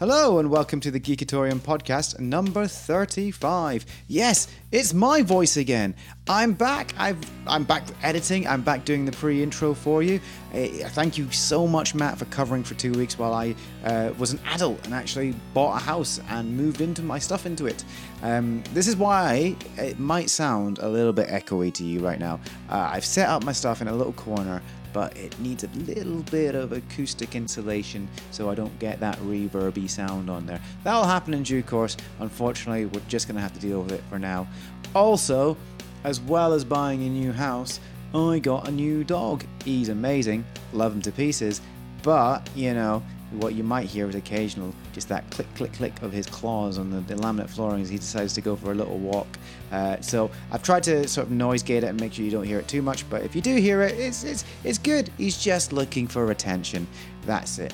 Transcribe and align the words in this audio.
Hello 0.00 0.40
and 0.40 0.50
welcome 0.50 0.80
to 0.80 0.90
the 0.90 0.98
Geekatorium 0.98 1.60
podcast 1.60 2.18
number 2.18 2.66
35. 2.66 3.86
Yes, 4.08 4.48
it's 4.72 4.92
my 4.92 5.22
voice 5.22 5.56
again. 5.56 5.94
I'm 6.26 6.52
back. 6.52 6.92
I've 6.98 7.16
I'm 7.46 7.62
back 7.62 7.86
editing. 8.02 8.44
I'm 8.48 8.62
back 8.62 8.84
doing 8.84 9.04
the 9.04 9.12
pre-intro 9.12 9.72
for 9.72 10.02
you. 10.02 10.18
Uh, 10.52 10.66
thank 10.88 11.16
you 11.16 11.30
so 11.30 11.68
much, 11.68 11.94
Matt, 11.94 12.18
for 12.18 12.24
covering 12.24 12.64
for 12.64 12.74
two 12.74 12.90
weeks 12.90 13.20
while 13.20 13.32
I 13.32 13.54
uh, 13.84 14.12
was 14.18 14.32
an 14.32 14.40
adult 14.46 14.84
and 14.84 14.94
actually 14.94 15.32
bought 15.54 15.80
a 15.80 15.84
house 15.84 16.20
and 16.28 16.56
moved 16.56 16.80
into 16.80 17.02
my 17.02 17.20
stuff 17.20 17.46
into 17.46 17.66
it. 17.66 17.84
Um, 18.24 18.64
this 18.72 18.88
is 18.88 18.96
why 18.96 19.54
it 19.76 20.00
might 20.00 20.28
sound 20.28 20.80
a 20.80 20.88
little 20.88 21.12
bit 21.12 21.28
echoey 21.28 21.72
to 21.72 21.84
you 21.84 22.00
right 22.00 22.18
now. 22.18 22.40
Uh, 22.68 22.90
I've 22.92 23.04
set 23.04 23.28
up 23.28 23.44
my 23.44 23.52
stuff 23.52 23.80
in 23.80 23.86
a 23.86 23.94
little 23.94 24.14
corner 24.14 24.60
but 24.94 25.14
it 25.18 25.38
needs 25.40 25.64
a 25.64 25.68
little 25.80 26.22
bit 26.30 26.54
of 26.54 26.72
acoustic 26.72 27.34
insulation 27.34 28.08
so 28.30 28.48
I 28.48 28.54
don't 28.54 28.78
get 28.78 29.00
that 29.00 29.18
reverby 29.18 29.90
sound 29.90 30.30
on 30.30 30.46
there. 30.46 30.60
That'll 30.84 31.04
happen 31.04 31.34
in 31.34 31.42
due 31.42 31.62
course. 31.62 31.98
Unfortunately, 32.20 32.86
we're 32.86 33.02
just 33.08 33.26
going 33.26 33.34
to 33.34 33.42
have 33.42 33.52
to 33.52 33.60
deal 33.60 33.82
with 33.82 33.92
it 33.92 34.04
for 34.08 34.18
now. 34.18 34.46
Also, 34.94 35.58
as 36.04 36.20
well 36.20 36.52
as 36.52 36.64
buying 36.64 37.02
a 37.02 37.08
new 37.10 37.32
house, 37.32 37.80
I 38.14 38.38
got 38.38 38.68
a 38.68 38.70
new 38.70 39.02
dog. 39.02 39.44
He's 39.64 39.88
amazing, 39.88 40.44
love 40.72 40.94
him 40.94 41.02
to 41.02 41.12
pieces, 41.12 41.60
but 42.04 42.48
you 42.54 42.72
know, 42.72 43.02
what 43.34 43.54
you 43.54 43.62
might 43.64 43.86
hear 43.86 44.08
is 44.08 44.14
occasional 44.14 44.74
just 44.92 45.08
that 45.08 45.28
click 45.30 45.46
click 45.54 45.72
click 45.72 46.02
of 46.02 46.12
his 46.12 46.26
claws 46.26 46.78
on 46.78 46.90
the, 46.90 47.00
the 47.00 47.14
laminate 47.14 47.48
flooring 47.48 47.82
as 47.82 47.88
he 47.88 47.96
decides 47.96 48.32
to 48.34 48.40
go 48.40 48.56
for 48.56 48.72
a 48.72 48.74
little 48.74 48.98
walk. 48.98 49.26
Uh, 49.72 50.00
so 50.00 50.30
i've 50.52 50.62
tried 50.62 50.82
to 50.82 51.06
sort 51.08 51.26
of 51.26 51.32
noise 51.32 51.62
gate 51.62 51.82
it 51.82 51.88
and 51.88 52.00
make 52.00 52.12
sure 52.12 52.24
you 52.24 52.30
don't 52.30 52.44
hear 52.44 52.60
it 52.60 52.68
too 52.68 52.82
much 52.82 53.08
but 53.10 53.22
if 53.22 53.34
you 53.34 53.40
do 53.42 53.56
hear 53.56 53.82
it 53.82 53.98
it's 53.98 54.24
it's, 54.24 54.44
it's 54.62 54.78
good. 54.78 55.10
He's 55.18 55.36
just 55.36 55.72
looking 55.72 56.06
for 56.06 56.30
attention. 56.30 56.86
That's 57.26 57.58
it 57.58 57.72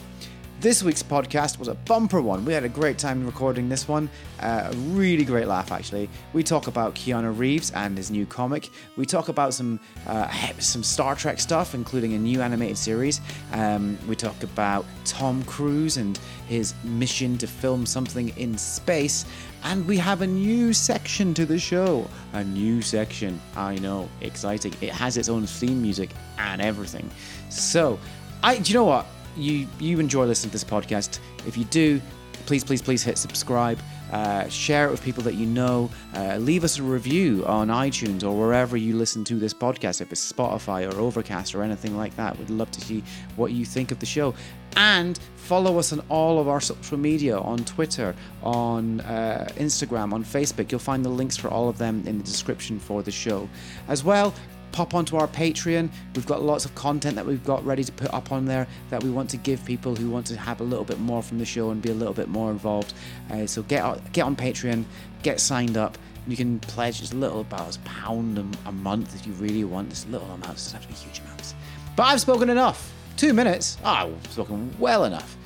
this 0.61 0.83
week's 0.83 1.03
podcast 1.03 1.59
was 1.59 1.69
a 1.69 1.75
bumper 1.75 2.21
one. 2.21 2.45
We 2.45 2.53
had 2.53 2.65
a 2.65 2.69
great 2.69 2.99
time 2.99 3.25
recording 3.25 3.71
this 3.71 3.89
one. 3.89 4.11
Uh, 4.41 4.71
a 4.71 4.77
really 4.77 5.25
great 5.25 5.49
laugh, 5.49 5.73
actually. 5.73 6.11
We 6.35 6.43
talk 6.43 6.67
about 6.67 6.95
Keanu 6.95 7.37
Reeves 7.37 7.71
and 7.71 7.97
his 7.97 8.11
new 8.11 8.27
comic. 8.27 8.69
We 8.99 9.07
talk 9.07 9.31
about 9.31 9.55
some 9.55 9.81
uh, 10.07 10.29
some 10.59 10.83
Star 10.83 11.15
Trek 11.15 11.41
stuff, 11.41 11.75
including 11.75 12.13
a 12.13 12.19
new 12.19 12.43
animated 12.43 12.77
series. 12.77 13.23
Um, 13.53 13.99
we 14.07 14.15
talk 14.15 14.43
about 14.43 14.85
Tom 15.07 15.43
Cruise 15.45 15.97
and 15.97 16.19
his 16.47 16.75
mission 16.85 17.39
to 17.39 17.47
film 17.47 17.87
something 17.87 18.29
in 18.37 18.59
space. 18.59 19.25
And 19.65 19.87
we 19.87 19.97
have 19.97 20.21
a 20.21 20.27
new 20.27 20.75
section 20.75 21.33
to 21.35 21.47
the 21.47 21.59
show. 21.59 22.07
A 22.35 22.45
new 22.45 22.83
section. 22.83 23.41
I 23.57 23.77
know, 23.77 24.11
exciting. 24.21 24.75
It 24.83 24.91
has 24.91 25.17
its 25.17 25.31
own 25.31 25.47
theme 25.47 25.81
music 25.81 26.11
and 26.39 26.61
everything. 26.61 27.11
So, 27.49 27.99
I, 28.43 28.59
do 28.59 28.73
you 28.73 28.79
know 28.79 28.85
what? 28.85 29.07
You 29.37 29.67
you 29.79 30.01
enjoy 30.01 30.25
listening 30.25 30.51
to 30.51 30.55
this 30.55 30.65
podcast. 30.65 31.19
If 31.47 31.57
you 31.57 31.65
do, 31.65 32.01
please 32.47 32.65
please 32.65 32.83
please 32.83 33.03
hit 33.03 33.19
subscribe. 33.19 33.79
Uh, 34.11 34.49
share 34.49 34.89
it 34.89 34.91
with 34.91 35.03
people 35.05 35.23
that 35.23 35.35
you 35.35 35.47
know. 35.47 35.89
Uh, 36.15 36.37
leave 36.39 36.65
us 36.65 36.79
a 36.79 36.83
review 36.83 37.45
on 37.47 37.69
iTunes 37.69 38.25
or 38.25 38.37
wherever 38.37 38.77
you 38.77 38.97
listen 38.97 39.23
to 39.25 39.37
this 39.37 39.55
podcast, 39.55 40.01
if 40.01 40.11
it's 40.11 40.33
Spotify 40.33 40.93
or 40.93 40.99
Overcast 40.99 41.55
or 41.55 41.63
anything 41.63 41.97
like 41.97 42.15
that. 42.17 42.37
We'd 42.37 42.51
love 42.51 42.73
to 42.73 42.81
see 42.81 43.05
what 43.37 43.53
you 43.53 43.65
think 43.65 43.93
of 43.93 44.01
the 44.01 44.07
show. 44.07 44.35
And 44.77 45.19
follow 45.37 45.79
us 45.79 45.93
on 45.93 46.01
all 46.09 46.41
of 46.41 46.49
our 46.49 46.61
social 46.61 46.97
media 46.97 47.39
on 47.39 47.59
Twitter, 47.65 48.15
on 48.43 49.01
uh, 49.03 49.49
Instagram, 49.57 50.13
on 50.13 50.25
Facebook. 50.25 50.71
You'll 50.73 50.81
find 50.81 51.05
the 51.05 51.09
links 51.09 51.37
for 51.37 51.49
all 51.49 51.69
of 51.69 51.79
them 51.79 52.03
in 52.07 52.19
the 52.19 52.25
description 52.25 52.79
for 52.79 53.03
the 53.03 53.11
show. 53.11 53.49
As 53.89 54.03
well, 54.03 54.35
pop 54.73 54.95
onto 54.95 55.17
our 55.17 55.29
Patreon. 55.29 55.91
We've 56.15 56.27
got 56.27 56.43
lots 56.43 56.65
of 56.65 56.75
content 56.75 57.17
that 57.17 57.27
we've 57.27 57.45
got 57.45 57.65
ready 57.65 57.85
to 57.85 57.93
put 57.93 58.13
up 58.13 58.33
on 58.33 58.45
there 58.47 58.67
that 58.91 59.03
we 59.03 59.11
want 59.11 59.31
to 59.31 59.37
give 59.37 59.65
people 59.65 59.95
who 59.95 60.11
want 60.11 60.27
to 60.29 60.37
have 60.37 60.61
a 60.61 60.65
little 60.65 60.85
bit 60.85 60.99
more 61.01 61.23
from 61.23 61.39
the 61.39 61.45
show 61.45 61.71
and 61.71 61.81
be 61.83 61.91
a 61.91 61.95
little 61.95 62.15
bit 62.15 62.29
more 62.29 62.51
involved. 62.51 62.95
Uh, 63.31 63.47
so 63.47 63.63
get 63.63 63.83
on, 63.83 64.01
get 64.13 64.23
on 64.23 64.37
Patreon, 64.37 64.85
get 65.23 65.41
signed 65.41 65.77
up. 65.77 65.99
You 66.27 66.37
can 66.37 66.61
pledge 66.61 67.03
as 67.03 67.13
little 67.15 67.41
about 67.41 67.77
a 67.77 67.79
pound 67.81 68.39
a, 68.67 68.73
month 68.73 69.15
if 69.15 69.27
you 69.27 69.33
really 69.35 69.65
want. 69.65 69.91
This 69.91 70.07
little 70.07 70.29
amount 70.29 70.55
doesn't 70.55 70.73
have 70.73 70.83
to 70.83 70.89
be 70.89 70.95
huge 70.95 71.21
amounts. 71.21 71.55
But 71.97 72.05
I've 72.05 72.21
spoken 72.21 72.51
enough. 72.51 72.93
Two 73.17 73.33
minutes. 73.33 73.79
Oh, 73.85 74.13
I've 74.25 74.33
spoken 74.33 74.75
well 74.79 75.05
enough. 75.05 75.37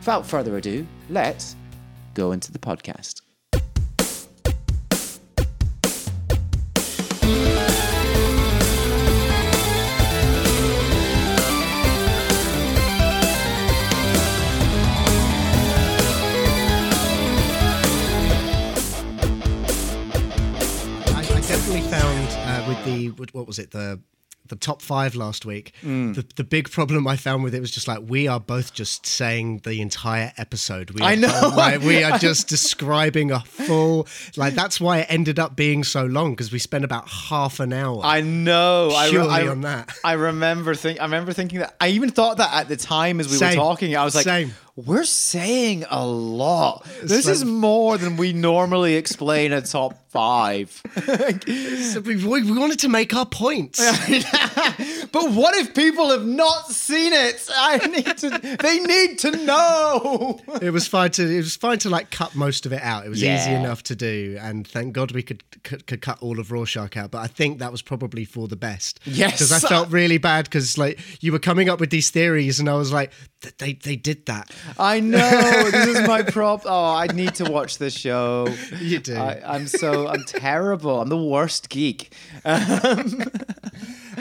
Without 0.00 0.26
further 0.26 0.56
ado, 0.56 0.86
let's 1.08 1.56
go 2.14 2.32
into 2.32 2.52
the 2.52 2.58
podcast. 2.58 3.22
With 22.74 22.84
the 22.84 23.08
what 23.32 23.46
was 23.46 23.58
it 23.58 23.70
the 23.70 24.00
the 24.46 24.56
top 24.56 24.82
five 24.82 25.14
last 25.14 25.46
week. 25.46 25.72
Mm. 25.82 26.14
The, 26.14 26.26
the 26.36 26.44
big 26.44 26.70
problem 26.70 27.06
I 27.06 27.16
found 27.16 27.44
with 27.44 27.54
it 27.54 27.60
was 27.60 27.70
just 27.70 27.88
like 27.88 28.00
we 28.06 28.28
are 28.28 28.38
both 28.40 28.74
just 28.74 29.06
saying 29.06 29.62
the 29.64 29.80
entire 29.80 30.32
episode. 30.36 30.90
We 30.90 31.00
I 31.00 31.14
are- 31.14 31.16
know. 31.16 31.52
like, 31.56 31.80
we 31.80 32.02
are 32.04 32.18
just 32.18 32.46
describing 32.48 33.30
a 33.30 33.40
full 33.40 34.06
like 34.36 34.54
that's 34.54 34.80
why 34.80 34.98
it 34.98 35.06
ended 35.08 35.38
up 35.38 35.56
being 35.56 35.82
so 35.82 36.04
long 36.04 36.32
because 36.32 36.52
we 36.52 36.58
spent 36.58 36.84
about 36.84 37.08
half 37.08 37.60
an 37.60 37.72
hour. 37.72 38.02
I 38.04 38.20
know. 38.20 38.90
I, 38.94 39.10
re- 39.10 39.18
I, 39.18 39.48
on 39.48 39.62
that. 39.62 39.96
I 40.04 40.12
remember 40.12 40.74
think. 40.74 41.00
I 41.00 41.04
remember 41.04 41.32
thinking 41.32 41.60
that. 41.60 41.74
I 41.80 41.88
even 41.88 42.10
thought 42.10 42.36
that 42.36 42.52
at 42.52 42.68
the 42.68 42.76
time 42.76 43.20
as 43.20 43.28
we 43.28 43.36
Same. 43.36 43.50
were 43.50 43.54
talking. 43.54 43.96
I 43.96 44.04
was 44.04 44.14
like, 44.14 44.24
Same. 44.24 44.52
"We're 44.76 45.04
saying 45.04 45.84
a 45.88 46.04
lot. 46.06 46.86
This 47.02 47.28
is 47.28 47.44
more 47.44 47.96
than 47.96 48.16
we 48.16 48.32
normally 48.32 48.96
explain 48.96 49.52
a 49.52 49.60
top 49.60 49.94
five. 50.10 50.82
So 51.94 52.00
we 52.00 52.16
we 52.24 52.42
wanted 52.58 52.80
to 52.80 52.88
make 52.88 53.14
our 53.14 53.26
points. 53.26 53.78
but 55.14 55.30
what 55.30 55.54
if 55.54 55.74
people 55.74 56.10
have 56.10 56.26
not 56.26 56.66
seen 56.72 57.12
it? 57.12 57.48
I 57.56 57.78
need 57.86 58.18
to. 58.18 58.56
They 58.60 58.80
need 58.80 59.20
to 59.20 59.30
know. 59.44 60.40
it 60.60 60.70
was 60.70 60.88
fine 60.88 61.12
to 61.12 61.22
it 61.22 61.36
was 61.36 61.54
fine 61.54 61.78
to 61.78 61.88
like 61.88 62.10
cut 62.10 62.34
most 62.34 62.66
of 62.66 62.72
it 62.72 62.82
out. 62.82 63.06
It 63.06 63.10
was 63.10 63.22
easy 63.22 63.52
enough 63.52 63.84
to 63.84 63.94
do, 63.94 64.36
and 64.40 64.66
thank 64.66 64.92
God 64.92 65.12
we 65.12 65.22
could, 65.22 65.44
could 65.62 65.86
could 65.86 66.02
cut 66.02 66.20
all 66.20 66.40
of 66.40 66.50
Rorschach 66.50 66.96
out. 66.96 67.12
But 67.12 67.18
I 67.18 67.28
think 67.28 67.60
that 67.60 67.70
was 67.70 67.80
probably 67.80 68.24
for 68.24 68.48
the 68.48 68.56
best. 68.56 68.98
Yes. 69.04 69.34
because 69.34 69.52
I 69.52 69.60
felt 69.60 69.88
really 69.90 70.18
bad 70.18 70.46
because 70.46 70.76
like 70.76 70.98
you 71.22 71.30
were 71.30 71.38
coming 71.38 71.68
up 71.68 71.78
with 71.78 71.90
these 71.90 72.10
theories, 72.10 72.58
and 72.58 72.68
I 72.68 72.74
was 72.74 72.92
like, 72.92 73.12
they 73.58 73.74
they 73.74 73.94
did 73.94 74.26
that. 74.26 74.50
I 74.80 74.98
know. 74.98 75.70
This 75.70 75.96
is 75.96 76.08
my 76.08 76.22
prop. 76.22 76.62
Oh, 76.64 76.92
I 76.92 77.06
need 77.06 77.36
to 77.36 77.44
watch 77.44 77.78
this 77.78 77.96
show. 77.96 78.48
You 78.80 78.98
do. 78.98 79.14
I, 79.14 79.40
I'm 79.46 79.68
so. 79.68 80.08
I'm 80.08 80.24
terrible. 80.24 81.00
I'm 81.00 81.08
the 81.08 81.16
worst 81.16 81.68
geek. 81.68 82.12
Oh, 82.44 83.04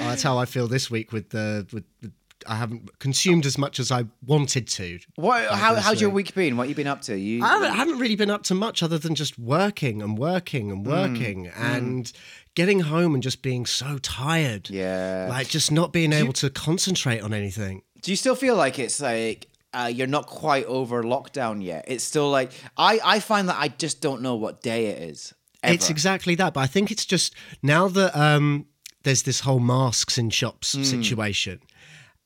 that's 0.10 0.24
how 0.24 0.38
I 0.38 0.46
feel 0.46 0.68
this 0.68 0.90
week 0.90 1.12
with 1.12 1.30
the 1.30 1.68
with. 1.72 1.86
with 2.02 2.12
I 2.46 2.56
haven't 2.56 3.00
consumed 3.00 3.46
as 3.46 3.58
much 3.58 3.80
as 3.80 3.90
I 3.90 4.06
wanted 4.26 4.68
to. 4.68 5.00
What? 5.16 5.46
How, 5.50 5.76
how's 5.76 6.02
your 6.02 6.10
week. 6.10 6.36
been? 6.36 6.58
What 6.58 6.64
have 6.64 6.70
you 6.70 6.76
been 6.76 6.88
up 6.88 7.02
to? 7.04 7.18
You? 7.18 7.44
I 7.44 7.48
haven't, 7.48 7.72
I 7.72 7.76
haven't 7.76 8.00
really 8.00 8.16
been 8.18 8.30
up 8.30 8.44
to 8.44 8.54
much 8.54 8.84
other 8.84 8.98
than 8.98 9.16
just 9.16 9.40
working 9.40 10.02
and 10.02 10.18
working 10.18 10.72
and 10.72 10.86
working 10.86 11.48
and 11.48 12.12
getting 12.56 12.82
home 12.82 13.14
and 13.14 13.24
just 13.24 13.42
being 13.42 13.66
so 13.66 13.98
tired. 14.00 14.70
Yeah. 14.70 15.28
Like 15.30 15.48
just 15.48 15.72
not 15.72 15.94
being 15.94 16.14
able 16.14 16.34
to 16.34 16.50
concentrate 16.50 17.22
on 17.22 17.34
anything. 17.34 17.84
Do 18.02 18.12
you 18.12 18.18
still 18.18 18.36
feel 18.36 18.56
like 18.56 18.80
it's 18.80 19.00
like 19.00 19.48
uh, 19.74 19.90
you're 19.94 20.08
not 20.08 20.28
quite 20.28 20.66
over 20.66 21.04
lockdown 21.04 21.64
yet? 21.64 21.86
It's 21.88 22.04
still 22.04 22.30
like 22.30 22.52
I 22.78 23.00
I 23.04 23.20
find 23.20 23.48
that 23.50 23.58
I 23.60 23.70
just 23.70 24.02
don't 24.02 24.22
know 24.22 24.36
what 24.36 24.62
day 24.62 24.88
it 24.88 25.02
is. 25.02 25.34
Ever. 25.62 25.76
It's 25.76 25.90
exactly 25.90 26.36
that. 26.36 26.54
But 26.54 26.60
I 26.62 26.68
think 26.68 26.92
it's 26.92 27.06
just 27.06 27.34
now 27.62 27.88
that 27.88 28.14
um, 28.20 28.66
there's 29.04 29.24
this 29.24 29.42
whole 29.42 29.60
masks 29.60 30.18
in 30.18 30.30
shops 30.30 30.74
Hmm. 30.74 30.84
situation. 30.84 31.60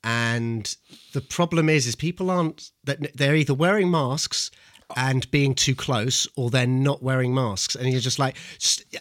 And 0.04 0.74
the 1.14 1.22
problem 1.22 1.70
is, 1.70 1.88
is 1.88 1.96
people 1.96 2.30
aren't 2.30 2.72
that 2.84 3.16
they're 3.18 3.36
either 3.36 3.54
wearing 3.54 3.90
masks 3.92 4.52
and 4.96 5.30
being 5.32 5.54
too 5.54 5.76
close, 5.76 6.26
or 6.38 6.50
they're 6.50 6.66
not 6.66 7.04
wearing 7.04 7.34
masks, 7.34 7.76
and 7.76 7.92
you're 7.92 8.00
just 8.00 8.20
like, 8.20 8.38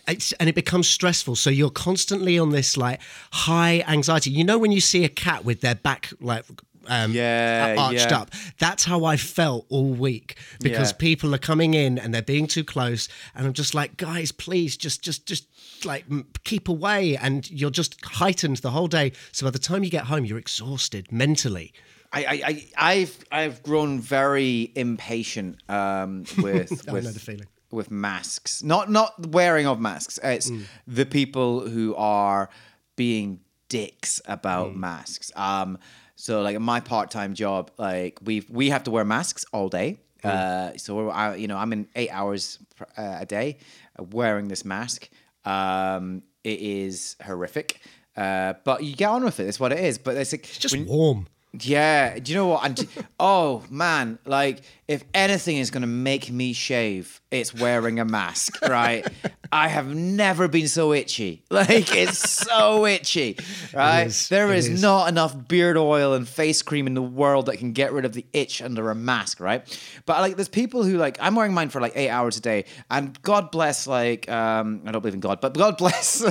it's, 0.09 0.33
and 0.41 0.49
it 0.49 0.55
becomes 0.57 0.89
stressful. 0.91 1.37
So 1.37 1.49
you're 1.49 1.71
constantly 1.71 2.41
on 2.41 2.51
this 2.51 2.77
like 2.77 3.01
high 3.31 3.85
anxiety. 3.87 4.31
You 4.31 4.43
know 4.43 4.59
when 4.59 4.73
you 4.73 4.81
see 4.81 5.05
a 5.05 5.09
cat 5.09 5.45
with 5.45 5.61
their 5.61 5.77
back 5.77 6.13
like 6.21 6.45
um, 6.89 7.13
Yeah, 7.13 7.77
arched 7.79 8.11
yeah. 8.11 8.19
up. 8.21 8.31
That's 8.59 8.83
how 8.85 9.05
I 9.05 9.17
felt 9.17 9.67
all 9.69 9.93
week 9.93 10.37
because 10.61 10.91
Yeah. 10.91 10.97
people 10.99 11.35
are 11.35 11.39
coming 11.39 11.75
in 11.75 11.99
and 11.99 12.13
they're 12.13 12.23
being 12.23 12.49
too 12.49 12.65
close, 12.65 13.09
and 13.37 13.47
I'm 13.47 13.53
just 13.53 13.73
like, 13.75 13.97
guys, 13.97 14.33
please, 14.33 14.77
just, 14.77 15.03
just, 15.03 15.25
just 15.27 15.47
like 15.85 16.05
keep 16.45 16.69
away, 16.69 17.17
and 17.17 17.49
you're 17.51 17.71
just 17.71 18.03
heightened 18.05 18.57
the 18.59 18.71
whole 18.71 18.89
day. 18.89 19.13
So 19.33 19.47
by 19.47 19.51
the 19.51 19.59
time 19.59 19.85
you 19.85 19.91
get 19.91 20.05
home, 20.05 20.25
you're 20.25 20.39
exhausted 20.39 21.11
mentally. 21.13 21.73
I, 22.13 22.25
I, 22.25 22.43
I 22.47 22.67
I've 22.93 23.19
I've 23.33 23.63
grown 23.63 24.01
very 24.01 24.71
impatient 24.75 25.59
um, 25.69 26.25
with 26.39 26.71
with 26.91 27.13
the 27.15 27.21
feeling. 27.21 27.47
with 27.71 27.91
masks. 27.91 28.63
Not 28.63 28.91
not 28.91 29.27
wearing 29.29 29.67
of 29.67 29.79
masks. 29.81 30.19
It's 30.23 30.51
Mm. 30.51 30.63
the 30.87 31.05
people 31.05 31.69
who 31.69 31.95
are 31.97 32.49
being 32.95 33.41
dicks 33.69 34.21
about 34.27 34.73
Mm. 34.73 34.77
masks. 34.77 35.31
Um, 35.37 35.79
so 36.15 36.41
like 36.43 36.59
my 36.61 36.81
part 36.81 37.11
time 37.11 37.35
job, 37.35 37.71
like 37.77 38.19
we 38.23 38.45
we 38.49 38.71
have 38.71 38.85
to 38.85 38.91
wear 38.91 39.05
masks 39.05 39.45
all 39.53 39.69
day. 39.69 39.99
Uh, 40.25 40.73
so 40.77 41.09
I, 41.11 41.37
you 41.37 41.47
know, 41.47 41.57
I'm 41.57 41.73
in 41.73 41.87
eight 41.95 42.11
hours 42.11 42.59
uh, 42.99 43.19
a 43.21 43.27
day 43.27 43.59
uh, 43.99 44.03
wearing 44.03 44.49
this 44.49 44.65
mask. 44.65 45.09
Um, 45.47 46.23
it 46.45 46.61
is 46.61 47.17
horrific, 47.25 47.81
uh, 48.17 48.55
but 48.65 48.85
you 48.85 48.95
get 48.95 49.09
on 49.11 49.25
with 49.25 49.41
it. 49.41 49.47
It's 49.49 49.59
what 49.61 49.73
it 49.73 49.79
is. 49.81 49.99
But 49.99 50.17
it's, 50.17 50.33
like, 50.33 50.45
It's 50.45 50.59
just 50.59 50.75
when- 50.77 50.87
warm. 50.87 51.27
yeah, 51.61 52.19
do 52.19 52.33
you 52.33 52.39
know 52.39 52.47
what? 52.49 52.65
And 52.65 52.87
oh 53.21 53.65
man, 53.71 54.19
like 54.27 54.61
if 54.89 55.05
anything 55.15 55.57
is 55.57 55.71
gonna 55.71 55.87
make 55.87 56.31
me 56.31 56.53
shave, 56.53 57.21
it's 57.31 57.53
wearing 57.53 57.99
a 57.99 58.05
mask, 58.05 58.61
right? 58.69 59.07
I 59.53 59.69
have 59.69 59.95
never 59.95 60.49
been 60.49 60.69
so 60.69 60.93
itchy. 60.93 61.43
Like 61.57 61.97
it's 61.97 62.19
so 62.19 62.85
itchy, 62.85 63.39
right? 63.75 64.09
is, 64.09 64.29
there 64.29 64.53
is, 64.53 64.69
is. 64.69 64.83
not 64.83 65.09
enough 65.09 65.49
beard 65.49 65.79
oil 65.79 66.13
and 66.13 66.29
face 66.29 66.61
cream 66.61 66.87
in 66.87 66.93
the 66.93 67.03
world 67.03 67.47
that 67.47 67.57
can 67.57 67.73
get 67.73 67.95
rid 67.95 68.05
of 68.05 68.13
the 68.13 68.27
itch 68.35 68.61
under 68.61 68.91
a 68.91 68.95
mask, 68.95 69.41
right? 69.41 69.63
But 70.05 70.21
like, 70.21 70.37
there's 70.37 70.49
people 70.49 70.85
who 70.85 70.99
like 70.99 71.17
I'm 71.19 71.35
wearing 71.35 71.55
mine 71.55 71.71
for 71.71 71.81
like 71.81 71.93
eight 71.95 72.11
hours 72.11 72.37
a 72.37 72.43
day, 72.43 72.67
and 72.91 73.21
God 73.23 73.51
bless, 73.51 73.87
like 73.87 74.31
um, 74.31 74.83
I 74.85 74.93
don't 74.93 75.01
believe 75.01 75.15
in 75.15 75.21
God, 75.21 75.41
but 75.41 75.55
God 75.55 75.79
bless 75.79 76.23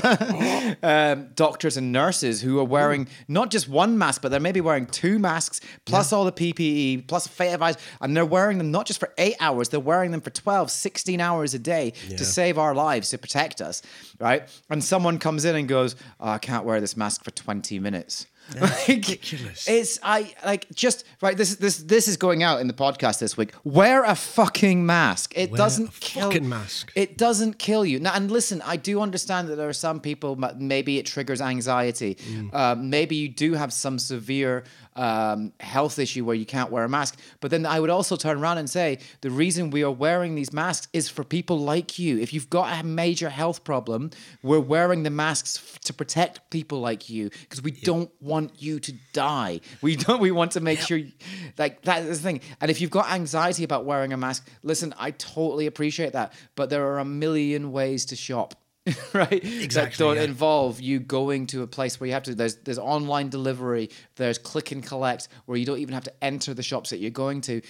um, 0.83 1.29
doctors 1.33 1.75
and 1.75 1.91
nurses 1.91 2.39
who 2.41 2.59
are 2.59 2.65
wearing 2.65 3.07
not 3.27 3.49
just 3.49 3.67
one 3.67 3.97
mask, 3.97 4.21
but 4.21 4.29
they're 4.29 4.39
maybe 4.39 4.61
wearing 4.61 4.85
two 4.85 5.17
masks 5.17 5.59
plus 5.85 6.13
all 6.13 6.23
the 6.25 6.31
PPE 6.31 7.07
plus 7.07 7.25
face 7.25 7.57
eyes, 7.59 7.77
and 7.99 8.15
they're 8.15 8.25
wearing 8.25 8.44
them 8.57 8.71
not 8.71 8.85
just 8.85 8.99
for 8.99 9.13
eight 9.17 9.35
hours, 9.39 9.69
they're 9.69 9.79
wearing 9.79 10.11
them 10.11 10.21
for 10.21 10.29
12, 10.29 10.69
16 10.71 11.19
hours 11.19 11.53
a 11.53 11.59
day 11.59 11.91
to 12.09 12.25
save 12.25 12.57
our 12.57 12.73
lives, 12.75 13.09
to 13.09 13.17
protect 13.17 13.61
us, 13.61 13.81
right? 14.19 14.43
And 14.69 14.83
someone 14.83 15.17
comes 15.19 15.45
in 15.45 15.55
and 15.55 15.67
goes, 15.67 15.95
oh, 16.19 16.29
I 16.29 16.37
can't 16.37 16.65
wear 16.65 16.79
this 16.79 16.95
mask 16.95 17.23
for 17.23 17.31
20 17.31 17.79
minutes. 17.79 18.27
Like, 18.61 18.87
ridiculous. 18.87 19.67
It's 19.67 19.99
I 20.03 20.31
like 20.45 20.69
just 20.71 21.03
right. 21.19 21.35
This 21.35 21.55
this 21.55 21.77
this 21.77 22.07
is 22.07 22.15
going 22.15 22.43
out 22.43 22.61
in 22.61 22.67
the 22.67 22.75
podcast 22.75 23.17
this 23.19 23.35
week. 23.35 23.53
Wear 23.63 24.03
a 24.03 24.13
fucking 24.13 24.85
mask. 24.85 25.33
It 25.35 25.49
Wear 25.49 25.57
doesn't 25.57 25.99
kill. 25.99 26.31
mask. 26.41 26.91
It 26.93 27.17
doesn't 27.17 27.57
kill 27.57 27.83
you. 27.85 27.99
Now, 27.99 28.13
and 28.13 28.29
listen, 28.29 28.61
I 28.61 28.77
do 28.77 29.01
understand 29.01 29.47
that 29.47 29.55
there 29.55 29.67
are 29.67 29.73
some 29.73 29.99
people. 29.99 30.35
Maybe 30.57 30.99
it 30.99 31.07
triggers 31.07 31.41
anxiety. 31.41 32.15
Mm. 32.15 32.53
Uh, 32.53 32.75
maybe 32.75 33.15
you 33.15 33.29
do 33.29 33.53
have 33.55 33.73
some 33.73 33.97
severe 33.97 34.63
um, 34.95 35.51
health 35.59 35.99
issue 35.99 36.23
where 36.25 36.35
you 36.35 36.45
can't 36.45 36.71
wear 36.71 36.83
a 36.83 36.89
mask. 36.89 37.19
But 37.41 37.51
then 37.51 37.65
I 37.65 37.79
would 37.79 37.89
also 37.89 38.15
turn 38.15 38.37
around 38.39 38.57
and 38.59 38.69
say 38.69 38.99
the 39.21 39.29
reason 39.29 39.69
we 39.69 39.83
are 39.83 39.91
wearing 39.91 40.35
these 40.35 40.53
masks 40.53 40.87
is 40.93 41.09
for 41.09 41.23
people 41.23 41.59
like 41.59 41.99
you. 41.99 42.17
If 42.19 42.33
you've 42.33 42.49
got 42.49 42.79
a 42.79 42.83
major 42.85 43.29
health 43.29 43.63
problem, 43.63 44.11
we're 44.41 44.59
wearing 44.59 45.03
the 45.03 45.09
masks 45.09 45.57
f- 45.57 45.79
to 45.81 45.93
protect 45.93 46.49
people 46.49 46.79
like 46.79 47.09
you 47.09 47.29
because 47.29 47.61
we 47.61 47.71
don't 47.71 48.09
want 48.21 48.61
you 48.61 48.79
to 48.79 48.93
die. 49.13 49.61
We 49.81 49.95
don't. 49.95 50.19
We 50.21 50.31
want 50.31 50.51
to 50.53 50.59
make 50.61 50.79
sure, 50.79 50.97
you- 50.97 51.11
like 51.57 51.81
that 51.83 52.03
is 52.03 52.21
the 52.21 52.23
thing. 52.23 52.41
And 52.61 52.71
if 52.71 52.79
you've 52.81 52.89
got 52.91 53.11
anxiety 53.11 53.63
about 53.63 53.85
wearing 53.85 54.13
a 54.13 54.17
mask, 54.17 54.47
listen, 54.63 54.93
I 54.97 55.11
totally 55.11 55.65
appreciate 55.67 56.13
that. 56.13 56.33
But 56.55 56.69
there 56.69 56.85
are 56.87 56.99
a 56.99 57.05
million 57.05 57.71
ways 57.71 58.05
to 58.05 58.15
shop. 58.15 58.55
right? 59.13 59.29
That 59.29 59.63
Exactly, 59.63 60.03
don't 60.05 60.17
yeah. 60.17 60.23
involve 60.23 60.79
you 60.79 60.99
going 60.99 61.47
to 61.47 61.63
a 61.63 61.67
place 61.67 61.99
where 61.99 62.07
you 62.07 62.13
have 62.13 62.23
to 62.23 62.35
there's 62.35 62.57
there's 62.57 62.77
online 62.77 63.29
delivery 63.29 63.89
there's 64.15 64.37
click 64.37 64.71
and 64.71 64.85
collect 64.85 65.27
where 65.45 65.57
you 65.57 65.65
don't 65.65 65.79
even 65.79 65.93
have 65.93 66.03
to 66.03 66.13
enter 66.23 66.53
the 66.53 66.63
shops 66.63 66.91
that 66.91 66.97
you're 66.97 67.09
going 67.11 67.41
to. 67.41 67.61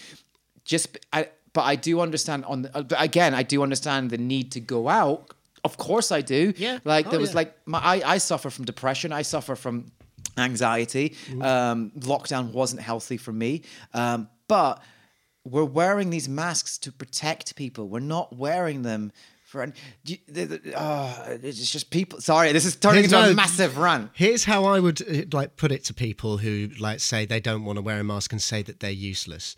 Just 0.66 0.98
I, 1.14 1.30
but 1.54 1.62
I 1.62 1.76
do 1.76 2.02
understand 2.02 2.44
on 2.46 2.64
the, 2.64 2.78
uh, 2.78 2.84
but 2.84 3.02
again 3.02 3.34
I 3.34 3.44
do 3.44 3.64
understand 3.64 4.10
the 4.10 4.18
need 4.18 4.52
to 4.54 4.60
go 4.60 4.90
out. 4.90 5.34
Of 5.64 5.78
course 5.78 6.12
I 6.12 6.22
do. 6.22 6.54
Yeah. 6.58 6.80
like 6.84 7.08
Oh, 7.08 7.12
there 7.12 7.20
was 7.20 7.32
yeah. 7.32 7.36
like 7.38 7.56
my 7.66 7.80
I, 7.80 8.14
I 8.16 8.18
suffer 8.18 8.50
from 8.50 8.66
depression. 8.66 9.14
I 9.14 9.22
suffer 9.22 9.56
from 9.56 9.92
anxiety. 10.38 11.16
Um, 11.42 11.92
lockdown 11.98 12.52
wasn't 12.52 12.82
healthy 12.82 13.18
for 13.18 13.32
me. 13.32 13.62
Um, 13.94 14.28
but 14.48 14.82
we're 15.46 15.64
wearing 15.64 16.10
these 16.10 16.28
masks 16.28 16.78
to 16.80 16.92
protect 16.92 17.56
people. 17.56 17.88
We're 17.88 18.00
not 18.00 18.36
wearing 18.36 18.82
them 18.82 19.12
for 19.56 19.62
an, 19.64 19.74
you- 20.06 20.18
the- 20.28 20.46
the- 20.46 20.74
oh, 20.76 21.38
it's 21.42 21.72
just 21.72 21.90
people 21.90 22.20
sorry 22.22 22.52
this 22.52 22.66
is 22.66 22.76
turning 22.76 23.00
Here's 23.04 23.14
into 23.14 23.32
a 23.32 23.34
massive 23.34 23.78
rant 23.78 24.12
Here's 24.14 24.44
how 24.46 24.66
I 24.66 24.80
would 24.80 25.02
uh, 25.02 25.24
like 25.32 25.56
put 25.56 25.72
it 25.72 25.84
to 25.86 25.94
people 25.94 26.38
who 26.38 26.70
like 26.80 27.00
say 27.00 27.26
they 27.26 27.40
don't 27.40 27.64
want 27.66 27.78
to 27.78 27.82
wear 27.82 28.00
a 28.00 28.04
mask 28.04 28.32
and 28.32 28.42
say 28.42 28.62
that 28.64 28.80
they're 28.82 28.92
useless. 28.92 29.56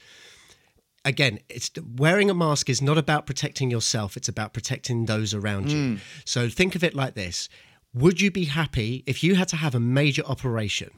Again, 1.06 1.40
it's 1.48 1.72
wearing 1.96 2.30
a 2.30 2.34
mask 2.34 2.70
is 2.70 2.82
not 2.82 2.98
about 2.98 3.26
protecting 3.26 3.72
yourself, 3.72 4.18
it's 4.18 4.28
about 4.28 4.54
protecting 4.54 5.06
those 5.06 5.34
around 5.34 5.72
you. 5.72 5.98
So 6.26 6.50
think 6.50 6.76
of 6.76 6.84
it 6.84 6.94
like 6.96 7.16
this. 7.16 7.48
Would 7.94 8.20
you 8.22 8.30
be 8.30 8.46
happy 8.46 9.04
if 9.08 9.24
you 9.24 9.36
had 9.36 9.48
to 9.50 9.56
have 9.56 9.74
a 9.74 9.80
major 9.80 10.24
operation? 10.26 10.92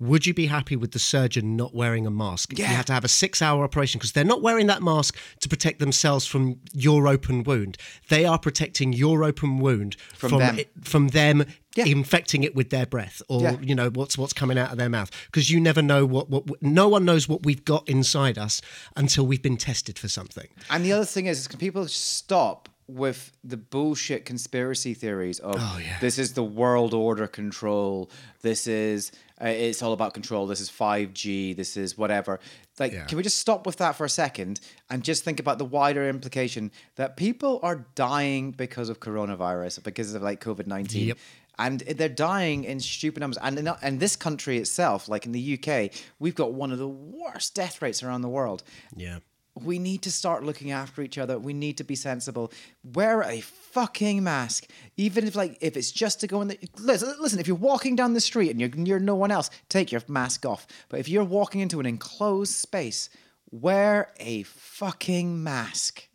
Would 0.00 0.26
you 0.28 0.34
be 0.34 0.46
happy 0.46 0.76
with 0.76 0.92
the 0.92 1.00
surgeon 1.00 1.56
not 1.56 1.74
wearing 1.74 2.06
a 2.06 2.10
mask? 2.10 2.52
If 2.52 2.58
Yeah. 2.60 2.70
You 2.70 2.76
had 2.76 2.86
to 2.86 2.92
have 2.92 3.04
a 3.04 3.08
six 3.08 3.42
hour 3.42 3.64
operation 3.64 3.98
because 3.98 4.12
they're 4.12 4.22
not 4.24 4.42
wearing 4.42 4.68
that 4.68 4.80
mask 4.80 5.16
to 5.40 5.48
protect 5.48 5.80
themselves 5.80 6.24
from 6.24 6.60
your 6.72 7.08
open 7.08 7.42
wound. 7.42 7.76
They 8.08 8.24
are 8.24 8.38
protecting 8.38 8.92
your 8.92 9.24
open 9.24 9.58
wound 9.58 9.96
From 10.14 10.38
them. 10.38 10.58
it- 10.60 10.70
from 10.82 11.08
them 11.08 11.44
Yeah. 11.74 11.86
infecting 11.86 12.44
it 12.44 12.54
with 12.54 12.70
their 12.70 12.86
breath 12.86 13.22
or 13.28 13.42
Yeah. 13.42 13.56
you 13.60 13.74
know 13.74 13.90
what's 13.90 14.16
what's 14.16 14.32
coming 14.32 14.56
out 14.56 14.70
of 14.70 14.78
their 14.78 14.88
mouth 14.88 15.10
because 15.26 15.50
you 15.50 15.58
never 15.60 15.82
know 15.82 16.06
what, 16.06 16.30
what 16.30 16.44
no 16.62 16.86
one 16.88 17.04
knows 17.04 17.28
what 17.28 17.44
we've 17.44 17.64
got 17.64 17.88
inside 17.88 18.38
us 18.38 18.60
until 18.96 19.26
we've 19.26 19.42
been 19.42 19.56
tested 19.56 19.98
for 19.98 20.08
something 20.08 20.48
And 20.70 20.84
the 20.84 20.92
other 20.92 21.04
thing 21.04 21.26
is, 21.26 21.40
is 21.40 21.48
can 21.48 21.58
people 21.58 21.86
stop 21.88 22.68
with 22.86 23.32
the 23.44 23.56
bullshit 23.58 24.24
conspiracy 24.24 24.94
theories 24.94 25.38
of 25.40 25.56
Oh, 25.58 25.78
yeah. 25.78 25.98
this 26.00 26.18
is 26.18 26.32
the 26.32 26.42
world 26.44 26.94
order 26.94 27.26
control, 27.26 28.10
this 28.42 28.66
is 28.66 29.12
uh, 29.40 29.46
it's 29.48 29.82
all 29.82 29.92
about 29.92 30.14
control, 30.14 30.46
this 30.46 30.60
is 30.60 30.70
5G, 30.70 31.56
this 31.56 31.76
is 31.76 31.96
whatever. 31.96 32.40
Like, 32.78 32.92
Yeah. 32.92 33.04
can 33.06 33.16
we 33.16 33.22
just 33.22 33.38
stop 33.38 33.66
with 33.66 33.76
that 33.76 33.92
for 33.96 34.04
a 34.04 34.08
second 34.08 34.60
and 34.90 35.02
just 35.02 35.24
think 35.24 35.38
about 35.40 35.58
the 35.58 35.64
wider 35.64 36.08
implication 36.08 36.70
that 36.96 37.16
people 37.16 37.60
are 37.62 37.86
dying 37.94 38.50
because 38.52 38.88
of 38.88 39.00
coronavirus, 39.00 39.82
because 39.82 40.14
of 40.14 40.22
like 40.22 40.40
COVID 40.42 40.66
19? 40.66 41.08
Yep. 41.08 41.18
and 41.60 41.80
they're 41.80 42.08
dying 42.08 42.62
in 42.62 42.78
stupid 42.78 43.18
numbers. 43.20 43.38
And 43.42 43.58
in, 43.58 43.66
and 43.82 43.98
this 43.98 44.14
country 44.14 44.58
itself, 44.58 45.08
like 45.08 45.26
in 45.26 45.32
the 45.32 45.58
UK, 45.58 45.90
we've 46.20 46.36
got 46.36 46.52
one 46.52 46.70
of 46.70 46.78
the 46.78 46.86
worst 46.86 47.52
death 47.54 47.82
rates 47.82 48.00
around 48.02 48.22
the 48.22 48.28
world 48.28 48.62
yeah 48.96 49.18
we 49.64 49.78
need 49.78 50.02
to 50.02 50.12
start 50.12 50.44
looking 50.44 50.70
after 50.70 51.02
each 51.02 51.18
other. 51.18 51.38
We 51.38 51.52
need 51.52 51.76
to 51.78 51.84
be 51.84 51.94
sensible. 51.94 52.52
Wear 52.82 53.22
a 53.22 53.40
fucking 53.40 54.22
mask, 54.22 54.66
even 54.96 55.26
if 55.26 55.34
like 55.34 55.58
if 55.60 55.76
it's 55.76 55.90
just 55.90 56.20
to 56.20 56.26
go 56.26 56.40
in 56.40 56.48
the 56.48 56.58
listen. 56.78 57.14
Listen, 57.20 57.38
if 57.38 57.46
you're 57.46 57.56
walking 57.56 57.96
down 57.96 58.14
the 58.14 58.20
street 58.20 58.50
and 58.50 58.60
you're 58.60 58.70
near 58.70 58.98
no 58.98 59.14
one 59.14 59.30
else, 59.30 59.50
take 59.68 59.92
your 59.92 60.02
mask 60.08 60.46
off. 60.46 60.66
But 60.88 61.00
if 61.00 61.08
you're 61.08 61.24
walking 61.24 61.60
into 61.60 61.80
an 61.80 61.86
enclosed 61.86 62.54
space, 62.54 63.10
wear 63.50 64.12
a 64.18 64.42
fucking 64.44 65.42
mask. 65.42 66.08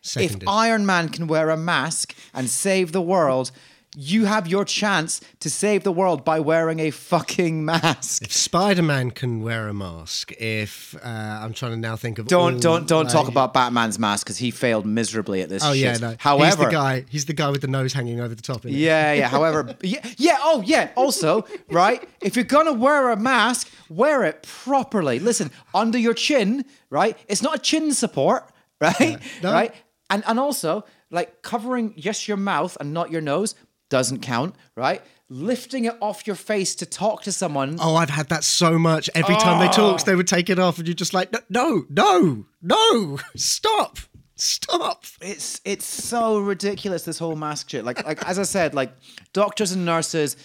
seconded 0.00 0.42
If 0.42 0.48
Iron 0.48 0.86
Man 0.86 1.08
can 1.08 1.26
wear 1.26 1.50
a 1.50 1.56
mask 1.56 2.14
and 2.34 2.48
save 2.48 2.92
the 2.92 3.02
world, 3.02 3.52
you 3.94 4.24
have 4.24 4.46
your 4.46 4.64
chance 4.64 5.20
to 5.40 5.50
save 5.50 5.84
the 5.84 5.92
world 5.92 6.24
by 6.24 6.40
wearing 6.40 6.80
a 6.80 6.90
fucking 6.90 7.64
mask. 7.64 8.22
if 8.22 8.32
spider-man 8.32 9.10
can 9.10 9.42
wear 9.42 9.68
a 9.68 9.74
mask 9.74 10.32
if 10.38 10.94
uh, 11.04 11.08
i'm 11.08 11.52
trying 11.52 11.72
to 11.72 11.76
now 11.76 11.94
think 11.96 12.18
of 12.18 12.26
Don't 12.26 12.54
all, 12.54 12.60
don't 12.60 12.88
don't 12.88 13.10
talk 13.10 13.28
about 13.28 13.52
Batman's 13.52 13.98
mask 13.98 14.26
because 14.26 14.38
he 14.38 14.50
failed 14.50 14.86
miserably 14.86 15.42
at 15.42 15.48
this. 15.48 15.62
oh 15.64 15.72
yeah 15.72 15.92
shit. 15.92 16.00
no 16.00 16.38
he's 16.38 16.56
the 16.56 16.70
guy 16.70 17.04
he's 17.10 17.26
the 17.26 17.32
guy 17.34 17.50
with 17.50 17.60
the 17.60 17.68
nose 17.68 17.92
hanging 17.92 18.20
over 18.20 18.34
the 18.34 18.42
top 18.42 18.64
isn't 18.64 18.72
he? 18.72 18.86
yeah, 18.86 19.12
yeah. 19.12 19.28
However, 19.28 19.76
yeah, 19.82 20.06
yeah. 20.16 20.38
Oh, 20.40 20.62
yeah. 20.64 20.90
Also, 20.94 21.44
right, 21.70 22.06
if 22.20 22.36
you're 22.36 22.44
gonna 22.44 22.72
wear 22.72 23.10
a 23.10 23.16
mask, 23.16 23.70
wear 23.88 24.24
it 24.24 24.42
properly. 24.42 25.18
Listen, 25.18 25.50
under 25.74 25.98
your 25.98 26.14
chin, 26.14 26.64
right? 26.90 27.16
It's 27.28 27.42
not 27.42 27.56
a 27.56 27.58
chin 27.58 27.92
support, 27.92 28.50
right? 28.80 29.18
No. 29.42 29.52
Right. 29.52 29.74
And 30.10 30.22
and 30.26 30.38
also, 30.38 30.84
like 31.10 31.42
covering 31.42 31.94
just 31.96 32.28
your 32.28 32.36
mouth 32.36 32.76
and 32.80 32.92
not 32.92 33.10
your 33.10 33.20
nose 33.20 33.54
doesn't 33.92 34.20
count, 34.20 34.54
right? 34.74 35.02
Lifting 35.28 35.84
it 35.84 35.94
off 36.00 36.26
your 36.26 36.34
face 36.34 36.74
to 36.76 36.86
talk 36.86 37.24
to 37.24 37.30
someone. 37.30 37.76
Oh, 37.78 37.94
I've 37.94 38.08
had 38.08 38.30
that 38.30 38.42
so 38.42 38.78
much. 38.78 39.10
Every 39.14 39.36
time 39.36 39.60
they 39.60 39.70
talked, 39.70 40.02
oh. 40.02 40.04
they 40.06 40.16
would 40.16 40.26
take 40.26 40.48
it 40.48 40.58
off, 40.58 40.78
and 40.78 40.88
you're 40.88 40.94
just 40.94 41.12
like, 41.12 41.30
no, 41.30 41.40
no, 41.50 41.84
no, 41.90 42.46
no, 42.62 43.18
stop, 43.36 43.98
stop. 44.34 45.04
it's 45.20 45.60
it's 45.66 45.84
so 45.84 46.38
ridiculous 46.38 47.04
this 47.04 47.18
whole 47.18 47.36
mask 47.36 47.68
shit. 47.68 47.84
Like 47.84 48.02
like 48.06 48.26
as 48.26 48.38
I 48.38 48.44
said, 48.44 48.72
like 48.72 48.94
doctors 49.34 49.72
and 49.72 49.84
nurses, 49.84 50.38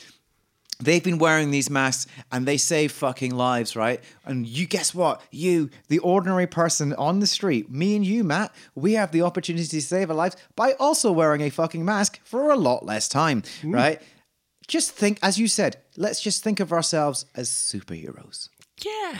they've 0.79 1.03
been 1.03 1.17
wearing 1.17 1.51
these 1.51 1.69
masks 1.69 2.11
and 2.31 2.45
they 2.45 2.57
save 2.57 2.91
fucking 2.91 3.35
lives, 3.35 3.75
right? 3.75 4.01
And 4.25 4.47
you 4.47 4.65
guess 4.67 4.93
what? 4.93 5.21
You, 5.31 5.69
the 5.87 5.99
ordinary 5.99 6.47
person 6.47 6.93
on 6.93 7.19
the 7.19 7.27
street, 7.27 7.69
me 7.71 7.95
and 7.95 8.05
you, 8.05 8.23
Matt, 8.23 8.53
we 8.75 8.93
have 8.93 9.11
the 9.11 9.21
opportunity 9.21 9.67
to 9.67 9.81
save 9.81 10.09
our 10.09 10.15
lives 10.15 10.37
by 10.55 10.73
also 10.73 11.11
wearing 11.11 11.41
a 11.41 11.49
fucking 11.49 11.83
mask 11.83 12.19
for 12.23 12.51
a 12.51 12.55
lot 12.55 12.85
less 12.85 13.07
time, 13.07 13.43
right? 13.63 14.01
Just 14.67 14.91
think, 14.91 15.19
as 15.21 15.39
you 15.39 15.47
said, 15.47 15.77
let's 15.95 16.21
just 16.21 16.43
think 16.43 16.59
of 16.59 16.73
ourselves 16.73 17.25
as 17.35 17.49
superheroes. 17.49 18.49
Yeah. 18.83 19.17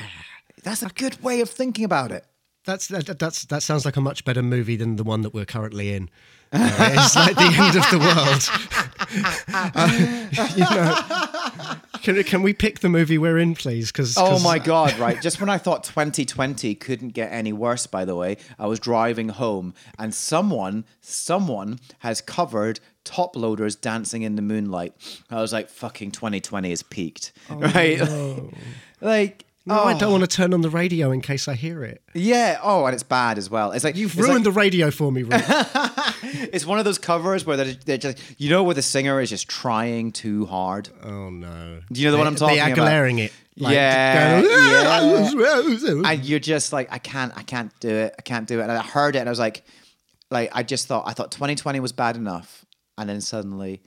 That's 0.64 0.84
a 0.84 0.90
good 0.90 1.24
way 1.24 1.40
of 1.42 1.50
thinking 1.50 1.86
about 1.86 2.12
it. 2.12 2.26
That's 2.66 2.88
that, 2.88 3.18
that's 3.18 3.46
that 3.46 3.64
sounds 3.64 3.86
like 3.86 3.96
a 3.96 4.02
much 4.02 4.26
better 4.26 4.44
movie 4.44 4.76
than 4.76 4.98
the 4.98 5.06
one 5.06 5.22
that 5.22 5.34
we're 5.34 5.46
currently 5.46 5.94
in. 5.94 6.10
Uh, 6.52 6.70
it's 6.92 7.16
like 7.16 7.36
the 7.36 7.44
end 7.44 7.78
of 7.78 7.90
the 7.90 7.98
world. 7.98 8.87
you 10.56 10.66
know, 10.66 10.96
can, 12.02 12.24
can 12.24 12.42
we 12.42 12.54
pick 12.54 12.80
the 12.80 12.90
movie 12.90 13.18
we're 13.18 13.38
in, 13.38 13.56
please? 13.56 13.92
Because 13.92 14.16
Oh 14.18 14.40
my 14.40 14.60
god, 14.60 14.98
right. 14.98 15.22
Just 15.22 15.40
when 15.40 15.50
I 15.50 15.58
thought 15.58 15.84
2020 15.84 16.76
couldn't 16.76 17.10
get 17.10 17.32
any 17.32 17.54
worse, 17.54 17.88
by 17.88 18.06
the 18.06 18.16
way, 18.16 18.38
I 18.60 18.68
was 18.68 18.80
driving 18.80 19.30
home 19.30 19.74
and 19.98 20.14
someone, 20.14 20.86
someone 21.02 21.80
has 22.00 22.22
covered 22.22 22.80
Toploader's 23.06 23.76
dancing 23.76 24.24
in 24.24 24.36
the 24.36 24.42
moonlight. 24.42 24.94
I 25.30 25.42
was 25.42 25.54
like, 25.54 25.70
fucking 25.70 26.12
2020 26.12 26.72
is 26.72 26.84
peaked. 26.84 27.32
Oh, 27.50 27.56
right? 27.56 28.02
like 29.02 29.46
No, 29.68 29.76
I 29.76 29.94
oh, 29.94 30.00
don't 30.00 30.12
want 30.12 30.24
to 30.24 30.28
turn 30.28 30.54
on 30.54 30.62
the 30.62 30.70
radio 30.70 31.12
in 31.12 31.22
case 31.22 31.48
I 31.48 31.54
hear 31.56 31.84
it. 31.84 32.02
Yeah. 32.14 32.58
Oh, 32.64 32.86
and 32.86 32.94
it's 32.94 33.04
bad 33.04 33.38
as 33.38 33.50
well. 33.50 33.72
It's 33.74 33.84
like 33.84 33.98
You've 33.98 34.18
it's 34.18 34.22
ruined 34.22 34.46
like- 34.46 34.54
the 34.54 34.60
radio 34.60 34.92
for 34.92 35.12
me, 35.12 35.26
It's 36.54 36.66
one 36.66 36.80
of 36.80 36.86
those 36.86 36.98
covers 36.98 37.46
where 37.46 37.58
they're, 37.58 37.74
they're 37.74 37.98
just, 37.98 38.18
you 38.38 38.50
know, 38.50 38.64
where 38.64 38.76
the 38.76 38.82
singer 38.82 39.20
is 39.20 39.30
just 39.30 39.50
trying 39.50 40.12
too 40.14 40.46
hard. 40.46 40.90
oh 41.04 41.30
no! 41.30 41.82
Do 41.92 42.00
you 42.00 42.08
know 42.08 42.12
the 42.14 42.18
one 42.18 42.28
I'm 42.28 42.36
talking 42.36 42.58
about? 42.58 42.66
they 42.66 42.72
are 42.72 42.76
glaring 42.76 43.20
it. 43.20 43.34
Yeah, 43.56 44.42
going, 44.42 46.06
and 46.06 46.24
you're 46.24 46.40
just 46.40 46.72
like, 46.72 46.90
I 46.92 47.00
can't, 47.00 47.34
I 47.36 47.42
can't 47.42 47.72
do 47.80 47.90
it, 47.90 48.14
I 48.18 48.22
can't 48.22 48.48
do 48.48 48.60
it. 48.60 48.64
And 48.64 48.72
I 48.72 48.84
heard 48.84 49.16
it, 49.16 49.20
and 49.20 49.28
I 49.28 49.32
was 49.32 49.40
like, 49.40 49.64
like 50.30 50.52
I 50.54 50.62
just 50.64 50.88
thought, 50.88 51.06
I 51.08 51.14
thought 51.14 51.32
2020 51.32 51.80
was 51.80 51.92
bad 51.92 52.16
enough, 52.18 52.66
and 52.98 53.10
then 53.10 53.20
suddenly, 53.20 53.82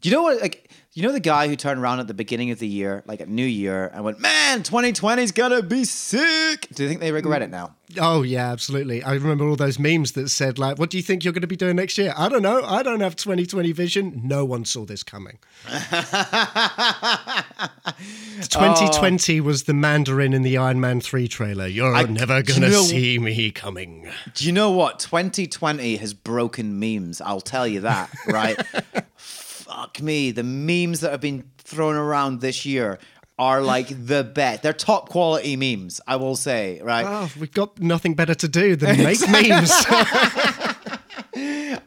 do 0.00 0.08
you 0.08 0.14
know 0.14 0.22
what? 0.22 0.40
Like, 0.40 0.70
you 0.92 1.02
know 1.04 1.12
the 1.12 1.20
guy 1.20 1.46
who 1.46 1.54
turned 1.54 1.80
around 1.80 2.00
at 2.00 2.08
the 2.08 2.14
beginning 2.14 2.50
of 2.50 2.58
the 2.58 2.66
year, 2.66 3.02
like 3.06 3.20
at 3.20 3.28
New 3.28 3.46
Year, 3.46 3.90
and 3.94 4.04
went, 4.04 4.18
"Man, 4.20 4.62
2020 4.64 5.22
is 5.22 5.30
gonna 5.32 5.62
be 5.62 5.84
sick." 5.84 6.66
Do 6.74 6.82
you 6.82 6.88
think 6.88 7.00
they 7.00 7.12
regret 7.12 7.42
it 7.42 7.50
now? 7.50 7.76
Oh 8.00 8.22
yeah, 8.22 8.50
absolutely. 8.50 9.02
I 9.02 9.14
remember 9.14 9.48
all 9.48 9.56
those 9.56 9.78
memes 9.78 10.12
that 10.12 10.28
said 10.30 10.58
like, 10.58 10.78
"What 10.78 10.90
do 10.90 10.96
you 10.96 11.02
think 11.02 11.24
you're 11.24 11.32
going 11.32 11.40
to 11.42 11.46
be 11.48 11.56
doing 11.56 11.76
next 11.76 11.96
year?" 11.98 12.12
I 12.16 12.28
don't 12.28 12.42
know. 12.42 12.62
I 12.64 12.82
don't 12.82 13.00
have 13.00 13.14
2020 13.16 13.72
vision. 13.72 14.20
No 14.24 14.44
one 14.44 14.64
saw 14.64 14.84
this 14.84 15.02
coming. 15.02 15.38
2020 18.48 19.40
was 19.40 19.64
the 19.64 19.74
Mandarin 19.74 20.32
in 20.32 20.42
the 20.42 20.56
Iron 20.56 20.80
Man 20.80 21.00
3 21.00 21.28
trailer. 21.28 21.66
You're 21.66 21.94
I- 21.94 22.02
never 22.04 22.42
gonna 22.42 22.68
know- 22.70 22.82
see 22.82 23.18
me 23.18 23.50
coming. 23.50 24.08
Do 24.34 24.44
you 24.46 24.52
know 24.52 24.70
what? 24.70 24.98
2020 24.98 25.96
has 25.96 26.14
broken 26.14 26.78
memes. 26.78 27.20
I'll 27.20 27.40
tell 27.40 27.66
you 27.66 27.80
that, 27.80 28.10
right? 28.26 28.58
Fuck 29.80 30.02
me. 30.02 30.30
The 30.30 30.42
memes 30.42 31.00
that 31.00 31.10
have 31.10 31.22
been 31.22 31.50
thrown 31.56 31.96
around 31.96 32.42
this 32.42 32.66
year 32.66 32.98
are 33.38 33.62
like 33.62 33.88
the 33.88 34.22
best. 34.22 34.62
They're 34.62 34.74
top 34.74 35.08
quality 35.08 35.56
memes, 35.56 36.02
I 36.06 36.16
will 36.16 36.36
say, 36.36 36.82
right? 36.82 37.06
Oh, 37.08 37.30
we've 37.40 37.50
got 37.50 37.80
nothing 37.80 38.12
better 38.12 38.34
to 38.34 38.46
do 38.46 38.76
than 38.76 38.98
make 38.98 39.26
memes. 39.26 39.72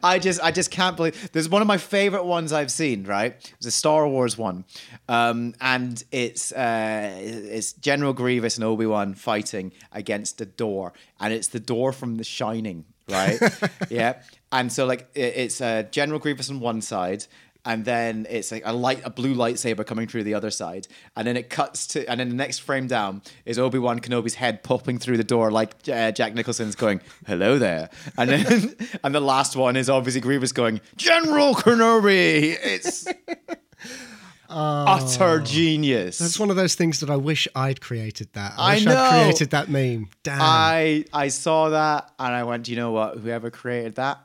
I 0.02 0.18
just 0.20 0.42
I 0.42 0.50
just 0.50 0.72
can't 0.72 0.96
believe 0.96 1.30
there's 1.30 1.48
one 1.48 1.62
of 1.62 1.68
my 1.68 1.78
favorite 1.78 2.24
ones 2.24 2.52
I've 2.52 2.72
seen, 2.72 3.04
right? 3.04 3.36
It's 3.58 3.66
a 3.66 3.70
Star 3.70 4.08
Wars 4.08 4.36
one. 4.36 4.64
Um, 5.08 5.54
and 5.60 6.02
it's 6.10 6.50
uh, 6.50 7.12
it's 7.16 7.74
General 7.74 8.12
Grievous 8.12 8.56
and 8.56 8.64
Obi-Wan 8.64 9.14
fighting 9.14 9.70
against 9.92 10.40
a 10.40 10.46
door 10.46 10.94
and 11.20 11.32
it's 11.32 11.46
the 11.46 11.60
door 11.60 11.92
from 11.92 12.16
The 12.16 12.24
Shining, 12.24 12.86
right? 13.08 13.38
yeah. 13.88 14.14
And 14.50 14.72
so 14.72 14.84
like 14.84 15.08
it, 15.14 15.34
it's 15.36 15.60
uh, 15.60 15.84
General 15.92 16.18
Grievous 16.18 16.50
on 16.50 16.58
one 16.58 16.80
side 16.80 17.26
and 17.64 17.84
then 17.84 18.26
it's 18.28 18.52
like 18.52 18.62
a 18.64 18.72
light, 18.72 19.00
a 19.04 19.10
blue 19.10 19.34
lightsaber 19.34 19.86
coming 19.86 20.06
through 20.06 20.24
the 20.24 20.34
other 20.34 20.50
side, 20.50 20.86
and 21.16 21.26
then 21.26 21.36
it 21.36 21.50
cuts 21.50 21.86
to, 21.88 22.08
and 22.10 22.20
then 22.20 22.28
the 22.28 22.34
next 22.34 22.60
frame 22.60 22.86
down 22.86 23.22
is 23.44 23.58
Obi 23.58 23.78
Wan 23.78 24.00
Kenobi's 24.00 24.34
head 24.34 24.62
popping 24.62 24.98
through 24.98 25.16
the 25.16 25.24
door, 25.24 25.50
like 25.50 25.74
uh, 25.90 26.12
Jack 26.12 26.34
Nicholson's 26.34 26.74
going, 26.74 27.00
"Hello 27.26 27.58
there," 27.58 27.90
and 28.18 28.30
then 28.30 28.76
and 29.04 29.14
the 29.14 29.20
last 29.20 29.56
one 29.56 29.76
is 29.76 29.88
obviously 29.88 30.20
Grievous 30.20 30.52
going, 30.52 30.80
"General 30.96 31.54
Kenobi." 31.54 32.56
It's 32.62 33.06
utter 34.48 35.40
genius. 35.40 36.18
That's 36.18 36.38
one 36.38 36.50
of 36.50 36.56
those 36.56 36.74
things 36.74 37.00
that 37.00 37.10
I 37.10 37.16
wish 37.16 37.48
I'd 37.54 37.80
created 37.80 38.32
that. 38.34 38.54
I, 38.56 38.72
I 38.72 38.74
wish 38.74 38.84
know. 38.84 38.96
I'd 38.96 39.22
created 39.22 39.50
that 39.50 39.68
meme. 39.68 40.08
Damn. 40.22 40.38
I 40.40 41.04
I 41.12 41.28
saw 41.28 41.70
that 41.70 42.12
and 42.18 42.34
I 42.34 42.44
went, 42.44 42.68
you 42.68 42.76
know 42.76 42.92
what? 42.92 43.18
Whoever 43.18 43.50
created 43.50 43.96
that, 43.96 44.20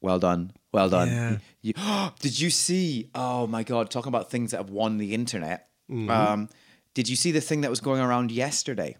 well 0.00 0.18
done, 0.18 0.52
well 0.72 0.88
done. 0.88 1.08
Yeah. 1.08 1.36
You- 1.62 1.74
did 2.20 2.38
you 2.40 2.50
see? 2.50 3.10
Oh 3.14 3.46
my 3.46 3.62
god! 3.62 3.90
Talking 3.90 4.08
about 4.08 4.30
things 4.30 4.50
that 4.52 4.58
have 4.58 4.70
won 4.70 4.98
the 4.98 5.14
internet. 5.14 5.68
Mm-hmm. 5.90 6.10
Um, 6.10 6.48
did 6.94 7.08
you 7.08 7.16
see 7.16 7.32
the 7.32 7.40
thing 7.40 7.60
that 7.62 7.70
was 7.70 7.80
going 7.80 8.00
around 8.00 8.30
yesterday? 8.30 8.96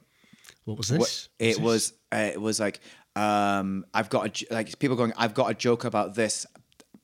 what 0.65 0.77
was 0.79 0.91
What- 0.91 1.01
this? 1.01 1.29
It 1.39 1.59
was 1.61 1.93
uh, 2.13 2.31
it 2.35 2.41
was 2.41 2.61
like 2.61 2.81
um, 3.17 3.85
I've 3.95 4.09
got 4.11 4.43
a, 4.43 4.55
like 4.55 4.79
people 4.79 4.97
going. 4.97 5.13
I've 5.17 5.35
got 5.35 5.51
a 5.51 5.55
joke 5.55 5.85
about 5.85 6.15
this. 6.15 6.47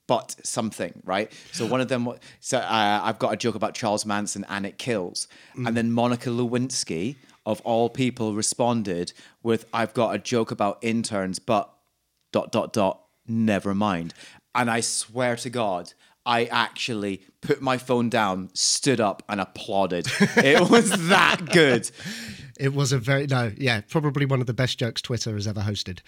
But 0.08 0.36
something, 0.44 1.02
right? 1.04 1.32
So 1.50 1.66
one 1.66 1.80
of 1.80 1.88
them, 1.88 2.08
so 2.38 2.58
uh, 2.58 3.00
I've 3.02 3.18
got 3.18 3.32
a 3.32 3.36
joke 3.36 3.56
about 3.56 3.74
Charles 3.74 4.06
Manson 4.06 4.46
and 4.48 4.64
it 4.64 4.78
kills, 4.78 5.26
Mm. 5.56 5.66
and 5.66 5.76
then 5.76 5.90
Monica 5.90 6.30
Lewinsky 6.30 7.16
of 7.44 7.60
all 7.62 7.88
people 7.90 8.32
responded 8.32 9.12
with, 9.42 9.66
"I've 9.72 9.94
got 9.94 10.14
a 10.14 10.18
joke 10.18 10.52
about 10.52 10.78
interns, 10.80 11.40
but 11.40 11.72
dot 12.30 12.52
dot 12.52 12.72
dot, 12.72 13.00
never 13.26 13.74
mind." 13.74 14.14
And 14.56 14.70
I 14.70 14.80
swear 14.80 15.36
to 15.36 15.50
God, 15.50 15.92
I 16.24 16.46
actually 16.46 17.22
put 17.40 17.60
my 17.60 17.78
phone 17.78 18.08
down, 18.08 18.50
stood 18.54 19.00
up, 19.00 19.22
and 19.28 19.40
applauded. 19.40 20.08
it 20.36 20.68
was 20.68 21.08
that 21.08 21.42
good. 21.52 21.88
It 22.58 22.74
was 22.74 22.90
a 22.90 22.98
very 22.98 23.26
no, 23.26 23.52
yeah, 23.56 23.82
probably 23.82 24.26
one 24.26 24.40
of 24.40 24.46
the 24.46 24.54
best 24.54 24.78
jokes 24.78 25.02
Twitter 25.02 25.34
has 25.34 25.46
ever 25.46 25.60
hosted. 25.60 26.00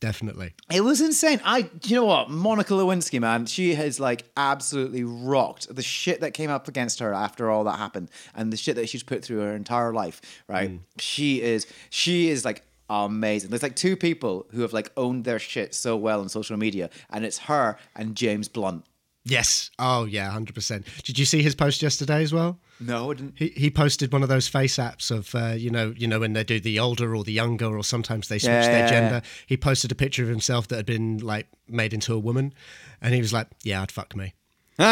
Definitely. 0.00 0.54
It 0.70 0.80
was 0.80 1.00
insane. 1.00 1.40
I, 1.44 1.70
you 1.84 1.96
know 1.96 2.06
what, 2.06 2.30
Monica 2.30 2.72
Lewinsky, 2.72 3.20
man, 3.20 3.46
she 3.46 3.74
has 3.74 4.00
like 4.00 4.24
absolutely 4.36 5.04
rocked 5.04 5.72
the 5.72 5.82
shit 5.82 6.20
that 6.22 6.32
came 6.32 6.50
up 6.50 6.66
against 6.66 6.98
her 6.98 7.12
after 7.12 7.50
all 7.50 7.62
that 7.64 7.78
happened, 7.78 8.10
and 8.34 8.52
the 8.52 8.56
shit 8.56 8.74
that 8.76 8.88
she's 8.88 9.02
put 9.02 9.22
through 9.22 9.40
her 9.40 9.54
entire 9.54 9.92
life. 9.92 10.20
Right? 10.48 10.70
Mm. 10.70 10.80
She 10.98 11.42
is, 11.42 11.66
she 11.90 12.30
is 12.30 12.44
like 12.44 12.64
amazing. 12.90 13.50
There's 13.50 13.62
like 13.62 13.76
two 13.76 13.96
people 13.96 14.46
who 14.52 14.62
have 14.62 14.72
like 14.72 14.90
owned 14.96 15.24
their 15.24 15.38
shit 15.38 15.74
so 15.74 15.96
well 15.96 16.20
on 16.20 16.28
social 16.28 16.56
media, 16.56 16.90
and 17.10 17.24
it's 17.24 17.38
her 17.38 17.76
and 17.96 18.14
James 18.16 18.48
Blunt. 18.48 18.84
Yes. 19.24 19.70
Oh 19.78 20.04
yeah, 20.04 20.30
hundred 20.30 20.54
percent. 20.56 20.84
Did 21.04 21.16
you 21.18 21.24
see 21.24 21.42
his 21.42 21.54
post 21.54 21.80
yesterday 21.80 22.22
as 22.24 22.32
well? 22.32 22.58
No, 22.80 23.12
I 23.12 23.14
didn't. 23.14 23.34
He, 23.36 23.48
he 23.50 23.70
posted 23.70 24.12
one 24.12 24.24
of 24.24 24.28
those 24.28 24.48
face 24.48 24.78
apps 24.78 25.12
of 25.12 25.32
uh, 25.36 25.54
you 25.56 25.70
know 25.70 25.94
you 25.96 26.08
know 26.08 26.18
when 26.18 26.32
they 26.32 26.42
do 26.42 26.58
the 26.58 26.80
older 26.80 27.14
or 27.14 27.22
the 27.22 27.32
younger 27.32 27.66
or 27.76 27.84
sometimes 27.84 28.26
they 28.26 28.40
switch 28.40 28.50
Yeah, 28.50 28.68
their 28.68 28.78
yeah, 28.80 28.90
gender. 28.90 29.14
yeah. 29.22 29.30
He 29.46 29.56
posted 29.56 29.92
a 29.92 29.94
picture 29.94 30.24
of 30.24 30.28
himself 30.28 30.66
that 30.68 30.76
had 30.76 30.86
been 30.86 31.18
like 31.18 31.46
made 31.68 31.94
into 31.94 32.12
a 32.14 32.18
woman, 32.18 32.52
and 33.00 33.14
he 33.14 33.20
was 33.20 33.32
like, 33.32 33.46
"Yeah, 33.62 33.82
I'd 33.82 33.92
fuck 33.92 34.16
me." 34.16 34.34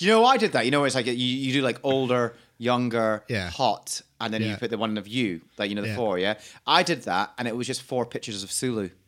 You 0.00 0.08
know, 0.10 0.24
I 0.24 0.36
did 0.36 0.52
that. 0.52 0.64
You 0.64 0.70
know, 0.70 0.84
it's 0.84 0.94
like 0.94 1.06
you, 1.06 1.12
you 1.14 1.52
do 1.52 1.60
like 1.60 1.80
older, 1.82 2.36
younger, 2.56 3.24
Yeah. 3.28 3.50
hot, 3.50 4.00
and 4.20 4.32
then 4.34 4.42
you 4.42 4.56
put 4.56 4.70
the 4.70 4.78
one 4.78 4.98
of 4.98 5.06
you, 5.08 5.40
like 5.58 5.68
you 5.70 5.74
know 5.76 5.82
the 5.82 5.88
Yeah. 5.88 5.96
four. 5.96 6.18
Yeah, 6.18 6.34
I 6.66 6.82
did 6.82 7.02
that, 7.02 7.32
and 7.38 7.46
it 7.48 7.56
was 7.56 7.66
just 7.66 7.82
four 7.82 8.04
pictures 8.06 8.42
of 8.42 8.50
Sulu. 8.52 8.90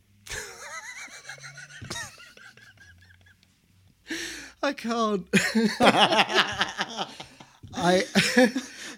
I 4.63 4.73
can't. 4.75 5.27
I 7.73 7.75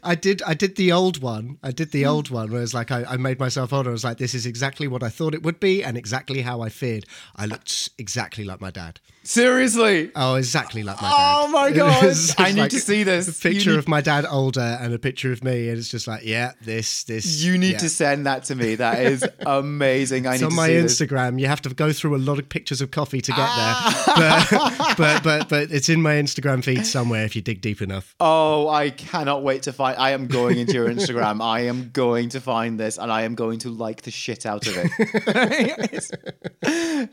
I 0.05 0.15
did 0.17 0.43
I 0.43 0.55
did 0.55 0.75
the 0.77 0.91
old 0.91 1.23
one. 1.23 1.59
I 1.63 1.71
did 1.71 1.93
the 1.93 2.05
old 2.07 2.31
one 2.31 2.51
where 2.51 2.63
it's 2.63 2.75
like 2.75 2.91
I, 2.91 3.05
I 3.05 3.17
made 3.17 3.39
myself 3.39 3.73
older. 3.73 3.91
I 3.91 3.93
was 3.93 4.03
like, 4.05 4.19
this 4.19 4.35
is 4.35 4.45
exactly 4.47 4.89
what 4.89 5.03
I 5.05 5.09
thought 5.09 5.35
it 5.35 5.43
would 5.45 5.61
be 5.61 5.85
and 5.85 5.97
exactly 5.97 6.43
how 6.43 6.61
I 6.63 6.69
feared. 6.69 7.05
I 7.37 7.47
looked 7.47 7.91
exactly 7.99 8.43
like 8.45 8.61
my 8.61 8.71
dad. 8.73 8.99
Seriously. 9.25 10.11
Oh, 10.17 10.35
exactly 10.35 10.83
like 10.83 11.01
my 11.01 11.09
dad. 11.09 11.17
Oh 11.45 11.49
my 11.49 11.71
God. 11.73 12.15
I 12.39 12.53
need 12.53 12.71
to 12.71 12.81
see 12.81 13.03
this. 13.05 13.29
A 13.29 13.41
picture 13.41 13.71
need- 13.71 13.79
of 13.79 13.89
my 13.89 14.01
dad 14.01 14.27
older 14.29 14.61
and 14.81 14.93
a 14.93 14.99
picture 14.99 15.33
of 15.33 15.45
me, 15.45 15.69
and 15.69 15.79
it's 15.79 15.89
just 15.89 16.07
like, 16.09 16.25
yeah, 16.25 16.53
this, 16.63 17.05
this. 17.05 17.43
You 17.43 17.57
need 17.57 17.73
yeah. 17.73 17.79
to 17.79 17.89
send 17.89 18.27
that 18.27 18.45
to 18.45 18.55
me. 18.55 18.75
That 18.75 19.01
is 19.01 19.25
amazing. 19.47 20.27
I 20.27 20.33
It's 20.35 20.41
need 20.43 20.47
on 20.49 20.55
my 20.57 20.67
see 20.69 20.81
this. 20.81 21.01
Instagram. 21.01 21.41
You 21.41 21.47
have 21.47 21.63
to 21.63 21.71
go 21.73 21.93
through 21.93 22.17
a 22.17 22.19
lot 22.19 22.39
of 22.39 22.49
pictures 22.49 22.81
of 22.81 22.91
coffee 22.91 23.21
to 23.21 23.31
get 23.33 23.39
Ah. 23.41 24.47
there, 24.49 24.69
but, 24.89 24.97
but 24.97 25.23
but 25.23 25.49
but 25.49 25.71
it's 25.71 25.89
in 25.89 26.03
my 26.03 26.15
Instagram 26.15 26.65
feed 26.65 26.85
somewhere 26.87 27.25
if 27.25 27.37
you 27.37 27.43
dig 27.43 27.61
deep 27.61 27.81
enough. 27.81 28.15
Oh, 28.21 28.69
I 28.69 28.91
cannot 28.91 29.43
wait 29.43 29.63
to 29.65 29.73
find. 29.73 29.97
I 29.99 30.11
am 30.11 30.27
going 30.27 30.59
into 30.59 30.73
your 30.75 30.89
Instagram. 30.89 31.41
I 31.43 31.61
am 31.61 31.91
going 31.93 32.29
to 32.31 32.41
find 32.41 32.79
this, 32.79 32.99
and 32.99 33.11
I 33.13 33.23
am 33.23 33.35
going 33.35 33.61
to 33.61 33.71
like 33.71 34.03
the 34.03 34.11
shit 34.11 34.47
out 34.47 34.67
of 34.67 34.75
it. 34.77 34.91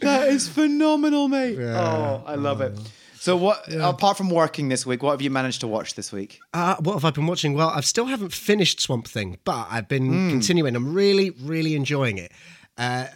That 0.02 0.28
is 0.30 0.48
phenomenal, 0.48 1.28
mate. 1.28 1.58
Oh, 1.60 1.99
I 2.26 2.36
love 2.36 2.62
it. 2.62 2.78
So, 3.20 3.36
what 3.36 3.66
apart 3.74 4.16
from 4.18 4.30
working 4.30 4.70
this 4.70 4.86
week, 4.86 5.04
what 5.04 5.12
have 5.12 5.22
you 5.22 5.30
managed 5.30 5.60
to 5.62 5.68
watch 5.68 5.96
this 5.96 6.12
week? 6.12 6.40
Uh, 6.54 6.76
what 6.80 6.94
have 6.94 7.04
I 7.06 7.12
been 7.12 7.28
watching? 7.28 7.54
Well, 7.54 7.68
I 7.70 7.82
still 7.82 8.06
haven't 8.06 8.32
finished 8.34 8.80
Swamp 8.80 9.08
Thing, 9.08 9.38
but 9.44 9.68
I've 9.70 9.90
been 9.90 10.30
continuing. 10.30 10.76
I'm 10.76 10.94
really, 10.94 11.32
really 11.32 11.76
enjoying 11.76 12.18
it. 12.18 12.32
Uh, 12.78 13.08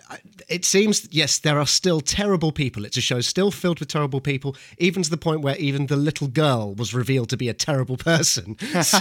it 0.50 0.66
seems, 0.66 1.08
yes, 1.10 1.40
there 1.40 1.58
are 1.58 1.66
still 1.66 2.02
terrible 2.02 2.52
people. 2.52 2.84
It's 2.84 2.98
a 2.98 3.02
show 3.02 3.22
still 3.22 3.50
filled 3.50 3.80
with 3.80 3.88
terrible 3.88 4.20
people, 4.20 4.58
even 4.78 5.04
to 5.04 5.10
the 5.10 5.16
point 5.16 5.40
where 5.40 5.56
even 5.56 5.86
the 5.88 5.96
little 5.96 6.28
girl 6.28 6.76
was 6.76 6.94
revealed 6.94 7.30
to 7.30 7.38
be 7.38 7.48
a 7.48 7.54
terrible 7.54 7.96
person. 7.96 8.58
So- 8.84 9.00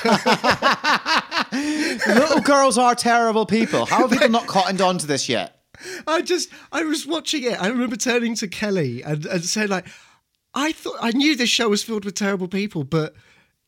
Little 1.52 2.40
girls 2.40 2.78
are 2.78 2.94
terrible 2.94 3.44
people. 3.44 3.86
How 3.86 4.02
have 4.06 4.10
people 4.10 4.28
not 4.28 4.46
cottoned 4.46 4.80
on 4.80 4.98
to 4.98 5.06
this 5.06 5.28
yet? 5.28 5.61
I 6.06 6.22
just, 6.22 6.48
I 6.70 6.82
was 6.84 7.06
watching 7.06 7.44
it. 7.44 7.60
I 7.60 7.68
remember 7.68 7.96
turning 7.96 8.34
to 8.36 8.48
Kelly 8.48 9.02
and, 9.02 9.24
and 9.26 9.44
saying, 9.44 9.68
like, 9.68 9.86
I 10.54 10.72
thought 10.72 10.96
I 11.00 11.10
knew 11.12 11.34
this 11.34 11.48
show 11.48 11.68
was 11.70 11.82
filled 11.82 12.04
with 12.04 12.14
terrible 12.14 12.48
people, 12.48 12.84
but 12.84 13.14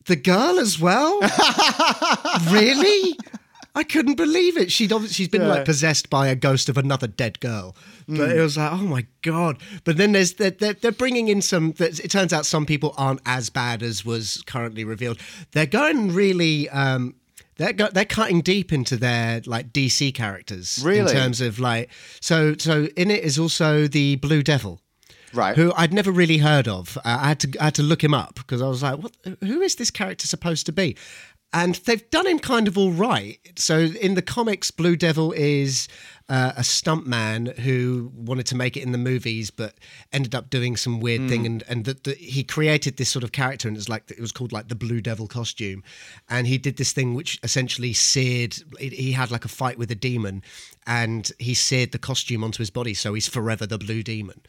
the 0.05 0.15
girl 0.15 0.59
as 0.59 0.79
well. 0.79 1.19
really? 2.51 3.17
I 3.77 3.83
couldn't 3.83 4.15
believe 4.15 4.55
it. 4.57 4.71
She'd 4.71 4.93
obviously 4.93 5.15
she's 5.15 5.27
been 5.27 5.41
Yeah. 5.41 5.47
like 5.49 5.65
possessed 5.65 6.09
by 6.09 6.27
a 6.27 6.35
ghost 6.35 6.69
of 6.69 6.77
another 6.77 7.07
dead 7.07 7.39
girl, 7.41 7.75
but 8.07 8.29
it 8.31 8.39
was 8.39 8.55
like, 8.55 8.71
oh 8.71 8.77
my 8.77 9.05
god. 9.21 9.57
But 9.83 9.97
then 9.97 10.13
there's 10.13 10.35
they're, 10.35 10.51
they're, 10.51 10.73
they're 10.73 10.91
bringing 10.93 11.27
in 11.27 11.41
some. 11.41 11.73
It 11.79 12.09
turns 12.09 12.31
out 12.31 12.45
some 12.45 12.65
people 12.65 12.93
aren't 12.97 13.19
as 13.25 13.49
bad 13.49 13.83
as 13.83 14.05
was 14.05 14.43
currently 14.45 14.85
revealed. 14.85 15.19
They're 15.51 15.65
going 15.65 16.13
really. 16.13 16.69
Um, 16.69 17.15
they're 17.57 17.73
go, 17.73 17.87
they're 17.91 18.05
cutting 18.05 18.41
deep 18.41 18.71
into 18.73 18.97
their 18.97 19.41
like 19.45 19.71
DC 19.71 20.13
characters 20.13 20.83
in 20.83 21.05
terms 21.13 21.41
of 21.41 21.59
like 21.59 21.89
so 22.19 22.55
so 22.57 22.87
in 22.97 23.09
it 23.11 23.23
is 23.23 23.37
also 23.39 23.87
the 23.87 24.15
Blue 24.17 24.43
Devil 24.43 24.81
Right. 25.33 25.55
who 25.57 25.73
I'd 25.75 25.93
never 25.93 26.11
really 26.11 26.37
heard 26.37 26.65
of. 26.67 26.97
Uh, 26.99 27.17
I 27.21 27.27
had 27.27 27.39
to 27.41 27.57
I 27.59 27.65
had 27.65 27.75
to 27.75 27.83
look 27.83 28.01
him 28.03 28.13
up 28.13 28.35
because 28.35 28.61
I 28.61 28.67
was 28.67 28.81
like, 28.81 28.99
what? 28.99 29.11
Who 29.41 29.61
is 29.61 29.75
this 29.75 29.91
character 29.91 30.27
supposed 30.27 30.65
to 30.67 30.71
be? 30.71 30.95
And 31.51 31.75
they've 31.85 32.09
done 32.09 32.25
him 32.27 32.39
kind 32.39 32.67
of 32.67 32.77
all 32.77 32.91
right. 32.91 33.37
So 33.57 33.79
in 33.79 34.15
the 34.15 34.21
comics, 34.21 34.71
Blue 34.71 34.95
Devil 34.95 35.31
is 35.33 35.87
uh, 36.27 36.53
a 36.57 36.61
stuntman 36.61 37.57
who 37.59 38.11
wanted 38.15 38.47
to 38.47 38.55
make 38.55 38.75
it 38.75 38.81
in 38.81 38.91
the 38.91 38.97
movies, 38.97 39.51
but 39.51 39.75
ended 40.11 40.33
up 40.33 40.49
doing 40.49 40.75
some 40.75 40.99
weird 40.99 41.29
thing, 41.29 41.45
and 41.45 41.63
and 41.67 41.85
that 41.85 42.03
that 42.03 42.17
he 42.17 42.43
created 42.43 42.97
this 42.97 43.09
sort 43.09 43.23
of 43.23 43.31
character, 43.31 43.67
and 43.67 43.77
it's 43.77 43.89
like 43.89 44.09
it 44.09 44.19
was 44.19 44.31
called 44.31 44.51
like 44.51 44.67
the 44.67 44.75
Blue 44.75 45.01
Devil 45.01 45.27
costume, 45.27 45.83
and 46.27 46.47
he 46.47 46.57
did 46.57 46.77
this 46.77 46.93
thing 46.93 47.13
which 47.13 47.39
essentially 47.43 47.93
seared. 47.93 48.55
He 48.79 49.11
had 49.11 49.29
like 49.29 49.45
a 49.45 49.49
fight 49.49 49.77
with 49.77 49.91
a 49.91 49.95
demon, 49.95 50.41
and 50.87 51.31
he 51.37 51.53
seared 51.53 51.91
the 51.91 51.99
costume 51.99 52.43
onto 52.43 52.59
his 52.59 52.71
body, 52.71 52.95
so 52.95 53.13
he's 53.13 53.27
forever 53.27 53.67
the 53.67 53.77
Blue 53.77 54.01
Demon. 54.01 54.41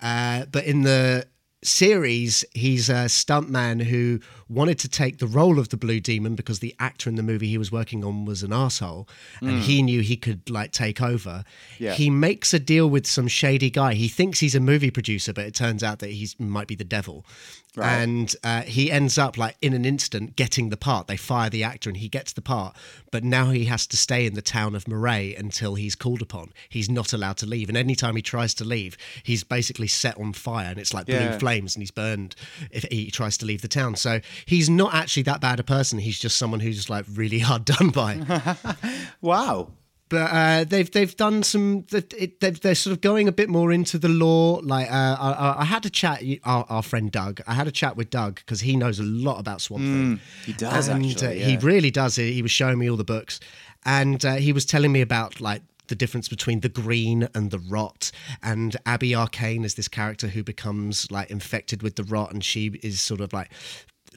Uh, 0.00 0.46
but 0.46 0.64
in 0.64 0.82
the 0.82 1.26
series, 1.62 2.44
he's 2.52 2.88
a 2.88 3.06
stuntman 3.06 3.82
who 3.82 4.20
wanted 4.50 4.78
to 4.80 4.88
take 4.88 5.18
the 5.18 5.26
role 5.26 5.58
of 5.58 5.68
the 5.68 5.76
Blue 5.76 6.00
Demon 6.00 6.34
because 6.34 6.58
the 6.58 6.74
actor 6.78 7.08
in 7.08 7.14
the 7.14 7.22
movie 7.22 7.48
he 7.48 7.56
was 7.56 7.70
working 7.70 8.04
on 8.04 8.24
was 8.24 8.42
an 8.42 8.52
asshole, 8.52 9.08
and 9.40 9.62
he 9.62 9.82
knew 9.82 10.00
he 10.00 10.16
could 10.16 10.50
like 10.50 10.72
take 10.72 11.00
over. 11.00 11.44
Yeah. 11.78 11.92
He 11.92 12.10
makes 12.10 12.52
a 12.52 12.58
deal 12.58 12.90
with 12.90 13.06
some 13.06 13.28
shady 13.28 13.70
guy. 13.70 13.94
He 13.94 14.08
thinks 14.08 14.40
he's 14.40 14.54
a 14.54 14.60
movie 14.60 14.90
producer, 14.90 15.32
but 15.32 15.46
it 15.46 15.54
turns 15.54 15.82
out 15.82 16.00
that 16.00 16.10
he's 16.10 16.38
might 16.38 16.66
be 16.66 16.74
the 16.74 16.84
devil. 16.84 17.24
And 17.76 18.34
uh, 18.42 18.62
he 18.62 18.90
ends 18.90 19.16
up 19.16 19.38
like 19.38 19.56
in 19.62 19.74
an 19.74 19.84
instant 19.84 20.34
getting 20.34 20.70
the 20.70 20.76
part. 20.76 21.06
They 21.06 21.16
fire 21.16 21.48
the 21.48 21.62
actor 21.62 21.88
and 21.88 21.96
he 21.96 22.08
gets 22.08 22.32
the 22.32 22.42
part, 22.42 22.74
but 23.12 23.22
now 23.22 23.50
he 23.50 23.66
has 23.66 23.86
to 23.86 23.96
stay 23.96 24.26
in 24.26 24.34
the 24.34 24.42
town 24.42 24.74
of 24.74 24.88
Marais 24.88 25.36
until 25.36 25.76
he's 25.76 25.94
called 25.94 26.20
upon. 26.20 26.52
He's 26.68 26.90
not 26.90 27.12
allowed 27.12 27.36
to 27.38 27.46
leave, 27.46 27.68
and 27.68 27.78
anytime 27.78 28.16
he 28.16 28.22
tries 28.22 28.54
to 28.54 28.64
leave, 28.64 28.96
he's 29.22 29.44
basically 29.44 29.86
set 29.86 30.18
on 30.18 30.32
fire, 30.32 30.70
and 30.70 30.80
it's 30.80 30.92
like 30.92 31.06
blue 31.06 31.38
flames, 31.38 31.76
and 31.76 31.82
he's 31.82 31.92
burned 31.92 32.34
if 32.72 32.84
he 32.90 33.10
tries 33.10 33.38
to 33.38 33.46
leave 33.46 33.62
the 33.62 33.68
town. 33.68 33.94
So 33.94 34.20
he's 34.46 34.68
not 34.70 34.94
actually 34.94 35.24
that 35.24 35.40
bad 35.40 35.60
a 35.60 35.62
person. 35.64 35.98
He's 35.98 36.18
just 36.18 36.36
someone 36.36 36.60
who's 36.60 36.88
like 36.90 37.04
really 37.14 37.38
hard 37.48 37.64
done 37.64 37.90
by. 37.90 38.20
wow. 39.20 39.68
but 40.08 40.30
uh, 40.32 40.64
they've 40.64 40.90
they've 40.90 41.16
done 41.16 41.42
some. 41.42 41.84
It, 41.92 42.12
it, 42.16 42.40
they've, 42.40 42.60
they're 42.60 42.74
sort 42.74 42.92
of 42.92 43.00
going 43.00 43.28
a 43.28 43.32
bit 43.32 43.48
more 43.48 43.72
into 43.72 43.98
the 43.98 44.08
lore. 44.08 44.60
Like 44.62 44.90
uh, 44.90 45.16
I, 45.18 45.56
I- 45.60 45.64
had 45.64 45.86
a 45.86 45.90
chat. 45.90 46.22
Our, 46.44 46.64
our 46.68 46.82
friend 46.82 47.10
Doug. 47.12 47.40
I 47.46 47.54
had 47.54 47.68
a 47.68 47.72
chat 47.72 47.96
with 47.96 48.10
Doug 48.10 48.36
because 48.36 48.60
he 48.60 48.76
knows 48.76 48.98
a 48.98 49.04
lot 49.04 49.38
about 49.38 49.60
Swamp 49.60 49.84
Thing. 49.84 50.20
he 50.44 50.52
does, 50.52 50.88
and, 50.88 51.04
actually, 51.06 51.42
uh, 51.42 51.46
He 51.46 51.56
really 51.58 51.90
does. 51.90 52.16
He 52.16 52.42
was 52.42 52.50
showing 52.50 52.78
me 52.78 52.90
all 52.90 52.96
the 52.96 53.04
books, 53.04 53.38
and 53.84 54.24
uh, 54.24 54.34
he 54.34 54.52
was 54.52 54.64
telling 54.64 54.90
me 54.92 55.00
about 55.00 55.40
like 55.40 55.62
the 55.86 55.94
difference 55.96 56.28
between 56.28 56.60
the 56.60 56.68
green 56.68 57.28
and 57.34 57.50
the 57.50 57.58
rot 57.58 58.12
and 58.44 58.76
abby 58.86 59.12
arcane 59.12 59.64
is 59.64 59.74
this 59.74 59.88
character 59.88 60.28
who 60.28 60.44
becomes 60.44 61.10
like 61.10 61.28
infected 61.32 61.82
with 61.82 61.96
the 61.96 62.04
rot 62.04 62.32
and 62.32 62.44
she 62.44 62.68
is 62.80 63.00
sort 63.00 63.20
of 63.20 63.32
like 63.32 63.50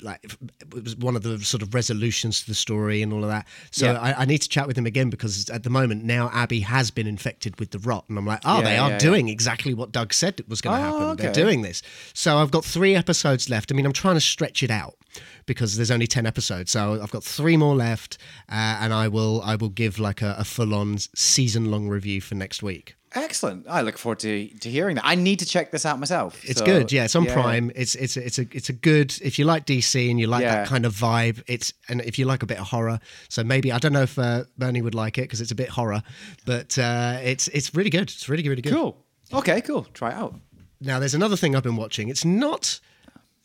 like 0.03 0.23
it 0.23 0.83
was 0.83 0.95
one 0.95 1.15
of 1.15 1.23
the 1.23 1.39
sort 1.39 1.61
of 1.63 1.73
resolutions 1.73 2.41
to 2.41 2.47
the 2.47 2.53
story 2.55 3.01
and 3.01 3.13
all 3.13 3.23
of 3.23 3.29
that. 3.29 3.47
So 3.71 3.91
Yeah. 3.91 3.99
I, 3.99 4.21
I 4.21 4.25
need 4.25 4.39
to 4.39 4.49
chat 4.49 4.67
with 4.67 4.77
him 4.77 4.85
again 4.85 5.09
because 5.09 5.49
at 5.49 5.63
the 5.63 5.69
moment 5.69 6.03
now 6.03 6.29
Abby 6.33 6.59
has 6.61 6.91
been 6.91 7.07
infected 7.07 7.59
with 7.59 7.71
the 7.71 7.79
rot, 7.79 8.05
and 8.09 8.17
I'm 8.17 8.25
like, 8.25 8.41
oh, 8.45 8.57
Yeah, 8.59 8.63
they 8.63 8.77
are 8.77 8.89
yeah, 8.91 8.97
doing 8.99 9.29
exactly 9.29 9.73
what 9.73 9.91
Doug 9.91 10.13
said 10.13 10.43
was 10.47 10.61
going 10.61 10.79
to 10.79 10.87
Oh, 10.87 10.99
happen. 11.07 11.15
They're 11.17 11.33
doing 11.33 11.61
this. 11.61 11.81
So 12.13 12.37
I've 12.37 12.51
got 12.51 12.65
three 12.65 12.95
episodes 12.95 13.49
left. 13.49 13.71
I 13.71 13.75
mean, 13.75 13.85
I'm 13.85 13.93
trying 13.93 14.15
to 14.15 14.21
stretch 14.21 14.61
it 14.63 14.71
out 14.71 14.95
because 15.45 15.75
there's 15.77 15.91
only 15.91 16.07
ten 16.07 16.25
episodes, 16.25 16.71
so 16.71 17.01
I've 17.01 17.11
got 17.11 17.23
three 17.23 17.57
more 17.57 17.75
left, 17.75 18.17
uh, 18.49 18.77
and 18.81 18.93
I 18.93 19.07
will 19.07 19.41
I 19.43 19.55
will 19.55 19.69
give 19.69 19.99
like 19.99 20.21
a, 20.21 20.35
a 20.37 20.43
full 20.43 20.73
on 20.73 20.97
season 21.15 21.69
long 21.71 21.87
review 21.89 22.21
for 22.21 22.35
next 22.35 22.63
week. 22.63 22.95
Excellent. 23.15 23.67
I 23.69 23.81
look 23.83 23.99
forward 23.99 24.17
to, 24.21 24.47
to 24.47 24.69
hearing 24.71 24.95
that. 24.95 25.05
I 25.05 25.13
need 25.13 25.37
to 25.37 25.45
check 25.45 25.69
this 25.69 25.85
out 25.85 25.99
myself. 25.99 26.43
It's 26.43 26.57
So, 26.57 26.65
good, 26.65 26.91
yeah. 26.91 27.03
It's 27.05 27.15
on 27.15 27.27
Prime. 27.27 27.71
It's 27.75 27.93
it's 27.93 28.17
it's 28.17 28.39
a 28.39 28.47
it's 28.51 28.69
a 28.69 28.73
good 28.73 29.13
if 29.21 29.37
you 29.37 29.45
like 29.45 29.67
DC 29.67 30.09
and 30.09 30.19
you 30.19 30.25
like 30.25 30.41
Yeah. 30.41 30.55
that 30.55 30.67
kind 30.67 30.83
of 30.83 30.95
vibe. 30.95 31.43
It's 31.45 31.73
and 31.89 32.01
if 32.01 32.17
you 32.17 32.25
like 32.25 32.41
a 32.41 32.47
bit 32.47 32.57
of 32.57 32.65
horror, 32.67 32.99
so 33.29 33.43
maybe 33.43 33.71
I 33.71 33.77
don't 33.77 33.93
know 33.93 34.01
if 34.01 34.17
uh, 34.17 34.45
Bernie 34.57 34.81
would 34.81 34.95
like 34.95 35.19
it 35.19 35.23
because 35.23 35.41
it's 35.41 35.51
a 35.51 35.55
bit 35.55 35.69
horror, 35.69 36.01
but 36.45 36.75
uh, 36.79 37.19
it's 37.21 37.47
it's 37.49 37.75
really 37.75 37.91
good. 37.91 38.03
It's 38.09 38.27
really 38.29 38.49
really 38.49 38.63
good. 38.63 38.73
Cool. 38.73 38.97
Okay, 39.31 39.61
cool. 39.61 39.83
Try 39.93 40.09
it 40.09 40.15
out. 40.15 40.33
Now 40.81 40.97
there's 40.97 41.13
another 41.13 41.37
thing 41.37 41.55
I've 41.55 41.61
been 41.63 41.75
watching. 41.75 42.09
It's 42.09 42.25
not 42.25 42.79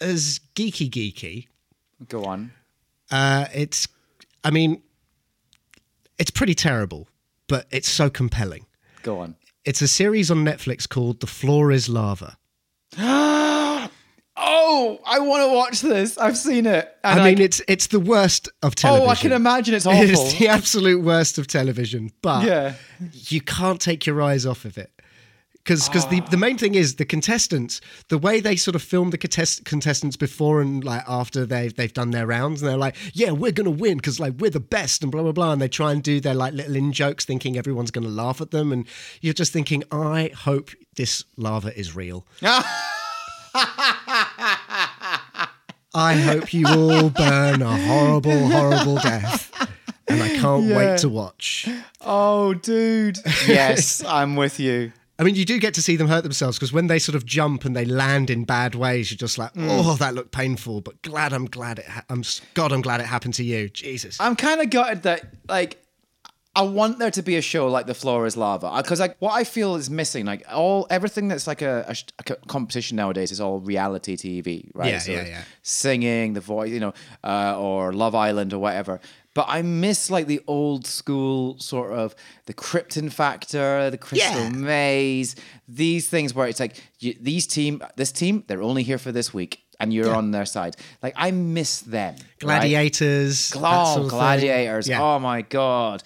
as 0.01 0.41
geeky 0.55 0.89
geeky. 0.89 1.49
Go 2.09 2.25
on. 2.25 2.53
Uh, 3.11 3.47
it's 3.55 3.89
I 4.45 4.51
mean, 4.51 4.83
it's 6.19 6.31
pretty 6.31 6.55
terrible, 6.55 7.09
but 7.49 7.67
it's 7.71 7.89
so 7.89 8.09
compelling. 8.11 8.67
Go 9.03 9.21
on. 9.21 9.35
It's 9.65 9.83
a 9.83 9.89
series 9.89 10.31
on 10.31 10.45
Netflix 10.45 10.89
called 10.89 11.21
The 11.21 11.27
Floor 11.27 11.73
Is 11.73 11.89
Lava. 11.89 12.37
Oh, 14.41 15.01
I 15.05 15.19
want 15.19 15.43
to 15.51 15.53
watch 15.57 15.81
this. 15.81 16.17
I've 16.17 16.37
seen 16.39 16.65
it. 16.65 16.89
And 17.03 17.19
I 17.21 17.25
mean, 17.31 17.41
it's 17.41 17.61
it's 17.67 17.89
the 17.89 17.99
worst 17.99 18.49
of 18.63 18.77
television. 18.77 19.09
oh, 19.09 19.11
I 19.11 19.17
can 19.17 19.33
imagine 19.33 19.75
it's 19.75 19.85
awful. 19.87 20.01
It's 20.01 20.35
the 20.39 20.47
absolute 20.47 21.03
worst 21.03 21.39
of 21.39 21.49
television, 21.49 22.13
but 22.23 22.45
Yeah. 22.47 22.75
you 23.11 23.41
can't 23.41 23.81
take 23.81 24.07
your 24.07 24.23
eyes 24.23 24.47
off 24.47 24.65
of 24.65 24.79
it. 24.79 24.93
Because 25.69 25.87
because 25.87 26.07
the, 26.07 26.23
ah. 26.23 26.29
the 26.31 26.39
main 26.39 26.57
thing 26.57 26.75
is 26.75 26.95
the 26.95 27.05
contestants, 27.05 27.83
the 28.09 28.17
way 28.17 28.41
they 28.41 28.57
sort 28.57 28.75
of 28.75 28.81
film 28.81 29.11
the 29.11 29.19
contest, 29.19 29.67
contestants 29.67 30.17
before 30.17 30.63
and 30.63 30.83
like 30.83 31.03
after 31.07 31.45
they've, 31.45 31.75
they've 31.77 31.93
done 31.93 32.11
their 32.11 32.27
rounds, 32.27 32.63
and 32.63 32.71
they're 32.71 32.79
like, 32.79 32.97
yeah, 33.13 33.33
we're 33.33 33.53
going 33.53 33.67
to 33.67 33.71
win 33.71 33.99
because 33.99 34.19
like 34.19 34.33
we're 34.39 34.49
the 34.49 34.61
best 34.61 35.03
and 35.03 35.13
blah, 35.13 35.23
blah, 35.23 35.33
blah. 35.33 35.53
And 35.53 35.61
they 35.61 35.69
try 35.69 35.93
and 35.93 36.03
do 36.03 36.21
their 36.21 36.33
like 36.33 36.55
little 36.55 36.75
in 36.75 36.91
jokes 36.95 37.27
thinking 37.27 37.59
everyone's 37.59 37.91
going 37.91 38.05
to 38.07 38.11
laugh 38.11 38.41
at 38.41 38.51
them. 38.51 38.73
And 38.73 38.87
you're 39.21 39.35
just 39.35 39.53
thinking, 39.53 39.85
I 39.93 40.31
hope 40.35 40.71
this 40.97 41.23
lava 41.37 41.79
is 41.79 41.95
real. 41.95 42.25
I 45.95 46.15
hope 46.15 46.55
you 46.55 46.67
all 46.67 47.11
burn 47.11 47.61
a 47.61 47.77
horrible, 47.77 48.49
horrible 48.49 48.97
death. 48.97 49.53
And 50.09 50.23
I 50.23 50.31
can't 50.31 50.65
Yeah. 50.65 50.77
wait 50.79 50.99
to 51.01 51.11
watch. 51.11 51.69
oh, 52.01 52.55
dude. 52.55 53.19
Yes, 53.47 54.03
I'm 54.03 54.35
with 54.35 54.59
you. 54.59 54.93
I 55.19 55.25
mean, 55.25 55.35
you 55.35 55.45
do 55.45 55.59
get 55.59 55.75
to 55.75 55.83
see 55.83 55.97
them 55.97 56.07
hurt 56.09 56.23
themselves 56.23 56.57
because 56.59 56.73
when 56.73 56.87
they 56.87 56.99
sort 57.01 57.17
of 57.17 57.27
jump 57.27 57.65
and 57.65 57.75
they 57.75 57.85
land 57.85 58.31
in 58.31 58.45
bad 58.45 58.75
ways, 58.77 59.11
you're 59.11 59.19
just 59.19 59.37
like, 59.39 59.53
Mm. 59.55 59.67
oh, 59.69 59.97
that 59.97 60.15
looked 60.15 60.31
painful. 60.31 60.81
But 60.81 61.03
glad 61.03 61.33
I'm 61.33 61.47
glad 61.47 61.81
it. 61.81 61.87
Ha- 61.87 62.05
I'm 62.09 62.23
God, 62.55 62.71
I'm 62.73 62.83
glad 62.83 63.01
it 63.01 63.07
happened 63.07 63.35
to 63.35 63.45
you. 63.45 63.69
Jesus. 63.69 64.17
I'm 64.21 64.37
kind 64.37 64.61
of 64.61 64.71
gutted 64.71 65.03
that, 65.03 65.23
like, 65.49 65.83
I 66.57 66.63
want 66.63 66.99
there 66.99 67.11
to 67.13 67.23
be 67.23 67.37
a 67.37 67.41
show 67.43 67.69
like 67.69 67.87
The 67.87 67.95
Floor 67.95 68.27
is 68.27 68.37
Lava 68.37 68.73
because, 68.83 68.99
like, 68.99 69.17
what 69.21 69.33
I 69.33 69.45
feel 69.45 69.77
is 69.77 69.89
missing, 69.91 70.25
like, 70.27 70.45
all 70.53 70.87
everything 70.91 71.29
that's 71.29 71.47
like 71.47 71.63
a, 71.63 71.85
a 71.89 71.95
sh- 71.95 72.05
a 72.19 72.35
competition 72.47 72.97
nowadays 72.97 73.31
is 73.31 73.41
all 73.41 73.61
reality 73.61 74.17
TV, 74.17 74.69
right? 74.75 74.89
Yeah, 74.93 75.03
yeah, 75.07 75.27
yeah. 75.27 75.43
Singing, 75.63 76.33
the 76.33 76.41
voice, 76.41 76.71
you 76.71 76.81
know, 76.81 76.95
uh, 77.23 77.57
or 77.57 77.93
Love 77.93 78.15
Island 78.17 78.53
or 78.53 78.59
whatever. 78.59 79.01
But 79.35 79.47
I 79.49 79.63
miss 79.63 80.11
like 80.11 80.27
the 80.27 80.41
old 80.49 80.87
school 80.87 81.59
sort 81.61 81.93
of 81.93 82.15
the 82.47 82.55
Krypton 82.55 83.13
Factor, 83.13 83.89
the 83.91 83.99
Crystal 83.99 84.43
Yeah. 84.43 84.49
Maze, 84.51 85.37
these 85.69 86.09
things 86.09 86.35
where 86.35 86.49
it's 86.49 86.59
like 86.59 86.77
you, 86.99 87.15
these 87.21 87.47
team, 87.47 87.81
this 87.97 88.11
team, 88.11 88.43
they're 88.49 88.63
only 88.63 88.83
here 88.83 88.99
for 88.99 89.13
this 89.13 89.33
week, 89.33 89.63
and 89.79 89.93
you're 89.95 90.15
on 90.15 90.33
their 90.33 90.47
side. 90.47 90.75
Like 91.03 91.15
I 91.17 91.31
miss 91.31 91.81
them. 91.83 92.17
Gladiators. 92.41 93.53
Oh, 93.55 93.61
of 93.61 94.01
thing. 94.03 94.09
gladiators! 94.19 94.89
Yeah. 94.89 95.03
Oh 95.03 95.19
my 95.19 95.43
god! 95.43 96.03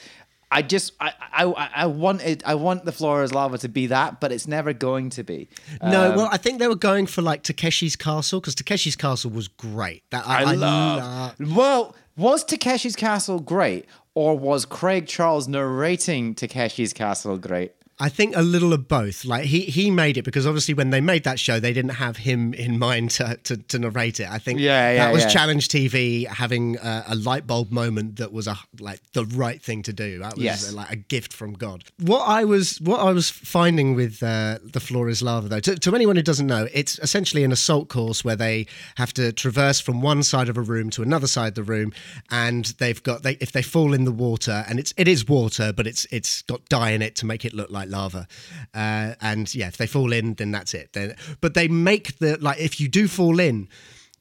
I 0.50 0.60
just 0.62 0.92
I 1.00 1.12
I 1.32 1.44
I- 1.74 1.86
wanted 1.86 2.42
I 2.44 2.54
want 2.56 2.84
the 2.84 2.92
floor 2.92 3.22
is 3.22 3.32
lava 3.32 3.56
to 3.58 3.68
be 3.68 3.86
that, 3.86 4.20
but 4.20 4.32
it's 4.32 4.46
never 4.46 4.72
going 4.74 5.08
to 5.10 5.22
be. 5.24 5.48
No, 5.82 6.10
Um, 6.10 6.16
well, 6.16 6.28
I 6.30 6.36
think 6.36 6.58
they 6.58 6.68
were 6.68 6.74
going 6.76 7.06
for 7.06 7.22
like 7.22 7.42
Takeshi's 7.42 7.96
Castle 7.96 8.40
because 8.40 8.54
Takeshi's 8.54 8.96
Castle 8.96 9.30
was 9.30 9.48
great. 9.48 10.02
That 10.10 10.26
I, 10.26 10.42
I, 10.42 10.50
I 10.50 10.54
love. 10.54 11.34
Well, 11.56 11.96
was 12.16 12.44
Takeshi's 12.44 12.96
Castle 12.96 13.40
great, 13.40 13.86
or 14.14 14.38
was 14.38 14.64
Craig 14.66 15.06
Charles 15.06 15.48
narrating 15.48 16.34
Takeshi's 16.34 16.92
Castle 16.92 17.38
great? 17.38 17.72
I 18.02 18.08
think 18.08 18.34
a 18.34 18.42
little 18.42 18.72
of 18.72 18.88
both. 18.88 19.24
Like 19.24 19.44
he 19.44 19.60
he 19.60 19.88
made 19.90 20.16
it 20.16 20.22
because 20.24 20.44
obviously 20.44 20.74
when 20.74 20.90
they 20.90 21.00
made 21.00 21.22
that 21.22 21.38
show, 21.38 21.60
they 21.60 21.72
didn't 21.72 21.92
have 22.06 22.16
him 22.16 22.52
in 22.52 22.76
mind 22.76 23.12
to 23.12 23.38
to, 23.44 23.56
to 23.56 23.78
narrate 23.78 24.18
it. 24.18 24.28
I 24.28 24.38
think 24.38 24.58
Yeah, 24.58 24.90
yeah, 24.92 25.04
that 25.06 25.12
was 25.12 25.22
yeah. 25.22 25.28
Challenge 25.28 25.68
TV 25.68 26.26
having 26.26 26.78
a, 26.78 27.04
a 27.08 27.14
light 27.14 27.46
bulb 27.46 27.70
moment 27.70 28.16
that 28.16 28.32
was 28.32 28.48
a 28.48 28.58
like 28.80 29.00
the 29.12 29.24
right 29.26 29.62
thing 29.62 29.84
to 29.84 29.92
do. 29.92 30.18
That 30.18 30.34
was 30.34 30.42
Yes. 30.44 30.72
like 30.72 30.90
a 30.90 30.96
gift 30.96 31.32
from 31.32 31.52
God. 31.52 31.84
What 32.00 32.22
I 32.26 32.42
was 32.44 32.80
what 32.80 32.98
I 32.98 33.12
was 33.12 33.30
finding 33.30 33.94
with 33.94 34.20
uh, 34.20 34.58
the 34.64 34.80
floor 34.80 35.08
is 35.08 35.22
lava 35.22 35.48
though. 35.48 35.60
To, 35.60 35.76
to 35.76 35.94
anyone 35.94 36.16
who 36.16 36.22
doesn't 36.22 36.48
know, 36.48 36.66
it's 36.74 36.98
essentially 36.98 37.44
an 37.44 37.52
assault 37.52 37.88
course 37.88 38.24
where 38.24 38.34
they 38.36 38.66
have 38.96 39.12
to 39.14 39.32
traverse 39.32 39.78
from 39.78 40.00
one 40.02 40.24
side 40.24 40.48
of 40.48 40.56
a 40.58 40.62
room 40.62 40.90
to 40.90 41.02
another 41.02 41.28
side 41.28 41.50
of 41.50 41.54
the 41.54 41.62
room, 41.62 41.92
and 42.32 42.64
they've 42.78 43.00
got 43.04 43.22
they 43.22 43.36
if 43.40 43.52
they 43.52 43.62
fall 43.62 43.94
in 43.94 44.04
the 44.04 44.12
water 44.12 44.64
and 44.68 44.80
it's 44.80 44.92
it 44.96 45.06
is 45.06 45.28
water, 45.28 45.72
but 45.72 45.86
it's 45.86 46.04
it's 46.10 46.42
got 46.42 46.68
dye 46.68 46.90
in 46.90 47.00
it 47.00 47.14
to 47.16 47.26
make 47.26 47.44
it 47.44 47.54
look 47.54 47.70
like 47.70 47.91
lava. 47.92 48.26
Uh, 48.74 49.14
and 49.20 49.54
yeah, 49.54 49.68
if 49.68 49.76
they 49.76 49.86
fall 49.86 50.12
in, 50.12 50.34
then 50.34 50.50
that's 50.50 50.74
it. 50.74 50.92
Then, 50.92 51.14
but 51.40 51.54
they 51.54 51.68
make 51.68 52.18
the 52.18 52.38
like 52.40 52.58
if 52.58 52.80
you 52.80 52.88
do 52.88 53.06
fall 53.06 53.38
in. 53.38 53.68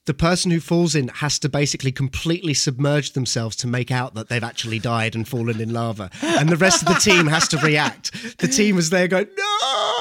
The 0.06 0.16
person 0.16 0.50
who 0.50 0.60
falls 0.60 0.96
in 0.96 1.10
has 1.10 1.38
to 1.40 1.48
basically 1.48 1.92
completely 1.92 2.56
submerge 2.56 3.12
themselves 3.12 3.56
to 3.58 3.68
make 3.68 3.92
out 3.92 4.16
that 4.16 4.30
they've 4.30 4.44
actually 4.44 4.80
died 4.80 5.14
and 5.16 5.28
fallen 5.28 5.62
in 5.62 5.72
lava, 5.72 6.10
and 6.24 6.50
the 6.50 6.58
rest 6.58 6.82
of 6.82 6.88
the 6.88 7.00
team 7.00 7.28
has 7.28 7.48
to 7.50 7.58
react. 7.58 8.38
The 8.40 8.48
team 8.48 8.80
is 8.80 8.90
there 8.90 9.08
going, 9.08 9.28
"No!" 9.38 10.01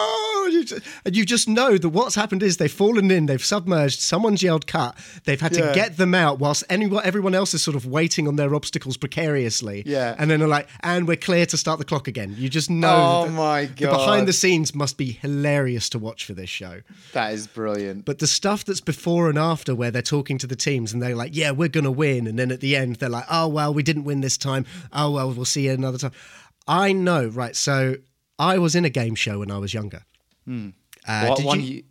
And 1.04 1.16
you 1.16 1.24
just 1.24 1.48
know 1.48 1.76
that 1.78 1.88
what's 1.88 2.14
happened 2.14 2.42
is 2.42 2.56
they've 2.56 2.70
fallen 2.70 3.10
in, 3.10 3.26
they've 3.26 3.44
submerged, 3.44 4.00
someone's 4.00 4.42
yelled 4.42 4.66
cut, 4.66 4.96
they've 5.24 5.40
had 5.40 5.52
to 5.54 5.60
Yeah. 5.60 5.74
get 5.74 5.96
them 5.96 6.14
out 6.14 6.38
whilst 6.38 6.64
anyone, 6.68 7.02
everyone 7.04 7.34
else 7.34 7.54
is 7.54 7.62
sort 7.62 7.76
of 7.76 7.86
waiting 7.86 8.26
on 8.28 8.36
their 8.36 8.54
obstacles 8.54 8.96
precariously. 8.96 9.82
Yeah. 9.86 10.14
And 10.18 10.30
then 10.30 10.40
they're 10.40 10.48
like, 10.48 10.68
and 10.80 11.06
we're 11.08 11.16
clear 11.16 11.46
to 11.46 11.56
start 11.56 11.78
the 11.78 11.84
clock 11.84 12.08
again. 12.08 12.34
You 12.38 12.48
just 12.48 12.70
know 12.70 13.24
Oh 13.26 13.28
my 13.30 13.66
the 13.66 13.86
behind 13.86 14.28
the 14.28 14.32
scenes 14.32 14.74
must 14.74 14.96
be 14.96 15.12
hilarious 15.12 15.88
to 15.90 15.98
watch 15.98 16.24
for 16.24 16.34
this 16.34 16.50
show. 16.50 16.80
That 17.12 17.32
is 17.32 17.46
brilliant. 17.46 18.04
But 18.04 18.18
the 18.18 18.26
stuff 18.26 18.64
that's 18.64 18.80
before 18.80 19.28
and 19.28 19.38
after, 19.38 19.74
where 19.74 19.90
they're 19.90 20.02
talking 20.02 20.38
to 20.38 20.46
the 20.46 20.56
teams 20.56 20.92
and 20.92 21.02
they're 21.02 21.14
like, 21.16 21.34
"Yeah, 21.34 21.50
we're 21.52 21.68
gonna 21.68 21.90
win," 21.90 22.26
and 22.26 22.38
then 22.38 22.50
at 22.50 22.60
the 22.60 22.76
end 22.76 22.96
they're 22.96 23.08
like, 23.08 23.26
"Oh 23.30 23.48
well, 23.48 23.72
we 23.74 23.82
didn't 23.82 24.04
win 24.04 24.20
this 24.20 24.36
time. 24.36 24.64
Oh 24.92 25.10
well, 25.10 25.32
we'll 25.32 25.44
see 25.44 25.66
you 25.66 25.72
another 25.72 25.98
time." 25.98 26.12
I 26.68 26.92
know, 26.92 27.26
right? 27.26 27.56
So 27.56 27.96
I 28.38 28.58
was 28.58 28.74
in 28.74 28.84
a 28.84 28.90
game 28.90 29.14
show 29.14 29.40
when 29.40 29.50
I 29.50 29.58
was 29.58 29.74
younger. 29.74 30.02
Uh, 31.06 31.26
what 31.26 31.36
did 31.36 31.46
one? 31.46 31.62
You, 31.62 31.82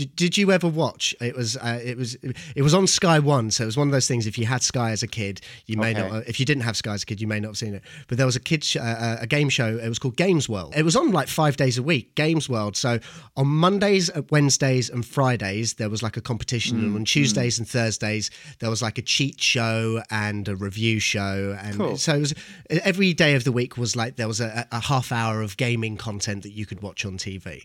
did, 0.00 0.16
did 0.16 0.38
you 0.38 0.50
ever 0.52 0.68
watch? 0.68 1.14
It 1.20 1.36
was 1.36 1.56
uh, 1.56 1.78
it 1.82 1.96
was 1.96 2.14
it 2.56 2.62
was 2.62 2.74
on 2.74 2.86
Sky 2.86 3.18
One, 3.18 3.50
so 3.50 3.64
it 3.64 3.66
was 3.66 3.76
one 3.76 3.88
of 3.88 3.92
those 3.92 4.08
things. 4.08 4.26
If 4.26 4.38
you 4.38 4.46
had 4.46 4.62
Sky 4.62 4.90
as 4.92 5.02
a 5.02 5.06
kid, 5.08 5.40
you 5.66 5.76
may 5.76 5.90
Okay. 5.90 6.08
not. 6.08 6.26
If 6.28 6.40
you 6.40 6.46
didn't 6.46 6.62
have 6.64 6.76
Sky 6.76 6.94
as 6.94 7.02
a 7.02 7.06
kid, 7.06 7.20
you 7.20 7.26
may 7.26 7.40
not 7.40 7.48
have 7.48 7.58
seen 7.58 7.74
it. 7.74 7.82
But 8.08 8.16
there 8.18 8.26
was 8.26 8.36
a 8.36 8.40
kids 8.40 8.66
sh- 8.68 8.76
uh, 8.76 9.16
a 9.20 9.26
game 9.26 9.48
show. 9.48 9.78
It 9.78 9.88
was 9.88 9.98
called 9.98 10.16
Games 10.16 10.48
World. 10.48 10.72
It 10.76 10.84
was 10.84 10.96
on 10.96 11.12
like 11.12 11.28
five 11.28 11.56
days 11.56 11.78
a 11.78 11.82
week. 11.82 12.14
Games 12.14 12.48
World. 12.48 12.76
So 12.76 12.98
on 13.36 13.46
Mondays, 13.48 14.08
uh, 14.10 14.22
Wednesdays, 14.30 14.88
and 14.90 15.04
Fridays 15.04 15.74
there 15.74 15.90
was 15.90 16.02
like 16.02 16.16
a 16.16 16.20
competition, 16.20 16.78
and 16.80 16.92
Mm, 16.92 16.96
on 16.96 17.04
Tuesdays 17.04 17.58
and 17.58 17.68
Thursdays 17.68 18.30
there 18.58 18.70
was 18.70 18.82
like 18.82 18.98
a 18.98 19.02
cheat 19.02 19.40
show 19.40 20.02
and 20.10 20.48
a 20.48 20.56
review 20.56 20.98
show, 21.00 21.56
and 21.60 21.76
Cool. 21.76 21.96
so 21.98 22.14
it 22.14 22.20
was 22.20 22.34
every 22.70 23.12
day 23.12 23.34
of 23.34 23.44
the 23.44 23.52
week 23.52 23.76
was 23.76 23.94
like 23.96 24.16
there 24.16 24.28
was 24.28 24.40
a, 24.40 24.66
a 24.72 24.80
half 24.80 25.12
hour 25.12 25.42
of 25.42 25.56
gaming 25.56 25.96
content 25.96 26.42
that 26.42 26.52
you 26.52 26.64
could 26.66 26.80
watch 26.82 27.04
on 27.04 27.18
TV, 27.18 27.64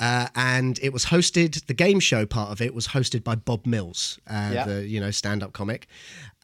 uh, 0.00 0.28
and 0.34 0.78
it 0.82 0.92
was 0.92 1.06
hosted. 1.06 1.66
The 1.66 1.74
game 1.74 2.00
show 2.00 2.26
part 2.26 2.50
of 2.50 2.60
it 2.60 2.74
was 2.74 2.88
hosted 2.88 3.22
by 3.24 3.34
Bob 3.34 3.66
Mills, 3.66 4.18
uh, 4.28 4.50
Yeah. 4.52 4.64
the 4.64 4.86
you 4.86 5.00
know 5.00 5.10
stand 5.10 5.42
up 5.42 5.52
comic, 5.52 5.86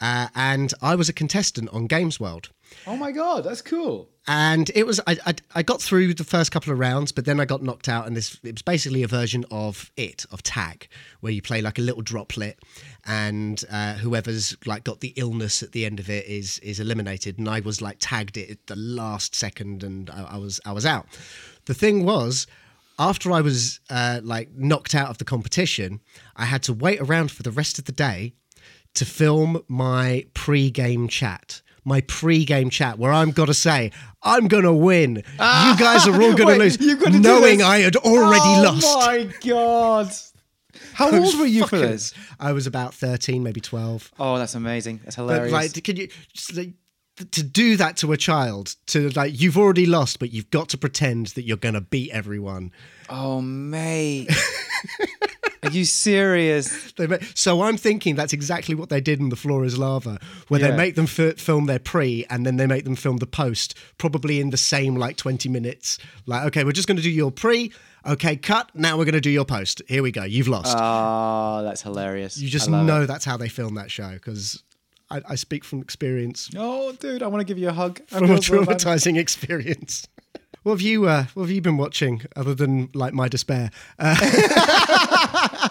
uh, 0.00 0.28
and 0.34 0.72
I 0.82 0.94
was 0.94 1.08
a 1.08 1.12
contestant 1.12 1.68
on 1.70 1.86
Games 1.86 2.18
World. 2.20 2.50
oh 2.86 2.96
my 2.96 3.10
god, 3.12 3.44
that's 3.44 3.62
cool. 3.62 4.08
And 4.30 4.70
it 4.74 4.86
was 4.86 5.00
I, 5.06 5.16
I 5.24 5.34
I 5.54 5.62
got 5.62 5.80
through 5.80 6.12
the 6.12 6.24
first 6.24 6.52
couple 6.52 6.70
of 6.70 6.78
rounds, 6.78 7.12
but 7.12 7.24
then 7.24 7.40
I 7.40 7.46
got 7.46 7.62
knocked 7.62 7.88
out, 7.88 8.06
and 8.06 8.14
this 8.14 8.38
it 8.44 8.52
was 8.56 8.62
basically 8.62 9.02
a 9.02 9.08
version 9.08 9.46
of 9.50 9.90
it 9.96 10.26
of 10.30 10.42
tag, 10.42 10.86
where 11.20 11.32
you 11.32 11.40
play 11.40 11.62
like 11.62 11.78
a 11.78 11.82
little 11.82 12.02
droplet, 12.02 12.58
and 13.06 13.64
uh, 13.70 13.94
whoever's 13.94 14.54
like 14.66 14.84
got 14.84 15.00
the 15.00 15.14
illness 15.16 15.62
at 15.62 15.72
the 15.72 15.86
end 15.86 15.98
of 15.98 16.10
it 16.10 16.26
is 16.26 16.58
is 16.58 16.78
eliminated. 16.78 17.38
And 17.38 17.48
I 17.48 17.60
was 17.60 17.80
like 17.80 17.96
tagged 18.00 18.36
it 18.36 18.50
at 18.50 18.66
the 18.66 18.76
last 18.76 19.34
second, 19.34 19.82
and 19.82 20.10
I, 20.10 20.34
I 20.34 20.36
was 20.36 20.60
I 20.66 20.72
was 20.72 20.84
out. 20.84 21.06
The 21.64 21.74
thing 21.74 22.04
was. 22.04 22.46
After 22.98 23.30
I 23.32 23.40
was 23.40 23.80
uh, 23.90 24.20
like 24.22 24.50
knocked 24.54 24.94
out 24.94 25.08
of 25.10 25.18
the 25.18 25.24
competition, 25.24 26.00
I 26.36 26.44
had 26.46 26.62
to 26.64 26.72
wait 26.72 27.00
around 27.00 27.30
for 27.30 27.42
the 27.42 27.50
rest 27.50 27.78
of 27.78 27.84
the 27.84 27.92
day 27.92 28.34
to 28.94 29.04
film 29.04 29.62
my 29.68 30.26
pre-game 30.34 31.06
chat. 31.08 31.62
My 31.84 32.00
pre-game 32.02 32.68
chat, 32.70 32.98
where 32.98 33.12
I'm 33.12 33.30
gonna 33.30 33.54
say 33.54 33.92
I'm 34.22 34.48
gonna 34.48 34.74
win. 34.74 35.16
you 35.16 35.22
guys 35.38 36.06
are 36.06 36.20
all 36.20 36.34
gonna 36.34 36.46
Wait, 36.46 36.58
lose, 36.58 36.76
to 36.76 37.10
knowing? 37.18 37.62
I 37.62 37.78
had 37.78 37.96
already 37.96 38.40
oh 38.42 38.62
lost. 38.64 38.82
my 39.06 39.32
god. 39.46 40.10
How 40.92 41.10
old 41.10 41.38
were 41.38 41.46
you 41.46 41.66
for 41.66 41.78
this? 41.78 42.12
I 42.38 42.52
was 42.52 42.66
about 42.66 42.92
thirteen, 42.94 43.42
maybe 43.42 43.60
twelve. 43.60 44.10
Oh, 44.18 44.36
that's 44.38 44.54
amazing. 44.54 45.00
That's 45.04 45.16
But 45.16 45.22
hilarious. 45.22 45.52
like, 45.52 45.84
can 45.84 45.96
you 45.96 46.08
just, 46.34 46.54
like, 46.54 46.72
to 47.32 47.42
do 47.42 47.76
that 47.76 47.96
to 47.98 48.12
a 48.12 48.16
child? 48.16 48.74
To 48.88 49.08
like, 49.10 49.40
you've 49.40 49.56
already 49.58 49.86
lost, 49.86 50.18
but 50.18 50.32
you've 50.32 50.50
got 50.50 50.68
to 50.70 50.78
pretend 50.78 51.28
that 51.28 51.42
you're 51.42 51.56
gonna 51.56 51.80
beat 51.80 52.10
everyone. 52.10 52.72
oh, 53.10 53.40
mate. 53.40 54.28
Are 55.64 55.70
you 55.70 55.84
serious? 55.84 56.92
So 57.34 57.62
I'm 57.62 57.76
thinking 57.76 58.14
that's 58.14 58.32
exactly 58.32 58.76
what 58.76 58.90
they 58.90 59.00
did 59.00 59.18
in 59.18 59.28
The 59.28 59.36
Floor 59.36 59.64
is 59.64 59.76
Lava, 59.76 60.18
where 60.46 60.60
Yeah. 60.60 60.70
they 60.70 60.76
make 60.76 60.94
them 60.94 61.06
f- 61.06 61.36
film 61.36 61.66
their 61.66 61.80
pre 61.80 62.24
and 62.30 62.46
then 62.46 62.56
they 62.58 62.66
make 62.66 62.84
them 62.84 62.94
film 62.94 63.16
the 63.16 63.26
post, 63.26 63.74
probably 63.98 64.38
in 64.40 64.50
the 64.50 64.56
same 64.56 64.94
like 64.94 65.16
20 65.16 65.48
minutes. 65.48 65.98
Like, 66.26 66.44
okay, 66.46 66.62
we're 66.62 66.70
just 66.72 66.86
going 66.86 66.96
to 66.96 67.02
do 67.02 67.10
your 67.10 67.32
pre. 67.32 67.72
Okay, 68.06 68.36
cut. 68.36 68.70
Now 68.72 68.96
we're 68.96 69.04
going 69.04 69.14
to 69.14 69.20
do 69.20 69.30
your 69.30 69.44
post. 69.44 69.82
Here 69.88 70.02
we 70.02 70.12
go. 70.12 70.22
You've 70.22 70.46
lost. 70.48 70.76
Oh, 70.78 71.62
that's 71.64 71.82
hilarious. 71.82 72.38
you 72.38 72.48
just 72.48 72.70
know 72.70 73.02
It. 73.02 73.06
that's 73.06 73.24
how 73.24 73.36
they 73.36 73.48
film 73.48 73.74
that 73.74 73.90
show 73.90 74.12
because 74.12 74.62
I, 75.10 75.22
I 75.30 75.34
speak 75.36 75.64
from 75.64 75.80
experience, 75.80 76.50
Oh, 76.56 76.92
dude, 76.92 77.22
I 77.22 77.26
want 77.28 77.40
to 77.40 77.44
give 77.44 77.58
you 77.58 77.68
a 77.68 77.72
hug. 77.72 78.00
I 78.12 78.18
from 78.18 78.30
a 78.30 78.34
traumatizing 78.36 79.18
experience. 79.18 80.06
What 80.64 80.72
have 80.72 80.80
you 80.82 81.06
uh, 81.06 81.24
What 81.34 81.44
have 81.44 81.50
you 81.50 81.60
been 81.62 81.76
watching 81.78 82.22
other 82.36 82.54
than 82.54 82.90
like 82.92 83.14
my 83.14 83.28
despair? 83.28 83.70
Uh, 83.98 84.14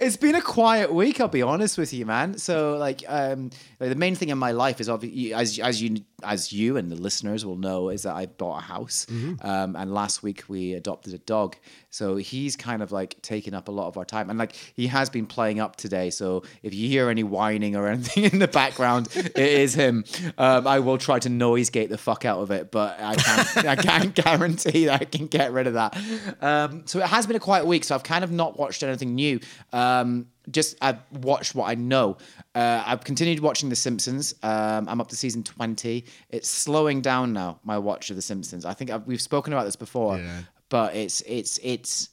It's 0.00 0.16
been 0.16 0.34
a 0.34 0.42
quiet 0.42 0.92
week, 0.92 1.20
I'll 1.20 1.28
be 1.28 1.42
honest 1.42 1.78
with 1.78 1.92
you, 1.92 2.04
man. 2.06 2.36
So, 2.38 2.76
like, 2.76 3.04
um, 3.06 3.50
like, 3.78 3.90
the 3.90 3.94
main 3.96 4.14
thing 4.16 4.30
in 4.30 4.38
my 4.38 4.50
life 4.50 4.80
is 4.80 4.88
obviously, 4.88 5.32
as 5.32 5.58
as 5.60 5.80
you 5.80 5.98
as 6.22 6.52
you 6.52 6.76
and 6.76 6.90
the 6.90 6.96
listeners 6.96 7.44
will 7.46 7.56
know, 7.56 7.90
is 7.90 8.02
that 8.02 8.14
I 8.14 8.26
bought 8.26 8.58
a 8.58 8.62
house, 8.62 9.06
um, 9.42 9.76
and 9.76 9.94
last 9.94 10.22
week 10.22 10.44
we 10.48 10.74
adopted 10.74 11.14
a 11.14 11.18
dog. 11.18 11.56
So 11.94 12.16
he's 12.16 12.56
kind 12.56 12.82
of 12.82 12.90
like 12.90 13.22
taking 13.22 13.54
up 13.54 13.68
a 13.68 13.70
lot 13.70 13.86
of 13.86 13.96
our 13.96 14.04
time, 14.04 14.28
and 14.28 14.36
like 14.36 14.56
he 14.74 14.88
has 14.88 15.08
been 15.10 15.26
playing 15.26 15.60
up 15.60 15.76
today. 15.76 16.10
So 16.10 16.42
if 16.64 16.74
you 16.74 16.88
hear 16.88 17.08
any 17.08 17.22
whining 17.22 17.76
or 17.76 17.86
anything 17.94 18.24
in 18.24 18.40
the 18.40 18.48
background, 18.48 19.08
it 19.14 19.36
is 19.38 19.74
him. 19.74 20.04
Um, 20.36 20.66
I 20.66 20.80
will 20.80 20.98
try 20.98 21.20
to 21.20 21.28
noise 21.28 21.70
gate 21.70 21.90
the 21.90 21.96
fuck 21.98 22.24
out 22.24 22.40
of 22.40 22.50
it, 22.50 22.72
but 22.72 22.98
I 23.00 23.14
can't. 23.14 23.56
I 23.66 23.76
can't 23.76 24.12
guarantee 24.12 24.86
that 24.86 25.02
I 25.02 25.04
can 25.04 25.28
get 25.28 25.52
rid 25.52 25.68
of 25.68 25.74
that. 25.74 25.96
Um, 26.40 26.82
so 26.86 26.98
it 26.98 27.06
has 27.06 27.28
been 27.28 27.36
a 27.36 27.40
quiet 27.40 27.64
week. 27.64 27.84
So 27.84 27.94
I've 27.94 28.02
kind 28.02 28.24
of 28.24 28.32
not 28.32 28.58
watched 28.58 28.82
anything 28.82 29.14
new. 29.14 29.38
Um, 29.72 30.26
just 30.50 30.76
I've 30.82 30.98
watched 31.12 31.54
what 31.54 31.70
I 31.70 31.74
know. 31.74 32.18
Uh, 32.56 32.82
I've 32.84 33.04
continued 33.04 33.40
watching 33.40 33.68
The 33.68 33.76
Simpsons. 33.76 34.34
Um, 34.42 34.88
I'm 34.88 35.00
up 35.00 35.08
to 35.08 35.16
season 35.16 35.42
20. 35.42 36.04
It's 36.30 36.48
slowing 36.48 37.00
down 37.00 37.32
now. 37.32 37.60
My 37.64 37.78
watch 37.78 38.10
of 38.10 38.16
The 38.16 38.22
Simpsons. 38.22 38.64
I 38.64 38.74
think 38.74 38.90
I've, 38.90 39.06
we've 39.06 39.22
spoken 39.22 39.52
about 39.52 39.64
this 39.64 39.76
before, 39.76 40.18
Yeah. 40.18 40.40
But 40.68 40.94
it's 40.94 41.20
it's 41.22 41.58
it's. 41.62 42.10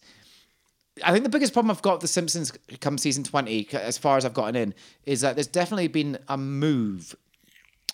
I 1.04 1.12
think 1.12 1.24
the 1.24 1.30
biggest 1.30 1.54
problem 1.54 1.72
I've 1.72 1.82
got 1.82 1.94
with 1.94 2.02
The 2.02 2.08
Simpsons 2.10 2.52
come 2.82 2.98
season 2.98 3.24
20, 3.24 3.70
as 3.74 3.98
far 3.98 4.18
as 4.18 4.26
I've 4.26 4.34
gotten 4.34 4.56
in, 4.56 4.74
is 5.06 5.22
that 5.22 5.36
there's 5.36 5.48
definitely 5.48 5.88
been 5.88 6.20
a 6.28 6.38
move 6.38 7.16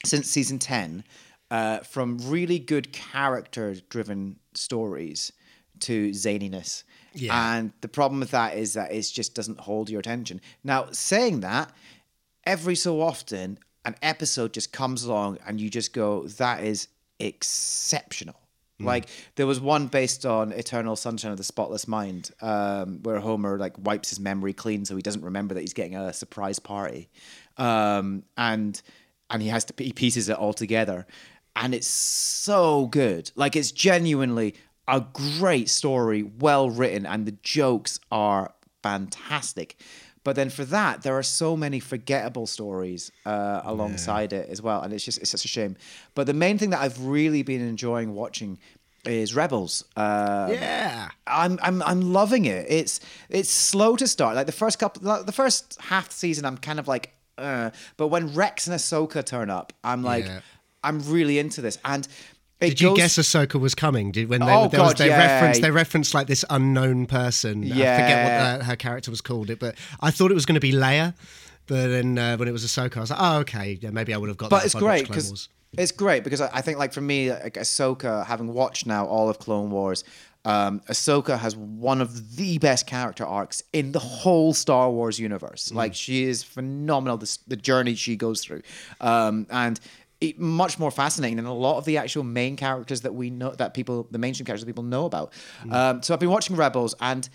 since 0.04 0.28
season 0.28 0.58
10 0.58 1.04
uh, 1.52 1.80
from 1.80 2.18
really 2.26 2.60
good 2.60 2.92
character 2.92 3.76
driven 3.90 4.38
stories 4.56 5.32
to 5.82 6.10
zaniness. 6.10 6.84
Yeah. 7.14 7.58
And 7.58 7.72
the 7.82 7.88
problem 7.88 8.20
with 8.20 8.32
that 8.32 8.58
is 8.58 8.74
that 8.74 8.92
it 8.92 9.02
just 9.14 9.36
doesn't 9.36 9.60
hold 9.60 9.90
your 9.90 10.00
attention. 10.00 10.42
Now, 10.64 10.88
saying 10.92 11.42
that, 11.42 11.72
every 12.46 12.76
so 12.76 13.02
often, 13.02 13.60
an 13.86 13.96
episode 14.02 14.54
just 14.54 14.74
comes 14.74 15.04
along 15.04 15.38
and 15.46 15.62
you 15.62 15.70
just 15.70 15.94
go, 15.94 16.28
that 16.28 16.64
is 16.64 16.88
exceptional. 17.20 18.40
Like 18.80 19.10
there 19.36 19.48
was 19.48 19.60
one 19.60 19.88
based 19.88 20.26
on 20.26 20.52
Eternal 20.52 20.96
Sunshine 20.96 21.32
of 21.32 21.38
the 21.38 21.44
Spotless 21.44 21.88
Mind, 21.88 22.30
um, 22.42 23.02
where 23.02 23.20
Homer 23.20 23.58
like 23.58 23.74
wipes 23.80 24.10
his 24.10 24.20
memory 24.20 24.54
clean 24.54 24.86
so 24.86 24.96
he 24.96 25.02
doesn't 25.02 25.24
remember 25.24 25.56
that 25.56 25.62
he's 25.62 25.74
getting 25.74 25.96
a 25.96 26.14
surprise 26.14 26.60
party, 26.60 27.10
um, 27.58 28.24
and 28.38 28.80
and 29.30 29.42
he 29.42 29.48
has 29.48 29.66
to 29.66 29.84
he 29.84 29.94
pieces 29.94 30.30
it 30.30 30.38
all 30.38 30.54
together, 30.54 31.08
and 31.56 31.74
it's 31.74 31.88
so 31.88 32.86
good. 32.88 33.32
Like 33.36 33.56
it's 33.56 33.72
genuinely 33.72 34.54
a 34.88 35.04
great 35.12 35.70
story, 35.70 36.24
well 36.24 36.70
written, 36.70 37.06
and 37.06 37.26
the 37.26 37.36
jokes 37.44 38.00
are 38.12 38.54
fantastic. 38.84 39.76
But 40.28 40.36
then 40.36 40.50
for 40.50 40.66
that, 40.66 41.04
there 41.04 41.18
are 41.18 41.24
so 41.24 41.56
many 41.56 41.80
forgettable 41.80 42.48
stories 42.48 43.14
uh, 43.26 43.62
alongside 43.64 44.34
it 44.34 44.50
as 44.50 44.62
well, 44.62 44.82
and 44.82 44.92
it's 44.92 45.06
just 45.06 45.20
it's 45.22 45.30
such 45.30 45.46
a 45.46 45.48
shame. 45.48 45.78
But 46.16 46.28
the 46.28 46.34
main 46.34 46.58
thing 46.58 46.72
that 46.72 46.82
I've 46.82 47.00
really 47.02 47.44
been 47.44 47.62
enjoying 47.62 48.14
watching 48.14 48.60
is 49.06 49.34
Rebels. 49.34 49.86
Uh, 49.96 50.50
Yeah. 50.52 51.08
I'm 51.26 51.58
I'm 51.62 51.82
I'm 51.82 52.02
loving 52.12 52.44
it. 52.44 52.66
It's 52.70 53.00
it's 53.30 53.50
slow 53.50 53.96
to 53.96 54.06
start. 54.06 54.36
Like 54.36 54.48
the 54.48 54.60
first 54.64 54.80
couple, 54.80 55.02
like, 55.04 55.26
the 55.26 55.32
first 55.32 55.78
half 55.80 56.12
season, 56.12 56.44
I'm 56.44 56.58
kind 56.58 56.80
of 56.80 56.90
like, 56.90 57.14
uh, 57.38 57.70
but 57.96 58.08
when 58.10 58.34
Rex 58.34 58.68
and 58.68 58.76
Ahsoka 58.76 59.24
turn 59.24 59.50
up, 59.50 59.72
I'm 59.82 60.04
like, 60.04 60.26
Yeah. 60.26 60.42
I'm 60.84 61.00
really 61.10 61.40
into 61.40 61.62
this. 61.62 61.78
And 61.86 62.06
it 62.60 62.70
Did 62.70 62.82
you 62.82 62.88
goes- 62.90 62.98
guess 62.98 63.18
Ahsoka 63.18 63.60
was 63.60 63.76
coming? 63.76 64.12
Did 64.12 64.30
when 64.30 64.42
they, 64.42 64.52
Oh, 64.54 64.68
there 64.68 64.82
was, 64.82 64.96
they 64.96 65.08
yeah. 65.10 65.36
referenced 65.36 65.62
they 65.62 65.72
referenced 65.72 66.14
like 66.14 66.28
this 66.28 66.44
unknown 66.50 67.06
person. 67.06 67.64
I 67.64 67.70
forget 67.70 68.24
what 68.56 68.62
uh, 68.62 68.64
her 68.66 68.76
character 68.76 69.12
was 69.12 69.22
called. 69.22 69.50
It, 69.50 69.60
but 69.60 69.76
I 70.02 70.10
thought 70.12 70.32
it 70.32 70.34
was 70.36 70.46
going 70.46 70.56
to 70.56 70.62
be 70.62 70.72
Leia. 70.74 71.14
But 71.68 71.88
then 71.90 72.18
uh, 72.18 72.38
when 72.38 72.48
it 72.48 72.52
was 72.52 72.66
Ahsoka, 72.66 72.98
I 72.98 73.00
was 73.02 73.10
like, 73.12 73.20
oh 73.22 73.38
okay, 73.40 73.78
yeah, 73.82 73.90
maybe 73.92 74.14
I 74.14 74.18
would 74.18 74.30
have 74.30 74.38
got. 74.38 74.50
But 74.50 74.60
that 74.60 74.66
it's 74.68 74.76
if 74.76 74.82
I'd 74.82 74.86
watched 74.86 75.06
great 75.06 75.08
because 75.10 75.50
it's 75.78 75.92
great 75.92 76.24
because 76.24 76.42
I 76.42 76.50
I 76.54 76.62
think 76.62 76.78
like 76.80 76.94
for 76.94 77.02
me, 77.02 77.32
like 77.32 77.56
Ahsoka, 77.56 78.26
having 78.26 78.54
watched 78.54 78.86
now 78.88 79.06
all 79.06 79.30
of 79.30 79.38
Clone 79.38 79.70
Wars, 79.70 80.04
um, 80.46 80.80
Ahsoka 80.90 81.38
has 81.38 81.58
one 81.58 82.00
of 82.00 82.38
the 82.38 82.58
best 82.58 82.88
character 82.88 83.26
arcs 83.26 83.62
in 83.74 83.92
the 83.92 84.00
whole 84.00 84.54
Star 84.54 84.90
Wars 84.90 85.20
universe. 85.20 85.74
Like 85.74 85.94
she 85.94 86.24
is 86.24 86.42
phenomenal. 86.42 87.18
This, 87.18 87.38
the 87.48 87.58
journey 87.58 87.96
she 87.96 88.16
goes 88.16 88.42
through, 88.44 88.62
um, 89.02 89.46
and. 89.52 89.80
It, 90.20 90.40
much 90.40 90.80
more 90.80 90.90
fascinating 90.90 91.36
than 91.36 91.46
a 91.46 91.54
lot 91.54 91.78
of 91.78 91.86
the 91.86 91.98
actual 91.98 92.24
main 92.24 92.56
characters 92.56 93.02
that 93.02 93.14
we 93.14 93.30
know 93.30 93.52
that 93.52 93.76
people 93.76 94.08
the 94.10 94.18
mainstream 94.18 94.46
characters 94.46 94.66
that 94.66 94.68
people 94.68 94.84
know 94.84 95.06
about. 95.06 95.32
Um, 95.70 96.02
so 96.02 96.14
I've 96.14 96.20
been 96.20 96.32
watching 96.32 96.56
Rebels 96.56 96.96
and 97.00 97.30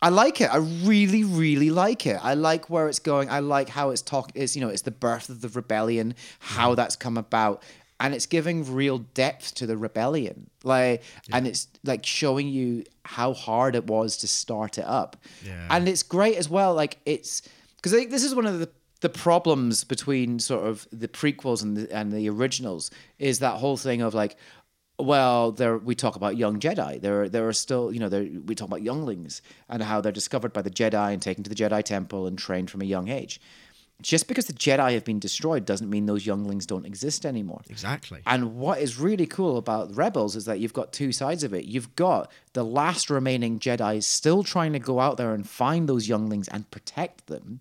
I 0.00 0.10
like 0.10 0.40
it. 0.40 0.52
I 0.52 0.58
really, 0.58 1.24
really 1.24 1.70
like 1.70 2.06
it. 2.06 2.18
I 2.22 2.34
like 2.34 2.70
where 2.70 2.88
it's 2.88 3.00
going. 3.00 3.30
I 3.30 3.40
like 3.40 3.68
how 3.68 3.90
it's 3.90 4.02
talk 4.02 4.30
is, 4.34 4.54
you 4.54 4.60
know, 4.60 4.68
it's 4.68 4.82
the 4.82 4.92
birth 4.92 5.28
of 5.28 5.40
the 5.40 5.48
rebellion, 5.48 6.14
how 6.38 6.74
that's 6.74 6.96
come 6.96 7.16
about. 7.16 7.62
And 8.00 8.14
it's 8.14 8.26
giving 8.26 8.72
real 8.72 8.98
depth 8.98 9.54
to 9.56 9.66
the 9.66 9.76
rebellion. 9.76 10.50
Like 10.62 11.02
and 11.32 11.48
it's 11.48 11.66
like 11.82 12.06
showing 12.06 12.46
you 12.46 12.84
how 13.04 13.32
hard 13.32 13.74
it 13.74 13.86
was 13.86 14.18
to 14.18 14.28
start 14.28 14.78
it 14.78 14.84
up. 14.84 15.16
Yeah. 15.44 15.66
And 15.70 15.88
it's 15.88 16.04
great 16.04 16.36
as 16.36 16.48
well. 16.48 16.74
Like 16.74 16.98
it's 17.04 17.42
because 17.76 17.92
I 17.92 17.96
think 17.96 18.10
this 18.10 18.22
is 18.22 18.34
one 18.36 18.46
of 18.46 18.60
the 18.60 18.70
the 19.00 19.08
problems 19.08 19.84
between 19.84 20.38
sort 20.38 20.66
of 20.66 20.88
the 20.90 21.08
prequels 21.08 21.62
and 21.62 21.76
the 21.76 21.94
and 21.94 22.12
the 22.12 22.28
originals 22.28 22.90
is 23.18 23.38
that 23.38 23.58
whole 23.58 23.76
thing 23.76 24.02
of 24.02 24.14
like 24.14 24.36
well, 25.00 25.52
there 25.52 25.78
we 25.78 25.94
talk 25.94 26.16
about 26.16 26.36
young 26.36 26.58
Jedi. 26.58 27.00
There, 27.00 27.28
there 27.28 27.46
are 27.46 27.52
still, 27.52 27.92
you 27.92 28.00
know, 28.00 28.08
there, 28.08 28.26
we 28.44 28.54
talk 28.54 28.66
about 28.66 28.82
younglings 28.82 29.42
and 29.68 29.82
how 29.82 30.00
they're 30.00 30.10
discovered 30.10 30.52
by 30.52 30.62
the 30.62 30.70
Jedi 30.70 31.12
and 31.12 31.22
taken 31.22 31.44
to 31.44 31.50
the 31.50 31.54
Jedi 31.54 31.84
Temple 31.84 32.26
and 32.26 32.36
trained 32.36 32.68
from 32.70 32.82
a 32.82 32.84
young 32.84 33.08
age. 33.08 33.40
Just 34.00 34.28
because 34.28 34.46
the 34.46 34.52
Jedi 34.52 34.94
have 34.94 35.04
been 35.04 35.18
destroyed 35.18 35.64
doesn't 35.64 35.90
mean 35.90 36.06
those 36.06 36.24
younglings 36.24 36.66
don't 36.66 36.86
exist 36.86 37.26
anymore. 37.26 37.62
Exactly. 37.68 38.20
And 38.26 38.56
what 38.56 38.80
is 38.80 38.98
really 38.98 39.26
cool 39.26 39.56
about 39.56 39.94
Rebels 39.94 40.36
is 40.36 40.44
that 40.44 40.60
you've 40.60 40.72
got 40.72 40.92
two 40.92 41.10
sides 41.10 41.42
of 41.42 41.52
it. 41.52 41.64
You've 41.64 41.96
got 41.96 42.30
the 42.52 42.64
last 42.64 43.10
remaining 43.10 43.58
Jedi 43.58 44.00
still 44.02 44.44
trying 44.44 44.72
to 44.72 44.78
go 44.78 45.00
out 45.00 45.16
there 45.16 45.34
and 45.34 45.48
find 45.48 45.88
those 45.88 46.08
younglings 46.08 46.46
and 46.46 46.70
protect 46.70 47.26
them. 47.26 47.58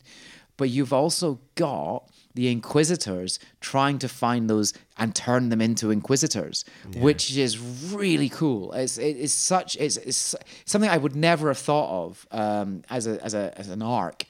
But 0.58 0.70
you've 0.70 0.92
also 0.94 1.40
got 1.56 2.10
the 2.34 2.48
Inquisitors 2.50 3.40
trying 3.62 3.98
to 4.00 4.08
find 4.10 4.50
those 4.50 4.74
and 4.98 5.14
turn 5.16 5.50
them 5.50 5.62
into 5.62 5.90
Inquisitors, 5.92 6.66
which 7.02 7.36
is 7.38 7.58
really 7.94 8.30
cool. 8.30 8.74
It's, 8.74 8.98
it- 8.98 9.18
it's 9.18 9.34
such 9.34 9.76
it's, 9.78 9.98
it's 9.98 10.36
something 10.66 10.90
I 10.90 10.98
would 10.98 11.16
never 11.16 11.48
have 11.50 11.58
thought 11.58 12.06
of 12.06 12.28
um, 12.32 12.84
as 12.90 13.08
a 13.08 13.24
as 13.24 13.34
a 13.34 13.54
as 13.58 13.70
an 13.70 13.82
arc, 13.82 14.26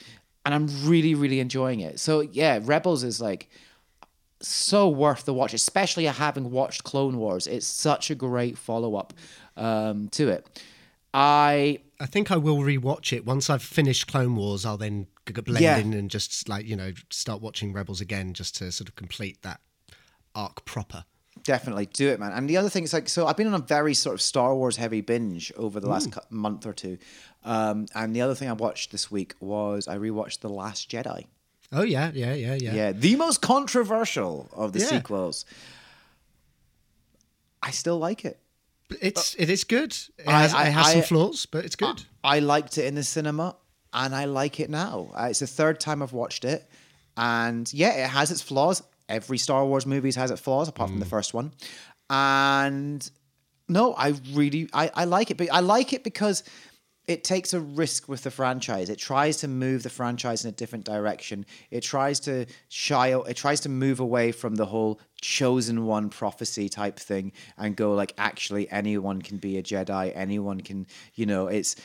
and 0.45 0.53
I'm 0.55 0.67
really 0.89 1.15
really 1.15 1.39
enjoying 1.39 1.79
it. 1.81 1.99
So 1.99 2.21
yeah, 2.21 2.59
Rebels 2.61 3.03
is 3.03 3.19
like 3.21 3.49
so 4.39 4.87
worth 4.87 5.25
the 5.25 5.33
watch, 5.33 5.53
especially 5.53 6.05
having 6.05 6.51
watched 6.51 6.83
Clone 6.83 7.17
Wars. 7.17 7.47
It's 7.47 7.65
such 7.65 8.11
a 8.11 8.15
great 8.15 8.57
follow 8.57 8.95
up 8.95 9.13
um, 9.55 10.09
to 10.09 10.29
it. 10.29 10.61
I 11.13 11.79
I 11.99 12.05
think 12.05 12.31
I 12.31 12.37
will 12.37 12.57
rewatch 12.59 13.11
it 13.15 13.25
once 13.25 13.49
I've 13.49 13.63
finished 13.63 14.07
Clone 14.07 14.35
Wars. 14.35 14.65
I'll 14.65 14.77
then 14.77 15.07
blend 15.33 15.59
Yeah. 15.61 15.77
in 15.77 15.93
and 15.93 16.09
just 16.09 16.47
like 16.49 16.65
you 16.65 16.75
know 16.75 16.91
start 17.09 17.41
watching 17.41 17.73
Rebels 17.73 18.01
again, 18.01 18.33
just 18.33 18.55
to 18.57 18.71
sort 18.71 18.89
of 18.89 18.95
complete 18.95 19.41
that 19.43 19.61
arc 20.35 20.65
proper. 20.65 21.05
definitely 21.43 21.85
do 21.85 22.09
it, 22.09 22.19
man. 22.19 22.31
And 22.33 22.49
the 22.49 22.57
other 22.57 22.67
thing 22.69 22.83
is 22.83 22.93
like, 22.93 23.07
so 23.07 23.27
I've 23.27 23.37
been 23.37 23.47
on 23.47 23.53
a 23.53 23.59
very 23.59 23.93
sort 23.93 24.15
of 24.15 24.21
Star 24.21 24.55
Wars 24.55 24.75
heavy 24.77 25.01
binge 25.01 25.51
over 25.55 25.79
the 25.79 25.87
last 25.87 26.11
cou- 26.11 26.19
month 26.31 26.65
or 26.65 26.73
two. 26.73 26.97
Um, 27.45 27.85
and 27.95 28.13
the 28.15 28.21
other 28.21 28.33
thing 28.35 28.49
I 28.49 28.53
watched 28.53 28.91
this 28.91 29.09
week 29.11 29.35
was 29.39 29.87
I 29.87 29.97
rewatched 29.97 30.39
The 30.39 30.49
Last 30.49 30.89
Jedi. 30.89 31.25
Oh 31.71 31.83
yeah, 31.83 32.11
yeah, 32.13 32.33
yeah, 32.33 32.55
yeah. 32.59 32.73
Yeah, 32.73 32.91
the 32.91 33.15
most 33.17 33.41
controversial 33.41 34.49
of 34.51 34.73
the 34.73 34.79
Yeah. 34.79 34.87
sequels. 34.87 35.45
I 37.61 37.71
still 37.71 37.97
like 37.99 38.25
it. 38.25 38.39
It's 39.01 39.35
it 39.35 39.49
is 39.49 39.63
good. 39.63 39.91
It 40.17 40.27
I- 40.27 40.41
has, 40.41 40.53
I- 40.53 40.67
it 40.67 40.71
has 40.71 40.91
some 40.93 41.01
flaws, 41.03 41.45
but 41.45 41.65
it's 41.65 41.75
good. 41.75 42.03
I 42.23 42.39
liked 42.39 42.77
it 42.77 42.85
in 42.85 42.95
the 42.95 43.03
cinema, 43.03 43.55
and 43.93 44.15
I 44.15 44.25
like 44.25 44.59
it 44.59 44.69
now. 44.69 45.11
Uh, 45.13 45.27
It's 45.29 45.39
the 45.39 45.47
third 45.47 45.79
time 45.79 46.01
I've 46.01 46.13
watched 46.13 46.45
it, 46.45 46.69
and 47.15 47.71
yeah, 47.73 47.93
it 48.05 48.09
has 48.09 48.31
its 48.31 48.41
flaws. 48.41 48.83
Every 49.09 49.37
Star 49.37 49.65
Wars 49.65 49.85
movie 49.85 50.11
has 50.11 50.31
its 50.31 50.41
flaws, 50.41 50.67
apart 50.67 50.89
from 50.89 50.99
the 50.99 51.05
first 51.05 51.33
one. 51.33 51.53
And 52.09 53.09
no, 53.69 53.93
I 53.93 54.13
really 54.33 54.69
I, 54.73 54.91
I 54.93 55.05
like 55.05 55.31
it, 55.31 55.37
but 55.37 55.51
I 55.51 55.59
like 55.59 55.93
it 55.93 56.03
because 56.03 56.43
it 57.07 57.23
takes 57.23 57.53
a 57.53 57.59
risk 57.61 58.09
with 58.09 58.23
the 58.23 58.31
franchise. 58.31 58.89
It 58.89 58.99
tries 58.99 59.37
to 59.37 59.47
move 59.47 59.83
the 59.83 59.89
franchise 59.89 60.43
in 60.43 60.49
a 60.49 60.51
different 60.51 60.83
direction. 60.83 61.45
It 61.71 61.81
tries 61.81 62.19
to 62.21 62.45
shy. 62.67 63.17
It 63.17 63.37
tries 63.37 63.61
to 63.61 63.69
move 63.69 64.01
away 64.01 64.33
from 64.33 64.55
the 64.55 64.65
whole 64.65 64.99
chosen 65.21 65.85
one 65.85 66.09
prophecy 66.09 66.67
type 66.67 66.99
thing 66.99 67.31
and 67.57 67.77
go 67.77 67.93
like, 67.93 68.13
actually, 68.17 68.69
anyone 68.69 69.21
can 69.21 69.37
be 69.37 69.57
a 69.57 69.63
Jedi. 69.63 70.11
Anyone 70.15 70.59
can, 70.59 70.85
you 71.15 71.25
know, 71.25 71.47
it's 71.47 71.77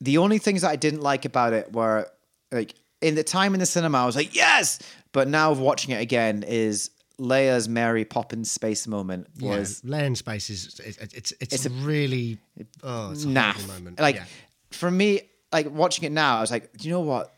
the 0.00 0.18
only 0.18 0.38
things 0.38 0.62
that 0.62 0.70
I 0.70 0.76
didn't 0.76 1.00
like 1.02 1.24
about 1.24 1.52
it 1.52 1.72
were 1.72 2.08
like 2.52 2.74
in 3.00 3.14
the 3.14 3.24
time 3.24 3.54
in 3.54 3.60
the 3.60 3.66
cinema, 3.66 3.98
I 3.98 4.06
was 4.06 4.16
like, 4.16 4.34
yes, 4.34 4.78
but 5.12 5.28
now 5.28 5.52
watching 5.52 5.94
it 5.94 6.00
again 6.00 6.42
is 6.46 6.90
Leia's 7.18 7.68
Mary 7.68 8.04
Poppins 8.04 8.50
space 8.50 8.86
moment 8.86 9.26
was 9.40 9.82
yeah, 9.84 9.90
Land 9.96 10.18
Space 10.18 10.48
is 10.50 10.80
it's 10.84 10.96
it's, 11.14 11.32
it's, 11.40 11.54
It's 11.54 11.66
a- 11.66 11.70
really 11.70 12.38
oh 12.82 13.10
it's 13.12 13.24
a 13.24 13.28
naff. 13.28 13.66
moment. 13.68 14.00
Like 14.00 14.16
yeah. 14.16 14.24
for 14.70 14.90
me, 14.90 15.20
like 15.52 15.70
watching 15.70 16.04
it 16.04 16.12
now, 16.12 16.38
I 16.38 16.40
was 16.40 16.50
like, 16.50 16.72
do 16.76 16.88
you 16.88 16.94
know 16.94 17.00
what? 17.00 17.34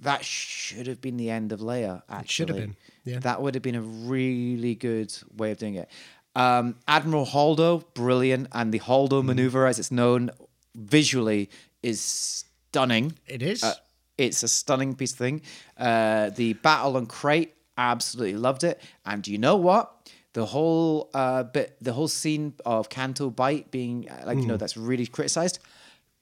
That 0.00 0.24
should 0.24 0.88
have 0.88 1.00
been 1.00 1.16
the 1.16 1.30
end 1.30 1.52
of 1.52 1.60
Leia. 1.60 2.02
Actually, 2.08 2.28
should 2.28 2.48
have 2.48 2.58
been, 2.58 2.76
yeah. 3.04 3.18
That 3.20 3.40
would 3.40 3.54
have 3.54 3.62
been 3.62 3.76
a 3.76 3.82
really 3.82 4.74
good 4.74 5.12
way 5.36 5.52
of 5.52 5.58
doing 5.58 5.76
it. 5.76 5.88
Um, 6.34 6.76
Admiral 6.88 7.24
Holdo, 7.26 7.84
brilliant, 7.94 8.48
and 8.52 8.72
the 8.72 8.80
Holdo 8.80 9.22
Mm. 9.22 9.26
maneuver, 9.26 9.64
as 9.66 9.78
it's 9.78 9.92
known, 9.92 10.30
visually 10.74 11.50
is 11.82 12.00
stunning. 12.00 13.14
it 13.26 13.42
is. 13.42 13.62
Uh, 13.62 13.74
it's 14.18 14.42
a 14.42 14.48
stunning 14.48 14.94
piece 14.94 15.12
of 15.12 15.18
thing. 15.18 15.42
Uh, 15.76 16.30
the 16.30 16.52
battle 16.54 16.96
on 16.96 17.06
Crait, 17.06 17.54
absolutely 17.78 18.36
loved 18.38 18.62
it. 18.64 18.80
And 19.04 19.26
you 19.26 19.38
know 19.38 19.56
what? 19.56 20.10
The 20.34 20.46
whole 20.46 21.10
uh, 21.14 21.42
bit, 21.44 21.76
the 21.80 21.92
whole 21.92 22.08
scene 22.08 22.54
of 22.64 22.88
Canto 22.88 23.30
Bight 23.30 23.70
being 23.70 24.08
uh, 24.08 24.22
like 24.26 24.36
you 24.36 24.42
Hmm. 24.42 24.48
know 24.50 24.56
that's 24.56 24.76
really 24.76 25.06
criticized. 25.06 25.58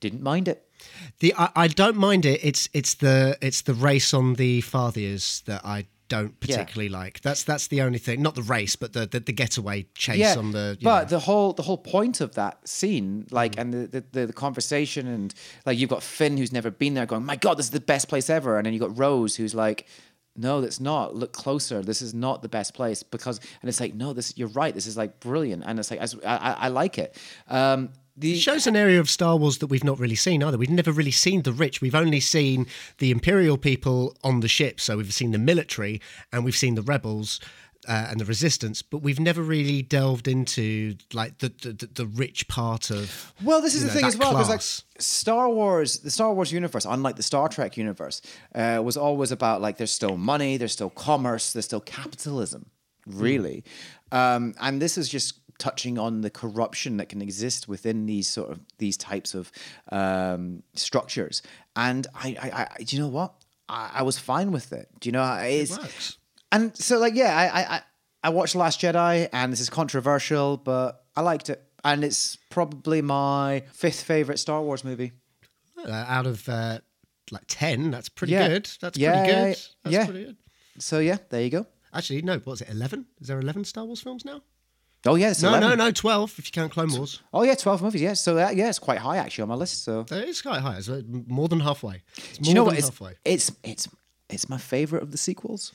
Didn't 0.01 0.23
mind 0.23 0.49
it. 0.49 0.67
The 1.19 1.35
I, 1.37 1.51
I 1.55 1.69
don't 1.69 1.97
mind 1.97 2.25
it. 2.25 2.41
It's 2.43 2.69
it's 2.73 2.95
the 2.95 3.37
it's 3.41 3.63
the 3.63 3.75
race 3.75 4.15
on 4.15 4.35
the 4.35 4.63
Fathiers 4.63 5.45
that 5.45 5.61
I 5.65 5.87
don't 6.11 6.39
particularly 6.41 6.91
like. 6.91 7.23
That's 7.23 7.43
that's 7.45 7.69
the 7.69 7.81
only 7.81 7.99
thing. 7.99 8.21
Not 8.21 8.35
the 8.35 8.43
race, 8.43 8.77
but 8.77 8.93
the 8.93 9.07
the, 9.07 9.21
the 9.21 9.33
getaway 9.33 9.87
chase 9.95 10.19
Yeah, 10.19 10.35
on 10.37 10.53
the. 10.53 10.77
but 10.83 11.05
know. 11.05 11.09
the 11.09 11.19
whole 11.21 11.55
the 11.55 11.63
whole 11.63 11.79
point 11.79 12.21
of 12.21 12.35
that 12.35 12.69
scene, 12.69 13.27
like, 13.31 13.55
Hmm. 13.55 13.61
and 13.61 13.73
the, 13.73 13.87
the 13.87 14.05
the 14.13 14.27
the 14.27 14.33
conversation, 14.35 15.07
and 15.07 15.33
like 15.65 15.79
you've 15.79 15.89
got 15.89 16.03
Finn 16.03 16.37
who's 16.37 16.53
never 16.53 16.71
been 16.71 16.93
there, 16.93 17.07
going, 17.07 17.25
"My 17.25 17.37
God, 17.37 17.57
this 17.57 17.67
is 17.67 17.73
the 17.73 17.81
best 17.81 18.09
place 18.09 18.29
ever," 18.29 18.59
and 18.59 18.67
then 18.67 18.75
you 18.75 18.81
have 18.81 18.91
got 18.91 18.99
Rose 18.99 19.37
who's 19.37 19.55
like. 19.55 19.87
No, 20.37 20.61
that's 20.61 20.79
not. 20.81 21.15
Look 21.17 21.33
closer. 21.33 21.83
This 21.83 22.01
is 22.01 22.15
not 22.15 22.41
the 22.41 22.49
best 22.49 22.73
place 22.73 23.03
because, 23.03 23.41
and 23.61 23.69
it's 23.69 23.81
like, 23.81 23.95
no, 23.95 24.13
this. 24.13 24.39
You're 24.39 24.49
right. 24.63 24.73
This 24.73 24.87
is 24.87 24.97
like 24.97 25.19
brilliant, 25.19 25.65
and 25.67 25.77
it's 25.79 25.91
like, 25.91 26.01
I, 26.01 26.07
I, 26.25 26.53
I 26.53 26.69
like 26.69 26.99
it. 26.99 27.19
Um, 27.49 27.91
the 28.21 28.35
It 28.35 28.41
shows 28.41 28.67
an 28.67 28.77
area 28.77 29.01
of 29.01 29.11
Star 29.11 29.37
Wars 29.37 29.59
that 29.59 29.67
we've 29.67 29.85
not 29.85 29.99
really 29.99 30.15
seen 30.15 30.43
either. 30.43 30.59
We've 30.59 30.71
never 30.71 30.93
really 30.93 31.11
seen 31.11 31.43
the 31.43 31.53
rich. 31.53 31.81
We've 31.81 31.95
only 31.95 32.21
seen 32.21 32.67
the 32.99 33.11
Imperial 33.11 33.59
people 33.59 34.17
on 34.23 34.41
the 34.41 34.49
ship. 34.49 34.81
So 34.81 34.97
we've 34.97 35.13
seen 35.13 35.33
the 35.33 35.39
military 35.39 36.01
and 36.33 36.45
we've 36.45 36.57
seen 36.57 36.75
the 36.75 36.83
rebels 36.83 37.41
uh, 37.89 38.09
and 38.11 38.21
the 38.21 38.25
resistance, 38.25 38.83
but 38.83 38.99
we've 38.99 39.21
never 39.21 39.43
really 39.43 39.83
delved 39.83 40.29
into 40.29 40.97
like 41.13 41.39
the 41.39 41.49
the, 41.49 41.89
the, 41.95 42.07
rich 42.07 42.47
part 42.47 42.91
of. 42.91 43.33
Well, 43.43 43.63
this 43.63 43.75
is 43.75 43.83
the 43.83 43.89
know, 43.89 43.95
thing 43.95 44.05
as 44.05 44.17
well, 44.17 44.33
because 44.33 44.49
like. 44.49 44.61
Star 45.03 45.49
Wars, 45.49 46.01
the 46.01 46.11
Star 46.11 46.33
Wars 46.35 46.53
universe, 46.53 46.85
unlike 46.85 47.17
the 47.17 47.23
Star 47.23 47.49
Trek 47.49 47.77
universe, 47.77 48.21
uh, 48.55 48.83
was 48.85 48.97
always 48.97 49.33
about 49.33 49.63
like 49.63 49.79
there's 49.79 49.91
still 49.91 50.17
money, 50.17 50.57
there's 50.57 50.73
still 50.73 50.91
commerce, 50.91 51.53
there's 51.53 51.65
still 51.65 51.81
capitalism, 51.81 52.67
really, 53.07 53.65
um, 54.13 54.55
and 54.61 54.83
this 54.83 54.99
is 54.99 55.09
just 55.09 55.40
touching 55.61 55.97
on 55.99 56.23
the 56.23 56.31
corruption 56.31 56.97
that 56.97 57.09
can 57.09 57.23
exist 57.23 57.69
within 57.69 58.07
these 58.07 58.27
sort 58.29 58.51
of 58.51 58.59
these 58.79 58.97
types 58.97 59.35
of 59.35 59.53
um, 59.93 60.65
structures. 60.75 61.43
And 61.77 62.07
I, 62.15 62.37
I, 62.43 62.63
I, 62.79 62.83
do 62.83 62.97
you 62.97 63.03
know 63.03 63.09
what? 63.09 63.35
I, 63.69 63.91
I 63.97 64.03
was 64.03 64.19
fine 64.19 64.51
with 64.51 64.73
it. 64.73 64.89
Do 64.99 65.09
you 65.09 65.13
know? 65.13 65.33
It's, 65.41 65.79
works. 65.79 66.19
and 66.51 66.77
so 66.77 66.99
like 66.99 67.15
yeah, 67.15 67.37
I 67.37 67.61
I 67.77 67.83
I- 68.25 68.31
watched 68.31 68.57
Last 68.57 68.81
Jedi, 68.81 69.29
and 69.33 69.53
this 69.53 69.61
is 69.61 69.71
controversial, 69.71 70.57
but 70.57 71.05
I 71.15 71.21
liked 71.23 71.49
it. 71.51 71.63
and 71.85 72.03
it's 72.05 72.37
probably 72.51 73.01
my 73.03 73.63
fifth 73.73 74.03
favorite 74.03 74.39
Star 74.39 74.61
Wars 74.63 74.83
movie. 74.85 75.13
Uh, 75.79 75.91
out 75.93 76.27
of 76.27 76.47
uh, 76.49 76.79
like 77.31 77.45
ten, 77.47 77.91
that's 77.91 78.09
pretty 78.11 78.33
Yeah. 78.35 78.49
good. 78.49 78.69
That's 78.83 78.99
Yeah, 78.99 79.13
pretty 79.13 79.33
good. 79.33 79.57
That's 79.85 79.95
yeah. 79.95 80.05
pretty 80.05 80.25
good. 80.27 80.37
So 80.79 80.99
yeah, 80.99 81.17
there 81.31 81.43
you 81.43 81.51
go. 81.51 81.67
Actually, 81.95 82.23
no. 82.23 82.39
What's 82.45 82.61
it? 82.61 82.69
Eleven? 82.71 83.07
Is 83.21 83.29
there 83.29 83.41
eleven 83.41 83.65
Star 83.65 83.85
Wars 83.85 84.01
films 84.03 84.25
now? 84.25 84.43
Oh 85.07 85.15
yeah, 85.15 85.31
it's 85.31 85.43
No, 85.43 85.49
11. 85.51 85.69
no, 85.69 85.75
no. 85.87 85.91
Twelve 85.91 86.35
if 86.39 86.47
you 86.47 86.53
count 86.53 86.73
Clone 86.73 86.93
Wars. 86.93 87.23
Oh 87.33 87.43
yeah, 87.43 87.55
twelve 87.55 87.81
movies. 87.83 88.03
Yeah, 88.03 88.13
so 88.15 88.35
that, 88.35 88.55
yeah, 88.57 88.69
it's 88.69 88.79
quite 88.79 88.99
high 88.99 89.17
actually 89.17 89.43
on 89.43 89.49
my 89.49 89.55
list. 89.55 89.83
So 89.85 90.05
it's 90.11 90.43
quite 90.43 90.61
high. 90.61 90.77
It's 90.77 90.89
uh, 90.91 91.01
more 91.27 91.49
than 91.49 91.61
halfway. 91.61 92.03
It's 92.17 92.41
more 92.41 92.43
do 92.43 92.49
you 92.51 92.55
know 92.55 92.61
than 92.65 92.67
what? 92.75 92.79
It's, 92.79 92.89
halfway. 92.89 93.15
it's 93.25 93.51
it's 93.65 93.89
it's 94.29 94.49
my 94.49 94.59
favorite 94.59 95.03
of 95.03 95.11
the 95.11 95.19
sequels. 95.19 95.73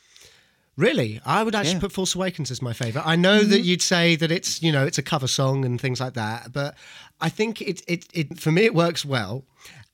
Really, 0.77 1.21
I 1.25 1.41
would 1.41 1.55
actually 1.55 1.75
Yeah. 1.75 1.79
put 1.79 1.93
Force 1.93 2.15
Awakens 2.15 2.51
as 2.51 2.61
my 2.61 2.73
favorite. 2.73 3.03
I 3.07 3.15
know 3.15 3.43
that 3.43 3.61
you'd 3.61 3.81
say 3.81 4.15
that 4.17 4.29
it's 4.31 4.61
you 4.61 4.71
know 4.71 4.85
it's 4.85 4.97
a 4.97 5.03
cover 5.03 5.27
song 5.27 5.65
and 5.65 5.79
things 5.81 5.99
like 5.99 6.13
that, 6.13 6.51
but 6.53 6.75
I 7.19 7.29
think 7.29 7.61
it 7.61 7.81
it, 7.87 8.05
it 8.13 8.39
for 8.39 8.51
me 8.51 8.65
it 8.65 8.75
works 8.75 9.03
well 9.05 9.45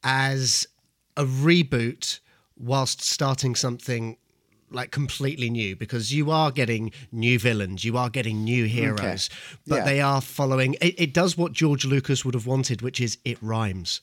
as 0.04 0.68
a 1.16 1.24
reboot 1.24 2.20
whilst 2.58 3.02
starting 3.02 3.56
something 3.56 4.18
like 4.72 4.92
completely 4.92 5.50
new 5.50 5.76
because 5.76 6.14
you 6.14 6.32
are 6.32 6.52
getting 6.52 6.92
new 7.12 7.38
villains, 7.40 7.84
you 7.84 7.98
are 7.98 8.10
getting 8.10 8.44
new 8.44 8.66
heroes, 8.66 9.30
but 9.68 9.78
Yeah. 9.78 9.86
they 9.86 10.02
are 10.02 10.22
following. 10.22 10.76
It, 10.82 10.96
it 11.00 11.14
does 11.14 11.38
what 11.38 11.54
George 11.54 11.86
Lucas 11.86 12.24
would 12.26 12.34
have 12.34 12.48
wanted, 12.48 12.82
which 12.82 13.00
is 13.02 13.18
it 13.26 13.38
rhymes. 13.42 14.02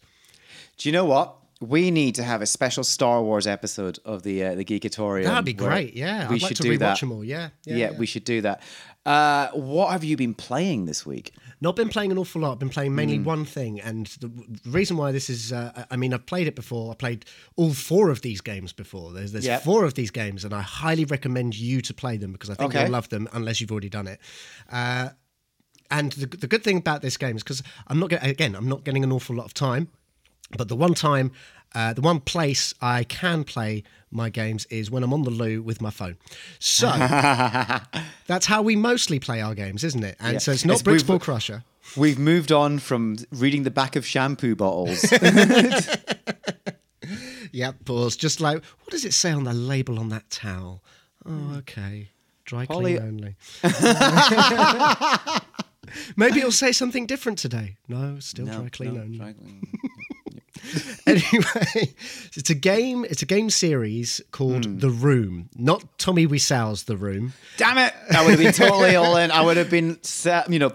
Do 0.76 0.88
you 0.88 0.92
know 0.92 1.04
what? 1.04 1.35
We 1.61 1.90
need 1.90 2.14
to 2.14 2.22
have 2.22 2.40
a 2.40 2.46
special 2.46 2.85
Star 2.85 3.20
Wars 3.20 3.44
episode 3.48 3.98
of 4.04 4.22
the 4.22 4.44
uh, 4.44 4.54
the 4.54 4.64
Geekatorium. 4.64 5.24
That'd 5.24 5.44
be 5.44 5.52
great. 5.52 5.94
Yeah, 5.94 6.28
we 6.28 6.37
I'd 6.37 6.42
like 6.42 6.48
should 6.50 6.57
to 6.59 6.62
do 6.62 6.70
rewatch 6.74 6.78
that. 6.78 7.00
them 7.00 7.11
all. 7.11 7.24
Yeah, 7.24 7.48
yeah, 7.64 7.74
Yeah, 7.76 7.90
yeah. 7.90 7.98
we 7.98 8.07
should 8.07 8.22
do 8.22 8.40
that. 8.42 8.62
Uh, 9.09 9.49
what 9.53 9.90
have 9.90 10.05
you 10.05 10.18
been 10.18 10.35
playing 10.35 10.85
this 10.85 11.07
week? 11.07 11.33
Not 11.62 11.75
been 11.77 11.88
playing 11.88 12.12
an 12.12 12.18
awful 12.18 12.42
lot. 12.42 12.53
I've 12.53 12.59
been 12.59 12.68
playing 12.68 12.94
mainly 12.94 13.18
one 13.18 13.47
thing, 13.47 13.81
and 13.81 14.07
the 14.21 14.31
reason 14.66 14.99
why 14.99 15.12
this 15.12 15.31
is, 15.31 15.51
uh, 15.53 15.87
I 15.90 15.97
mean, 15.97 16.12
I've 16.12 16.27
played 16.27 16.47
it 16.47 16.55
before. 16.55 16.92
I 16.92 16.94
played 16.94 17.25
all 17.57 17.73
four 17.73 18.11
of 18.11 18.21
these 18.21 18.42
games 18.42 18.73
before. 18.73 19.12
There's, 19.12 19.33
there's 19.33 19.47
Yep. 19.47 19.62
four 19.62 19.85
of 19.85 19.94
these 19.94 20.11
games, 20.11 20.44
and 20.44 20.53
I 20.53 20.61
highly 20.61 21.07
recommend 21.07 21.57
you 21.57 21.81
to 21.81 21.94
play 21.94 22.18
them 22.18 22.33
because 22.33 22.51
I 22.51 22.55
think 22.55 22.73
Okay. 22.75 22.83
you'll 22.83 22.92
love 22.92 23.09
them 23.09 23.29
unless 23.33 23.61
you've 23.62 23.73
already 23.73 23.88
done 23.88 24.07
it. 24.07 24.21
Uh, 24.71 25.09
and 25.90 26.12
the, 26.12 26.27
the 26.27 26.47
good 26.47 26.62
thing 26.62 26.77
about 26.77 27.01
this 27.01 27.16
game 27.16 27.35
is 27.37 27.42
because 27.42 27.62
I'm 27.87 27.99
not 27.99 28.11
get, 28.11 28.25
again, 28.25 28.55
I'm 28.55 28.68
not 28.68 28.85
getting 28.85 29.03
an 29.05 29.11
awful 29.11 29.35
lot 29.35 29.47
of 29.47 29.55
time, 29.55 29.88
but 30.56 30.68
the 30.68 30.76
one 30.76 30.94
time, 30.94 31.32
uh, 31.74 31.92
the 31.92 32.00
one 32.00 32.20
place 32.20 32.72
I 32.80 33.04
can 33.04 33.44
play 33.44 33.82
my 34.11 34.30
games 34.30 34.64
is 34.70 34.90
when 34.90 35.02
I'm 35.02 35.12
on 35.12 35.22
the 35.24 35.30
loo 35.30 35.61
with 35.62 35.80
my 35.82 35.90
phone. 35.90 36.16
So 36.58 36.87
that's 38.26 38.46
how 38.46 38.62
we 38.62 38.74
mostly 38.76 39.18
play 39.20 39.40
our 39.42 39.54
games, 39.54 39.84
isn't 39.84 40.02
it? 40.04 40.16
And 40.20 40.34
Yeah. 40.34 40.38
so 40.38 40.52
it's 40.52 40.64
not 40.64 40.82
Bricks 40.82 41.02
Ball 41.02 41.18
Crusher. 41.18 41.64
We've 41.96 42.18
moved 42.18 42.52
on 42.52 42.78
from 42.78 43.16
reading 43.30 43.62
the 43.64 43.70
back 43.70 43.96
of 43.96 44.06
shampoo 44.06 44.54
bottles. 44.56 45.04
Yep, 47.50 47.87
pause. 47.87 48.14
Just 48.16 48.40
like, 48.42 48.56
what 48.62 48.90
does 48.90 49.06
it 49.06 49.14
say 49.14 49.32
on 49.32 49.44
the 49.44 49.54
label 49.54 49.98
on 49.98 50.11
that 50.11 50.28
towel? 50.28 50.82
Oh, 51.24 51.54
okay. 51.58 52.11
Dry 52.44 52.66
Poly- 52.66 52.98
clean 52.98 53.08
only. 53.08 53.37
Maybe 56.16 56.40
it'll 56.40 56.52
say 56.52 56.72
something 56.72 57.06
different 57.06 57.38
today. 57.38 57.76
No, 57.88 58.18
still 58.20 58.44
dry 58.46 58.68
clean 58.68 58.94
no, 58.94 59.00
only. 59.00 59.16
dry 59.18 59.32
clean. 59.32 59.62
Anyway, 61.07 61.94
it's 62.35 62.51
a 62.51 62.55
game. 62.55 63.05
It's 63.09 63.23
a 63.23 63.27
game 63.27 63.49
series 63.51 64.21
called 64.31 64.66
Hmm. 64.66 64.79
The 64.79 64.90
Room, 64.90 65.49
not 65.57 65.99
Tommy 65.99 66.27
Wiseau's 66.27 66.85
The 66.85 66.97
Room. 66.97 67.33
Damn 67.57 67.79
it! 67.79 67.94
I 68.11 68.23
would 68.25 68.31
have 68.33 68.38
been 68.38 68.53
totally 68.53 68.94
all 68.97 69.16
in. 69.16 69.31
I 69.31 69.40
would 69.40 69.57
have 69.57 69.71
been, 69.71 70.03
set, 70.03 70.51
you 70.53 70.59
know, 70.59 70.73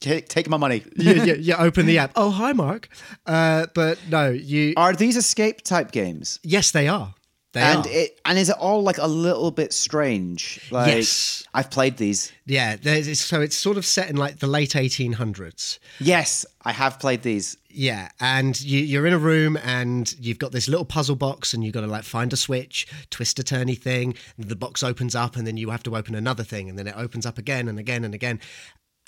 take, 0.00 0.28
take 0.28 0.48
my 0.48 0.56
money. 0.56 0.82
you, 0.96 1.12
you, 1.12 1.34
you 1.34 1.54
open 1.54 1.84
the 1.86 1.98
app. 1.98 2.12
Oh, 2.16 2.30
hi, 2.30 2.52
Mark. 2.52 2.88
Uh, 3.26 3.66
but 3.74 3.98
no, 4.08 4.30
you. 4.30 4.72
Are 4.76 4.94
these 4.94 5.16
escape 5.16 5.62
type 5.62 5.90
games? 5.92 6.40
Yes, 6.42 6.70
they 6.70 6.88
are. 6.88 7.14
They 7.52 7.60
and 7.62 7.84
are. 7.84 7.90
it 7.90 8.20
and 8.24 8.38
is 8.38 8.48
it 8.48 8.56
all 8.60 8.82
like 8.84 8.98
a 8.98 9.08
little 9.08 9.50
bit 9.50 9.72
strange? 9.72 10.60
Like 10.70 10.86
Yes. 10.94 11.44
I've 11.52 11.68
played 11.68 11.96
these. 11.96 12.30
yeah, 12.46 12.76
there's, 12.76 13.20
so 13.20 13.40
it's 13.40 13.56
sort 13.56 13.76
of 13.76 13.84
set 13.84 14.08
in 14.08 14.16
like 14.16 14.38
the 14.38 14.46
late 14.46 14.70
1800s. 14.70 15.80
Yes, 15.98 16.46
I 16.62 16.70
have 16.70 17.00
played 17.00 17.22
these. 17.22 17.56
Yeah, 17.72 18.08
and 18.18 18.60
you, 18.60 18.80
you're 18.80 19.06
in 19.06 19.12
a 19.12 19.18
room 19.18 19.56
and 19.62 20.12
you've 20.18 20.38
got 20.38 20.50
this 20.50 20.68
little 20.68 20.84
puzzle 20.84 21.16
box, 21.16 21.54
and 21.54 21.62
you've 21.62 21.74
got 21.74 21.82
to 21.82 21.86
like 21.86 22.04
find 22.04 22.32
a 22.32 22.36
switch, 22.36 22.86
twist 23.10 23.38
a 23.38 23.42
turny 23.42 23.78
thing. 23.78 24.14
The 24.38 24.56
box 24.56 24.82
opens 24.82 25.14
up, 25.14 25.36
and 25.36 25.46
then 25.46 25.56
you 25.56 25.70
have 25.70 25.82
to 25.84 25.96
open 25.96 26.14
another 26.14 26.42
thing, 26.42 26.68
and 26.68 26.78
then 26.78 26.86
it 26.86 26.94
opens 26.96 27.26
up 27.26 27.38
again 27.38 27.68
and 27.68 27.78
again 27.78 28.04
and 28.04 28.14
again. 28.14 28.40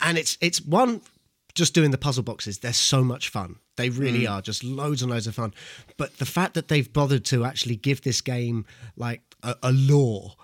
And 0.00 0.16
it's 0.16 0.38
it's 0.40 0.60
one 0.60 1.02
just 1.54 1.74
doing 1.74 1.90
the 1.90 1.98
puzzle 1.98 2.22
boxes. 2.22 2.58
They're 2.58 2.72
so 2.72 3.02
much 3.02 3.28
fun. 3.28 3.56
They 3.76 3.90
really 3.90 4.24
mm. 4.24 4.30
are 4.30 4.42
just 4.42 4.64
loads 4.64 5.02
and 5.02 5.10
loads 5.10 5.26
of 5.26 5.34
fun. 5.34 5.52
But 5.96 6.18
the 6.18 6.26
fact 6.26 6.54
that 6.54 6.68
they've 6.68 6.90
bothered 6.90 7.24
to 7.26 7.44
actually 7.44 7.76
give 7.76 8.02
this 8.02 8.20
game 8.20 8.64
like 8.96 9.22
a, 9.42 9.56
a 9.62 9.72
lore. 9.72 10.34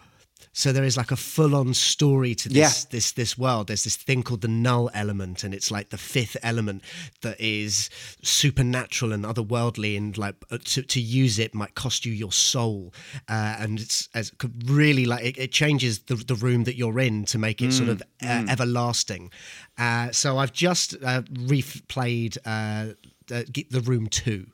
So 0.59 0.73
there 0.73 0.83
is 0.83 0.97
like 0.97 1.13
a 1.13 1.17
full-on 1.17 1.73
story 1.73 2.35
to 2.35 2.49
this 2.49 2.57
Yeah. 2.57 2.89
this 2.91 3.13
this 3.13 3.39
world. 3.39 3.69
There's 3.69 3.85
this 3.85 3.95
thing 3.95 4.25
called 4.25 4.41
the 4.41 4.49
null 4.49 4.91
element, 4.93 5.45
and 5.45 5.55
it's 5.55 5.71
like 5.71 5.91
the 5.91 5.97
fifth 5.99 6.37
element 6.43 6.83
that 7.21 7.41
is 7.41 7.89
supernatural 8.25 9.13
and 9.13 9.25
otherworldly, 9.25 9.97
and 9.97 10.19
like 10.19 10.35
uh, 10.51 10.59
to, 10.65 10.83
to 10.83 11.01
use 11.01 11.39
it 11.39 11.55
might 11.55 11.77
cost 11.77 12.05
you 12.05 12.13
your 12.13 12.33
soul. 12.33 12.93
Uh, 13.29 13.55
and 13.63 13.79
it's 13.79 14.09
as 14.15 14.33
could 14.39 14.69
really 14.69 15.07
like 15.07 15.25
it, 15.25 15.39
it 15.39 15.53
changes 15.53 16.01
the 16.01 16.17
the 16.17 16.35
room 16.35 16.65
that 16.65 16.75
you're 16.75 16.99
in 16.99 17.25
to 17.27 17.39
make 17.39 17.63
it 17.63 17.73
sort 17.73 17.89
of 17.89 18.03
uh, 18.23 18.45
everlasting. 18.49 19.31
Uh, 19.79 20.11
so 20.11 20.39
I've 20.39 20.53
just 20.53 20.95
uh, 20.95 21.23
replayed 21.23 22.37
uh, 22.45 22.95
the, 23.29 23.67
the 23.71 23.81
Room 23.81 24.09
Two. 24.09 24.47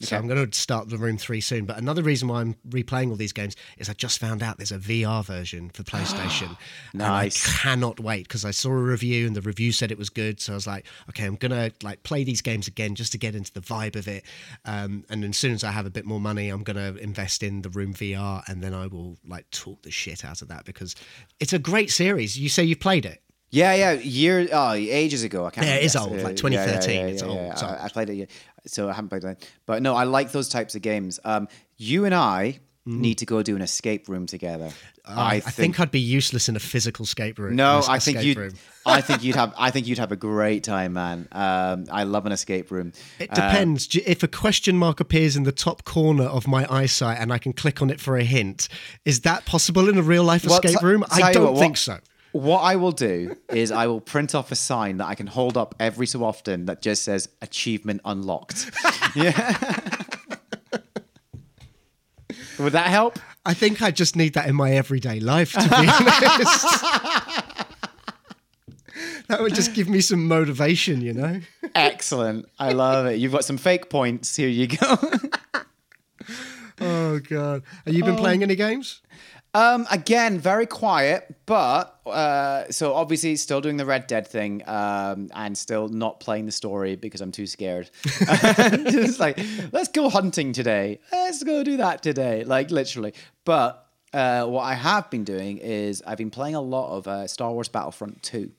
So 0.00 0.16
I'm 0.16 0.26
going 0.26 0.50
to 0.50 0.58
start 0.58 0.88
the 0.88 0.98
Room 0.98 1.16
Three 1.16 1.40
soon. 1.40 1.64
But 1.64 1.78
another 1.78 2.02
reason 2.02 2.28
why 2.28 2.40
I'm 2.40 2.54
replaying 2.68 3.10
all 3.10 3.16
these 3.16 3.32
games 3.32 3.56
is 3.78 3.88
I 3.88 3.92
just 3.94 4.18
found 4.18 4.42
out 4.42 4.58
there's 4.58 4.72
a 4.72 4.78
VR 4.78 5.24
version 5.24 5.70
for 5.70 5.82
PlayStation. 5.90 6.56
Nice. 6.94 7.46
I 7.46 7.52
cannot 7.62 8.00
wait 8.00 8.28
because 8.28 8.44
I 8.44 8.50
saw 8.50 8.70
a 8.70 8.74
review 8.74 9.26
and 9.26 9.36
the 9.36 9.40
review 9.40 9.72
said 9.72 9.90
it 9.90 9.98
was 9.98 10.10
good. 10.10 10.40
So 10.40 10.52
I 10.52 10.56
was 10.56 10.66
like, 10.66 10.86
okay, 11.10 11.24
I'm 11.24 11.36
gonna 11.36 11.70
like 11.82 12.02
play 12.02 12.24
these 12.24 12.40
games 12.40 12.68
again 12.68 12.94
just 12.94 13.12
to 13.12 13.18
get 13.18 13.34
into 13.34 13.52
the 13.52 13.60
vibe 13.60 13.96
of 13.96 14.08
it. 14.08 14.24
Um, 14.64 15.04
and 15.08 15.24
as 15.24 15.36
soon 15.36 15.52
as 15.52 15.64
I 15.64 15.70
have 15.70 15.86
a 15.86 15.90
bit 15.90 16.04
more 16.04 16.20
money, 16.20 16.48
I'm 16.48 16.62
gonna 16.62 16.94
invest 17.00 17.42
in 17.42 17.62
the 17.62 17.70
Room 17.70 17.94
VR 17.94 18.42
and 18.48 18.62
then 18.62 18.74
I 18.74 18.86
will 18.86 19.16
like 19.26 19.50
talk 19.50 19.82
the 19.82 19.90
shit 19.90 20.24
out 20.24 20.42
of 20.42 20.48
that 20.48 20.64
because 20.64 20.94
it's 21.38 21.52
a 21.52 21.58
great 21.58 21.90
series. 21.90 22.38
You 22.38 22.48
say 22.48 22.64
you've 22.64 22.80
played 22.80 23.06
it. 23.06 23.22
Yeah, 23.50 23.74
yeah, 23.74 23.92
year, 23.92 24.48
oh, 24.52 24.72
ages 24.74 25.24
ago. 25.24 25.44
I 25.44 25.50
can't. 25.50 25.66
Yeah, 25.66 25.74
it 25.76 25.84
is 25.84 25.96
old, 25.96 26.12
like 26.12 26.20
Uh, 26.20 26.28
yeah, 26.28 26.28
yeah, 26.28 26.34
2013, 26.36 26.94
yeah, 27.00 27.06
it's 27.06 27.22
old, 27.22 27.58
so- 27.58 27.66
I, 27.66 27.84
I 27.84 27.88
played 27.88 28.10
it, 28.10 28.14
yeah. 28.14 28.26
so 28.66 28.88
I 28.88 28.92
haven't 28.92 29.08
played 29.08 29.22
that. 29.22 29.48
But 29.66 29.82
no, 29.82 29.94
I 29.96 30.04
like 30.04 30.30
those 30.32 30.48
types 30.48 30.74
of 30.74 30.82
games. 30.82 31.18
Um, 31.24 31.48
you 31.76 32.04
and 32.04 32.14
I 32.14 32.60
need 32.86 33.18
to 33.18 33.26
go 33.26 33.42
do 33.42 33.54
an 33.56 33.62
escape 33.62 34.08
room 34.08 34.26
together. 34.26 34.70
I, 35.04 35.36
I 35.36 35.40
think, 35.40 35.80
I'd 35.80 35.90
be 35.90 36.00
useless 36.00 36.48
in 36.48 36.56
a 36.56 36.60
physical 36.60 37.04
escape 37.04 37.38
room. 37.38 37.56
No, 37.56 37.82
I 37.88 37.98
think 37.98 38.22
you. 38.22 38.52
I 38.86 39.00
think 39.00 39.22
you'd 39.22 39.36
have. 39.36 39.52
I 39.58 39.70
think 39.70 39.86
you'd 39.86 39.98
have 39.98 40.12
a 40.12 40.16
great 40.16 40.64
time, 40.64 40.92
man. 40.92 41.28
Um, 41.32 41.86
I 41.90 42.04
love 42.04 42.26
an 42.26 42.32
escape 42.32 42.70
room. 42.70 42.92
It 43.18 43.30
depends. 43.30 43.86
Do 43.86 43.98
you- 43.98 44.04
if 44.06 44.22
a 44.22 44.28
question 44.28 44.76
mark 44.76 45.00
appears 45.00 45.36
in 45.36 45.42
the 45.42 45.52
top 45.52 45.84
corner 45.84 46.24
of 46.24 46.46
my 46.46 46.66
eyesight 46.72 47.18
and 47.18 47.32
I 47.32 47.38
can 47.38 47.52
click 47.52 47.82
on 47.82 47.90
it 47.90 48.00
for 48.00 48.16
a 48.16 48.24
hint, 48.24 48.68
is 49.04 49.20
that 49.20 49.44
possible 49.46 49.88
in 49.88 49.98
a 49.98 50.02
real 50.02 50.24
life 50.24 50.44
Well, 50.44 50.54
escape 50.60 50.78
t- 50.78 50.86
room? 50.86 51.04
I 51.10 51.32
don't 51.32 51.54
what, 51.54 51.60
think 51.60 51.76
so. 51.76 51.98
What 52.32 52.60
I 52.60 52.76
will 52.76 52.92
do 52.92 53.36
is 53.48 53.72
I 53.72 53.86
will 53.86 54.00
print 54.00 54.34
off 54.34 54.52
a 54.52 54.54
sign 54.56 54.98
that 54.98 55.06
I 55.06 55.14
can 55.14 55.26
hold 55.26 55.56
up 55.56 55.74
every 55.80 56.06
so 56.06 56.24
often 56.24 56.66
that 56.66 56.80
just 56.82 57.02
says 57.02 57.28
"achievement 57.42 58.02
unlocked." 58.04 58.70
yeah. 59.16 59.56
Would 62.60 62.74
that 62.74 62.88
help? 62.88 63.18
I 63.44 63.54
think 63.54 63.80
I 63.80 63.90
just 63.90 64.16
need 64.16 64.34
that 64.34 64.46
in 64.46 64.54
my 64.54 64.72
everyday 64.72 65.18
life, 65.18 65.52
to 65.52 65.60
be 65.60 65.66
honest. 65.74 66.66
that 69.28 69.40
would 69.40 69.54
just 69.54 69.74
give 69.74 69.88
me 69.88 70.02
some 70.02 70.28
motivation, 70.28 71.00
you 71.00 71.14
know? 71.14 71.40
Excellent. 71.74 72.46
I 72.58 72.72
love 72.72 73.06
it. 73.06 73.18
You've 73.18 73.32
got 73.32 73.46
some 73.46 73.56
fake 73.56 73.88
points. 73.88 74.36
Here 74.36 74.48
you 74.48 74.66
go. 74.66 74.96
Oh, 76.82 77.18
God. 77.18 77.62
Have 77.84 77.94
you 77.94 78.02
been 78.04 78.16
playing 78.16 78.40
oh. 78.42 78.44
any 78.44 78.56
games? 78.56 79.02
Um, 79.52 79.86
again, 79.90 80.38
very 80.38 80.66
quiet, 80.66 81.34
but 81.44 81.98
uh, 82.06 82.70
so 82.70 82.94
obviously 82.94 83.34
still 83.34 83.60
doing 83.60 83.76
the 83.76 83.84
Red 83.84 84.06
Dead 84.06 84.26
thing, 84.26 84.62
um, 84.68 85.28
and 85.34 85.58
still 85.58 85.88
not 85.88 86.20
playing 86.20 86.46
the 86.46 86.52
story 86.52 86.94
because 86.94 87.20
I'm 87.20 87.32
too 87.32 87.46
scared. 87.46 87.90
Just 88.04 89.18
like, 89.18 89.40
let's 89.72 89.88
go 89.88 90.08
hunting 90.08 90.52
today. 90.52 91.00
Let's 91.10 91.42
go 91.42 91.64
do 91.64 91.78
that 91.78 92.02
today. 92.02 92.44
Like 92.44 92.70
literally. 92.70 93.12
But 93.44 93.86
uh, 94.12 94.46
what 94.46 94.62
I 94.62 94.74
have 94.74 95.10
been 95.10 95.24
doing 95.24 95.58
is 95.58 96.02
I've 96.06 96.18
been 96.18 96.30
playing 96.30 96.54
a 96.54 96.60
lot 96.60 96.96
of 96.96 97.08
uh, 97.08 97.26
Star 97.26 97.52
Wars 97.52 97.68
Battlefront 97.68 98.22
2. 98.22 98.50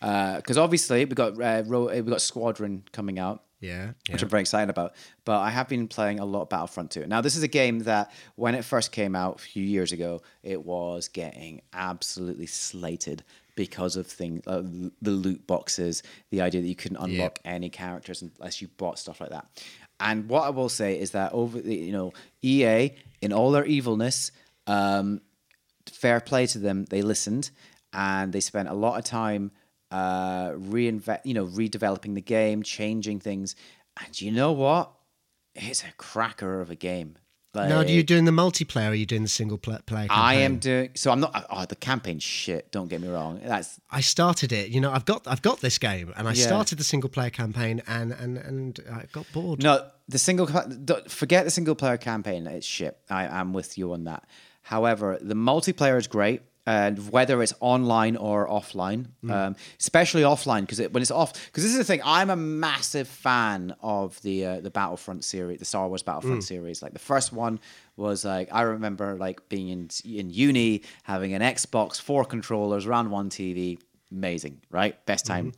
Because 0.00 0.58
obviously 0.58 1.06
we 1.06 1.14
got 1.14 1.40
uh, 1.40 1.62
we 1.66 2.02
got 2.02 2.20
Squadron 2.20 2.84
coming 2.92 3.18
out, 3.18 3.42
Yeah. 3.60 3.92
which 4.10 4.22
I'm 4.22 4.28
very 4.28 4.42
excited 4.42 4.70
about. 4.70 4.94
But 5.24 5.40
I 5.40 5.50
have 5.50 5.68
been 5.68 5.88
playing 5.88 6.20
a 6.20 6.24
lot 6.24 6.42
of 6.42 6.48
Battlefront 6.48 6.90
2. 6.90 7.06
Now, 7.06 7.20
this 7.20 7.36
is 7.36 7.42
a 7.42 7.48
game 7.48 7.80
that 7.80 8.12
when 8.34 8.54
it 8.54 8.64
first 8.64 8.92
came 8.92 9.16
out 9.16 9.36
a 9.36 9.38
few 9.38 9.64
years 9.64 9.92
ago, 9.92 10.22
it 10.42 10.64
was 10.64 11.08
getting 11.08 11.62
absolutely 11.72 12.46
slated 12.46 13.24
because 13.56 13.96
of 13.96 14.06
things 14.06 14.46
uh, 14.46 14.62
the 15.00 15.10
loot 15.10 15.46
boxes, 15.46 16.02
the 16.30 16.42
idea 16.42 16.60
that 16.60 16.68
you 16.68 16.76
couldn't 16.76 16.98
unlock 16.98 17.38
any 17.44 17.70
characters 17.70 18.22
unless 18.22 18.60
you 18.60 18.68
bought 18.76 18.98
stuff 18.98 19.20
like 19.20 19.30
that. 19.30 19.46
And 19.98 20.28
what 20.28 20.42
I 20.44 20.50
will 20.50 20.68
say 20.68 21.00
is 21.00 21.12
that 21.12 21.32
over 21.32 21.58
the 21.58 21.74
you 21.74 21.92
know 21.92 22.12
EA 22.42 22.90
in 23.22 23.32
all 23.32 23.50
their 23.50 23.64
evilness, 23.64 24.30
um, 24.66 25.22
fair 25.86 26.20
play 26.20 26.46
to 26.48 26.58
them, 26.58 26.84
they 26.84 27.00
listened 27.02 27.50
and 27.92 28.32
they 28.32 28.40
spent 28.40 28.68
a 28.68 28.74
lot 28.74 28.98
of 28.98 29.04
time 29.04 29.52
uh, 29.90 30.50
reinvent, 30.50 31.20
you 31.24 31.34
know, 31.34 31.46
redeveloping 31.46 32.14
the 32.14 32.20
game, 32.20 32.62
changing 32.62 33.20
things. 33.20 33.54
And 34.04 34.20
you 34.20 34.32
know 34.32 34.52
what? 34.52 34.92
It's 35.54 35.82
a 35.84 35.92
cracker 35.96 36.60
of 36.60 36.70
a 36.70 36.74
game. 36.74 37.16
Like, 37.54 37.70
now, 37.70 37.78
are 37.78 37.84
you 37.86 38.02
doing 38.02 38.26
the 38.26 38.32
multiplayer? 38.32 38.88
or 38.88 38.90
Are 38.90 38.94
you 38.94 39.06
doing 39.06 39.22
the 39.22 39.28
single 39.28 39.56
pla- 39.56 39.78
player? 39.78 40.08
I 40.10 40.34
am 40.34 40.58
doing. 40.58 40.90
So 40.94 41.10
I'm 41.10 41.20
not. 41.20 41.46
Oh, 41.48 41.64
the 41.64 41.74
campaign 41.74 42.18
shit. 42.18 42.70
Don't 42.70 42.88
get 42.88 43.00
me 43.00 43.08
wrong. 43.08 43.40
That's 43.42 43.80
I 43.90 44.02
started 44.02 44.52
it. 44.52 44.68
You 44.68 44.82
know, 44.82 44.92
I've 44.92 45.06
got 45.06 45.26
I've 45.26 45.40
got 45.40 45.60
this 45.60 45.78
game, 45.78 46.12
and 46.18 46.28
I 46.28 46.32
Yeah. 46.32 46.46
started 46.46 46.76
the 46.76 46.84
single 46.84 47.08
player 47.08 47.30
campaign, 47.30 47.80
and 47.86 48.12
and 48.12 48.36
and 48.36 48.78
I 48.92 49.04
got 49.10 49.24
bored. 49.32 49.62
no 49.62 49.88
the 50.06 50.18
single. 50.18 50.46
Forget 51.08 51.46
the 51.46 51.50
single 51.50 51.74
player 51.74 51.96
campaign. 51.96 52.46
It's 52.46 52.66
shit. 52.66 52.98
I 53.08 53.24
am 53.24 53.54
with 53.54 53.78
you 53.78 53.94
on 53.94 54.04
that. 54.04 54.24
However, 54.60 55.16
the 55.22 55.34
multiplayer 55.34 55.96
is 55.96 56.06
great. 56.08 56.42
And 56.68 57.10
whether 57.12 57.40
it's 57.42 57.54
online 57.60 58.16
or 58.16 58.48
offline, 58.48 59.06
um, 59.30 59.54
especially 59.78 60.22
offline, 60.22 60.62
because 60.62 60.80
it, 60.80 60.92
when 60.92 61.00
it's 61.00 61.12
off, 61.12 61.32
because 61.46 61.62
this 61.62 61.70
is 61.72 61.78
the 61.78 61.84
thing, 61.84 62.00
I'm 62.04 62.28
a 62.28 62.34
massive 62.36 63.06
fan 63.06 63.74
of 63.82 64.20
the 64.22 64.44
uh, 64.46 64.60
the 64.60 64.70
Battlefront 64.70 65.22
series, 65.22 65.60
the 65.60 65.64
Star 65.64 65.86
Wars 65.86 66.02
Battlefront 66.02 66.42
series. 66.42 66.82
Like 66.82 66.92
the 66.92 66.98
first 66.98 67.32
one 67.32 67.60
was 67.96 68.24
like 68.24 68.48
I 68.52 68.62
remember 68.62 69.14
like 69.16 69.48
being 69.48 69.68
in 69.68 69.90
in 70.04 70.30
uni, 70.30 70.82
having 71.04 71.34
an 71.34 71.42
Xbox, 71.42 72.00
four 72.00 72.24
controllers, 72.24 72.84
around 72.84 73.10
one 73.10 73.30
TV, 73.30 73.78
amazing, 74.12 74.60
right? 74.70 75.04
Best 75.06 75.26
time. 75.26 75.52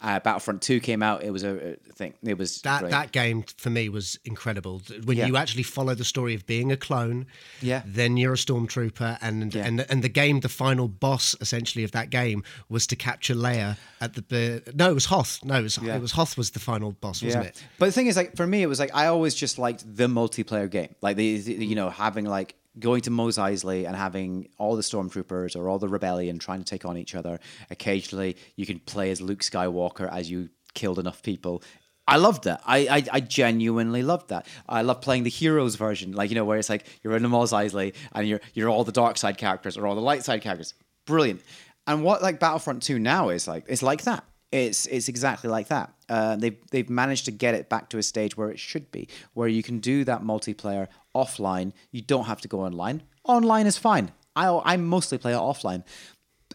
Uh, 0.00 0.20
Battlefront 0.20 0.62
Two 0.62 0.80
came 0.80 1.02
out. 1.02 1.22
It 1.22 1.30
was 1.30 1.42
a, 1.44 1.72
a 1.72 1.92
thing. 1.92 2.14
It 2.22 2.38
was 2.38 2.62
That 2.62 2.80
great. 2.80 2.90
that 2.90 3.12
game 3.12 3.44
for 3.56 3.70
me 3.70 3.88
was 3.88 4.18
incredible. 4.24 4.82
When 5.04 5.16
Yeah. 5.16 5.26
you 5.26 5.36
actually 5.36 5.64
follow 5.64 5.94
the 5.94 6.04
story 6.04 6.34
of 6.34 6.46
being 6.46 6.70
a 6.72 6.76
clone, 6.76 7.26
Yeah. 7.60 7.82
then 7.84 8.16
you're 8.16 8.34
a 8.34 8.36
stormtrooper, 8.36 9.18
and 9.20 9.54
Yeah. 9.54 9.66
and 9.66 9.80
and 9.90 10.02
the 10.04 10.08
game, 10.08 10.40
the 10.40 10.48
final 10.48 10.88
boss 10.88 11.34
essentially 11.40 11.84
of 11.84 11.92
that 11.92 12.10
game 12.10 12.42
was 12.68 12.86
to 12.88 12.96
capture 12.96 13.34
Leia 13.34 13.76
at 14.00 14.14
the. 14.14 14.22
the 14.28 14.72
no, 14.74 14.90
it 14.90 14.94
was 14.94 15.06
Hoth. 15.06 15.40
No, 15.44 15.58
it 15.58 15.62
was 15.62 15.78
Yeah. 15.82 15.96
it 15.96 16.00
was 16.02 16.12
Hoth 16.12 16.36
was 16.38 16.50
the 16.50 16.60
final 16.60 16.92
boss, 16.92 17.22
wasn't 17.22 17.46
it? 17.46 17.62
But 17.78 17.86
the 17.86 17.92
thing 17.92 18.06
is, 18.06 18.16
like 18.16 18.36
for 18.36 18.46
me, 18.46 18.62
it 18.62 18.66
was 18.66 18.78
like 18.78 18.94
I 18.94 19.06
always 19.06 19.34
just 19.34 19.58
liked 19.58 19.84
the 19.96 20.06
multiplayer 20.06 20.70
game, 20.70 20.94
like 21.02 21.16
the, 21.16 21.38
the- 21.40 21.66
you 21.66 21.74
know 21.74 21.90
having 21.90 22.24
like 22.24 22.54
going 22.80 23.02
to 23.02 23.10
Mos 23.10 23.38
Eisley 23.38 23.86
and 23.86 23.94
having 23.94 24.48
all 24.58 24.76
the 24.76 24.82
stormtroopers 24.82 25.54
or 25.56 25.68
all 25.68 25.78
the 25.78 25.88
rebellion 25.88 26.38
trying 26.38 26.58
to 26.58 26.64
take 26.64 26.84
on 26.84 26.96
each 26.96 27.14
other. 27.14 27.38
Occasionally, 27.70 28.36
you 28.56 28.66
can 28.66 28.80
play 28.80 29.10
as 29.10 29.20
Luke 29.20 29.40
Skywalker 29.40 30.10
as 30.12 30.30
you 30.30 30.48
killed 30.74 30.98
enough 30.98 31.22
people. 31.22 31.62
I 32.08 32.16
loved 32.16 32.44
that. 32.44 32.60
I, 32.66 32.78
I 32.78 33.04
I 33.12 33.20
genuinely 33.20 34.02
loved 34.02 34.30
that. 34.30 34.46
I 34.68 34.82
love 34.82 35.00
playing 35.00 35.22
the 35.22 35.30
heroes 35.30 35.76
version, 35.76 36.12
like 36.12 36.30
you 36.30 36.34
know, 36.34 36.44
where 36.44 36.58
it's 36.58 36.68
like 36.68 36.84
you're 37.02 37.14
in 37.14 37.22
the 37.22 37.28
Mos 37.28 37.52
Eisley 37.52 37.94
and 38.12 38.26
you're 38.26 38.40
you're 38.52 38.68
all 38.68 38.82
the 38.82 38.90
dark 38.90 39.16
side 39.16 39.38
characters 39.38 39.76
or 39.76 39.86
all 39.86 39.94
the 39.94 40.00
light 40.00 40.24
side 40.24 40.42
characters. 40.42 40.74
Brilliant. 41.06 41.42
And 41.86 42.02
what 42.02 42.20
like 42.22 42.40
Battlefront 42.40 42.82
Two 42.82 42.98
now 42.98 43.28
is 43.28 43.46
like, 43.46 43.64
it's 43.68 43.82
like 43.82 44.02
that. 44.02 44.24
It's 44.50 44.86
it's 44.86 45.08
exactly 45.08 45.48
like 45.48 45.68
that. 45.68 45.92
Uh, 46.08 46.34
they've 46.34 46.58
they've 46.72 46.90
managed 46.90 47.26
to 47.26 47.30
get 47.30 47.54
it 47.54 47.68
back 47.68 47.88
to 47.90 47.98
a 47.98 48.02
stage 48.02 48.36
where 48.36 48.50
it 48.50 48.58
should 48.58 48.90
be, 48.90 49.08
where 49.34 49.46
you 49.46 49.62
can 49.62 49.78
do 49.78 50.02
that 50.04 50.22
multiplayer 50.22 50.88
offline. 51.14 51.72
You 51.90 52.02
don't 52.02 52.24
have 52.24 52.40
to 52.42 52.48
go 52.48 52.60
online. 52.60 53.02
Online 53.24 53.66
is 53.66 53.76
fine. 53.78 54.12
I 54.36 54.48
I 54.64 54.76
mostly 54.76 55.18
play 55.18 55.32
it 55.32 55.36
offline. 55.38 55.84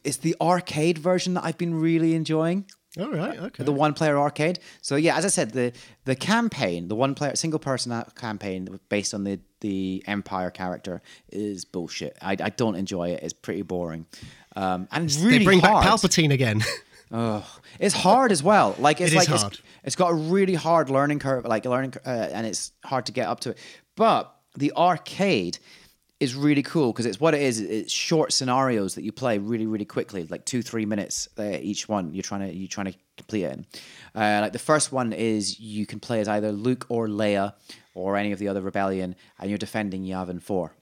It's 0.03 0.17
the 0.17 0.35
arcade 0.39 0.97
version 0.97 1.33
that 1.35 1.43
I've 1.43 1.57
been 1.57 1.73
really 1.73 2.13
enjoying 2.13 2.65
All 2.99 3.09
right, 3.11 3.37
okay. 3.39 3.63
the 3.63 3.71
one 3.71 3.93
player 3.93 4.17
arcade. 4.17 4.59
So 4.81 4.95
yeah, 4.95 5.17
as 5.17 5.25
I 5.25 5.29
said, 5.29 5.51
the 5.51 5.73
the 6.05 6.15
campaign, 6.15 6.87
the 6.87 6.95
one 6.95 7.15
player 7.15 7.35
single 7.35 7.59
person 7.59 8.03
campaign 8.15 8.79
based 8.89 9.13
on 9.13 9.23
the 9.23 9.39
the 9.61 10.03
Empire 10.07 10.51
character 10.51 11.01
is 11.31 11.65
bullshit. 11.65 12.17
I, 12.21 12.31
I 12.33 12.49
don't 12.49 12.75
enjoy 12.75 13.09
it. 13.09 13.23
It's 13.23 13.33
pretty 13.33 13.63
boring, 13.63 14.05
um, 14.55 14.87
and 14.91 15.05
it's 15.05 15.17
really 15.17 15.39
they 15.39 15.43
bring 15.45 15.59
hard. 15.59 15.83
back 15.83 15.91
Palpatine 15.93 16.31
again. 16.31 16.61
oh, 17.11 17.43
It's 17.79 17.95
hard 17.95 18.31
as 18.31 18.43
well. 18.43 18.75
Like 18.79 19.01
it's 19.01 19.11
It 19.13 19.17
like 19.17 19.27
hard. 19.27 19.53
It's, 19.53 19.61
it's 19.83 19.95
got 19.95 20.11
a 20.11 20.15
really 20.15 20.55
hard 20.55 20.89
learning 20.89 21.19
curve, 21.19 21.45
like 21.45 21.65
learning, 21.65 21.93
uh, 22.05 22.09
and 22.09 22.45
it's 22.45 22.71
hard 22.83 23.05
to 23.07 23.11
get 23.11 23.27
up 23.27 23.39
to 23.41 23.51
it. 23.51 23.57
But 23.95 24.34
the 24.55 24.71
arcade 24.75 25.59
is 26.19 26.33
really 26.33 26.63
cool 26.63 26.93
because 26.93 27.05
it's 27.05 27.19
what 27.19 27.33
it 27.33 27.41
is. 27.41 27.59
It's 27.59 27.91
short 27.91 28.31
scenarios 28.31 28.95
that 28.95 29.03
you 29.03 29.11
play 29.11 29.37
really, 29.37 29.65
really 29.65 29.85
quickly, 29.85 30.25
like 30.29 30.45
two, 30.45 30.61
three 30.61 30.85
minutes 30.85 31.27
uh, 31.37 31.57
each 31.61 31.89
one. 31.89 32.13
You're 32.13 32.23
trying 32.23 32.47
to 32.47 32.55
you're 32.55 32.67
trying 32.67 32.91
to 32.91 32.97
complete 33.17 33.43
it. 33.43 33.53
In. 33.53 33.65
Uh, 34.15 34.39
like 34.41 34.53
the 34.53 34.59
first 34.59 34.91
one 34.91 35.13
is 35.13 35.59
you 35.59 35.85
can 35.85 35.99
play 35.99 36.21
as 36.21 36.27
either 36.27 36.51
Luke 36.51 36.85
or 36.89 37.07
Leia 37.07 37.53
or 37.93 38.15
any 38.15 38.31
of 38.31 38.39
the 38.39 38.47
other 38.47 38.61
rebellion, 38.61 39.15
and 39.39 39.49
you're 39.49 39.57
defending 39.57 40.03
Yavin 40.03 40.41
Four 40.41 40.73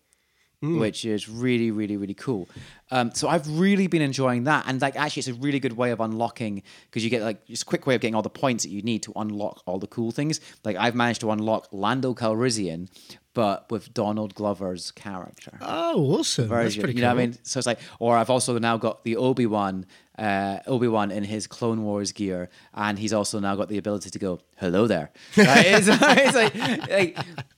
which 0.64 1.04
is 1.06 1.28
really, 1.28 1.72
really, 1.72 1.98
really 1.98 2.14
cool. 2.14 2.48
Um, 2.90 3.12
so 3.14 3.28
I've 3.28 3.48
really 3.60 3.88
been 3.88 4.02
enjoying 4.02 4.46
that, 4.46 4.66
and 4.68 4.80
like 4.82 4.96
actually, 4.96 5.22
it's 5.22 5.28
a 5.28 5.34
really 5.34 5.60
good 5.60 5.74
way 5.76 5.92
of 5.92 6.00
unlocking 6.00 6.64
because 6.86 7.04
you 7.04 7.10
get 7.10 7.22
like 7.22 7.42
it's 7.50 7.64
a 7.64 7.66
quick 7.66 7.86
way 7.86 7.96
of 7.96 8.02
getting 8.02 8.16
all 8.16 8.22
the 8.22 8.30
points 8.30 8.64
that 8.64 8.70
you 8.70 8.82
need 8.82 9.04
to 9.04 9.14
unlock 9.16 9.62
all 9.66 9.80
the 9.80 9.88
cool 9.88 10.12
things. 10.12 10.40
Like 10.64 10.78
I've 10.78 10.96
managed 10.96 11.22
to 11.22 11.32
unlock 11.32 11.68
Lando 11.72 12.14
Calrissian, 12.14 12.88
but 13.34 13.70
with 13.72 13.94
Donald 13.94 14.36
Glover's 14.36 14.92
character 14.92 15.58
Oh, 15.62 16.20
awesome! 16.20 16.48
That's 16.48 16.64
version. 16.64 16.82
pretty 16.84 16.98
you 16.98 17.02
cool. 17.04 17.10
know 17.10 17.16
what 17.16 17.22
I 17.24 17.26
mean? 17.28 17.38
So 17.44 17.58
it's 17.58 17.68
like, 17.68 17.80
or 18.00 18.16
I've 18.16 18.30
also 18.30 18.58
now 18.60 18.78
got 18.78 19.04
the 19.04 19.16
Obi 19.18 19.48
Wan, 19.48 19.86
uh, 20.20 20.60
Obi 20.68 20.88
Wan 20.88 21.10
in 21.12 21.24
his 21.24 21.48
Clone 21.48 21.84
Wars 21.84 22.12
gear, 22.12 22.50
and 22.76 23.00
he's 23.00 23.12
also 23.14 23.40
now 23.40 23.56
got 23.56 23.70
the 23.70 23.80
ability 23.80 24.12
to 24.12 24.20
go, 24.20 24.40
"Hello 24.58 24.86
there." 24.88 25.12
Right? 25.38 25.66
it's, 25.66 25.88
it's 25.92 26.36
like, 26.36 26.90
like, 26.90 27.18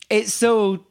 it's 0.10 0.34
so 0.34 0.86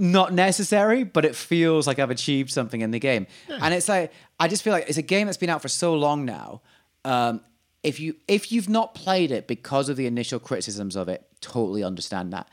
not 0.00 0.32
necessary, 0.32 1.04
but 1.04 1.24
it 1.24 1.36
feels 1.36 1.86
like 1.86 1.98
I've 1.98 2.10
achieved 2.10 2.50
something 2.50 2.80
in 2.80 2.90
the 2.90 2.98
game. 2.98 3.26
And 3.48 3.74
it's 3.74 3.88
like 3.88 4.12
I 4.38 4.48
just 4.48 4.62
feel 4.62 4.72
like 4.72 4.88
it's 4.88 4.98
a 4.98 5.02
game 5.02 5.26
that's 5.26 5.36
been 5.36 5.50
out 5.50 5.62
for 5.62 5.68
so 5.68 5.94
long 5.94 6.24
now. 6.24 6.62
Um, 7.04 7.42
if 7.82 8.00
you 8.00 8.16
if 8.26 8.50
you've 8.50 8.68
not 8.68 8.94
played 8.94 9.30
it 9.30 9.46
because 9.46 9.88
of 9.88 9.96
the 9.96 10.06
initial 10.06 10.38
criticisms 10.38 10.96
of 10.96 11.08
it, 11.08 11.26
totally 11.40 11.84
understand 11.84 12.32
that. 12.32 12.48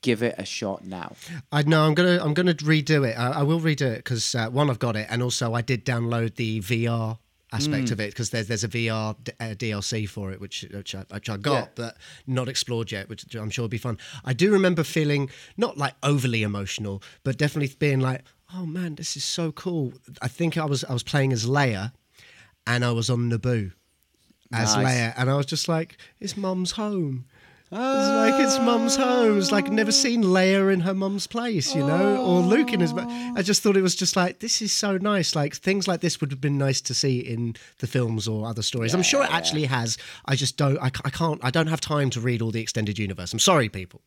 Give 0.00 0.22
it 0.22 0.36
a 0.38 0.44
shot 0.44 0.84
now. 0.84 1.16
I 1.50 1.62
know 1.62 1.84
I'm 1.84 1.94
gonna 1.94 2.18
I'm 2.22 2.32
gonna 2.34 2.54
redo 2.54 3.08
it. 3.08 3.18
I, 3.18 3.40
I 3.40 3.42
will 3.42 3.60
redo 3.60 3.82
it 3.82 3.96
because 3.96 4.34
uh, 4.34 4.48
one 4.48 4.70
I've 4.70 4.78
got 4.78 4.94
it, 4.96 5.08
and 5.10 5.22
also 5.22 5.54
I 5.54 5.60
did 5.62 5.84
download 5.84 6.36
the 6.36 6.60
VR 6.60 7.18
aspect 7.52 7.90
of 7.90 7.98
it 8.00 8.10
because 8.10 8.30
there's 8.30 8.46
there's 8.48 8.64
a 8.64 8.68
VR 8.68 9.16
d- 9.24 9.32
uh, 9.40 9.44
DLC 9.54 10.06
for 10.08 10.30
it 10.32 10.40
which 10.40 10.66
which 10.72 10.94
I, 10.94 11.04
which 11.10 11.30
I 11.30 11.36
got 11.38 11.64
Yeah. 11.64 11.68
but 11.76 11.96
not 12.26 12.48
explored 12.48 12.92
yet, 12.92 13.08
which 13.08 13.34
I'm 13.34 13.50
sure 13.50 13.62
will 13.64 13.68
be 13.68 13.78
fun. 13.78 13.98
I 14.24 14.32
do 14.34 14.52
remember 14.52 14.84
feeling 14.84 15.30
not 15.56 15.76
like 15.78 15.94
overly 16.02 16.42
emotional, 16.42 17.02
but 17.24 17.38
definitely 17.38 17.74
being 17.78 18.00
like, 18.00 18.22
oh 18.54 18.66
man, 18.66 18.96
this 18.96 19.16
is 19.16 19.24
so 19.24 19.52
cool. 19.52 19.94
I 20.20 20.28
think 20.28 20.56
I 20.58 20.64
was 20.66 20.84
I 20.84 20.92
was 20.92 21.02
playing 21.02 21.32
as 21.32 21.46
Leia, 21.46 21.92
and 22.66 22.84
I 22.84 22.92
was 22.92 23.08
on 23.08 23.30
Naboo 23.30 23.72
as 24.52 24.74
Nice. 24.76 24.86
Leia, 24.86 25.14
and 25.16 25.30
I 25.30 25.36
was 25.36 25.46
just 25.46 25.68
like, 25.68 25.96
it's 26.20 26.36
mum's 26.36 26.72
home. 26.72 27.26
It's 27.70 28.32
like 28.32 28.40
it's 28.40 28.58
mum's 28.60 28.96
home. 28.96 29.36
It's 29.38 29.52
like 29.52 29.66
I've 29.66 29.72
never 29.72 29.92
seen 29.92 30.22
Leia 30.24 30.72
in 30.72 30.80
her 30.80 30.94
mum's 30.94 31.26
place, 31.26 31.74
you 31.74 31.86
know, 31.86 32.16
or 32.16 32.40
Luke 32.40 32.72
in 32.72 32.80
his. 32.80 32.94
I 32.94 33.42
just 33.42 33.62
thought 33.62 33.76
it 33.76 33.82
was 33.82 33.94
just 33.94 34.16
like 34.16 34.38
this 34.38 34.62
is 34.62 34.72
so 34.72 34.96
nice. 34.96 35.36
Like 35.36 35.54
things 35.54 35.86
like 35.86 36.00
this 36.00 36.20
would 36.20 36.30
have 36.30 36.40
been 36.40 36.56
nice 36.56 36.80
to 36.82 36.94
see 36.94 37.18
in 37.18 37.56
the 37.80 37.86
films 37.86 38.26
or 38.26 38.46
other 38.46 38.62
stories. 38.62 38.94
I'm 38.94 39.02
sure 39.02 39.22
it 39.22 39.30
actually 39.30 39.66
has. 39.66 39.98
I 40.24 40.34
just 40.34 40.56
don't. 40.56 40.78
I, 40.78 40.86
I 41.04 41.10
can't. 41.10 41.44
I 41.44 41.50
don't 41.50 41.66
have 41.66 41.80
time 41.80 42.08
to 42.10 42.20
read 42.20 42.40
all 42.40 42.50
the 42.50 42.62
extended 42.62 42.98
universe. 42.98 43.34
I'm 43.34 43.38
sorry, 43.38 43.68
people. 43.68 44.00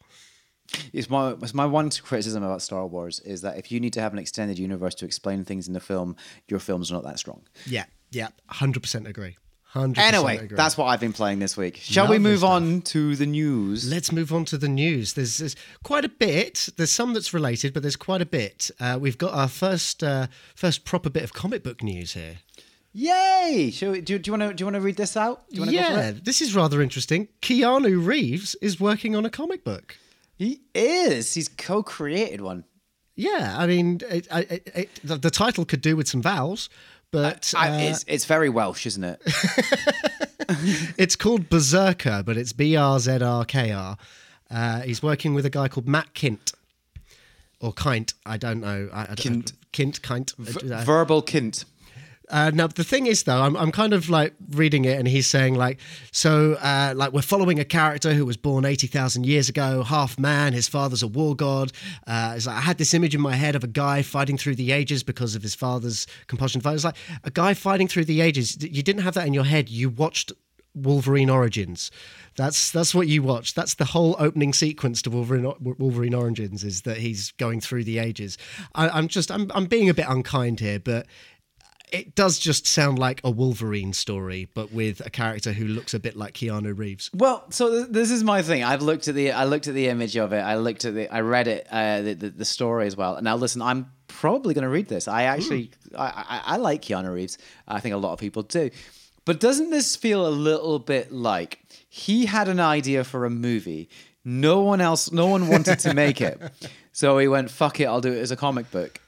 It's 0.91 1.09
my 1.09 1.31
it's 1.33 1.53
my 1.53 1.65
one 1.65 1.91
criticism 1.91 2.43
about 2.43 2.63
Star 2.63 2.87
Wars 2.87 3.19
is 3.19 3.41
that 3.41 3.57
if 3.57 3.71
you 3.71 3.79
need 3.79 3.93
to 3.93 4.01
have 4.01 4.13
an 4.13 4.19
extended 4.19 4.57
universe 4.57 4.95
to 4.95 5.05
explain 5.05 5.43
things 5.45 5.67
in 5.67 5.73
the 5.73 5.79
film, 5.79 6.15
your 6.47 6.59
films 6.59 6.91
are 6.91 6.95
not 6.95 7.03
that 7.03 7.19
strong. 7.19 7.43
Yeah, 7.67 7.85
yeah, 8.09 8.29
hundred 8.47 8.81
percent 8.81 9.07
agree. 9.07 9.37
Hundred. 9.71 10.01
Anyway, 10.01 10.35
agree. 10.35 10.57
that's 10.57 10.77
what 10.77 10.87
I've 10.87 10.99
been 10.99 11.13
playing 11.13 11.39
this 11.39 11.55
week. 11.55 11.77
Shall 11.77 12.03
Lovely 12.03 12.17
we 12.17 12.23
move 12.23 12.39
stuff. 12.39 12.51
on 12.51 12.81
to 12.81 13.15
the 13.15 13.25
news? 13.25 13.89
Let's 13.89 14.11
move 14.11 14.33
on 14.33 14.43
to 14.45 14.57
the 14.57 14.67
news. 14.67 15.13
There's, 15.13 15.37
there's 15.37 15.55
quite 15.81 16.03
a 16.03 16.09
bit. 16.09 16.67
There's 16.75 16.91
some 16.91 17.13
that's 17.13 17.33
related, 17.33 17.73
but 17.73 17.81
there's 17.81 17.95
quite 17.95 18.21
a 18.21 18.25
bit. 18.25 18.69
Uh, 18.81 18.97
we've 18.99 19.17
got 19.17 19.33
our 19.33 19.47
first 19.47 20.03
uh, 20.03 20.27
first 20.55 20.83
proper 20.83 21.09
bit 21.09 21.23
of 21.23 21.31
comic 21.31 21.63
book 21.63 21.81
news 21.81 22.15
here. 22.15 22.39
Yay! 22.91 23.71
Shall 23.73 23.91
we, 23.91 24.01
do, 24.01 24.19
do 24.19 24.29
you 24.29 24.37
want 24.37 24.51
to 24.51 24.53
do 24.53 24.61
you 24.61 24.65
want 24.65 24.75
to 24.75 24.81
read 24.81 24.97
this 24.97 25.15
out? 25.15 25.47
Do 25.49 25.55
you 25.55 25.61
want 25.61 25.71
to 25.71 25.77
go 25.77 25.83
for 25.85 25.91
yeah, 25.93 26.09
it? 26.09 26.25
this 26.25 26.41
is 26.41 26.53
rather 26.53 26.81
interesting. 26.81 27.29
Keanu 27.41 28.05
Reeves 28.05 28.55
is 28.55 28.77
working 28.77 29.15
on 29.15 29.23
a 29.23 29.29
comic 29.29 29.63
book. 29.63 29.95
He 30.37 30.63
is. 30.75 31.33
He's 31.33 31.47
co-created 31.47 32.41
one. 32.41 32.65
Yeah, 33.15 33.55
I 33.57 33.67
mean, 33.67 34.01
it, 34.09 34.27
it, 34.31 34.71
it, 34.73 34.89
the, 35.03 35.15
the 35.17 35.29
title 35.29 35.63
could 35.63 35.81
do 35.81 35.95
with 35.95 36.07
some 36.07 36.21
vowels, 36.21 36.69
but 37.11 37.53
I, 37.55 37.69
uh, 37.69 37.89
it's 37.89 38.05
it's 38.07 38.25
very 38.25 38.49
Welsh, 38.49 38.85
isn't 38.85 39.03
it? 39.03 39.21
it's 40.97 41.15
called 41.15 41.49
Berserker, 41.49 42.23
but 42.25 42.37
it's 42.37 42.53
B 42.53 42.75
R 42.75 42.99
Z 42.99 43.21
R 43.21 43.45
K 43.45 43.71
R. 43.71 43.97
Uh, 44.49 44.81
he's 44.81 45.03
working 45.03 45.33
with 45.33 45.45
a 45.45 45.49
guy 45.49 45.67
called 45.67 45.87
Matt 45.87 46.13
Kindt. 46.13 46.53
Or 47.59 47.71
Kint, 47.73 48.13
I 48.25 48.37
don't 48.37 48.59
know. 48.59 48.89
I, 48.91 49.03
I, 49.03 49.05
Kint. 49.15 49.53
Kint, 49.71 50.01
Kint. 50.01 50.35
V- 50.37 50.83
verbal 50.83 51.21
kint. 51.21 51.65
Uh, 52.31 52.51
now 52.53 52.67
the 52.67 52.83
thing 52.83 53.07
is, 53.07 53.23
though, 53.23 53.41
I'm, 53.41 53.55
I'm 53.57 53.71
kind 53.71 53.93
of 53.93 54.09
like 54.09 54.33
reading 54.51 54.85
it, 54.85 54.97
and 54.97 55.07
he's 55.07 55.27
saying 55.27 55.55
like, 55.55 55.79
so 56.11 56.53
uh, 56.53 56.93
like 56.95 57.11
we're 57.11 57.21
following 57.21 57.59
a 57.59 57.65
character 57.65 58.13
who 58.13 58.25
was 58.25 58.37
born 58.37 58.65
eighty 58.65 58.87
thousand 58.87 59.25
years 59.25 59.49
ago, 59.49 59.83
half 59.83 60.17
man. 60.17 60.53
His 60.53 60.67
father's 60.67 61.03
a 61.03 61.07
war 61.07 61.35
god. 61.35 61.71
Uh, 62.07 62.33
it's 62.35 62.47
like 62.47 62.55
I 62.55 62.61
had 62.61 62.77
this 62.77 62.93
image 62.93 63.13
in 63.13 63.21
my 63.21 63.35
head 63.35 63.55
of 63.55 63.63
a 63.63 63.67
guy 63.67 64.01
fighting 64.01 64.37
through 64.37 64.55
the 64.55 64.71
ages 64.71 65.03
because 65.03 65.35
of 65.35 65.43
his 65.43 65.53
father's 65.55 66.07
compulsion. 66.27 66.61
It's 66.63 66.83
like 66.83 66.95
a 67.23 67.31
guy 67.31 67.53
fighting 67.53 67.87
through 67.87 68.05
the 68.05 68.21
ages. 68.21 68.57
You 68.61 68.81
didn't 68.81 69.01
have 69.01 69.13
that 69.15 69.27
in 69.27 69.33
your 69.33 69.43
head. 69.43 69.69
You 69.69 69.89
watched 69.89 70.31
Wolverine 70.73 71.29
Origins. 71.29 71.91
That's 72.37 72.71
that's 72.71 72.95
what 72.95 73.07
you 73.07 73.23
watch. 73.23 73.53
That's 73.53 73.73
the 73.73 73.85
whole 73.85 74.15
opening 74.19 74.53
sequence 74.53 75.01
to 75.01 75.09
Wolverine 75.09 75.51
Wolverine 75.59 76.13
Origins 76.13 76.63
is 76.63 76.83
that 76.83 76.97
he's 76.97 77.31
going 77.33 77.59
through 77.59 77.83
the 77.83 77.99
ages. 77.99 78.37
I, 78.73 78.87
I'm 78.89 79.07
just 79.07 79.31
I'm 79.31 79.51
I'm 79.53 79.65
being 79.65 79.89
a 79.89 79.93
bit 79.93 80.05
unkind 80.07 80.61
here, 80.61 80.79
but 80.79 81.07
it 81.91 82.15
does 82.15 82.39
just 82.39 82.65
sound 82.65 82.97
like 82.99 83.21
a 83.23 83.29
Wolverine 83.29 83.93
story, 83.93 84.49
but 84.53 84.71
with 84.71 85.05
a 85.05 85.09
character 85.09 85.53
who 85.53 85.65
looks 85.65 85.93
a 85.93 85.99
bit 85.99 86.15
like 86.15 86.33
Keanu 86.33 86.77
Reeves. 86.77 87.09
Well, 87.13 87.45
so 87.51 87.69
th- 87.69 87.87
this 87.89 88.11
is 88.11 88.23
my 88.23 88.41
thing. 88.41 88.63
I've 88.63 88.81
looked 88.81 89.07
at 89.07 89.15
the 89.15 89.31
I 89.31 89.43
looked 89.45 89.67
at 89.67 89.73
the 89.73 89.87
image 89.87 90.15
of 90.17 90.33
it. 90.33 90.39
I 90.39 90.55
looked 90.55 90.85
at 90.85 90.93
the 90.93 91.13
I 91.13 91.21
read 91.21 91.47
it 91.47 91.67
uh, 91.71 92.01
the, 92.01 92.13
the 92.13 92.29
the 92.29 92.45
story 92.45 92.87
as 92.87 92.95
well. 92.95 93.21
Now 93.21 93.35
listen, 93.35 93.61
I'm 93.61 93.91
probably 94.07 94.53
going 94.53 94.63
to 94.63 94.69
read 94.69 94.87
this. 94.87 95.07
I 95.07 95.23
actually 95.23 95.71
I, 95.97 96.05
I 96.05 96.41
I 96.53 96.57
like 96.57 96.81
Keanu 96.81 97.13
Reeves. 97.13 97.37
I 97.67 97.79
think 97.79 97.93
a 97.93 97.97
lot 97.97 98.13
of 98.13 98.19
people 98.19 98.43
do. 98.43 98.69
But 99.25 99.39
doesn't 99.39 99.69
this 99.69 99.95
feel 99.95 100.27
a 100.27 100.29
little 100.29 100.79
bit 100.79 101.11
like 101.11 101.59
he 101.89 102.25
had 102.25 102.47
an 102.47 102.59
idea 102.59 103.03
for 103.03 103.25
a 103.25 103.29
movie? 103.29 103.89
No 104.23 104.61
one 104.61 104.81
else, 104.81 105.11
no 105.11 105.27
one 105.27 105.47
wanted 105.47 105.79
to 105.79 105.93
make 105.93 106.21
it. 106.21 106.39
So 106.93 107.17
he 107.19 107.29
went, 107.29 107.49
fuck 107.49 107.79
it, 107.79 107.85
I'll 107.85 108.01
do 108.01 108.11
it 108.11 108.19
as 108.19 108.31
a 108.31 108.35
comic 108.35 108.69
book. 108.69 108.99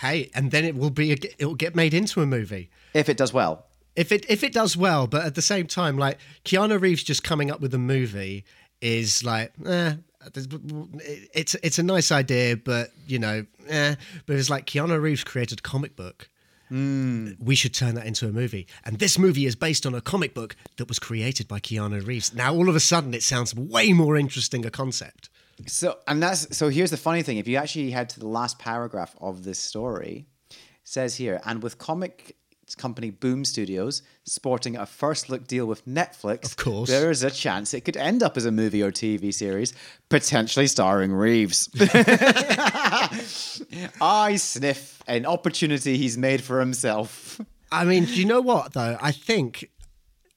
Hey, 0.00 0.30
and 0.34 0.50
then 0.50 0.64
it 0.64 0.76
will 0.76 0.90
be 0.90 1.12
it 1.12 1.36
will 1.40 1.54
get 1.54 1.76
made 1.76 1.92
into 1.92 2.22
a 2.22 2.26
movie. 2.26 2.70
If 2.94 3.08
it 3.08 3.16
does 3.16 3.32
well. 3.32 3.66
If 3.96 4.12
it 4.12 4.24
if 4.30 4.42
it 4.42 4.52
does 4.52 4.76
well, 4.76 5.06
but 5.06 5.24
at 5.24 5.34
the 5.34 5.42
same 5.42 5.66
time, 5.66 5.98
like 5.98 6.18
Keanu 6.44 6.80
Reeves 6.80 7.02
just 7.02 7.22
coming 7.22 7.50
up 7.50 7.60
with 7.60 7.74
a 7.74 7.78
movie 7.78 8.44
is 8.80 9.22
like, 9.24 9.52
eh, 9.66 9.96
it's 11.34 11.54
it's 11.56 11.78
a 11.78 11.82
nice 11.82 12.10
idea, 12.10 12.56
but 12.56 12.92
you 13.06 13.18
know, 13.18 13.44
eh. 13.68 13.96
But 14.24 14.36
it's 14.36 14.48
like 14.48 14.66
Keanu 14.66 15.00
Reeves 15.00 15.24
created 15.24 15.58
a 15.58 15.62
comic 15.62 15.96
book. 15.96 16.30
We 16.70 17.56
should 17.56 17.74
turn 17.74 17.96
that 17.96 18.06
into 18.06 18.28
a 18.28 18.32
movie. 18.32 18.68
And 18.84 19.00
this 19.00 19.18
movie 19.18 19.44
is 19.44 19.56
based 19.56 19.84
on 19.86 19.94
a 19.94 20.00
comic 20.00 20.34
book 20.34 20.54
that 20.76 20.86
was 20.86 21.00
created 21.00 21.48
by 21.48 21.58
Keanu 21.58 22.06
Reeves. 22.06 22.32
Now, 22.32 22.54
all 22.54 22.68
of 22.68 22.76
a 22.76 22.80
sudden, 22.80 23.12
it 23.12 23.24
sounds 23.24 23.56
way 23.56 23.92
more 23.92 24.16
interesting 24.16 24.64
a 24.64 24.70
concept. 24.70 25.29
So 25.66 25.98
and 26.06 26.22
that's 26.22 26.56
so 26.56 26.68
here's 26.68 26.90
the 26.90 26.96
funny 26.96 27.22
thing. 27.22 27.38
If 27.38 27.46
you 27.48 27.56
actually 27.56 27.90
head 27.90 28.08
to 28.10 28.20
the 28.20 28.28
last 28.28 28.58
paragraph 28.58 29.14
of 29.20 29.44
this 29.44 29.58
story, 29.58 30.26
it 30.50 30.56
says 30.84 31.16
here, 31.16 31.40
and 31.44 31.62
with 31.62 31.78
comic 31.78 32.36
company 32.78 33.10
Boom 33.10 33.44
Studios 33.44 34.02
sporting 34.24 34.76
a 34.76 34.86
first 34.86 35.28
look 35.28 35.48
deal 35.48 35.66
with 35.66 35.84
Netflix, 35.86 36.44
Of 36.44 36.56
course. 36.56 36.88
there 36.88 37.10
is 37.10 37.24
a 37.24 37.30
chance 37.30 37.74
it 37.74 37.80
could 37.84 37.96
end 37.96 38.22
up 38.22 38.36
as 38.36 38.44
a 38.44 38.52
movie 38.52 38.80
or 38.80 38.92
TV 38.92 39.34
series, 39.34 39.74
potentially 40.08 40.68
starring 40.68 41.12
Reeves. 41.12 41.68
I 44.00 44.36
sniff 44.36 45.02
an 45.08 45.26
opportunity 45.26 45.96
he's 45.96 46.16
made 46.16 46.42
for 46.42 46.60
himself. 46.60 47.40
I 47.72 47.84
mean, 47.84 48.04
do 48.04 48.12
you 48.14 48.24
know 48.24 48.40
what, 48.40 48.72
though? 48.72 48.96
I 49.00 49.12
think 49.12 49.68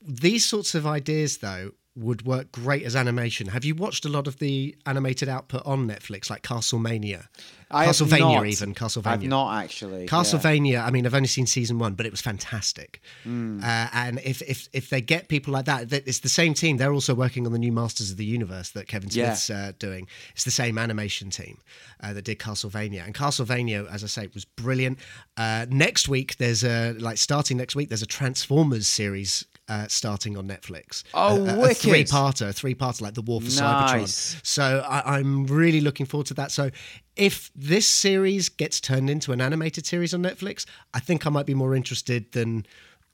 these 0.02 0.46
sorts 0.46 0.76
of 0.76 0.86
ideas, 0.88 1.38
though, 1.38 1.72
would 1.96 2.26
work 2.26 2.52
great 2.52 2.84
as 2.84 2.96
animation. 2.96 3.48
Have 3.48 3.64
you 3.64 3.76
watched 3.76 4.04
a 4.04 4.10
lot 4.10 4.28
of 4.28 4.40
the 4.40 4.76
animated 4.86 5.30
output 5.30 5.62
on 5.66 5.88
Netflix, 5.88 6.30
like 6.30 6.42
Castlemania? 6.42 7.28
I 7.70 7.88
Castlevania, 7.88 8.20
not. 8.20 8.46
even. 8.48 8.74
Castlevania. 8.76 9.08
I've 9.08 9.24
not 9.24 9.64
actually. 9.64 10.02
yeah. 10.02 10.08
Castlevania. 10.08 10.84
I 10.84 10.92
mean, 10.92 11.06
I've 11.06 11.14
only 11.16 11.28
seen 11.28 11.46
season 11.48 11.80
one, 11.80 11.94
but 11.94 12.06
it 12.06 12.12
was 12.12 12.22
fantastic. 12.22 13.00
Hmm. 13.24 13.60
Uh, 13.64 13.88
and 13.94 14.20
if, 14.24 14.42
if 14.44 14.70
if 14.74 14.90
they 14.90 15.02
get 15.02 15.28
people 15.28 15.54
like 15.54 15.66
that, 15.66 15.90
that, 15.90 16.08
it's 16.08 16.20
the 16.20 16.30
same 16.30 16.54
team. 16.54 16.78
They're 16.78 16.94
also 16.94 17.14
working 17.16 17.46
on 17.46 17.52
the 17.52 17.60
new 17.60 17.72
Masters 17.72 18.12
of 18.12 18.18
the 18.18 18.26
Universe 18.26 18.72
that 18.72 18.88
Kevin 18.88 19.10
Yeah. 19.12 19.34
Smith's 19.34 19.50
uh, 19.50 19.72
doing. 19.80 20.08
It's 20.34 20.44
the 20.46 20.52
same 20.52 20.78
animation 20.78 21.30
team 21.30 21.60
uh, 22.02 22.14
that 22.14 22.26
did 22.26 22.40
Castlevania. 22.40 23.06
And 23.06 23.14
Castlevania, 23.16 23.92
as 23.92 24.04
I 24.04 24.08
say, 24.08 24.30
was 24.34 24.46
brilliant. 24.46 25.00
Uh, 25.38 25.66
next 25.70 26.08
week, 26.08 26.38
there's 26.38 26.64
a 26.64 26.94
like 26.94 27.18
starting 27.18 27.58
next 27.58 27.76
week. 27.76 27.90
There's 27.90 28.04
a 28.04 28.08
Transformers 28.08 28.88
series. 28.88 29.46
Uh, 29.70 29.88
starting 29.88 30.36
on 30.38 30.46
Netflix. 30.46 31.04
Oh, 31.14 31.38
a, 31.38 31.56
a, 31.56 31.60
wicked. 31.60 31.78
three-parter, 31.78 32.50
a 32.50 32.54
three-parter 32.54 33.02
like 33.02 33.14
the 33.14 33.22
War 33.22 33.40
for 33.40 33.48
Cybertron. 33.48 34.46
So 34.46 34.86
I, 34.86 35.18
I'm 35.18 35.46
really 35.46 35.80
looking 35.80 36.06
forward 36.06 36.28
to 36.28 36.34
that. 36.34 36.52
So 36.52 36.70
if 37.16 37.50
this 37.56 37.88
series 37.88 38.50
gets 38.50 38.82
turned 38.82 39.10
into 39.10 39.32
an 39.32 39.40
animated 39.40 39.86
series 39.86 40.14
on 40.14 40.22
Netflix, 40.22 40.66
I 40.94 41.00
think 41.00 41.26
I 41.26 41.30
might 41.30 41.46
be 41.46 41.54
more 41.54 41.76
interested 41.76 42.30
than 42.34 42.66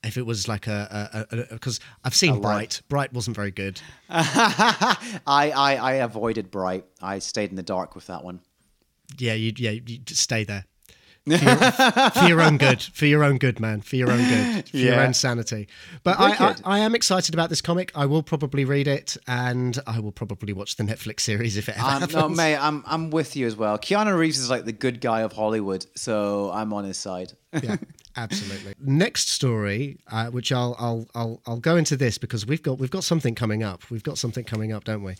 if 0.03 0.17
it 0.17 0.25
was 0.25 0.47
like 0.47 0.67
a 0.67 1.27
because 1.51 1.79
I've 2.03 2.15
seen 2.15 2.39
Bright. 2.41 2.81
Bright 2.89 3.13
wasn't 3.13 3.35
very 3.35 3.51
good. 3.51 3.81
I, 4.09 4.97
I 5.27 5.75
I 5.75 5.91
avoided 5.93 6.51
Bright. 6.51 6.85
I 7.01 7.19
stayed 7.19 7.49
in 7.49 7.57
the 7.57 7.63
dark 7.63 7.95
with 7.95 8.07
that 8.07 8.23
one. 8.23 8.39
Yeah, 9.17 9.33
you 9.33 9.53
yeah 9.57 9.71
you 9.71 9.99
stay 10.07 10.43
there. 10.43 10.65
For 11.25 11.33
your, 11.35 11.55
for 12.11 12.25
your 12.27 12.41
own 12.41 12.57
good, 12.57 12.81
for 12.81 13.05
your 13.05 13.23
own 13.23 13.37
good, 13.37 13.59
man, 13.59 13.81
for 13.81 13.95
your 13.97 14.09
own 14.11 14.17
good, 14.17 14.69
for 14.69 14.77
your 14.77 14.99
own 14.99 15.13
sanity. 15.13 15.67
But 16.03 16.19
I, 16.19 16.31
I, 16.49 16.55
I 16.65 16.79
am 16.79 16.95
excited 16.95 17.33
about 17.35 17.49
this 17.49 17.61
comic. 17.61 17.91
I 17.93 18.05
will 18.07 18.23
probably 18.23 18.65
read 18.65 18.87
it, 18.87 19.15
and 19.27 19.77
I 19.85 19.99
will 19.99 20.11
probably 20.11 20.53
watch 20.53 20.77
the 20.77 20.83
Netflix 20.83 21.19
series 21.21 21.55
if 21.57 21.69
it 21.69 21.77
ever 21.77 21.85
Um, 21.85 21.91
happens. 22.01 22.13
no, 22.15 22.29
mate, 22.29 22.57
I'm 22.57 22.83
I'm 22.87 23.09
with 23.11 23.35
you 23.35 23.45
as 23.45 23.55
well. 23.55 23.77
Keanu 23.77 24.17
Reeves 24.17 24.39
is 24.39 24.49
like 24.49 24.65
the 24.65 24.71
good 24.71 25.01
guy 25.01 25.21
of 25.21 25.33
Hollywood, 25.33 25.85
so 25.95 26.49
I'm 26.51 26.73
on 26.73 26.83
his 26.85 26.97
side. 26.97 27.33
Yeah, 27.53 27.77
absolutely. 28.15 28.73
Next 28.79 29.29
story, 29.29 29.97
uh, 30.11 30.27
which 30.27 30.51
I'll 30.51 30.75
I'll 30.79 31.07
I'll 31.15 31.41
I'll 31.45 31.59
go 31.59 31.77
into 31.77 31.97
this 31.97 32.17
because 32.17 32.45
we've 32.45 32.61
got 32.61 32.77
we've 32.77 32.91
got 32.91 33.03
something 33.03 33.35
coming 33.35 33.63
up. 33.63 33.89
We've 33.89 34.03
got 34.03 34.17
something 34.17 34.43
coming 34.43 34.71
up, 34.71 34.83
don't 34.83 35.03
we? 35.03 35.15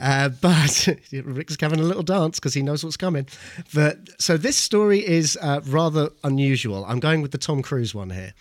Uh, 0.00 0.28
but 0.40 0.88
Rick's 1.12 1.56
having 1.60 1.80
a 1.80 1.84
little 1.84 2.02
dance 2.02 2.38
because 2.38 2.54
he 2.54 2.62
knows 2.62 2.84
what's 2.84 2.96
coming. 2.96 3.26
But 3.72 3.98
so 4.20 4.36
this 4.36 4.56
story 4.56 5.06
is 5.06 5.38
uh, 5.40 5.60
rather 5.66 6.10
unusual. 6.22 6.84
I'm 6.86 7.00
going 7.00 7.22
with 7.22 7.32
the 7.32 7.38
Tom 7.38 7.62
Cruise 7.62 7.94
one 7.94 8.10
here. 8.10 8.34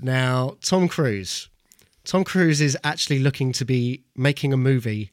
Now, 0.00 0.56
Tom 0.62 0.88
Cruise. 0.88 1.48
Tom 2.04 2.24
Cruise 2.24 2.60
is 2.62 2.76
actually 2.84 3.18
looking 3.18 3.52
to 3.52 3.66
be 3.66 4.02
making 4.16 4.52
a 4.54 4.56
movie 4.56 5.10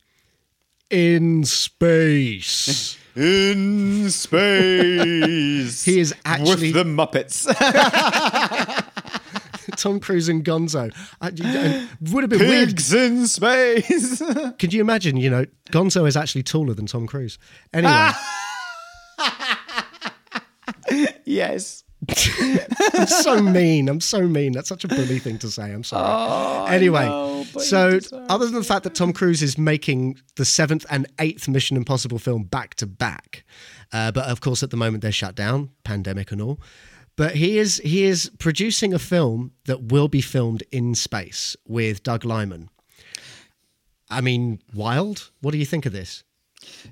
in 0.96 1.44
space. 1.44 2.98
In 3.16 4.10
space, 4.10 5.86
He 5.86 6.00
is 6.02 6.14
actually- 6.26 6.74
with 6.74 6.74
the 6.74 6.84
Muppets. 6.84 7.46
Tom 9.78 10.02
Cruise 10.02 10.28
and 10.28 10.44
Gonzo. 10.44 10.92
Uh, 11.22 11.32
I, 11.32 11.32
I- 11.42 11.88
would 12.12 12.24
have 12.24 12.30
been 12.30 12.40
weird 12.40 12.68
Pigs 12.70 12.94
in 12.94 13.26
space. 13.28 14.22
Could 14.60 14.74
you 14.74 14.82
imagine? 14.82 15.16
You 15.16 15.30
know, 15.30 15.46
Gonzo 15.72 16.06
is 16.06 16.18
actually 16.18 16.44
taller 16.44 16.74
than 16.74 16.88
Tom 16.88 17.08
Cruise. 17.08 17.38
Anyway, 17.74 18.12
yes. 21.24 21.85
I'm 22.94 23.08
so 23.08 23.42
mean. 23.42 23.90
I'm 23.90 24.02
so 24.02 24.22
mean. 24.28 24.52
That's 24.52 24.70
such 24.70 24.84
a 24.84 24.88
bully 24.88 25.20
thing 25.20 25.38
to 25.40 25.50
say. 25.50 25.72
I'm 25.72 25.84
sorry. 25.84 26.74
anyway, 26.74 27.06
know, 27.06 27.44
so 27.44 28.00
other 28.30 28.46
than 28.46 28.56
the 28.56 28.64
fact 28.64 28.84
that 28.84 28.96
Tom 28.96 29.14
Cruise 29.14 29.42
is 29.42 29.58
making 29.58 30.18
the 30.36 30.46
seventh 30.46 30.86
and 30.90 31.08
eighth 31.20 31.48
Mission 31.48 31.78
Impossible 31.78 32.20
film 32.20 32.44
back 32.44 32.76
to 32.76 32.88
back, 32.88 33.44
uh, 33.94 34.12
but 34.12 34.26
of 34.26 34.42
course 34.42 34.64
at 34.64 34.70
the 34.70 34.78
moment 34.78 35.02
they're 35.02 35.12
shut 35.12 35.36
down, 35.36 35.70
pandemic 35.84 36.32
and 36.32 36.42
all. 36.42 36.60
But 37.16 37.36
he 37.36 37.58
is 37.58 37.78
he 37.84 38.04
is 38.04 38.30
producing 38.40 38.94
a 38.94 39.00
film 39.00 39.54
that 39.66 39.84
will 39.84 40.08
be 40.08 40.22
filmed 40.22 40.64
in 40.72 40.96
space 40.96 41.56
with 41.68 42.04
Doug 42.04 42.26
Liman. 42.26 42.70
I 44.10 44.22
mean, 44.22 44.60
wild. 44.74 45.32
What 45.42 45.52
do 45.52 45.58
you 45.58 45.66
think 45.66 45.86
of 45.86 45.94
this? 45.94 46.24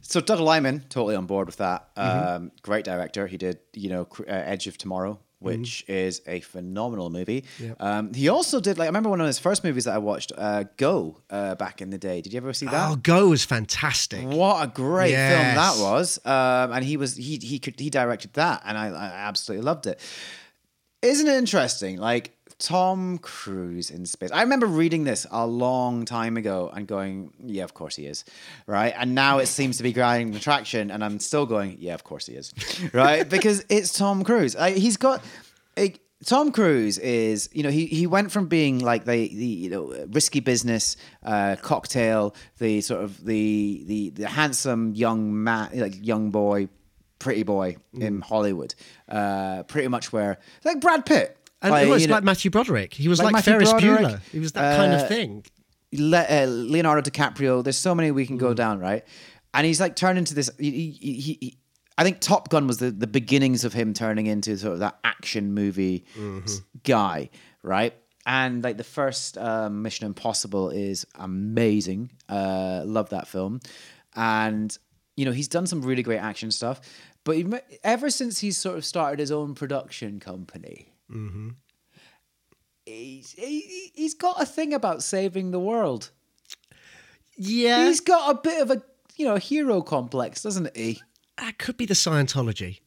So 0.02 0.22
Doug 0.22 0.40
Liman, 0.40 0.86
totally 0.90 1.16
on 1.16 1.26
board 1.26 1.48
with 1.48 1.58
that. 1.58 1.96
Mm-hmm. 1.96 2.28
Um, 2.46 2.52
great 2.62 2.86
director. 2.86 3.28
He 3.28 3.38
did, 3.38 3.60
you 3.74 3.90
know, 3.90 4.08
uh, 4.22 4.24
Edge 4.28 4.68
of 4.68 4.78
Tomorrow, 4.78 5.20
which 5.40 5.84
Mm-hmm. 5.88 5.92
is 5.92 6.22
a 6.26 6.40
phenomenal 6.40 7.10
movie. 7.10 7.44
Um, 7.80 8.14
he 8.14 8.30
also 8.30 8.62
did, 8.62 8.78
like, 8.78 8.86
I 8.86 8.90
remember 8.90 9.10
one 9.10 9.20
of 9.20 9.28
his 9.28 9.40
first 9.40 9.64
movies 9.64 9.84
that 9.86 9.94
I 9.94 9.98
watched, 9.98 10.32
uh, 10.38 10.64
Go, 10.78 11.22
uh, 11.30 11.56
back 11.56 11.82
in 11.82 11.90
the 11.90 11.98
day. 11.98 12.22
Did 12.22 12.32
you 12.34 12.38
ever 12.38 12.54
see 12.54 12.66
that? 12.68 12.90
Oh, 12.92 12.96
Go 12.96 13.30
was 13.30 13.44
fantastic. 13.44 14.24
What 14.26 14.64
a 14.64 14.68
great 14.68 15.16
film 15.16 15.56
that 15.56 15.76
was! 15.80 16.18
Um, 16.26 16.72
and 16.72 16.86
he 16.86 16.96
was 16.96 17.18
he 17.18 17.38
he 17.38 17.60
could 17.60 17.78
he 17.80 17.90
directed 17.90 18.34
that, 18.34 18.62
and 18.66 18.78
I, 18.78 18.88
I 18.88 19.06
absolutely 19.28 19.66
loved 19.66 19.86
it. 19.88 20.00
Isn't 21.02 21.28
it 21.28 21.36
interesting? 21.36 21.98
Like 21.98 22.32
Tom 22.64 23.18
Cruise 23.18 23.92
in 23.92 24.06
space. 24.06 24.32
I 24.32 24.42
remember 24.42 24.66
reading 24.68 25.04
this 25.04 25.28
a 25.30 25.46
long 25.46 26.06
time 26.06 26.38
ago 26.38 26.72
and 26.74 26.88
going, 26.88 27.34
"Yeah, 27.44 27.66
of 27.66 27.74
course 27.74 27.98
he 27.98 28.06
is," 28.06 28.24
right? 28.68 28.94
And 28.98 29.14
now 29.14 29.40
it 29.40 29.48
seems 29.48 29.76
to 29.78 29.84
be 29.84 29.92
gaining 29.92 30.40
traction, 30.40 30.90
and 30.90 31.04
I'm 31.04 31.20
still 31.20 31.46
going, 31.46 31.76
"Yeah, 31.78 31.94
of 31.94 32.06
course 32.06 32.26
he 32.26 32.36
is," 32.36 32.54
right? 32.94 33.28
because 33.28 33.66
it's 33.68 33.92
Tom 33.92 34.24
Cruise. 34.24 34.56
I, 34.56 34.72
he's 34.72 34.96
got. 34.96 35.22
A, 35.78 35.94
Tom 36.26 36.54
Cruise 36.54 37.00
is, 37.00 37.50
you 37.52 37.64
know, 37.64 37.70
he, 37.70 37.86
he 37.86 38.08
went 38.08 38.32
from 38.32 38.48
being 38.48 38.80
like 38.80 39.04
the, 39.04 39.28
the 39.28 39.46
you 39.46 39.70
know 39.70 40.06
risky 40.12 40.40
business 40.40 40.96
uh, 41.24 41.58
cocktail, 41.62 42.34
the 42.60 42.80
sort 42.80 43.04
of 43.04 43.26
the 43.26 43.84
the 43.88 44.10
the 44.12 44.28
handsome 44.30 44.96
young 44.96 45.44
man, 45.44 45.70
like 45.74 45.96
young 46.02 46.32
boy, 46.32 46.70
pretty 47.20 47.44
boy 47.44 47.76
in 47.94 48.22
Hollywood, 48.22 48.74
uh, 49.10 49.64
pretty 49.64 49.90
much 49.90 50.14
where 50.14 50.40
like 50.64 50.80
Brad 50.80 51.06
Pitt. 51.06 51.38
And 51.64 51.72
Like, 51.72 51.88
it 51.88 51.90
was 51.90 52.02
you 52.04 52.08
know- 52.10 52.16
like 52.16 52.24
Matthew 52.24 52.52
Broderick. 52.52 52.94
He 52.94 53.08
was 53.08 53.20
Like 53.20 53.34
like, 53.34 53.44
Ferris 53.46 53.72
Broderick, 53.72 54.02
Bueller. 54.06 54.20
He 54.32 54.40
was 54.40 54.52
that 54.52 54.78
kind 54.78 54.94
uh, 54.94 54.98
of 54.98 55.08
thing. 55.08 55.44
Le- 55.94 56.18
uh, 56.30 56.46
Leonardo 56.48 57.02
DiCaprio. 57.10 57.64
There's 57.64 57.78
so 57.78 57.96
many 57.96 58.12
we 58.12 58.26
can 58.28 58.38
Mm. 58.38 58.42
go 58.42 58.54
down, 58.54 58.80
right? 58.80 59.04
And 59.54 59.66
he's 59.66 59.80
like 59.80 59.96
turned 59.96 60.18
into 60.18 60.34
this. 60.36 60.50
He, 60.60 60.92
he, 61.00 61.14
he, 61.14 61.58
I 61.98 62.04
think 62.04 62.20
Top 62.20 62.50
Gun 62.50 62.68
was 62.68 62.78
the, 62.80 62.92
the 62.92 63.08
beginnings 63.08 63.64
of 63.64 63.72
him 63.74 63.94
turning 63.94 64.26
into 64.28 64.58
sort 64.58 64.74
of 64.74 64.80
that 64.80 64.98
action 65.04 65.54
movie 65.54 66.06
Mm-hmm. 66.18 66.46
guy, 66.84 67.30
right? 67.62 67.94
And 68.26 68.64
like 68.64 68.78
the 68.78 68.84
first 68.84 69.38
um, 69.38 69.82
Mission 69.84 70.06
Impossible 70.08 70.70
is 70.70 71.06
amazing. 71.16 72.12
Uh, 72.28 72.82
love 72.86 73.10
that 73.10 73.28
film, 73.28 73.60
and 74.16 74.76
you 75.16 75.26
know 75.26 75.32
he's 75.32 75.48
done 75.48 75.68
some 75.68 75.82
really 75.82 76.04
great 76.04 76.20
action 76.20 76.50
stuff. 76.52 76.82
But 77.26 77.38
ever 77.84 78.10
since 78.10 78.40
he's 78.40 78.58
sort 78.58 78.78
of 78.78 78.86
started 78.86 79.20
his 79.20 79.32
own 79.32 79.56
production 79.56 80.20
company, 80.20 80.93
Mm-hmm. 81.14 81.50
he's 82.86 83.32
he, 83.34 83.92
he's 83.94 84.16
got 84.16 84.42
a 84.42 84.46
thing 84.46 84.74
about 84.74 85.04
saving 85.04 85.52
the 85.52 85.60
world. 85.60 86.12
Yeah, 87.38 87.86
He's 87.88 88.00
got 88.00 88.36
a 88.36 88.40
bit 88.42 88.62
of 88.62 88.72
a 88.72 88.82
you 89.16 89.26
know 89.26 89.38
hero 89.38 89.82
complex, 89.82 90.42
doesn't 90.44 90.76
he? 90.76 91.02
that 91.38 91.58
could 91.58 91.78
be 91.78 91.86
the 91.86 91.94
Scientology. 91.96 92.80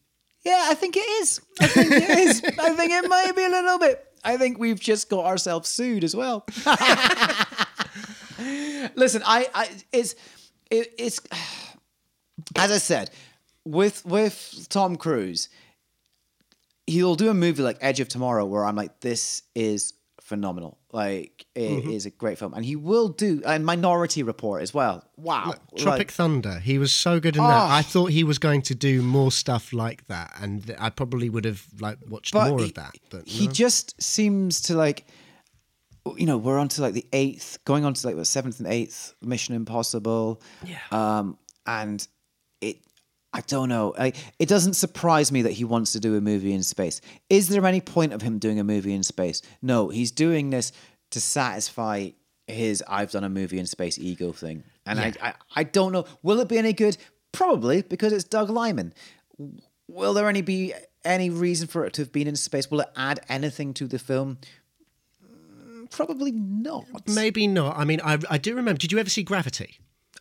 Yeah, 0.44 0.66
I 0.68 0.74
think 0.74 0.96
it 0.96 1.00
is. 1.00 1.40
I 1.60 1.66
think 1.66 1.90
it 1.90 2.10
is. 2.10 2.42
I 2.58 2.72
think 2.74 2.92
it 2.92 3.08
might 3.08 3.34
be 3.34 3.44
a 3.44 3.48
little 3.48 3.78
bit. 3.78 4.04
I 4.24 4.36
think 4.36 4.58
we've 4.58 4.78
just 4.78 5.08
got 5.10 5.24
ourselves 5.24 5.68
sued 5.68 6.04
as 6.04 6.14
well. 6.14 6.46
Listen, 8.94 9.22
I, 9.24 9.48
I 9.54 9.68
it's 9.92 10.14
it, 10.70 10.94
it's 10.98 11.20
as 12.56 12.70
I 12.70 12.78
said 12.78 13.10
with 13.64 14.04
with 14.06 14.66
Tom 14.68 14.96
Cruise, 14.96 15.48
he'll 16.86 17.14
do 17.16 17.28
a 17.30 17.34
movie 17.34 17.62
like 17.62 17.78
Edge 17.80 18.00
of 18.00 18.08
Tomorrow 18.08 18.44
where 18.46 18.64
I'm 18.64 18.76
like, 18.76 19.00
this 19.00 19.42
is 19.54 19.92
phenomenal. 20.20 20.78
Like 20.92 21.46
it 21.54 21.84
is 21.84 22.06
a 22.06 22.10
great 22.10 22.38
film, 22.38 22.54
and 22.54 22.64
he 22.64 22.74
will 22.76 23.08
do 23.08 23.42
and 23.46 23.64
Minority 23.64 24.22
Report 24.22 24.62
as 24.62 24.72
well. 24.74 25.04
Wow, 25.16 25.54
Tropic 25.76 25.98
Like- 25.98 26.10
Thunder. 26.10 26.58
He 26.58 26.78
was 26.78 26.92
so 26.92 27.20
good 27.20 27.36
in 27.36 27.42
Oh. 27.42 27.46
that. 27.48 27.70
I 27.70 27.82
thought 27.82 28.06
he 28.10 28.24
was 28.24 28.38
going 28.38 28.62
to 28.62 28.74
do 28.74 29.02
more 29.02 29.30
stuff 29.30 29.72
like 29.72 30.06
that, 30.08 30.32
and 30.40 30.74
I 30.78 30.90
probably 30.90 31.28
would 31.28 31.44
have 31.44 31.64
like 31.80 31.98
watched 32.08 32.34
more 32.34 32.58
he, 32.58 32.64
of 32.66 32.74
that. 32.74 32.94
But 33.10 33.26
he 33.28 33.46
no. 33.46 33.52
just 33.52 34.00
seems 34.02 34.60
to 34.62 34.74
like 34.74 35.06
you 36.16 36.24
know 36.26 36.38
we're 36.38 36.58
on 36.58 36.68
to 36.68 36.82
like 36.82 36.94
the 36.94 37.06
eighth 37.12 37.58
going 37.64 37.84
on 37.84 37.92
to 37.92 38.06
like 38.06 38.16
the 38.16 38.24
seventh 38.24 38.58
and 38.60 38.68
eighth 38.68 39.14
mission 39.22 39.54
impossible 39.56 40.40
Yeah. 40.64 40.78
um 40.92 41.36
and 41.66 42.06
i 43.36 43.40
don't 43.46 43.68
know 43.68 43.94
I, 43.98 44.12
it 44.38 44.48
doesn't 44.48 44.74
surprise 44.74 45.30
me 45.30 45.42
that 45.42 45.52
he 45.52 45.64
wants 45.64 45.92
to 45.92 46.00
do 46.00 46.16
a 46.16 46.20
movie 46.20 46.52
in 46.52 46.62
space 46.62 47.00
is 47.30 47.48
there 47.48 47.64
any 47.64 47.80
point 47.80 48.12
of 48.12 48.22
him 48.22 48.38
doing 48.38 48.58
a 48.58 48.64
movie 48.64 48.94
in 48.94 49.02
space 49.02 49.42
no 49.62 49.88
he's 49.88 50.10
doing 50.10 50.50
this 50.50 50.72
to 51.10 51.20
satisfy 51.20 52.10
his 52.46 52.82
i've 52.88 53.10
done 53.10 53.24
a 53.24 53.28
movie 53.28 53.58
in 53.58 53.66
space 53.66 53.98
ego 53.98 54.32
thing 54.32 54.64
and 54.86 54.98
I, 55.00 55.12
I 55.22 55.34
i 55.54 55.62
don't 55.64 55.92
know 55.92 56.04
will 56.22 56.40
it 56.40 56.48
be 56.48 56.58
any 56.58 56.72
good 56.72 56.96
probably 57.32 57.82
because 57.82 58.12
it's 58.12 58.24
doug 58.24 58.50
liman 58.50 58.92
will 59.88 60.14
there 60.14 60.28
any 60.28 60.42
be 60.42 60.72
any 61.04 61.30
reason 61.30 61.68
for 61.68 61.84
it 61.84 61.92
to 61.94 62.02
have 62.02 62.12
been 62.12 62.26
in 62.26 62.36
space? 62.36 62.70
Will 62.70 62.80
it 62.80 62.88
add 62.96 63.20
anything 63.28 63.72
to 63.74 63.86
the 63.86 63.98
film? 63.98 64.38
Mm, 65.24 65.90
Probably 65.90 66.32
not. 66.32 66.84
maybe 67.06 67.46
not. 67.46 67.76
I 67.78 67.84
mean, 67.84 68.00
I 68.04 68.18
I 68.28 68.38
do 68.38 68.54
remember. 68.54 68.78
Did 68.78 68.92
you 68.92 68.98
ever 68.98 69.08
see 69.08 69.22
Gravity? 69.22 69.78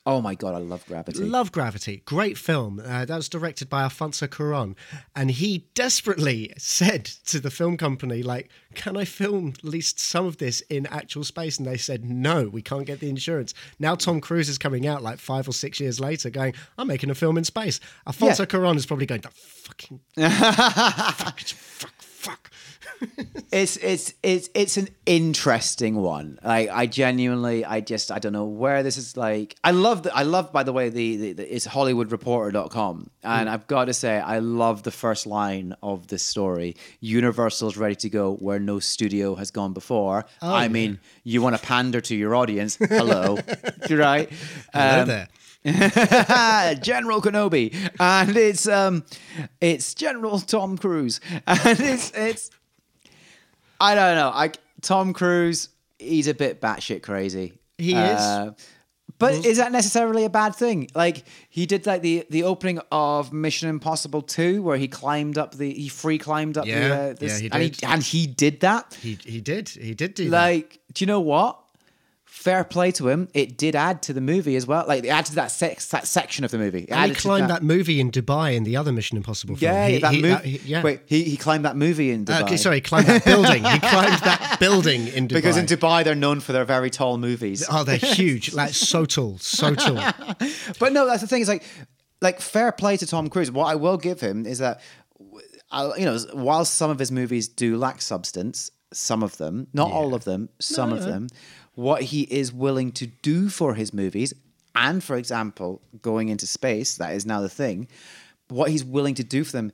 Oh 0.08 0.22
my 0.22 0.36
god, 0.36 0.54
I 0.54 0.60
love 0.60 0.86
Gravity. 0.86 1.24
Love 1.24 1.52
Gravity. 1.52 2.04
Great 2.06 2.38
film. 2.38 2.80
Uh, 2.80 3.06
that 3.06 3.16
was 3.16 3.28
directed 3.28 3.70
by 3.70 3.82
Alfonso 3.82 4.28
Cuarón. 4.28 4.76
And 5.16 5.32
he 5.32 5.66
desperately 5.74 6.54
said 6.60 7.06
to 7.26 7.40
the 7.40 7.50
film 7.50 7.76
company, 7.76 8.22
like, 8.22 8.50
can 8.76 8.98
I 8.98 9.06
film 9.06 9.54
at 9.58 9.64
least 9.64 10.00
some 10.00 10.28
of 10.28 10.38
this 10.38 10.62
in 10.70 10.86
actual 10.88 11.24
space? 11.24 11.58
And 11.58 11.66
they 11.66 11.78
said, 11.78 12.06
no, 12.06 12.48
we 12.50 12.62
can't 12.62 12.86
get 12.86 13.00
the 13.00 13.10
insurance. 13.10 13.56
Now 13.80 13.96
Tom 13.96 14.22
Cruise 14.22 14.48
is 14.48 14.60
coming 14.60 14.86
out 14.86 15.02
like 15.02 15.18
five 15.18 15.48
or 15.48 15.54
six 15.54 15.80
years 15.80 16.00
later 16.00 16.30
going, 16.30 16.54
I'm 16.78 16.88
making 16.88 17.10
a 17.10 17.16
film 17.16 17.36
in 17.38 17.44
space. 17.44 17.80
Alfonso 18.06 18.44
Yeah. 18.44 18.48
Cuarón 18.48 18.76
is 18.76 18.86
probably 18.86 19.08
going, 19.08 19.22
"The 19.22 19.30
fucking 19.32 20.02
fuck, 20.16 21.40
fuck, 21.40 21.94
fuck. 22.26 22.52
it's 23.52 23.78
it's 23.78 24.14
it's 24.24 24.50
it's 24.54 24.78
an 24.78 24.88
interesting 25.06 25.96
one. 25.98 26.40
Like 26.44 26.70
I 26.70 26.86
genuinely, 26.88 27.64
I 27.66 27.82
just 27.82 28.12
I 28.12 28.20
don't 28.20 28.34
know 28.34 28.46
where 28.46 28.84
this 28.84 28.98
is. 28.98 29.16
Like 29.18 29.56
I 29.64 29.72
love 29.72 30.04
the 30.04 30.16
I 30.16 30.24
love 30.24 30.52
by 30.52 30.64
the 30.64 30.74
way 30.74 30.90
the, 30.90 31.18
the, 31.18 31.34
the 31.34 31.56
it's 31.56 31.68
HollywoodReporter.com 31.68 33.10
and 33.24 33.50
I've 33.50 33.68
got 33.68 33.86
to 33.86 33.94
say 33.94 34.20
I 34.20 34.40
love 34.40 34.84
the 34.84 34.92
first 34.92 35.26
line 35.26 35.76
of 35.82 36.08
this 36.08 36.24
story. 36.24 36.76
Universal's 37.00 37.78
ready 37.78 37.96
to 37.96 38.10
go 38.10 38.34
where 38.36 38.60
no 38.60 38.80
studio 38.80 39.36
has 39.36 39.52
gone 39.52 39.74
before. 39.74 40.26
I 40.42 40.68
mean, 40.68 41.00
you 41.24 41.42
want 41.42 41.56
to 41.58 41.62
pander 41.62 42.02
to 42.02 42.16
your 42.16 42.36
audience. 42.36 42.76
Hello, 42.78 43.38
right? 43.90 44.30
Hello 44.74 45.02
Um, 45.02 45.08
there. 45.08 45.28
General 46.82 47.22
Kenobi, 47.22 47.74
and 48.00 48.38
it's 48.38 48.68
um, 48.68 49.04
it's 49.60 49.94
General 49.94 50.40
Tom 50.40 50.78
Cruise, 50.78 51.20
and 51.48 51.80
it's 51.80 52.12
it's. 52.12 52.52
I 53.80 53.96
don't 53.96 54.16
know. 54.16 54.30
I 54.34 54.52
Tom 54.82 55.14
Cruise, 55.14 55.70
he's 55.98 56.28
a 56.28 56.34
bit 56.34 56.62
batshit 56.62 57.02
crazy. 57.02 57.54
He 57.78 57.94
is. 57.94 57.98
Uh, 58.20 58.52
but 59.18 59.46
is 59.46 59.58
that 59.58 59.72
necessarily 59.72 60.26
a 60.26 60.30
bad 60.30 60.56
thing? 60.56 60.90
Like 60.94 61.24
he 61.50 61.66
did 61.66 61.86
like 61.86 62.02
the 62.02 62.26
the 62.30 62.44
opening 62.44 62.80
of 62.92 63.32
Mission 63.34 63.70
Impossible 63.70 64.22
Two, 64.22 64.62
where 64.62 64.78
he 64.78 64.88
climbed 64.88 65.38
up 65.38 65.56
the 65.56 65.74
he 65.74 65.88
free 65.88 66.18
climbed 66.18 66.58
up 66.58 66.66
Yeah, 66.66 66.88
the 66.88 66.96
uh, 66.96 67.14
this, 67.14 67.42
yeah, 67.42 67.50
he 67.50 67.52
and 67.52 67.64
he 67.64 67.70
did. 67.70 67.84
and 67.90 68.04
he 68.04 68.28
did 68.28 68.60
that. 68.60 68.94
He, 69.02 69.18
he 69.24 69.42
did. 69.42 69.70
He 69.70 69.94
did 69.94 70.14
do 70.16 70.26
that. 70.30 70.32
Like, 70.32 70.80
do 70.94 71.04
you 71.04 71.08
know 71.08 71.22
what? 71.22 71.60
Fair 72.46 72.64
play 72.64 72.92
to 72.92 73.08
him. 73.10 73.28
It 73.34 73.58
did 73.58 73.76
add 73.76 74.04
to 74.04 74.14
the 74.14 74.22
movie 74.22 74.56
as 74.56 74.68
well. 74.68 74.86
Like, 74.88 75.04
it 75.04 75.08
added 75.10 75.30
to 75.30 75.36
that 75.42 75.50
sex, 75.50 75.88
that 75.88 76.06
section 76.08 76.46
of 76.46 76.52
the 76.52 76.60
movie. 76.60 76.84
It 76.84 76.92
And 76.92 77.10
he 77.12 77.16
climbed 77.16 77.50
that. 77.50 77.64
movie 77.64 78.00
in 78.00 78.12
Dubai 78.12 78.54
in 78.56 78.64
the 78.66 78.76
other 78.78 78.92
Mission 78.92 79.18
Impossible 79.18 79.56
film. 79.56 79.72
Yeah, 79.74 79.88
He- 79.88 79.98
that 79.98 80.14
he- 80.14 80.22
movie. 80.22 80.34
uh, 80.34 80.40
he- 80.42 80.62
yeah. 80.74 80.84
Wait, 80.84 81.00
he, 81.08 81.24
he 81.24 81.38
climbed 81.38 81.66
that 81.66 81.76
movie 81.76 82.12
in 82.12 82.24
Dubai. 82.26 82.42
Uh, 82.42 82.44
okay, 82.46 82.58
sorry, 82.58 82.82
climbed 82.82 83.08
that 83.08 83.26
building. 83.26 83.64
He 83.64 83.80
climbed 83.94 84.20
that 84.30 84.58
building 84.60 85.08
in 85.08 85.28
Dubai. 85.28 85.34
Because 85.42 85.58
in 85.58 85.66
Dubai, 85.66 86.04
they're 86.04 86.14
known 86.28 86.40
for 86.40 86.52
their 86.54 86.66
very 86.66 86.92
tall 86.92 87.18
movies. 87.18 87.66
oh, 87.68 87.84
they're 87.84 87.98
huge, 88.22 88.54
like 88.54 88.74
so 88.76 89.06
tall, 89.06 89.40
so 89.40 89.74
tall. 89.74 89.98
But 90.80 90.94
no, 90.94 91.08
that's 91.08 91.22
the 91.22 91.28
thing. 91.28 91.42
Is 91.42 91.48
like, 91.56 91.64
like 92.22 92.40
fair 92.42 92.72
play 92.72 92.96
to 92.98 93.08
Tom 93.08 93.28
Cruise. 93.28 93.50
What 93.52 93.66
I 93.74 93.76
will 93.76 93.98
give 93.98 94.20
him 94.22 94.46
is 94.46 94.60
that, 94.60 94.82
you 95.98 96.06
know, 96.06 96.18
while 96.34 96.64
some 96.66 96.92
of 96.92 97.00
his 97.00 97.12
movies 97.12 97.48
do 97.48 97.76
lack 97.78 98.02
substance, 98.04 98.70
some 98.94 99.24
of 99.24 99.38
them, 99.38 99.68
not 99.74 99.92
all 99.92 100.14
of 100.14 100.24
them, 100.26 100.50
some 100.60 100.94
of 100.94 101.04
them, 101.04 101.28
what 101.76 102.04
he 102.04 102.24
is 102.24 102.52
willing 102.52 102.92
to 102.94 103.08
do 103.08 103.50
for 103.50 103.76
his 103.76 103.94
movies, 103.94 104.34
and 104.74 105.04
for 105.04 105.16
example, 105.16 105.82
going 106.02 106.30
into 106.30 106.48
space, 106.48 106.98
that 106.98 107.14
is 107.14 107.26
now 107.26 107.42
the 107.42 107.50
thing. 107.50 107.88
What 108.50 108.72
he's 108.72 108.84
willing 108.84 109.16
to 109.16 109.24
do 109.24 109.44
for 109.44 109.54
them, 109.54 109.72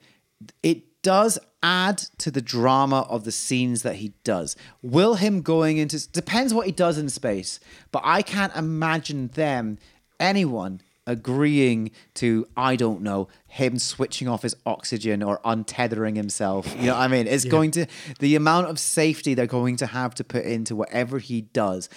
it 0.62 1.02
does 1.02 1.39
add 1.64 1.97
to 2.20 2.32
the 2.32 2.41
drama 2.41 3.02
of 3.10 3.24
the 3.24 3.32
scenes 3.32 3.84
that 3.84 3.95
he 3.95 4.14
does. 4.24 4.56
Will 4.82 5.16
him 5.16 5.41
going 5.41 5.78
into 5.78 6.10
depends 6.12 6.54
what 6.54 6.66
he 6.66 6.72
does 6.72 6.97
in 6.97 7.10
space, 7.10 7.60
but 7.91 8.02
I 8.06 8.22
can't 8.22 8.56
imagine 8.56 9.30
them 9.30 9.78
anyone 10.20 10.82
agreeing 11.08 11.91
to 12.16 12.47
I 12.56 12.76
don't 12.76 13.02
know 13.02 13.28
him 13.47 13.80
switching 13.80 14.28
off 14.28 14.43
his 14.43 14.56
oxygen 14.66 15.24
or 15.24 15.39
untethering 15.43 16.16
himself. 16.16 16.74
You 16.78 16.88
know 16.88 16.93
what 16.93 17.02
I 17.02 17.08
mean? 17.08 17.28
It's 17.28 17.45
going 17.45 17.72
to 17.72 17.86
the 18.20 18.36
amount 18.36 18.68
of 18.68 18.80
safety 18.80 19.34
they're 19.34 19.47
going 19.47 19.78
to 19.78 19.88
have 19.88 20.16
to 20.16 20.24
put 20.24 20.45
into 20.45 20.76
whatever 20.76 21.20
he 21.20 21.41
does. 21.41 21.89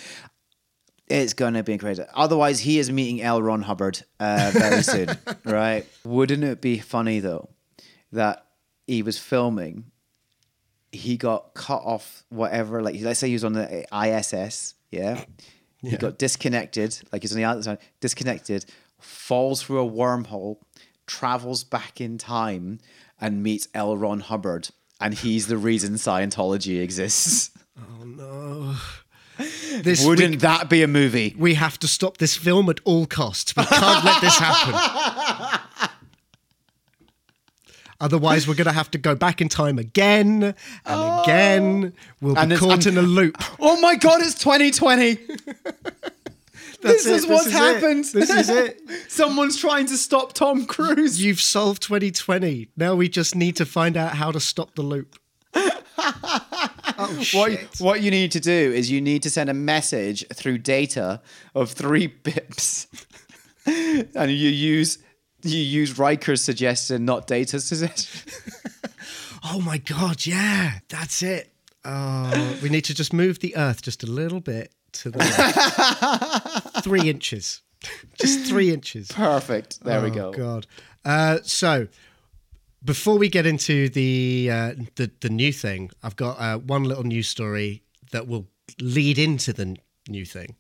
It's 1.07 1.35
gonna 1.35 1.63
be 1.63 1.77
crazy. 1.77 2.03
Otherwise, 2.15 2.61
he 2.61 2.79
is 2.79 2.91
meeting 2.91 3.21
L. 3.21 3.43
Ron 3.43 3.63
Hubbard 3.63 4.03
uh, 4.19 4.51
very 4.55 4.83
soon, 4.83 5.09
right? 5.45 5.87
Wouldn't 6.03 6.43
it 6.43 6.63
be 6.63 6.79
funny 6.79 7.21
though 7.21 7.51
that 8.13 8.47
he 8.87 9.03
was 9.03 9.19
filming, 9.19 9.91
he 10.93 11.17
got 11.17 11.55
cut 11.55 11.83
off 11.85 12.25
whatever. 12.31 12.83
Like 12.83 13.01
let's 13.01 13.21
say 13.21 13.29
he 13.29 13.35
was 13.35 13.45
on 13.45 13.53
the 13.53 13.87
ISS, 13.93 14.75
yeah. 14.91 15.25
He 15.83 15.99
got 15.99 16.17
disconnected, 16.17 16.99
like 17.13 17.21
he's 17.21 17.33
on 17.33 17.37
the 17.37 17.45
outside, 17.45 17.77
disconnected, 18.01 18.65
falls 19.05 19.63
through 19.63 19.87
a 19.87 19.91
wormhole, 19.91 20.57
travels 21.07 21.65
back 21.65 22.01
in 22.01 22.19
time, 22.19 22.79
and 23.21 23.43
meets 23.43 23.69
L. 23.75 23.97
Ron 23.97 24.21
Hubbard, 24.21 24.71
and 25.01 25.15
he's 25.15 25.47
the 25.47 25.57
reason 25.57 25.95
Scientology 25.95 26.81
exists. 26.83 27.51
Oh 27.77 28.05
no! 28.05 28.77
This 29.83 30.07
Wouldn't 30.07 30.31
we, 30.31 30.37
that 30.37 30.71
be 30.71 30.85
a 30.85 30.87
movie? 30.87 31.35
we 31.37 31.55
have 31.55 31.77
to 31.81 31.89
stop 31.89 32.19
this 32.19 32.37
film 32.37 32.71
at 32.71 32.79
all 32.85 33.05
costs. 33.07 33.57
We 33.57 33.65
can't 33.65 34.05
let 34.05 34.21
this 34.21 34.39
happen. 34.39 35.91
Otherwise, 38.01 38.47
we're 38.47 38.55
going 38.55 38.67
to 38.67 38.73
have 38.73 38.91
to 38.93 38.99
go 38.99 39.15
back 39.17 39.41
in 39.41 39.49
time 39.49 39.79
again 39.79 40.55
and 40.87 41.21
again. 41.23 41.93
We'll 42.21 42.39
And 42.39 42.51
be 42.51 42.57
caught 42.57 42.87
and- 42.87 42.97
in 42.99 43.05
a 43.05 43.07
loop. 43.07 43.37
Oh 43.59 43.81
my 43.81 43.97
god, 43.97 44.21
it's 44.23 44.35
2020. 44.39 45.19
this 46.85 47.05
That's 47.05 47.17
is 47.19 47.25
it, 47.25 47.31
what's 47.31 47.45
this 47.47 47.55
is 47.55 47.61
it, 47.61 47.75
happened. 47.75 48.05
this 48.05 48.31
is 48.31 48.49
it. 48.51 48.81
Someone's 49.11 49.57
trying 49.57 49.87
to 49.87 49.97
stop 49.97 50.33
Tom 50.35 50.67
Cruise. 50.67 51.23
You've 51.23 51.41
solved 51.41 51.83
2020. 51.83 52.69
Now 52.77 52.95
we 52.95 53.09
just 53.09 53.35
need 53.35 53.57
to 53.57 53.67
find 53.67 53.97
out 53.97 54.13
how 54.15 54.31
to 54.31 54.41
stop 54.41 54.75
the 54.75 54.83
loop. 54.83 55.17
Oh, 56.97 57.09
what 57.33 57.51
shit. 57.53 57.81
what 57.81 58.03
you 58.03 58.11
need 58.13 58.31
to 58.33 58.41
do 58.41 58.53
is 58.53 58.89
you 58.89 59.01
need 59.01 59.23
to 59.25 59.31
send 59.31 59.51
a 59.51 59.55
message 59.55 60.25
through 60.33 60.59
data 60.59 61.21
of 61.55 61.73
three 61.73 62.07
bips, 62.23 62.87
and 63.67 64.31
you 64.31 64.49
use 64.49 64.99
you 65.43 65.59
use 65.59 65.99
Riker's 65.99 66.41
suggestion, 66.43 67.05
not 67.05 67.27
data's 67.27 67.65
suggestion. 67.65 68.31
Oh 69.43 69.61
my 69.61 69.79
god, 69.79 70.25
yeah, 70.25 70.79
that's 70.89 71.23
it. 71.23 71.53
Oh, 71.85 72.59
we 72.63 72.69
need 72.69 72.85
to 72.85 72.95
just 72.95 73.13
move 73.13 73.41
the 73.41 73.57
Earth 73.57 73.83
just 73.83 74.05
a 74.05 74.07
little 74.07 74.41
bit 74.41 74.71
to 74.95 75.11
the 75.11 75.19
left. 75.19 76.85
three 76.85 77.09
inches, 77.11 77.63
just 78.21 78.47
three 78.47 78.73
inches. 78.73 79.09
Perfect. 79.13 79.81
There 79.85 80.01
we 80.03 80.11
Oh, 80.11 80.15
go. 80.15 80.33
God. 80.33 80.67
Uh, 81.05 81.39
so 81.43 81.87
before 82.85 83.19
we 83.19 83.29
get 83.29 83.47
into 83.47 83.89
the 83.89 84.49
uh, 84.51 84.75
the 84.97 85.11
the 85.21 85.29
new 85.31 85.53
thing, 85.53 85.91
I've 86.03 86.17
got 86.17 86.39
uh, 86.41 86.59
one 86.59 86.85
little 86.85 87.05
news 87.05 87.29
story 87.29 87.83
that 88.13 88.27
will 88.29 88.47
lead 88.81 89.19
into 89.19 89.53
the 89.53 89.77
new 90.09 90.25
thing. 90.25 90.57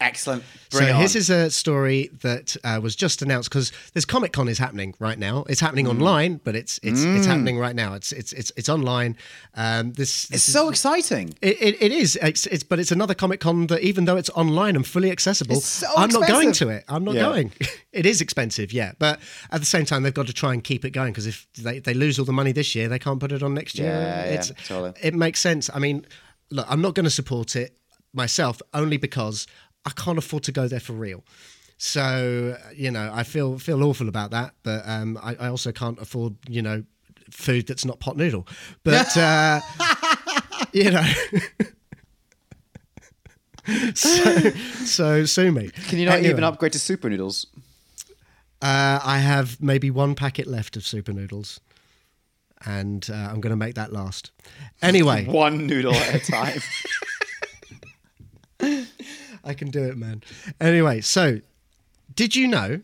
Excellent. 0.00 0.44
So 0.70 0.78
Bring 0.78 0.94
it 0.94 1.00
this 1.00 1.16
is 1.16 1.28
a 1.28 1.50
story 1.50 2.08
that 2.22 2.56
uh, 2.62 2.78
was 2.80 2.94
just 2.94 3.20
announced 3.20 3.50
because 3.50 3.72
this 3.94 4.04
Comic 4.04 4.32
Con 4.32 4.46
is 4.46 4.56
happening 4.56 4.94
right 5.00 5.18
now. 5.18 5.44
It's 5.48 5.60
happening 5.60 5.86
Mm. 5.86 5.90
online, 5.90 6.40
but 6.44 6.54
it's 6.54 6.78
it's 6.84 7.02
it's 7.02 7.26
happening 7.26 7.58
right 7.58 7.74
now. 7.74 7.94
It's 7.94 8.12
it's 8.12 8.32
it's 8.32 8.52
it's 8.56 8.68
online. 8.68 9.16
Um, 9.54 9.92
this 9.94 10.22
It's 10.24 10.28
this 10.28 10.46
is- 10.48 10.54
so 10.54 10.68
exciting. 10.68 11.34
it, 11.42 11.60
it, 11.60 11.82
it 11.82 11.90
is. 11.90 12.16
It's, 12.22 12.46
it's 12.46 12.62
but 12.62 12.78
it's 12.78 12.92
another 12.92 13.12
Comic 13.14 13.40
Con 13.40 13.66
that 13.66 13.80
even 13.82 14.04
though 14.04 14.16
it's 14.16 14.30
online 14.30 14.76
and 14.76 14.86
fully 14.86 15.10
accessible, 15.10 15.60
so 15.60 15.88
I'm 15.96 16.10
not 16.10 16.28
going 16.28 16.52
to 16.52 16.68
it. 16.68 16.84
I'm 16.88 17.02
not 17.02 17.16
Yeah. 17.16 17.22
going. 17.22 17.52
it 17.92 18.06
is 18.06 18.20
expensive, 18.20 18.72
yeah. 18.72 18.92
But 19.00 19.18
at 19.50 19.58
the 19.58 19.66
same 19.66 19.84
time, 19.84 20.04
they've 20.04 20.14
got 20.14 20.28
to 20.28 20.32
try 20.32 20.52
and 20.52 20.62
keep 20.62 20.84
it 20.84 20.90
going 20.90 21.10
because 21.12 21.26
if 21.26 21.48
they, 21.54 21.80
they 21.80 21.94
lose 21.94 22.20
all 22.20 22.24
the 22.24 22.32
money 22.32 22.52
this 22.52 22.72
year, 22.76 22.86
they 22.88 23.00
can't 23.00 23.18
put 23.18 23.32
it 23.32 23.42
on 23.42 23.52
next 23.52 23.76
year. 23.76 23.88
Yeah, 23.90 24.30
yeah, 24.32 24.42
totally. 24.64 24.92
It 25.02 25.16
makes 25.16 25.40
sense. 25.40 25.68
I 25.74 25.80
mean, 25.80 26.06
look, 26.52 26.66
I'm 26.68 26.80
not 26.80 26.94
going 26.94 27.02
to 27.04 27.10
support 27.10 27.56
it 27.56 27.74
myself 28.14 28.62
only 28.72 28.96
because 28.96 29.46
I 29.84 29.90
can't 29.90 30.18
afford 30.18 30.42
to 30.44 30.52
go 30.52 30.68
there 30.68 30.80
for 30.80 30.92
real. 30.92 31.24
So 31.78 32.56
you 32.74 32.90
know, 32.90 33.10
I 33.12 33.22
feel 33.22 33.58
feel 33.58 33.82
awful 33.84 34.08
about 34.08 34.30
that, 34.32 34.54
but 34.62 34.82
um, 34.86 35.18
I, 35.22 35.36
I 35.36 35.48
also 35.48 35.72
can't 35.72 35.98
afford 36.00 36.36
you 36.48 36.62
know 36.62 36.84
food 37.30 37.66
that's 37.66 37.84
not 37.84 38.00
pot 38.00 38.16
noodle. 38.16 38.46
But 38.84 39.16
uh, 39.16 39.60
you 40.72 40.90
know. 40.90 41.06
so, 43.94 44.50
so 44.84 45.24
sue 45.24 45.52
me. 45.52 45.70
Can 45.88 45.98
you 45.98 46.06
not 46.06 46.16
Anyway, 46.16 46.30
even 46.30 46.44
upgrade 46.44 46.72
to 46.72 46.78
super 46.78 47.08
noodles? 47.10 47.46
Uh, 48.60 48.98
I 49.04 49.18
have 49.18 49.62
maybe 49.62 49.90
one 49.90 50.14
packet 50.14 50.46
left 50.46 50.76
of 50.76 50.84
super 50.86 51.12
noodles, 51.12 51.60
and 52.64 53.08
uh, 53.08 53.14
I'm 53.14 53.40
going 53.40 53.52
to 53.52 53.56
make 53.56 53.76
that 53.76 53.92
last. 53.92 54.32
Anyway, 54.82 55.26
One 55.28 55.66
noodle 55.66 55.94
at 55.94 56.28
a 56.28 56.32
time. 56.32 56.60
I 59.44 59.54
can 59.54 59.70
do 59.70 59.84
it, 59.84 59.96
man. 59.96 60.22
Anyway, 60.60 61.00
so 61.00 61.40
did 62.14 62.34
you 62.36 62.48
know? 62.48 62.80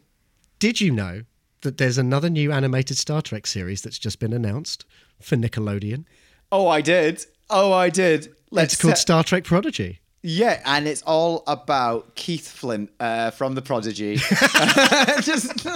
Did 0.59 0.81
you 0.81 0.91
know 0.91 1.23
that 1.63 1.79
there's 1.79 1.99
another 1.99 2.31
new 2.31 2.53
animated 2.53 2.97
Star 2.97 3.23
Trek 3.23 3.47
series 3.47 3.83
that's 3.83 3.99
just 3.99 4.19
been 4.19 4.33
announced 4.33 4.85
for 5.21 5.37
Nickelodeon? 5.37 6.05
oh, 6.53 6.69
I 6.69 6.81
did. 6.81 7.25
Oh, 7.51 7.73
I 7.73 7.91
did. 7.91 8.35
Let's 8.51 8.75
it's 8.75 8.83
called 8.83 8.93
set- 8.93 8.99
Star 8.99 9.25
Trek 9.25 9.45
Prodigy. 9.45 10.01
Yeah, 10.23 10.63
and 10.65 10.87
it's 10.87 11.03
all 11.03 11.43
about 11.47 12.15
Keith 12.15 12.49
Flint 12.49 12.91
uh, 12.99 13.31
from 13.33 13.55
The 13.55 13.61
Prodigy. 13.61 14.17
Just 15.21 15.67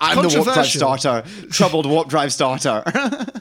I'm 0.00 0.22
the 0.22 0.32
warp 0.34 0.54
drive 0.54 0.66
starter, 0.66 1.24
troubled 1.50 1.86
warp 1.86 2.08
drive 2.08 2.32
starter. 2.32 2.82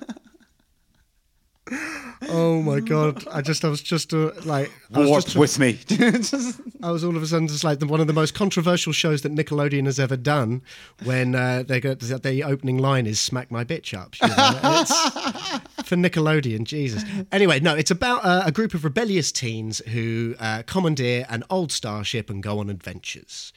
Oh 2.38 2.62
my 2.62 2.82
god! 2.82 3.26
I 3.32 3.42
just, 3.42 3.64
I 3.64 3.70
was 3.70 3.82
just 3.82 4.14
uh, 4.14 4.32
like, 4.44 4.72
I 4.94 5.00
was, 5.00 5.10
Warp 5.10 5.24
just, 5.24 5.38
with 5.38 5.58
me. 5.58 5.80
I 6.84 6.92
was 6.92 7.04
all 7.04 7.16
of 7.16 7.24
a 7.24 7.28
sudden 7.28 7.48
just 7.48 7.64
like 7.64 7.80
the, 7.80 7.86
one 7.86 8.02
of 8.02 8.08
the 8.08 8.14
most 8.14 8.34
controversial 8.34 8.92
shows 8.92 9.22
that 9.22 9.34
Nickelodeon 9.34 9.86
has 9.86 10.00
ever 10.00 10.18
done. 10.18 10.62
When 11.04 11.34
uh, 11.34 11.64
they 11.64 11.80
go, 11.80 11.94
the 11.94 12.44
opening 12.44 12.78
line 12.78 13.08
is 13.08 13.20
"Smack 13.20 13.52
my 13.52 13.64
bitch 13.64 13.98
up." 13.98 14.20
You 14.22 14.28
know? 14.28 14.82
It's- 14.82 15.62
for 15.86 15.96
Nickelodeon, 15.96 16.64
Jesus. 16.66 17.04
Anyway, 17.32 17.60
no, 17.60 17.76
it's 17.76 17.92
about 17.92 18.26
uh, 18.26 18.44
a 18.46 18.52
group 18.52 18.74
of 18.74 18.84
rebellious 18.84 19.32
teens 19.32 19.80
who 19.90 20.36
uh, 20.40 20.64
commandeer 20.64 21.26
an 21.30 21.44
old 21.50 21.72
starship 21.72 22.30
and 22.30 22.44
go 22.44 22.60
on 22.60 22.70
adventures. 22.70 23.54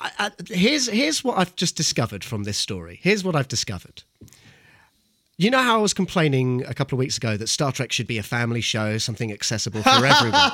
I, 0.00 0.10
I, 0.18 0.30
here's 0.48 0.88
here's 0.88 1.22
what 1.22 1.38
I've 1.38 1.54
just 1.54 1.76
discovered 1.76 2.24
from 2.24 2.44
this 2.44 2.58
story. 2.58 2.98
Here's 3.02 3.22
what 3.22 3.36
I've 3.36 3.48
discovered. 3.48 4.02
You 5.40 5.50
know 5.50 5.62
how 5.62 5.78
I 5.78 5.80
was 5.80 5.94
complaining 5.94 6.66
a 6.66 6.74
couple 6.74 6.96
of 6.96 6.98
weeks 6.98 7.16
ago 7.16 7.38
that 7.38 7.46
Star 7.48 7.72
Trek 7.72 7.92
should 7.92 8.06
be 8.06 8.18
a 8.18 8.22
family 8.22 8.60
show, 8.60 8.98
something 8.98 9.32
accessible 9.32 9.82
for 9.82 9.88
everyone. 10.04 10.50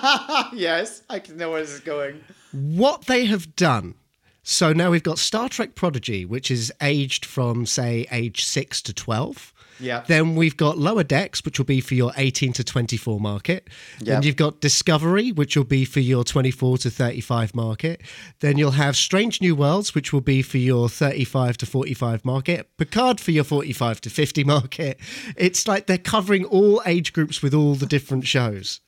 yes, 0.52 1.02
I 1.10 1.18
can 1.18 1.36
know 1.36 1.50
where 1.50 1.60
this 1.60 1.72
is 1.72 1.80
going. 1.80 2.22
what 2.52 3.06
they 3.06 3.24
have 3.24 3.56
done. 3.56 3.96
So 4.44 4.72
now 4.72 4.92
we've 4.92 5.02
got 5.02 5.18
Star 5.18 5.48
Trek 5.48 5.74
Prodigy, 5.74 6.24
which 6.24 6.52
is 6.52 6.72
aged 6.80 7.24
from, 7.24 7.66
say, 7.66 8.06
age 8.12 8.44
6 8.44 8.80
to 8.82 8.94
12. 8.94 9.52
Yeah. 9.78 10.04
Then 10.06 10.34
we've 10.34 10.56
got 10.56 10.78
Lower 10.78 11.04
Decks, 11.04 11.44
which 11.44 11.58
will 11.58 11.66
be 11.66 11.80
for 11.80 11.94
your 11.94 12.12
18 12.16 12.52
to 12.54 12.64
24 12.64 13.20
market. 13.20 13.68
Then 14.00 14.22
you've 14.22 14.36
got 14.36 14.60
Discovery, 14.60 15.32
which 15.32 15.56
will 15.56 15.64
be 15.64 15.84
for 15.84 16.00
your 16.00 16.24
24 16.24 16.78
to 16.78 16.90
35 16.90 17.54
market. 17.54 18.02
Then 18.40 18.58
you'll 18.58 18.72
have 18.72 18.96
Strange 18.96 19.40
New 19.40 19.54
Worlds, 19.54 19.94
which 19.94 20.12
will 20.12 20.20
be 20.20 20.42
for 20.42 20.58
your 20.58 20.88
35 20.88 21.58
to 21.58 21.66
45 21.66 22.24
market. 22.24 22.68
Picard 22.78 23.20
for 23.20 23.30
your 23.30 23.44
45 23.44 24.00
to 24.02 24.10
50 24.10 24.44
market. 24.44 24.98
It's 25.36 25.68
like 25.68 25.86
they're 25.86 25.98
covering 25.98 26.44
all 26.44 26.82
age 26.86 27.12
groups 27.12 27.42
with 27.42 27.54
all 27.54 27.74
the 27.74 27.86
different 27.86 28.26
shows. 28.26 28.80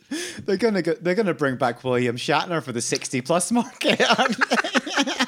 They're 0.44 0.56
gonna 0.56 0.80
go, 0.80 0.94
they're 0.94 1.14
gonna 1.14 1.34
bring 1.34 1.56
back 1.56 1.84
William 1.84 2.16
Shatner 2.16 2.62
for 2.62 2.72
the 2.72 2.80
sixty 2.80 3.20
plus 3.20 3.52
market. 3.52 4.00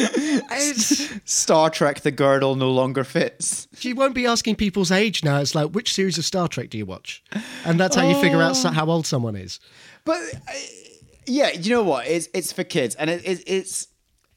aren't 0.00 0.48
they? 0.48 0.56
It's. 0.56 1.10
Star 1.30 1.70
Trek: 1.70 2.00
The 2.00 2.10
Girdle 2.10 2.54
no 2.56 2.70
longer 2.70 3.04
fits. 3.04 3.68
You 3.80 3.94
won't 3.94 4.14
be 4.14 4.26
asking 4.26 4.56
people's 4.56 4.90
age 4.90 5.22
now. 5.24 5.38
It's 5.40 5.54
like, 5.54 5.70
which 5.70 5.92
series 5.92 6.18
of 6.18 6.24
Star 6.24 6.48
Trek 6.48 6.70
do 6.70 6.78
you 6.78 6.86
watch? 6.86 7.22
And 7.64 7.78
that's 7.78 7.96
how 7.96 8.08
you 8.08 8.20
figure 8.20 8.40
out 8.42 8.56
how 8.62 8.86
old 8.86 9.06
someone 9.06 9.36
is. 9.36 9.60
But 10.04 10.18
uh, 10.18 10.52
yeah, 11.26 11.50
you 11.50 11.70
know 11.70 11.82
what? 11.82 12.06
It's 12.06 12.28
it's 12.34 12.52
for 12.52 12.64
kids, 12.64 12.94
and 12.96 13.08
it, 13.10 13.22
it, 13.24 13.42
it's 13.46 13.88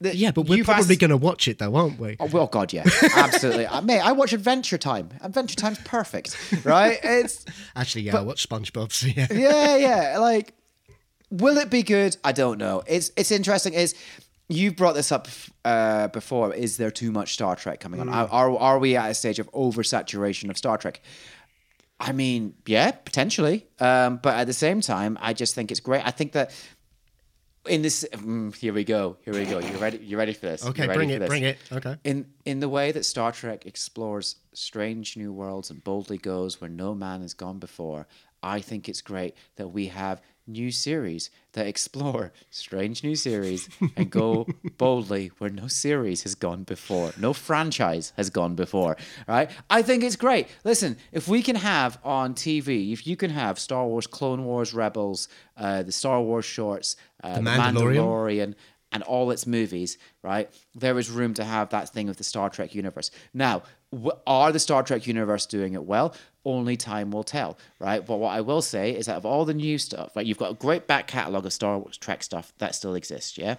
the, 0.01 0.15
Yeah, 0.15 0.31
but 0.31 0.47
we're 0.47 0.63
probably 0.63 0.93
asked- 0.93 0.99
going 0.99 1.09
to 1.09 1.17
watch 1.17 1.47
it, 1.47 1.57
though, 1.57 1.73
aren't 1.75 1.97
we? 1.99 2.17
Oh, 2.19 2.25
well, 2.27 2.47
God, 2.47 2.73
yeah, 2.73 2.83
absolutely. 3.15 3.65
I 3.65 3.79
mate, 3.79 4.01
I 4.01 4.11
watch 4.11 4.33
Adventure 4.33 4.77
Time. 4.77 5.09
Adventure 5.21 5.55
Time's 5.55 5.79
perfect, 5.79 6.37
right? 6.65 6.99
It's 7.01 7.45
Actually, 7.75 8.03
yeah, 8.03 8.17
I 8.17 8.21
watch 8.21 8.47
SpongeBob. 8.47 8.91
So 8.91 9.07
yeah. 9.15 9.27
yeah, 9.31 9.77
yeah. 9.77 10.17
Like, 10.19 10.53
will 11.31 11.57
it 11.57 11.69
be 11.69 11.81
good? 11.81 12.17
I 12.23 12.31
don't 12.33 12.57
know. 12.57 12.83
It's 12.87 13.11
it's 13.15 13.31
interesting. 13.31 13.73
Is 13.73 13.95
you've 14.47 14.75
brought 14.75 14.95
this 14.95 15.11
up 15.11 15.27
uh, 15.63 16.07
before? 16.09 16.53
Is 16.53 16.77
there 16.77 16.91
too 16.91 17.11
much 17.11 17.33
Star 17.33 17.55
Trek 17.55 17.79
coming 17.79 17.99
on? 17.99 18.09
Are 18.09 18.57
are 18.57 18.79
we 18.79 18.95
at 18.95 19.09
a 19.11 19.13
stage 19.13 19.39
of 19.39 19.51
oversaturation 19.51 20.49
of 20.49 20.57
Star 20.57 20.77
Trek? 20.77 21.01
I 21.99 22.11
mean, 22.11 22.55
yeah, 22.65 22.91
potentially. 22.91 23.67
Um, 23.79 24.17
but 24.17 24.35
at 24.35 24.47
the 24.47 24.53
same 24.53 24.81
time, 24.81 25.17
I 25.21 25.33
just 25.33 25.55
think 25.55 25.71
it's 25.71 25.79
great. 25.79 26.05
I 26.05 26.11
think 26.11 26.33
that 26.33 26.51
in 27.67 27.81
this, 27.81 28.05
mm, 28.11 28.53
here 28.55 28.73
we 28.73 28.83
go, 28.83 29.17
here 29.23 29.33
we 29.33 29.45
go. 29.45 29.59
You 29.59 29.77
ready? 29.77 29.97
You 29.97 30.17
ready 30.17 30.33
for 30.33 30.45
this? 30.45 30.65
Okay, 30.65 30.83
You 30.87 30.93
bring 30.93 31.09
it, 31.09 31.19
this? 31.19 31.29
bring 31.29 31.43
it. 31.43 31.57
Okay. 31.71 31.95
In 32.03 32.27
in 32.45 32.59
the 32.59 32.69
way 32.69 32.91
that 32.91 33.05
Star 33.05 33.31
Trek 33.31 33.65
explores 33.65 34.35
strange 34.53 35.17
new 35.17 35.31
worlds 35.33 35.69
and 35.71 35.83
boldly 35.83 36.17
goes 36.17 36.59
where 36.61 36.69
no 36.69 36.93
man 36.93 37.21
has 37.21 37.33
gone 37.33 37.59
before, 37.59 38.07
I 38.43 38.59
think 38.59 38.87
it's 38.89 39.01
great 39.01 39.35
that 39.55 39.69
we 39.69 39.87
have 39.87 40.21
new 40.47 40.71
series 40.71 41.29
that 41.53 41.67
explore 41.67 42.31
strange 42.49 43.03
new 43.03 43.15
series 43.15 43.69
and 43.95 44.09
go 44.09 44.47
boldly 44.77 45.31
where 45.37 45.49
no 45.49 45.67
series 45.67 46.23
has 46.23 46.35
gone 46.35 46.63
before, 46.63 47.11
no 47.19 47.33
franchise 47.33 48.13
has 48.17 48.29
gone 48.29 48.55
before. 48.55 48.97
Right? 49.27 49.49
I 49.69 49.81
think 49.81 50.03
it's 50.03 50.15
great. 50.15 50.47
Listen, 50.63 50.97
if 51.11 51.27
we 51.27 51.41
can 51.41 51.55
have 51.55 51.97
on 52.03 52.33
TV, 52.33 52.93
if 52.93 53.07
you 53.07 53.15
can 53.15 53.31
have 53.31 53.57
Star 53.57 53.85
Wars, 53.85 54.07
Clone 54.07 54.45
Wars, 54.45 54.73
Rebels, 54.73 55.27
uh, 55.57 55.83
the 55.83 55.91
Star 55.91 56.21
Wars 56.21 56.45
shorts, 56.45 56.95
uh, 57.23 57.35
the, 57.35 57.41
Mandalorian. 57.41 57.95
Mandalorian 57.95 58.55
and 58.91 59.03
all 59.03 59.29
its 59.31 59.45
movies, 59.45 59.97
right? 60.23 60.49
There 60.73 60.97
is 60.97 61.09
room 61.09 61.33
to 61.33 61.43
have 61.43 61.69
that 61.71 61.89
thing 61.89 62.07
of 62.07 62.15
the 62.15 62.23
Star 62.23 62.49
Trek 62.49 62.73
universe. 62.73 63.11
Now, 63.33 63.63
are 64.27 64.51
the 64.51 64.59
Star 64.59 64.83
Trek 64.83 65.07
universe 65.07 65.45
doing 65.45 65.73
it 65.73 65.83
well? 65.83 66.13
Only 66.43 66.77
time 66.77 67.11
will 67.11 67.23
tell, 67.23 67.57
right? 67.79 68.05
But 68.05 68.17
what 68.17 68.29
I 68.29 68.41
will 68.41 68.61
say 68.61 68.91
is 68.91 69.07
that 69.07 69.17
of 69.17 69.25
all 69.25 69.45
the 69.45 69.53
new 69.53 69.77
stuff, 69.77 70.15
right, 70.15 70.25
you've 70.25 70.37
got 70.37 70.51
a 70.51 70.55
great 70.55 70.87
back 70.87 71.07
catalogue 71.07 71.45
of 71.45 71.53
Star 71.53 71.83
Trek 71.99 72.23
stuff 72.23 72.53
that 72.59 72.75
still 72.75 72.95
exists, 72.95 73.37
yeah? 73.37 73.55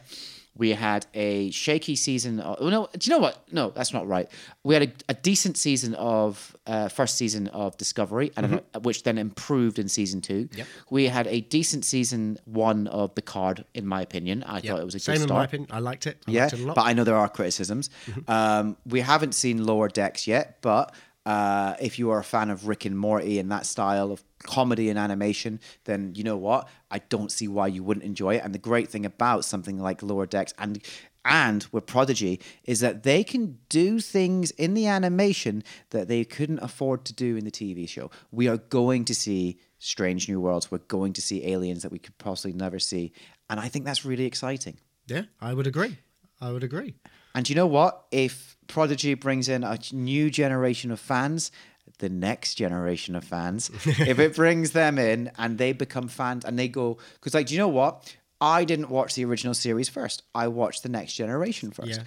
We 0.58 0.70
had 0.70 1.06
a 1.14 1.50
shaky 1.50 1.96
season. 1.96 2.40
Of, 2.40 2.56
oh, 2.60 2.68
no, 2.70 2.88
do 2.96 3.10
you 3.10 3.16
know 3.16 3.20
what? 3.22 3.42
No, 3.52 3.70
that's 3.70 3.92
not 3.92 4.06
right. 4.06 4.28
We 4.64 4.74
had 4.74 4.82
a, 4.84 4.92
a 5.10 5.14
decent 5.14 5.56
season 5.56 5.94
of 5.94 6.56
uh, 6.66 6.88
first 6.88 7.16
season 7.16 7.48
of 7.48 7.76
Discovery, 7.76 8.32
and 8.36 8.46
Mm-hmm. 8.46 8.82
which 8.82 9.02
then 9.02 9.18
improved 9.18 9.78
in 9.78 9.88
season 9.88 10.20
two. 10.20 10.48
Yep. 10.54 10.66
We 10.90 11.04
had 11.08 11.26
a 11.26 11.40
decent 11.42 11.84
season 11.84 12.38
one 12.44 12.86
of 12.88 13.14
Picard, 13.14 13.64
in 13.74 13.86
my 13.86 14.00
opinion. 14.02 14.42
I 14.44 14.60
thought 14.60 14.80
it 14.80 14.84
was 14.84 14.94
a 14.94 14.98
Same 14.98 15.14
good 15.16 15.22
in 15.22 15.28
start. 15.28 15.38
my 15.40 15.44
opinion. 15.44 15.68
I 15.72 15.78
liked 15.80 16.06
it. 16.06 16.22
I 16.26 16.30
Yeah, 16.30 16.42
liked 16.44 16.52
it 16.54 16.60
a 16.60 16.66
lot. 16.66 16.74
but 16.76 16.82
I 16.86 16.92
know 16.92 17.04
there 17.04 17.16
are 17.16 17.28
criticisms. 17.28 17.90
Um, 18.28 18.76
we 18.86 19.00
haven't 19.00 19.34
seen 19.34 19.64
Lower 19.66 19.88
Decks 19.88 20.26
yet, 20.26 20.58
but 20.62 20.94
uh, 21.26 21.74
if 21.80 21.98
you 21.98 22.10
are 22.10 22.20
a 22.20 22.24
fan 22.24 22.50
of 22.50 22.68
Rick 22.68 22.84
and 22.84 22.96
Morty 22.96 23.40
and 23.40 23.50
that 23.50 23.66
style 23.66 24.12
of 24.12 24.22
comedy 24.44 24.88
and 24.88 24.98
animation, 24.98 25.58
then 25.84 26.12
you 26.14 26.22
know 26.22 26.36
what? 26.36 26.68
I 26.90 27.00
don't 27.00 27.32
see 27.32 27.48
why 27.48 27.66
you 27.66 27.82
wouldn't 27.82 28.06
enjoy 28.06 28.36
it. 28.36 28.42
And 28.44 28.54
the 28.54 28.60
great 28.60 28.88
thing 28.88 29.04
about 29.04 29.44
something 29.44 29.80
like 29.80 30.02
Lower 30.02 30.26
Decks 30.26 30.54
and 30.56 30.80
and 31.24 31.66
with 31.72 31.86
Prodigy 31.86 32.40
is 32.62 32.78
that 32.78 33.02
they 33.02 33.24
can 33.24 33.58
do 33.68 33.98
things 33.98 34.52
in 34.52 34.74
the 34.74 34.86
animation 34.86 35.64
that 35.90 36.06
they 36.06 36.24
couldn't 36.24 36.60
afford 36.60 37.04
to 37.06 37.12
do 37.12 37.36
in 37.36 37.44
the 37.44 37.50
TV 37.50 37.88
show. 37.88 38.12
We 38.30 38.46
are 38.46 38.58
going 38.58 39.04
to 39.06 39.14
see 39.14 39.58
strange 39.80 40.28
new 40.28 40.40
worlds. 40.40 40.70
We're 40.70 40.78
going 40.78 41.12
to 41.14 41.20
see 41.20 41.44
aliens 41.48 41.82
that 41.82 41.90
we 41.90 41.98
could 41.98 42.16
possibly 42.18 42.56
never 42.56 42.78
see, 42.78 43.12
and 43.50 43.58
I 43.58 43.66
think 43.66 43.84
that's 43.84 44.04
really 44.04 44.24
exciting. 44.24 44.78
yeah, 45.08 45.22
I 45.40 45.52
would 45.52 45.66
agree. 45.66 45.98
I 46.40 46.52
would 46.52 46.62
agree. 46.62 46.94
And 47.34 47.48
you 47.48 47.56
know 47.56 47.66
what? 47.66 48.04
If 48.12 48.55
Prodigy 48.68 49.14
brings 49.14 49.48
in 49.48 49.64
a 49.64 49.78
new 49.92 50.30
generation 50.30 50.90
of 50.90 51.00
fans, 51.00 51.50
the 51.98 52.08
next 52.08 52.54
generation 52.54 53.14
of 53.14 53.24
fans, 53.24 53.70
if 53.84 54.18
it 54.18 54.34
brings 54.34 54.72
them 54.72 54.98
in 54.98 55.30
and 55.38 55.58
they 55.58 55.72
become 55.72 56.08
fans 56.08 56.44
and 56.44 56.58
they 56.58 56.68
go, 56.68 56.98
because 57.14 57.34
like, 57.34 57.46
do 57.46 57.54
you 57.54 57.60
know 57.60 57.68
what? 57.68 58.14
I 58.40 58.64
didn't 58.64 58.90
watch 58.90 59.14
the 59.14 59.24
original 59.24 59.54
series 59.54 59.88
first. 59.88 60.22
I 60.34 60.48
watched 60.48 60.82
the 60.82 60.88
next 60.88 61.14
generation 61.14 61.70
first. 61.70 62.00
Yeah. 62.00 62.04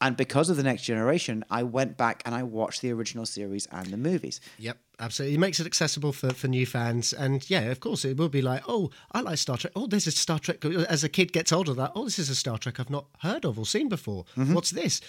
And 0.00 0.16
because 0.16 0.48
of 0.48 0.56
the 0.56 0.62
next 0.62 0.82
generation, 0.82 1.44
I 1.50 1.64
went 1.64 1.96
back 1.96 2.22
and 2.24 2.34
I 2.34 2.44
watched 2.44 2.82
the 2.82 2.92
original 2.92 3.26
series 3.26 3.66
and 3.66 3.86
the 3.86 3.96
movies. 3.96 4.40
Yep, 4.58 4.78
absolutely. 5.00 5.34
It 5.34 5.38
makes 5.38 5.58
it 5.58 5.66
accessible 5.66 6.12
for, 6.12 6.32
for 6.32 6.46
new 6.46 6.66
fans. 6.66 7.12
And 7.12 7.48
yeah, 7.50 7.62
of 7.62 7.80
course, 7.80 8.04
it 8.04 8.16
will 8.16 8.28
be 8.28 8.42
like, 8.42 8.62
oh, 8.68 8.90
I 9.10 9.22
like 9.22 9.38
Star 9.38 9.56
Trek. 9.56 9.72
Oh, 9.74 9.88
there's 9.88 10.06
a 10.06 10.12
Star 10.12 10.38
Trek. 10.38 10.64
As 10.64 11.02
a 11.02 11.08
kid 11.08 11.32
gets 11.32 11.52
older, 11.52 11.74
that, 11.74 11.92
oh, 11.96 12.04
this 12.04 12.20
is 12.20 12.30
a 12.30 12.36
Star 12.36 12.58
Trek 12.58 12.78
I've 12.78 12.90
not 12.90 13.06
heard 13.20 13.44
of 13.44 13.58
or 13.58 13.66
seen 13.66 13.88
before. 13.88 14.24
Mm-hmm. 14.36 14.54
What's 14.54 14.70
this? 14.70 15.00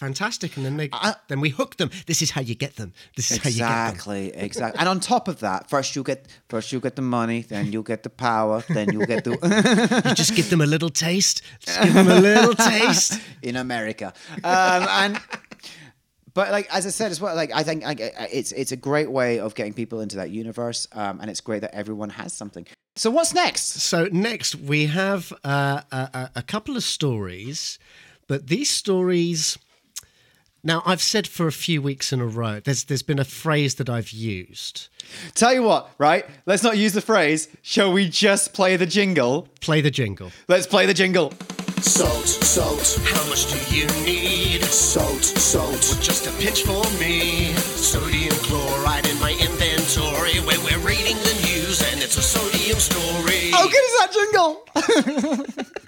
Fantastic. 0.00 0.56
And 0.56 0.64
then 0.64 0.78
they 0.78 0.88
then 1.28 1.40
we 1.40 1.50
hook 1.50 1.76
them. 1.76 1.90
This 2.06 2.22
is 2.22 2.30
how 2.30 2.40
you 2.40 2.54
get 2.54 2.76
them. 2.76 2.94
This 3.16 3.30
is 3.30 3.36
how 3.36 3.50
you 3.50 3.58
get 3.58 3.66
them. 3.68 3.94
Exactly, 3.94 4.28
exactly. 4.34 4.78
And 4.80 4.88
on 4.88 4.98
top 4.98 5.28
of 5.28 5.40
that, 5.40 5.68
first 5.68 5.94
you 5.94 6.02
get 6.02 6.26
first 6.48 6.72
you 6.72 6.80
get 6.80 6.96
the 6.96 7.02
money, 7.02 7.42
then 7.42 7.70
you'll 7.70 7.82
get 7.82 8.02
the 8.02 8.08
power, 8.08 8.64
then 8.70 8.90
you'll 8.92 9.04
get 9.04 9.24
the 9.24 9.32
You 10.08 10.14
just 10.14 10.34
give 10.34 10.48
them 10.48 10.62
a 10.62 10.66
little 10.66 10.88
taste. 10.88 11.42
Just 11.60 11.82
give 11.82 11.92
them 11.92 12.08
a 12.08 12.18
little 12.18 12.54
taste. 12.54 13.20
in 13.42 13.56
America. 13.56 14.14
Um, 14.42 14.86
and 14.88 15.20
but 16.32 16.50
like 16.50 16.66
as 16.74 16.86
I 16.86 16.90
said 16.90 17.10
as 17.10 17.20
well, 17.20 17.36
like 17.36 17.50
I 17.54 17.62
think 17.62 17.84
I, 17.84 17.90
I- 17.90 18.28
it's 18.32 18.52
it's 18.52 18.72
a 18.72 18.76
great 18.76 19.10
way 19.10 19.38
of 19.38 19.54
getting 19.54 19.74
people 19.74 20.00
into 20.00 20.16
that 20.16 20.30
universe, 20.30 20.86
um, 20.92 21.20
and 21.20 21.28
it's 21.30 21.42
great 21.42 21.60
that 21.60 21.74
everyone 21.74 22.08
has 22.10 22.32
something. 22.32 22.66
So 22.96 23.10
what's 23.10 23.34
next? 23.34 23.66
So 23.82 24.08
next 24.10 24.54
we 24.54 24.86
have 24.86 25.30
uh, 25.44 25.82
a, 25.92 26.30
a 26.36 26.42
couple 26.42 26.74
of 26.78 26.84
stories, 26.84 27.78
but 28.28 28.46
these 28.46 28.70
stories. 28.70 29.58
Now 30.62 30.82
I've 30.84 31.00
said 31.00 31.26
for 31.26 31.46
a 31.46 31.52
few 31.52 31.80
weeks 31.80 32.12
in 32.12 32.20
a 32.20 32.26
row. 32.26 32.60
There's 32.60 32.84
there's 32.84 33.02
been 33.02 33.18
a 33.18 33.24
phrase 33.24 33.76
that 33.76 33.88
I've 33.88 34.10
used. 34.10 34.88
Tell 35.34 35.54
you 35.54 35.62
what, 35.62 35.90
right? 35.98 36.26
Let's 36.46 36.62
not 36.62 36.76
use 36.76 36.92
the 36.92 37.00
phrase. 37.00 37.48
Shall 37.62 37.92
we 37.92 38.08
just 38.08 38.52
play 38.52 38.76
the 38.76 38.86
jingle? 38.86 39.48
Play 39.60 39.80
the 39.80 39.90
jingle. 39.90 40.30
Let's 40.48 40.66
play 40.66 40.84
the 40.86 40.94
jingle. 40.94 41.32
Salt, 41.80 42.26
salt, 42.26 42.98
How 43.04 43.26
much 43.30 43.50
do 43.50 43.74
you 43.74 43.86
need? 44.04 44.62
salt, 44.64 45.24
salt. 45.24 45.80
Just 46.02 46.26
a 46.26 46.30
pinch 46.32 46.62
for 46.62 46.84
me. 47.00 47.54
Sodium 47.54 48.34
chloride 48.44 49.06
in 49.08 49.18
my 49.18 49.30
inventory 49.32 50.38
where 50.46 50.60
we're 50.60 50.86
reading 50.86 51.16
the 51.16 51.34
news 51.46 51.80
and 51.90 52.02
it's 52.02 52.18
a 52.18 52.22
sodium 52.22 52.78
story. 52.78 53.50
How 53.50 53.64
good 53.64 53.84
is 53.88 53.96
that 53.98 54.12
jingle? 54.12 55.66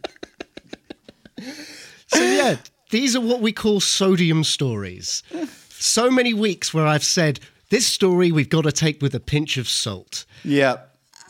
So 2.14 2.22
yeah, 2.22 2.56
these 2.92 3.16
are 3.16 3.20
what 3.20 3.40
we 3.40 3.52
call 3.52 3.80
sodium 3.80 4.44
stories. 4.44 5.22
So 5.70 6.10
many 6.10 6.32
weeks 6.32 6.72
where 6.72 6.86
I've 6.86 7.02
said 7.02 7.40
this 7.70 7.86
story 7.86 8.30
we've 8.30 8.50
got 8.50 8.62
to 8.62 8.70
take 8.70 9.02
with 9.02 9.14
a 9.14 9.20
pinch 9.20 9.56
of 9.56 9.66
salt. 9.66 10.24
yeah. 10.44 10.76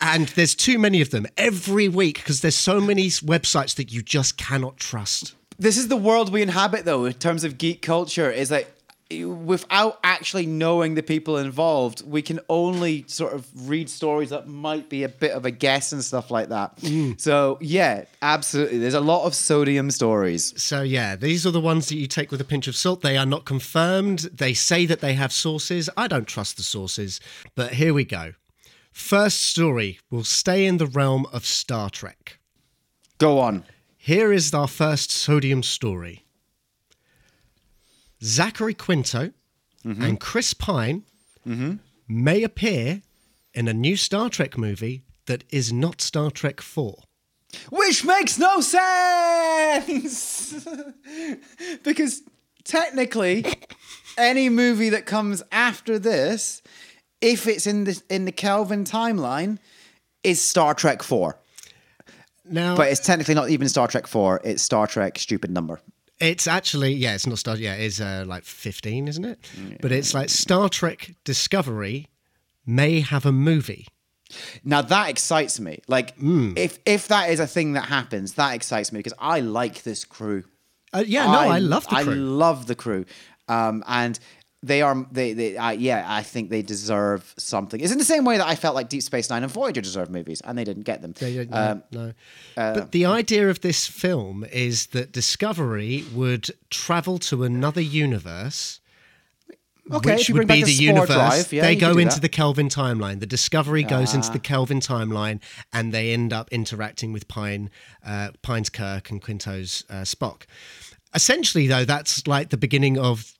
And 0.01 0.27
there's 0.29 0.53
too 0.53 0.77
many 0.77 0.99
of 0.99 1.11
them 1.11 1.25
every 1.37 1.87
week 1.87 2.15
because 2.15 2.41
there's 2.41 2.57
so 2.57 2.81
many 2.81 3.07
websites 3.07 3.75
that 3.75 3.93
you 3.93 4.01
just 4.01 4.37
cannot 4.37 4.75
trust. 4.75 5.33
This 5.57 5.77
is 5.77 5.87
the 5.87 5.95
world 5.95 6.33
we 6.33 6.41
inhabit, 6.41 6.83
though, 6.83 7.05
in 7.05 7.13
terms 7.13 7.45
of 7.45 7.57
geek 7.57 7.81
culture. 7.81 8.29
Is 8.29 8.51
like 8.51 8.72
without 9.21 9.99
actually 10.03 10.45
knowing 10.45 10.95
the 10.95 11.03
people 11.03 11.37
involved, 11.37 12.05
we 12.05 12.21
can 12.21 12.39
only 12.49 13.05
sort 13.07 13.33
of 13.33 13.47
read 13.69 13.89
stories 13.89 14.29
that 14.29 14.47
might 14.47 14.89
be 14.89 15.03
a 15.03 15.09
bit 15.09 15.31
of 15.31 15.45
a 15.45 15.51
guess 15.51 15.91
and 15.91 16.03
stuff 16.03 16.31
like 16.31 16.49
that. 16.49 16.75
Mm. 16.77 17.19
So 17.19 17.57
yeah, 17.61 18.05
absolutely. 18.21 18.79
There's 18.79 18.93
a 18.93 19.01
lot 19.01 19.25
of 19.25 19.35
sodium 19.35 19.91
stories. 19.91 20.53
So 20.61 20.81
yeah, 20.81 21.15
these 21.15 21.45
are 21.45 21.51
the 21.51 21.61
ones 21.61 21.89
that 21.89 21.95
you 21.95 22.07
take 22.07 22.31
with 22.31 22.41
a 22.41 22.45
pinch 22.45 22.67
of 22.67 22.75
salt. 22.75 23.01
They 23.01 23.17
are 23.17 23.25
not 23.25 23.45
confirmed. 23.45 24.19
They 24.33 24.53
say 24.53 24.85
that 24.85 25.01
they 25.01 25.13
have 25.13 25.31
sources. 25.31 25.89
I 25.95 26.07
don't 26.07 26.27
trust 26.27 26.57
the 26.57 26.63
sources. 26.63 27.19
But 27.55 27.73
here 27.73 27.93
we 27.93 28.05
go. 28.05 28.33
First 28.91 29.41
story 29.41 29.99
will 30.11 30.23
stay 30.23 30.65
in 30.65 30.77
the 30.77 30.85
realm 30.85 31.25
of 31.33 31.45
Star 31.45 31.89
Trek. 31.89 32.39
Go 33.17 33.39
on. 33.39 33.65
Here 33.97 34.33
is 34.33 34.53
our 34.53 34.67
first 34.67 35.11
sodium 35.11 35.63
story. 35.63 36.22
Zachary 38.23 38.73
Quinto 38.73 39.31
and 39.83 40.19
Chris 40.19 40.53
Pine 40.53 41.03
may 42.07 42.43
appear 42.43 43.01
in 43.53 43.67
a 43.67 43.73
new 43.73 43.97
Star 43.97 44.29
Trek 44.29 44.57
movie 44.57 45.03
that 45.25 45.43
is 45.49 45.73
not 45.73 45.99
Star 46.01 46.31
Trek 46.31 46.61
4. 46.61 46.95
Which 47.69 48.03
makes 48.05 48.39
no 48.39 48.61
sense 48.61 50.55
because 51.83 52.23
technically, 52.63 53.45
any 54.17 54.49
movie 54.49 54.89
that 54.89 55.05
comes 55.05 55.43
after 55.51 55.99
this, 55.99 56.61
if 57.21 57.45
it's 57.45 57.67
in 57.67 57.83
the 57.83 58.01
in 58.09 58.25
the 58.25 58.31
Kelvin 58.31 58.85
timeline, 58.85 59.59
is 60.23 60.41
Star 60.41 60.73
Trek 60.73 61.03
Four. 61.03 61.37
Now, 62.45 62.75
But 62.75 62.89
it's 62.89 63.05
technically 63.05 63.35
not 63.35 63.49
even 63.49 63.69
Star 63.69 63.87
Trek 63.87 64.07
Four. 64.07 64.41
It's 64.43 64.63
Star 64.63 64.87
Trek 64.87 65.19
Stupid 65.19 65.51
Number. 65.51 65.79
It's 66.23 66.47
actually 66.47 66.93
yeah, 66.93 67.15
it's 67.15 67.27
not 67.27 67.37
Star. 67.37 67.57
Yeah, 67.57 67.73
it's 67.73 67.99
uh, 67.99 68.23
like 68.25 68.45
fifteen, 68.45 69.07
isn't 69.07 69.25
it? 69.25 69.39
But 69.81 69.91
it's 69.91 70.13
like 70.13 70.29
Star 70.29 70.69
Trek 70.69 71.11
Discovery 71.25 72.07
may 72.65 73.01
have 73.01 73.25
a 73.25 73.31
movie. 73.31 73.87
Now 74.63 74.81
that 74.81 75.09
excites 75.09 75.59
me. 75.59 75.79
Like 75.87 76.13
if 76.17 76.79
if 76.85 77.09
that 77.09 77.29
is 77.29 77.39
a 77.39 77.47
thing 77.47 77.73
that 77.73 77.85
happens, 77.85 78.33
that 78.33 78.55
excites 78.55 78.91
me 78.91 78.99
because 78.99 79.13
I 79.19 79.41
like 79.41 79.83
this 79.83 80.05
crew. 80.05 80.43
Uh, 80.93 81.03
yeah, 81.05 81.25
no, 81.25 81.39
I, 81.39 81.57
love 81.59 81.87
the 81.87 81.95
I 81.95 82.03
crew. 82.03 82.15
love 82.15 82.67
the 82.67 82.75
crew, 82.75 83.05
um, 83.47 83.83
and 83.87 84.17
they 84.63 84.81
are 84.81 85.05
they 85.11 85.33
they 85.33 85.57
uh, 85.57 85.71
yeah. 85.71 86.05
I 86.07 86.23
think 86.23 86.49
they 86.49 86.61
deserve 86.61 87.33
something. 87.37 87.79
It's 87.81 87.91
in 87.91 87.97
the 87.99 88.05
same 88.05 88.23
way 88.25 88.37
that 88.37 88.47
I 88.47 88.55
felt 88.55 88.73
like 88.75 88.89
Deep 88.89 89.03
Space 89.03 89.29
Nine 89.29 89.43
and 89.43 89.51
Voyager 89.51 89.81
deserve 89.81 90.09
movies, 90.09 90.41
and 90.45 90.57
they 90.57 90.63
didn't 90.63 90.83
get 90.83 91.01
them. 91.01 91.13
Yeah, 91.19 91.27
yeah, 91.27 91.43
no, 91.43 91.57
Um, 91.71 91.83
no. 91.91 92.13
but 92.55 92.91
the 92.91 93.05
idea 93.05 93.49
of 93.49 93.61
this 93.61 93.85
film 93.87 94.45
is 94.51 94.87
that 94.87 95.11
Discovery 95.11 96.05
would 96.13 96.47
travel 96.69 97.19
to 97.19 97.43
another 97.43 97.81
universe. 97.81 98.79
okay, 99.91 100.15
which 100.15 100.29
would 100.29 100.47
be 100.47 100.63
the 100.63 100.71
universe. 100.71 101.07
Drive, 101.09 101.51
yeah, 101.53 101.61
they 101.63 101.75
go 101.75 101.97
into 101.97 102.15
that. 102.15 102.21
the 102.21 102.29
Kelvin 102.29 102.69
timeline. 102.69 103.19
The 103.19 103.25
Discovery 103.25 103.83
goes 103.83 104.13
into 104.13 104.29
Ah. 104.29 104.33
the 104.33 104.39
Kelvin 104.39 104.79
timeline, 104.79 105.41
and 105.73 105.93
they 105.93 106.13
end 106.13 106.31
up 106.31 106.47
interacting 106.53 107.11
with 107.11 107.27
Pine, 107.27 107.69
uh, 108.05 108.29
Pine's 108.41 108.69
Kirk 108.69 109.09
and 109.11 109.21
Quinto's 109.21 109.83
uh, 109.89 110.03
Spock. 110.03 110.43
Essentially, 111.13 111.67
though, 111.67 111.83
that's 111.85 112.25
like 112.27 112.49
the 112.49 112.57
beginning 112.57 112.97
of 112.97 113.33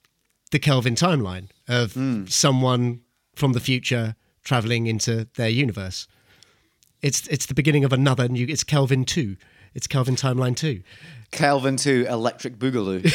the 0.53 0.59
Kelvin 0.59 0.93
timeline 0.95 1.49
of 1.67 1.93
Hmm. 1.93 2.25
someone 2.27 3.01
from 3.35 3.53
the 3.53 3.59
future 3.59 4.15
traveling 4.43 4.85
into 4.85 5.27
their 5.33 5.49
universe. 5.49 6.07
It's 7.01 7.27
it's 7.27 7.47
the 7.47 7.55
beginning 7.55 7.83
of 7.83 7.91
another 7.91 8.29
new. 8.29 8.45
It's 8.47 8.63
Kelvin 8.63 9.03
two. 9.03 9.35
It's 9.73 9.87
Kelvin 9.87 10.15
timeline 10.15 10.55
two. 10.55 10.83
Kelvin 11.31 11.75
two, 11.75 12.05
Electric 12.07 12.59
Boogaloo. 12.59 13.01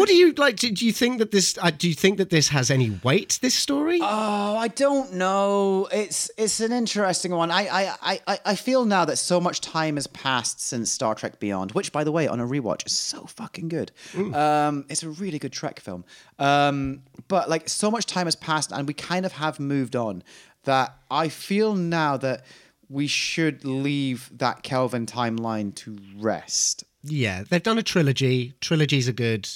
What 0.00 0.08
do 0.08 0.14
you 0.14 0.32
like? 0.32 0.56
Do, 0.56 0.70
do 0.72 0.84
you 0.86 0.92
think 0.92 1.18
that 1.18 1.30
this? 1.30 1.56
Uh, 1.60 1.70
do 1.70 1.86
you 1.88 1.94
think 1.94 2.18
that 2.18 2.30
this 2.30 2.48
has 2.48 2.70
any 2.70 2.98
weight? 3.04 3.38
This 3.42 3.54
story? 3.54 3.98
Oh, 4.02 4.56
I 4.56 4.68
don't 4.68 5.12
know. 5.14 5.88
It's 5.92 6.30
it's 6.38 6.58
an 6.60 6.72
interesting 6.72 7.32
one. 7.32 7.50
I 7.50 7.66
I, 7.68 7.94
I, 8.02 8.20
I- 8.26 8.38
I 8.46 8.54
feel 8.56 8.84
now 8.86 9.04
that 9.04 9.16
so 9.16 9.40
much 9.40 9.60
time 9.60 9.96
has 9.96 10.06
passed 10.06 10.60
since 10.60 10.90
Star 10.90 11.14
Trek 11.14 11.38
Beyond, 11.38 11.72
which 11.72 11.92
by 11.92 12.02
the 12.04 12.12
way, 12.12 12.26
on 12.26 12.40
a 12.40 12.46
rewatch 12.46 12.86
is 12.86 12.96
so 12.96 13.26
fucking 13.26 13.68
good. 13.68 13.92
Um, 14.34 14.86
it's 14.88 15.02
a 15.02 15.10
really 15.10 15.38
good 15.38 15.52
Trek 15.52 15.78
film. 15.80 16.04
Um, 16.38 17.02
but 17.28 17.48
like 17.50 17.68
so 17.68 17.90
much 17.90 18.06
time 18.06 18.26
has 18.26 18.36
passed 18.36 18.72
and 18.72 18.88
we 18.88 18.94
kind 18.94 19.26
of 19.26 19.32
have 19.32 19.60
moved 19.60 19.94
on 19.94 20.22
that 20.64 20.96
I 21.10 21.28
feel 21.28 21.74
now 21.74 22.16
that 22.16 22.44
we 22.88 23.06
should 23.06 23.64
leave 23.64 24.30
that 24.36 24.62
Kelvin 24.62 25.06
timeline 25.06 25.74
to 25.76 25.96
rest. 26.18 26.84
Yeah, 27.04 27.44
they've 27.48 27.62
done 27.62 27.78
a 27.78 27.82
trilogy. 27.82 28.54
Trilogies 28.60 29.08
are 29.08 29.12
good. 29.12 29.48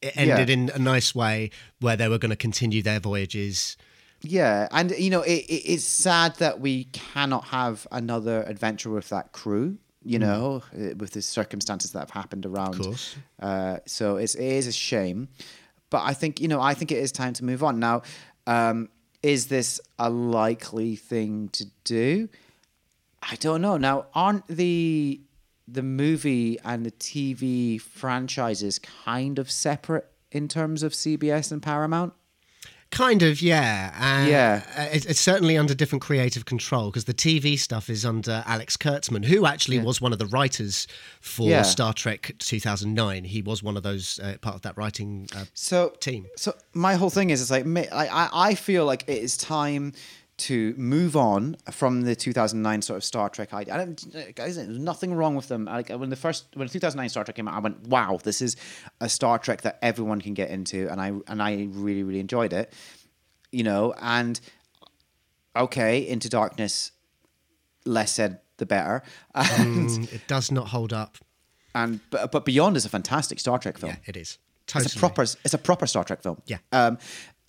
It 0.00 0.16
ended 0.16 0.48
Yeah. 0.48 0.54
in 0.54 0.70
a 0.70 0.78
nice 0.78 1.14
way 1.14 1.50
where 1.80 1.96
they 1.96 2.08
were 2.08 2.18
going 2.18 2.30
to 2.30 2.36
continue 2.36 2.82
their 2.82 3.00
voyages. 3.00 3.76
Yeah, 4.20 4.66
and 4.72 4.90
you 4.92 5.10
know 5.10 5.22
it, 5.22 5.44
it, 5.48 5.62
it's 5.72 5.84
sad 5.84 6.36
that 6.36 6.60
we 6.60 6.84
cannot 6.84 7.44
have 7.46 7.86
another 7.92 8.42
adventure 8.44 8.90
with 8.90 9.08
that 9.10 9.32
crew. 9.32 9.78
You 10.04 10.18
know, 10.20 10.62
uh, 10.74 10.94
with 10.96 11.10
the 11.10 11.20
circumstances 11.20 11.90
that 11.92 11.98
have 11.98 12.10
happened 12.10 12.46
around. 12.46 12.76
Of 12.80 12.86
course. 12.86 13.16
Uh, 13.38 13.78
so 13.84 14.16
it's, 14.16 14.36
it 14.36 14.44
is 14.44 14.66
a 14.66 14.72
shame, 14.72 15.28
but 15.90 16.02
I 16.02 16.14
think 16.14 16.40
you 16.40 16.48
know 16.48 16.60
I 16.60 16.74
think 16.74 16.90
it 16.92 16.98
is 16.98 17.12
time 17.12 17.32
to 17.34 17.44
move 17.44 17.62
on 17.62 17.78
now. 17.78 18.02
Um, 18.46 18.88
is 19.22 19.48
this 19.48 19.80
a 19.98 20.08
likely 20.08 20.96
thing 20.96 21.48
to 21.50 21.66
do? 21.84 22.28
I 23.22 23.34
don't 23.36 23.60
know. 23.60 23.76
Now, 23.76 24.06
aren't 24.14 24.46
the 24.46 25.20
the 25.70 25.82
movie 25.82 26.58
and 26.64 26.84
the 26.86 26.90
TV 26.92 27.80
franchises 27.80 28.78
kind 28.78 29.38
of 29.38 29.50
separate 29.50 30.06
in 30.30 30.48
terms 30.48 30.82
of 30.82 30.92
CBS 30.92 31.52
and 31.52 31.62
Paramount? 31.62 32.12
Kind 32.90 33.22
of, 33.22 33.42
yeah. 33.42 33.92
Uh, 34.00 34.26
Yeah. 34.30 34.62
uh, 34.74 34.88
It's, 34.90 35.04
it's 35.04 35.20
certainly 35.20 35.58
under 35.58 35.74
different 35.74 36.00
creative 36.00 36.46
control 36.46 36.86
because 36.90 37.04
the 37.04 37.12
TV 37.12 37.58
stuff 37.58 37.90
is 37.90 38.06
under 38.06 38.42
Alex 38.46 38.78
Kurtzman, 38.78 39.26
who 39.26 39.44
actually 39.44 39.78
was 39.78 40.00
one 40.00 40.14
of 40.14 40.18
the 40.18 40.24
writers 40.26 40.86
for 41.20 41.48
Yeah. 41.50 41.62
Star 41.62 41.92
Trek 41.92 42.34
2009. 42.38 43.24
He 43.24 43.42
was 43.42 43.62
one 43.62 43.76
of 43.76 43.82
those 43.82 44.18
uh, 44.20 44.36
part 44.40 44.54
of 44.56 44.62
that 44.62 44.78
writing 44.78 45.28
uh, 45.36 45.44
so 45.52 45.90
team. 46.00 46.28
So 46.36 46.54
my 46.72 46.94
whole 46.94 47.10
thing 47.10 47.28
is, 47.28 47.42
it's 47.42 47.50
like 47.50 47.66
I, 47.92 48.06
I 48.06 48.28
I 48.50 48.54
feel 48.54 48.86
like 48.86 49.04
it 49.06 49.18
is 49.18 49.36
time 49.36 49.92
to 50.38 50.72
move 50.76 51.16
on 51.16 51.56
from 51.70 52.02
the 52.02 52.14
2009 52.14 52.82
sort 52.82 52.96
of 52.96 53.04
Star 53.04 53.28
Trek 53.28 53.52
idea. 53.52 53.74
I 53.74 53.76
don't, 53.78 54.34
guys, 54.36 54.56
there's 54.56 54.68
nothing 54.78 55.12
wrong 55.14 55.34
with 55.34 55.48
them. 55.48 55.64
Like 55.64 55.88
when 55.90 56.10
the 56.10 56.16
first 56.16 56.46
when 56.54 56.68
2009 56.68 57.08
Star 57.08 57.24
Trek 57.24 57.34
came 57.36 57.48
out, 57.48 57.54
I 57.54 57.58
went, 57.60 57.88
wow, 57.88 58.18
this 58.22 58.40
is 58.40 58.56
a 59.00 59.08
Star 59.08 59.38
Trek 59.38 59.62
that 59.62 59.78
everyone 59.82 60.20
can 60.20 60.34
get 60.34 60.50
into, 60.50 60.88
and 60.90 61.00
I 61.00 61.12
and 61.26 61.42
I 61.42 61.68
really 61.72 62.02
really 62.04 62.20
enjoyed 62.20 62.52
it. 62.52 62.72
You 63.50 63.64
know, 63.64 63.94
and 64.00 64.40
okay, 65.56 66.06
Into 66.06 66.28
Darkness, 66.28 66.92
less 67.84 68.12
said 68.12 68.40
the 68.58 68.66
better. 68.66 69.02
And, 69.34 69.88
Mm, 69.88 70.12
it 70.12 70.26
does 70.26 70.50
not 70.52 70.68
hold 70.68 70.92
up. 70.92 71.18
and 71.74 72.00
but, 72.10 72.30
but 72.32 72.44
Beyond 72.44 72.76
is 72.76 72.84
a 72.84 72.88
fantastic 72.88 73.40
Star 73.40 73.58
Trek 73.58 73.78
film. 73.78 73.92
Yeah, 73.92 73.98
it 74.10 74.16
is. 74.16 74.38
Totally. 74.66 74.86
It's 74.86 74.96
a 74.96 74.98
proper 74.98 75.22
it's 75.22 75.54
a 75.54 75.58
proper 75.58 75.86
Star 75.86 76.04
Trek 76.04 76.22
film. 76.22 76.40
Yeah. 76.46 76.58
Um 76.72 76.98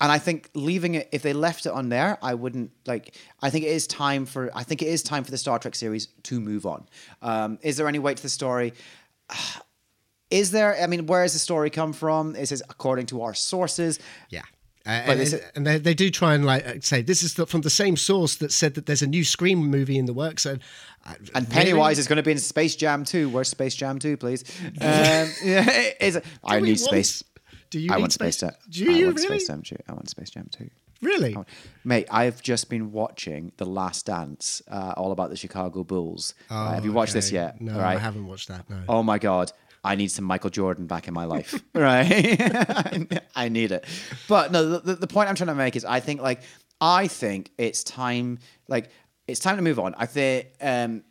and 0.02 0.12
I 0.12 0.18
think 0.18 0.50
leaving 0.54 0.96
it 0.96 1.10
if 1.12 1.22
they 1.22 1.34
left 1.34 1.66
it 1.66 1.72
on 1.72 1.90
there, 1.90 2.18
I 2.22 2.34
wouldn't 2.34 2.72
like 2.88 3.16
I 3.42 3.50
think 3.50 3.66
it 3.66 3.70
is 3.72 3.88
time 3.88 4.26
for 4.26 4.50
I 4.56 4.64
think 4.64 4.82
it 4.82 4.88
is 4.88 5.04
time 5.04 5.24
for 5.24 5.32
the 5.32 5.38
Star 5.38 5.60
Trek 5.60 5.76
series 5.76 6.08
to 6.24 6.40
move 6.40 6.66
on. 6.66 6.88
Um 7.22 7.60
is 7.62 7.78
there 7.78 7.88
any 7.88 8.00
weight 8.00 8.18
to 8.18 8.24
the 8.24 8.30
story? 8.30 8.74
Is 10.30 10.52
there 10.52 10.80
I 10.82 10.86
mean 10.88 11.08
where 11.08 11.24
does 11.24 11.34
the 11.34 11.40
story 11.40 11.70
come 11.72 11.92
from? 11.94 12.36
Is 12.36 12.52
it 12.52 12.62
according 12.70 13.08
to 13.08 13.24
our 13.24 13.34
sources? 13.34 14.00
Yeah. 14.30 14.44
Uh, 14.86 14.90
and 14.92 15.20
it- 15.20 15.52
and 15.56 15.68
they, 15.68 15.78
they 15.78 15.94
do 15.94 16.10
try 16.10 16.34
and 16.36 16.46
like 16.46 16.66
uh, 16.66 16.74
say 16.82 17.02
this 17.02 17.24
is 17.24 17.34
the, 17.34 17.46
from 17.48 17.62
the 17.62 17.70
same 17.70 17.98
source 17.98 18.36
that 18.36 18.52
said 18.52 18.76
that 18.76 18.86
there's 18.86 19.02
a 19.02 19.08
new 19.08 19.24
Scream 19.24 19.60
movie 19.60 19.98
in 19.98 20.06
the 20.06 20.14
works. 20.14 20.46
And, 20.46 20.62
uh, 21.06 21.16
And 21.36 21.48
really? 21.50 21.64
Pennywise 21.66 22.00
is 22.00 22.08
going 22.08 22.18
to 22.18 22.24
be 22.24 22.32
in 22.32 22.38
Space 22.38 22.76
Jam 22.76 23.04
2. 23.04 23.30
Where's 23.30 23.50
Space 23.50 23.76
Jam 23.76 24.00
2, 24.00 24.18
please? 24.18 24.44
Um, 24.82 25.30
yeah, 25.44 25.92
is 26.00 26.16
it, 26.16 26.26
I 26.44 26.60
need 26.60 26.80
space. 26.80 27.24
Do 27.70 27.80
you 27.80 27.94
I 27.94 27.98
want 27.98 28.14
Space 28.14 28.38
Jam. 28.38 28.52
Do 28.70 28.90
I 28.90 28.94
you 28.94 29.06
want 29.08 29.18
really? 29.18 29.40
Space 29.40 29.48
Jam 29.48 29.62
2. 29.62 29.76
I 29.88 29.94
want 29.94 30.10
Space 30.10 30.30
Jam 30.32 30.50
2. 30.52 30.70
Really? 31.02 31.36
Oh, 31.36 31.46
Mate, 31.86 32.08
I've 32.12 32.42
just 32.42 32.70
been 32.70 32.92
watching 32.92 33.52
The 33.58 33.66
Last 33.66 34.06
Dance, 34.06 34.62
uh, 34.70 34.94
all 34.98 35.12
about 35.12 35.30
the 35.30 35.38
Chicago 35.38 35.84
Bulls. 35.84 36.34
Uh, 36.50 36.74
have 36.74 36.84
you 36.84 36.92
watched 36.92 37.14
this 37.14 37.32
yet? 37.32 37.62
No, 37.62 37.78
Right. 37.78 37.96
I 37.96 38.00
haven't 38.00 38.28
watched 38.28 38.48
that. 38.50 38.70
No. 38.70 38.82
Oh 38.90 39.04
my 39.04 39.18
God. 39.20 39.52
I 39.82 39.96
need 39.96 40.12
some 40.12 40.26
Michael 40.26 40.50
Jordan 40.50 40.88
back 40.88 41.08
in 41.08 41.14
my 41.14 41.24
life. 41.24 41.64
right? 41.74 42.38
I 43.36 43.48
need 43.48 43.72
it. 43.72 43.86
But 44.28 44.52
no, 44.52 44.78
the, 44.80 44.96
the 44.96 45.08
point 45.08 45.30
I'm 45.30 45.36
trying 45.36 45.48
to 45.48 45.56
make 45.56 45.78
is 45.78 45.86
I 45.86 46.02
think, 46.02 46.22
like, 46.22 46.42
I 46.82 47.08
think 47.08 47.52
it's 47.58 47.84
time, 47.86 48.40
like, 48.68 48.90
it's 49.26 49.40
time 49.40 49.56
to 49.56 49.62
move 49.62 49.80
on. 49.80 49.96
I 49.98 50.06
think, 50.06 50.48
um, 50.60 51.04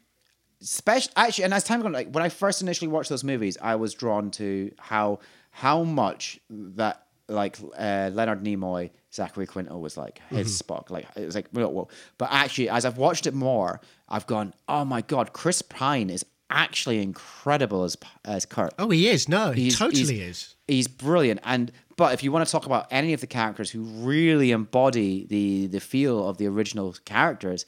special 0.60 1.10
actually, 1.16 1.44
and 1.44 1.54
as 1.54 1.64
time 1.64 1.80
gone, 1.80 1.92
like 1.92 2.10
when 2.10 2.22
I 2.24 2.28
first 2.28 2.60
initially 2.62 2.88
watched 2.88 3.08
those 3.10 3.24
movies, 3.24 3.56
I 3.62 3.76
was 3.76 3.94
drawn 3.94 4.30
to 4.32 4.72
how 4.78 5.20
how 5.60 5.82
much 5.84 6.38
that 6.50 7.04
like 7.28 7.58
uh, 7.76 8.10
Leonard 8.12 8.42
Nimoy, 8.44 8.90
Zachary 9.12 9.46
Quinto 9.46 9.76
was 9.78 9.96
like 9.96 10.20
his 10.30 10.60
Spock. 10.62 10.88
Like 10.90 11.06
it 11.16 11.26
was 11.26 11.34
like. 11.34 11.46
But 11.52 12.28
actually, 12.30 12.68
as 12.70 12.84
I've 12.84 12.96
watched 12.96 13.26
it 13.26 13.34
more, 13.34 13.80
I've 14.08 14.26
gone, 14.26 14.54
oh 14.68 14.84
my 14.84 15.02
god, 15.02 15.32
Chris 15.32 15.60
Pine 15.60 16.10
is 16.10 16.24
actually 16.48 17.02
incredible 17.02 17.82
as 17.84 17.96
as 18.24 18.46
Kirk. 18.46 18.72
Oh, 18.78 18.88
he 18.90 19.08
is. 19.08 19.28
No, 19.28 19.50
he 19.52 19.64
He's- 19.64 19.78
totally 19.78 20.14
he's- 20.14 20.30
is. 20.30 20.54
He's 20.68 20.86
brilliant, 20.88 21.40
and 21.44 21.72
but 21.96 22.12
if 22.14 22.22
you 22.22 22.30
want 22.30 22.46
to 22.46 22.52
talk 22.52 22.66
about 22.66 22.86
any 22.90 23.12
of 23.14 23.20
the 23.20 23.26
characters 23.26 23.70
who 23.70 23.82
really 23.82 24.50
embody 24.50 25.26
the 25.26 25.66
the 25.66 25.80
feel 25.80 26.28
of 26.28 26.36
the 26.38 26.46
original 26.46 26.94
characters, 27.06 27.64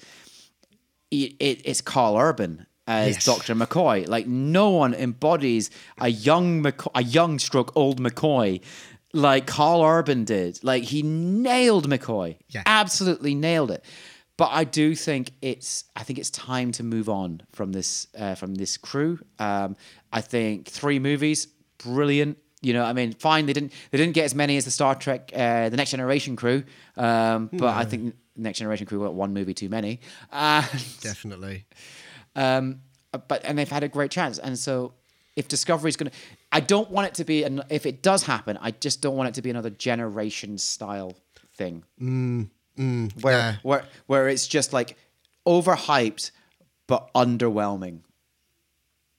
it, 1.11 1.32
it, 1.41 1.62
it's 1.64 1.80
Karl 1.80 2.16
Urban 2.18 2.66
as 2.91 3.14
Yes. 3.14 3.24
Doctor 3.24 3.55
McCoy. 3.55 4.07
Like 4.09 4.26
no 4.26 4.70
one 4.70 4.95
embodies 4.95 5.70
a 5.99 6.09
young 6.09 6.62
McCoy, 6.62 6.91
a 6.95 7.03
young 7.03 7.38
stroke 7.38 7.72
old 7.76 8.01
McCoy 8.03 8.61
like 9.12 9.47
Karl 9.47 9.82
Urban 9.82 10.24
did. 10.24 10.59
Like 10.62 10.82
he 10.84 11.03
nailed 11.03 11.88
McCoy, 11.88 12.36
Yeah. 12.49 12.62
absolutely 12.66 13.34
nailed 13.34 13.70
it. 13.70 13.84
But 14.36 14.51
I 14.53 14.64
do 14.64 14.95
think 14.95 15.32
it's 15.43 15.84
I 15.95 16.03
think 16.03 16.18
it's 16.18 16.30
time 16.30 16.72
to 16.72 16.82
move 16.82 17.09
on 17.09 17.43
from 17.53 17.72
this 17.72 18.07
uh, 18.18 18.34
from 18.34 18.55
this 18.55 18.76
crew. 18.78 19.18
Um, 19.38 19.76
I 20.12 20.20
think 20.22 20.66
three 20.66 20.99
movies, 20.99 21.47
brilliant. 21.84 22.38
You 22.62 22.72
know, 22.74 22.84
I 22.84 22.93
mean, 22.95 23.12
fine. 23.12 23.47
They 23.47 23.53
didn't 23.53 23.72
they 23.91 23.99
didn't 23.99 24.14
get 24.14 24.24
as 24.24 24.34
many 24.34 24.57
as 24.57 24.64
the 24.64 24.70
Star 24.70 24.95
Trek, 24.95 25.30
uh, 25.34 25.68
the 25.68 25.76
Next 25.76 25.91
Generation 25.91 26.36
crew, 26.36 26.62
um, 26.97 27.49
but 27.53 27.74
I 27.76 27.84
think 27.84 28.14
Next 28.36 28.59
Generation 28.59 28.86
crew 28.86 29.01
got 29.01 29.14
one 29.14 29.32
movie 29.34 29.55
too 29.55 29.68
many. 29.68 30.01
Uh, 30.32 30.62
Definitely. 31.03 31.64
Um, 32.37 32.81
but 33.28 33.43
and 33.45 33.59
they've 33.59 33.68
had 33.68 33.83
a 33.83 33.89
great 33.89 34.11
chance. 34.11 34.39
And 34.39 34.59
so, 34.59 34.95
if 35.37 35.49
Discovery's 35.49 35.97
going 35.97 36.11
to, 36.11 36.16
I 36.53 36.61
don't 36.61 36.91
want 36.91 37.09
it 37.09 37.14
to 37.14 37.24
be. 37.24 37.43
An, 37.45 37.62
if 37.70 37.87
it 37.87 38.03
does 38.03 38.22
happen, 38.24 38.59
I 38.61 38.70
just 38.72 39.01
don't 39.03 39.16
want 39.16 39.28
it 39.28 39.35
to 39.35 39.43
be 39.43 39.51
another 39.51 39.70
generation 39.70 40.59
style 40.59 41.16
thing. 41.57 41.85
where 43.20 43.37
yeah. 43.37 43.57
where 43.62 43.85
where 44.07 44.28
it's 44.28 44.47
just 44.47 44.72
like 44.72 44.97
overhyped 45.47 46.31
but 46.87 47.12
underwhelming. 47.14 48.01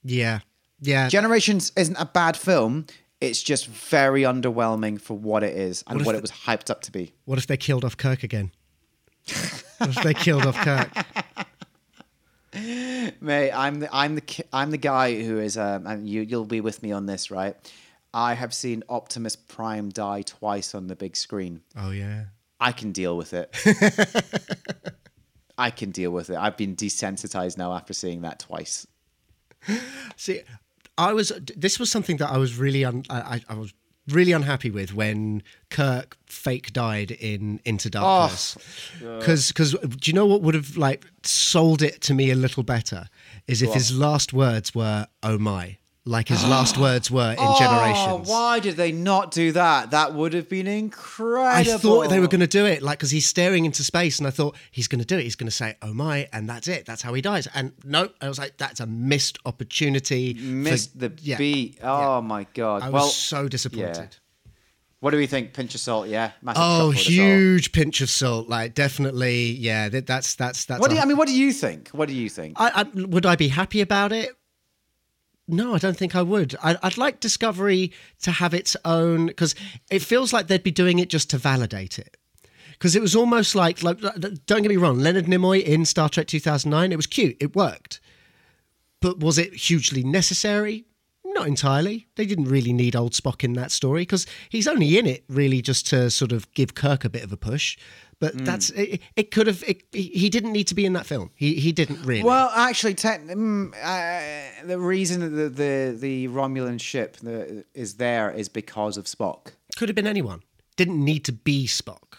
Yeah. 0.03 0.39
Yeah. 0.82 1.07
Generations 1.09 1.72
isn't 1.78 1.95
a 1.97 2.05
bad 2.05 2.36
film. 2.36 2.88
It's 3.20 3.41
just 3.43 3.68
very 3.68 4.24
underwhelming 4.24 4.99
for 4.99 5.16
what 5.16 5.43
it 5.43 5.55
is 5.55 5.84
and 5.88 5.99
What 5.99 6.05
what, 6.07 6.12
the- 6.14 6.18
it 6.18 6.22
was 6.24 6.32
hyped 6.32 6.70
up 6.72 6.82
to 6.84 6.91
be. 6.91 7.14
what 7.26 7.38
if 7.38 7.45
they 7.47 7.57
killed 7.57 7.86
off 7.86 7.95
Kirk 7.97 8.24
again? 8.24 8.51
what 9.78 9.89
if 9.95 10.03
they 10.03 10.14
killed 10.16 10.45
off 10.45 10.55
Kirk? 10.57 10.89
Mate, 13.21 13.51
I'm 13.51 13.79
the 13.79 13.89
I'm 13.95 14.15
the 14.15 14.45
I'm 14.51 14.71
the 14.71 14.77
guy 14.77 15.21
who 15.23 15.39
is 15.39 15.57
um, 15.57 15.87
and 15.87 16.07
you 16.07 16.21
you'll 16.21 16.45
be 16.45 16.61
with 16.61 16.83
me 16.83 16.91
on 16.91 17.05
this, 17.05 17.31
right? 17.31 17.55
I 18.13 18.33
have 18.33 18.53
seen 18.53 18.83
Optimus 18.89 19.35
Prime 19.37 19.89
die 19.89 20.23
twice 20.23 20.75
on 20.75 20.87
the 20.87 20.95
big 20.95 21.15
screen. 21.15 21.61
Oh 21.77 21.91
yeah. 21.91 22.25
I 22.59 22.73
can 22.73 22.91
deal 22.91 23.15
with 23.17 23.33
it. 23.33 23.55
I 25.57 25.69
can 25.71 25.91
deal 25.91 26.11
with 26.11 26.29
it. 26.29 26.37
I've 26.37 26.57
been 26.57 26.75
desensitized 26.75 27.57
now 27.57 27.73
after 27.73 27.93
seeing 27.93 28.21
that 28.21 28.39
twice. 28.39 28.85
See, 30.17 30.41
I 30.97 31.13
was. 31.13 31.31
This 31.55 31.79
was 31.79 31.89
something 31.91 32.17
that 32.17 32.29
I 32.31 32.37
was 32.37 32.57
really. 32.57 32.83
Un, 32.85 33.03
I, 33.09 33.19
I- 33.35 33.41
I 33.49 33.53
was 33.55 33.73
really 34.07 34.31
unhappy 34.31 34.69
with 34.71 34.93
when 34.93 35.43
Kirk 35.69 36.17
fake 36.25 36.73
died 36.73 37.11
in 37.11 37.59
Into 37.65 37.89
Darkness. 37.89 38.57
Oh, 39.03 39.19
because, 39.19 39.49
because 39.49 39.71
do 39.73 40.11
you 40.11 40.13
know 40.13 40.25
what 40.25 40.41
would 40.41 40.55
have 40.55 40.77
like 40.77 41.05
sold 41.23 41.81
it 41.81 42.01
to 42.01 42.13
me 42.13 42.31
a 42.31 42.35
little 42.35 42.63
better? 42.63 43.07
Is 43.47 43.61
if 43.61 43.73
his 43.73 43.95
last 43.97 44.33
words 44.33 44.73
were 44.73 45.07
"Oh 45.23 45.37
my," 45.37 45.77
like 46.05 46.27
his 46.27 46.43
last 46.47 46.77
words 46.79 47.11
were 47.11 47.31
in 47.31 47.55
Generations. 47.59 48.27
Oh, 48.27 48.31
why 48.31 48.59
did 48.59 48.75
they 48.75 48.91
not 48.91 49.31
do 49.31 49.51
that? 49.51 49.91
That 49.91 50.13
would 50.13 50.33
have 50.33 50.49
been 50.49 50.67
incredible. 50.67 51.43
I 51.45 51.63
thought 51.63 52.09
they 52.09 52.19
were 52.19 52.27
going 52.27 52.41
to 52.41 52.47
do 52.47 52.65
it, 52.65 52.81
like 52.81 52.97
because 52.97 53.11
he's 53.11 53.25
staring 53.27 53.65
into 53.65 53.83
space, 53.83 54.17
and 54.17 54.27
I 54.27 54.31
thought 54.31 54.55
he's 54.71 54.87
going 54.87 54.99
to 54.99 55.05
do 55.05 55.17
it. 55.17 55.23
He's 55.23 55.35
going 55.35 55.49
to 55.49 55.55
say 55.55 55.75
"Oh 55.81 55.93
my," 55.93 56.27
and 56.33 56.49
that's 56.49 56.67
it. 56.67 56.85
That's 56.85 57.01
how 57.01 57.13
he 57.13 57.21
dies. 57.21 57.47
And 57.53 57.73
no, 57.83 58.09
I 58.21 58.27
was 58.27 58.39
like, 58.39 58.57
that's 58.57 58.79
a 58.79 58.85
missed 58.87 59.37
opportunity. 59.45 60.33
for- 60.33 60.41
missed 60.41 60.99
the 60.99 61.13
yeah. 61.21 61.37
beat. 61.37 61.79
Oh 61.83 62.21
my 62.21 62.47
god. 62.53 62.81
I 62.81 62.89
was 62.89 62.93
well, 62.93 63.07
so 63.07 63.47
disappointed. 63.47 64.17
what 65.01 65.11
do 65.11 65.17
we 65.17 65.27
think? 65.27 65.53
Pinch 65.53 65.75
of 65.75 65.81
salt, 65.81 66.07
yeah. 66.07 66.31
Massive 66.41 66.61
Oh, 66.61 66.65
cupful 66.67 66.89
of 66.89 66.95
salt. 66.97 67.07
huge 67.07 67.71
pinch 67.73 68.01
of 68.01 68.09
salt! 68.09 68.49
Like 68.49 68.73
definitely, 68.73 69.51
yeah. 69.51 69.89
That, 69.89 70.07
that's 70.07 70.33
that's 70.35 70.65
that's. 70.65 70.81
What 70.81 70.89
do 70.89 70.95
you, 70.95 71.01
I 71.01 71.05
mean? 71.05 71.17
What 71.17 71.27
do 71.27 71.37
you 71.37 71.53
think? 71.53 71.89
What 71.89 72.07
do 72.07 72.15
you 72.15 72.29
think? 72.29 72.59
I, 72.59 72.81
I, 72.81 73.01
would 73.01 73.25
I 73.25 73.35
be 73.35 73.49
happy 73.49 73.81
about 73.81 74.11
it? 74.11 74.31
No, 75.51 75.75
I 75.75 75.77
don't 75.77 75.97
think 75.97 76.15
I 76.15 76.21
would. 76.21 76.55
I, 76.63 76.77
I'd 76.81 76.97
like 76.97 77.19
Discovery 77.19 77.91
to 78.21 78.31
have 78.31 78.53
its 78.53 78.75
own 78.85 79.25
because 79.27 79.53
it 79.89 80.01
feels 80.01 80.31
like 80.33 80.47
they'd 80.47 80.63
be 80.63 80.71
doing 80.71 80.97
it 80.97 81.09
just 81.09 81.29
to 81.31 81.37
validate 81.37 81.99
it. 81.99 82.17
because 82.71 82.95
it 82.95 83.01
was 83.01 83.15
almost 83.15 83.53
like 83.53 83.83
like 83.83 83.99
don't 83.99 84.63
get 84.63 84.69
me 84.69 84.77
wrong, 84.77 84.97
Leonard 84.97 85.25
Nimoy 85.27 85.61
in 85.63 85.85
Star 85.85 86.09
Trek 86.09 86.25
2009, 86.27 86.91
it 86.91 86.95
was 86.95 87.05
cute, 87.05 87.37
it 87.39 87.55
worked, 87.55 87.99
but 89.01 89.19
was 89.19 89.37
it 89.37 89.53
hugely 89.53 90.03
necessary? 90.03 90.85
Not 91.23 91.47
entirely. 91.47 92.07
They 92.15 92.25
didn't 92.25 92.45
really 92.49 92.73
need 92.73 92.95
old 92.95 93.13
Spock 93.13 93.43
in 93.43 93.53
that 93.53 93.71
story 93.71 94.01
because 94.01 94.25
he's 94.49 94.67
only 94.67 94.97
in 94.97 95.05
it 95.05 95.23
really 95.29 95.61
just 95.61 95.87
to 95.89 96.09
sort 96.09 96.31
of 96.31 96.51
give 96.53 96.73
Kirk 96.75 97.05
a 97.05 97.09
bit 97.09 97.23
of 97.23 97.31
a 97.31 97.37
push. 97.37 97.77
But 98.22 98.36
Hmm. 98.36 98.45
that's 98.45 98.69
it. 98.69 99.01
It 99.15 99.32
could 99.32 99.47
have. 99.47 99.63
It, 99.67 99.82
he 99.91 100.03
he 100.03 100.30
didn't 100.30 100.53
need 100.53 100.67
to 100.67 100.76
be 100.76 100.86
in 100.86 100.93
that 100.93 101.05
film. 101.07 101.32
He 101.36 101.55
he 101.55 101.72
didn't 101.74 102.03
really. 102.05 102.24
Well, 102.24 102.49
actually, 102.55 102.93
tech, 102.93 103.22
mm, 103.26 103.74
uh, 103.74 104.67
the 104.67 104.80
reason 104.80 105.19
that 105.22 105.30
the, 105.30 105.49
the 105.49 105.97
the 105.99 106.28
Romulan 106.28 106.80
ship 106.80 107.17
the, 107.17 107.65
is 107.74 107.95
there 107.95 108.32
is 108.32 108.47
because 108.47 108.95
of 108.97 109.05
Spock. 109.05 109.53
could 109.76 109.89
have 109.89 109.95
been 109.95 110.07
anyone. 110.07 110.43
Didn't 110.78 111.03
need 111.03 111.26
to 111.26 111.32
be 111.34 111.65
Spock. 111.67 112.15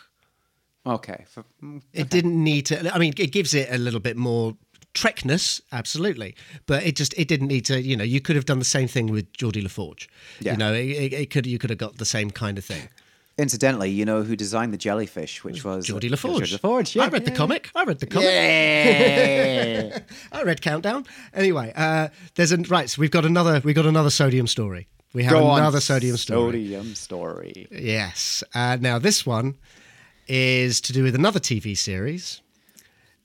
Okay. 0.84 1.24
For, 1.28 1.44
mm, 1.62 1.80
It 1.92 2.10
didn't 2.10 2.42
need 2.42 2.66
to. 2.66 2.92
I 2.94 2.98
mean, 2.98 3.14
it 3.16 3.30
gives 3.30 3.54
it 3.54 3.68
a 3.70 3.78
little 3.78 4.00
bit 4.00 4.16
more 4.16 4.56
Trekness, 4.94 5.60
absolutely, 5.70 6.34
but 6.66 6.82
it 6.84 6.96
just 6.96 7.14
it 7.16 7.26
didn't 7.28 7.46
need 7.48 7.64
to. 7.66 7.80
You 7.80 7.96
know, 7.96 8.04
you 8.04 8.20
could 8.20 8.36
have 8.36 8.44
done 8.44 8.58
the 8.58 8.64
same 8.76 8.88
thing 8.88 9.06
with 9.06 9.32
Geordi 9.32 9.62
LaForge. 9.62 10.06
Yeah. 10.40 10.52
You 10.52 10.58
know, 10.58 10.74
it, 10.74 10.84
it, 10.90 11.12
it 11.14 11.30
could 11.30 11.46
you 11.46 11.58
could 11.58 11.70
have 11.70 11.78
got 11.78 11.96
the 11.96 12.04
same 12.04 12.30
kind 12.30 12.58
of 12.58 12.64
thing. 12.64 12.88
Incidentally, 13.38 13.90
you 13.90 14.04
know 14.04 14.22
who 14.22 14.36
designed 14.36 14.74
the 14.74 14.78
jellyfish, 14.78 15.42
which 15.42 15.64
was 15.64 15.86
Geordi 15.86 16.12
uh, 16.12 16.16
LaForge. 16.16 16.40
Geordi 16.42 16.58
LaForge. 16.58 16.94
Yeah, 16.94 17.04
I 17.04 17.08
read 17.08 17.24
the 17.24 17.30
comic. 17.30 17.70
I 17.74 17.84
read 17.84 17.98
the 17.98 18.06
comic. 18.06 18.28
Yeah. 18.28 19.98
I 20.32 20.42
read 20.42 20.60
Countdown. 20.60 21.06
Anyway, 21.32 21.72
uh, 21.74 22.08
there's 22.34 22.52
a 22.52 22.58
right. 22.58 22.90
So 22.90 23.00
we've 23.00 23.10
got 23.10 23.24
another. 23.24 23.62
We've 23.64 23.74
got 23.74 23.86
another 23.86 24.10
sodium 24.10 24.46
story. 24.46 24.88
We 25.14 25.24
have 25.24 25.32
Go 25.32 25.46
on, 25.46 25.60
another 25.60 25.80
sodium 25.80 26.16
story. 26.16 26.52
Sodium 26.52 26.94
story. 26.94 27.68
Yes. 27.70 28.42
Uh, 28.54 28.78
now, 28.80 28.98
this 28.98 29.26
one 29.26 29.56
is 30.26 30.80
to 30.82 30.92
do 30.92 31.02
with 31.02 31.14
another 31.14 31.40
TV 31.40 31.76
series. 31.76 32.40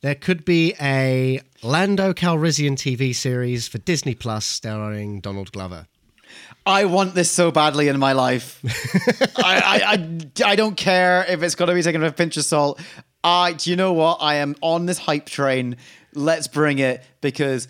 There 0.02 0.16
could 0.16 0.46
be 0.46 0.74
a 0.82 1.42
Lando 1.64 2.14
Calrissian 2.14 2.74
TV 2.74 3.16
series 3.16 3.68
for 3.68 3.78
Disney 3.80 4.16
Plus 4.16 4.46
starring 4.46 5.22
Donald 5.22 5.52
Glover. 5.52 5.88
I 6.68 6.84
want 6.84 7.16
this 7.16 7.32
so 7.32 7.50
badly 7.50 7.88
in 7.88 7.98
my 7.98 8.12
life. 8.12 8.60
I, 9.38 9.56
I, 9.58 9.82
I, 9.94 10.52
I 10.52 10.56
don't 10.58 10.76
care 10.76 11.26
if 11.28 11.42
it's 11.42 11.56
got 11.56 11.68
to 11.68 11.74
be 11.74 11.82
taken 11.82 12.02
with 12.02 12.12
a 12.12 12.16
pinch 12.16 12.36
of 12.36 12.44
salt. 12.44 12.82
I, 13.24 13.54
do 13.54 13.70
you 13.70 13.78
know 13.78 13.94
what? 13.94 14.18
I 14.20 14.36
am 14.36 14.54
on 14.62 14.86
this 14.86 14.98
hype 14.98 15.28
train. 15.28 15.78
Let's 16.14 16.48
bring 16.48 16.80
it 16.80 17.04
because, 17.22 17.70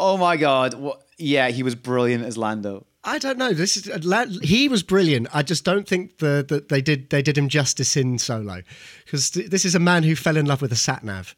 oh 0.00 0.16
my 0.16 0.38
god, 0.38 0.72
what? 0.74 1.02
Yeah, 1.18 1.48
he 1.48 1.62
was 1.62 1.74
brilliant 1.74 2.24
as 2.24 2.38
Lando. 2.38 2.86
I 3.04 3.18
don't 3.18 3.36
know. 3.36 3.52
This 3.52 3.76
is 3.76 3.88
uh, 3.88 3.98
La- 4.02 4.24
he 4.24 4.68
was 4.68 4.82
brilliant. 4.82 5.28
I 5.32 5.42
just 5.42 5.64
don't 5.64 5.86
think 5.86 6.18
the, 6.18 6.44
that 6.48 6.68
they 6.68 6.80
did 6.80 7.10
they 7.10 7.22
did 7.22 7.36
him 7.36 7.48
justice 7.48 7.96
in 7.96 8.18
Solo 8.18 8.62
because 9.04 9.30
th- 9.30 9.50
this 9.50 9.64
is 9.64 9.74
a 9.74 9.78
man 9.78 10.02
who 10.02 10.16
fell 10.16 10.36
in 10.36 10.46
love 10.46 10.62
with 10.62 10.72
a 10.72 10.76
sat 10.76 11.04
nav. 11.04 11.34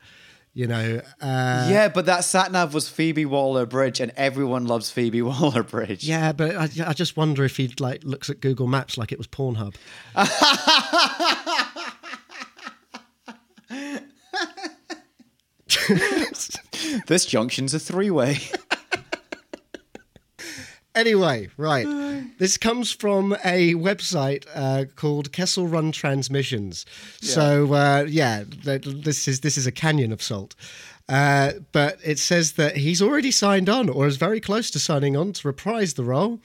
You 0.53 0.67
know, 0.67 1.01
uh, 1.21 1.69
yeah, 1.71 1.89
but 1.89 2.07
that 2.07 2.25
sat 2.25 2.51
nav 2.51 2.75
was 2.75 2.89
Phoebe 2.89 3.25
Waller 3.25 3.67
Bridge, 3.67 4.01
and 4.01 4.11
everyone 4.17 4.67
loves 4.67 4.91
Phoebe 4.91 5.23
Waller 5.31 5.63
Bridge. 5.63 6.05
yeah, 6.05 6.33
but 6.33 6.57
I, 6.57 6.69
I 6.89 6.93
just 6.93 7.17
wonder 7.17 7.45
if 7.45 7.57
he 7.57 7.73
like 7.79 8.03
looks 8.03 8.29
at 8.29 8.41
Google 8.41 8.67
Maps 8.67 8.99
like 8.99 9.13
it 9.13 9.19
was 9.19 9.29
Pornhub. 9.29 9.77
This 17.07 17.27
junction's 17.27 17.75
a 17.75 17.79
three 17.79 18.11
way. 18.11 18.39
Anyway, 21.01 21.49
right. 21.57 21.87
This 22.39 22.59
comes 22.59 22.93
from 22.93 23.33
a 23.43 23.75
website 23.75 24.45
uh, 24.55 24.85
called 24.97 25.33
Kessel 25.33 25.67
Run 25.67 25.93
Transmissions. 25.93 26.85
So 27.23 27.73
uh, 27.73 28.05
yeah, 28.07 28.45
th- 28.65 28.85
this 28.85 29.27
is 29.27 29.41
this 29.41 29.57
is 29.57 29.67
a 29.67 29.73
canyon 29.73 30.13
of 30.13 30.23
salt. 30.23 30.55
Uh, 31.09 31.53
but 31.73 31.99
it 32.05 32.19
says 32.19 32.53
that 32.53 32.77
he's 32.77 33.01
already 33.01 33.31
signed 33.31 33.71
on, 33.71 33.89
or 33.89 34.07
is 34.07 34.19
very 34.19 34.41
close 34.41 34.71
to 34.73 34.79
signing 34.79 35.17
on 35.17 35.33
to 35.33 35.49
reprise 35.49 35.95
the 35.95 36.05
role. 36.05 36.39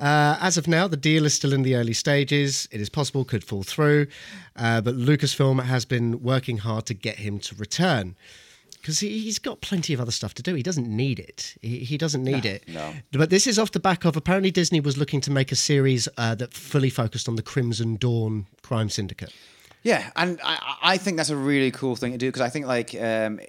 Uh, 0.00 0.38
as 0.40 0.56
of 0.56 0.66
now, 0.66 0.88
the 0.88 0.96
deal 0.96 1.26
is 1.26 1.34
still 1.34 1.52
in 1.52 1.62
the 1.62 1.76
early 1.76 1.92
stages. 1.92 2.66
It 2.72 2.80
is 2.80 2.88
possible 2.88 3.26
could 3.26 3.44
fall 3.44 3.62
through, 3.62 4.06
uh, 4.56 4.80
but 4.80 4.94
Lucasfilm 4.96 5.62
has 5.62 5.84
been 5.84 6.22
working 6.22 6.58
hard 6.58 6.86
to 6.86 6.94
get 6.94 7.16
him 7.16 7.38
to 7.40 7.54
return 7.54 8.16
because 8.80 9.00
he, 9.00 9.20
he's 9.20 9.38
got 9.38 9.60
plenty 9.60 9.92
of 9.94 10.00
other 10.00 10.10
stuff 10.10 10.34
to 10.34 10.42
do. 10.42 10.54
He 10.54 10.62
doesn't 10.62 10.86
need 10.88 11.18
it. 11.18 11.54
He, 11.60 11.80
he 11.80 11.96
doesn't 11.98 12.22
need 12.24 12.44
it. 12.44 12.66
no. 12.68 12.92
But 13.12 13.30
this 13.30 13.46
is 13.46 13.58
off 13.58 13.72
the 13.72 13.80
back 13.80 14.04
of 14.04 14.16
apparently 14.16 14.50
Disney 14.50 14.80
was 14.80 14.96
looking 14.96 15.20
to 15.22 15.30
make 15.30 15.52
a 15.52 15.56
series 15.56 16.08
uh, 16.16 16.34
that 16.36 16.54
fully 16.54 16.90
focused 16.90 17.28
on 17.28 17.36
the 17.36 17.42
Crimson 17.42 17.96
Dawn 17.96 18.46
crime 18.62 18.88
syndicate. 18.88 19.32
Yeah, 19.82 20.10
and 20.16 20.38
I, 20.44 20.76
I 20.82 20.96
think 20.98 21.16
that's 21.16 21.30
a 21.30 21.36
really 21.36 21.70
cool 21.70 21.96
thing 21.96 22.12
to 22.12 22.18
do 22.18 22.28
because 22.28 22.42
I 22.42 22.48
think 22.50 22.66
like 22.66 22.94
um, 23.00 23.40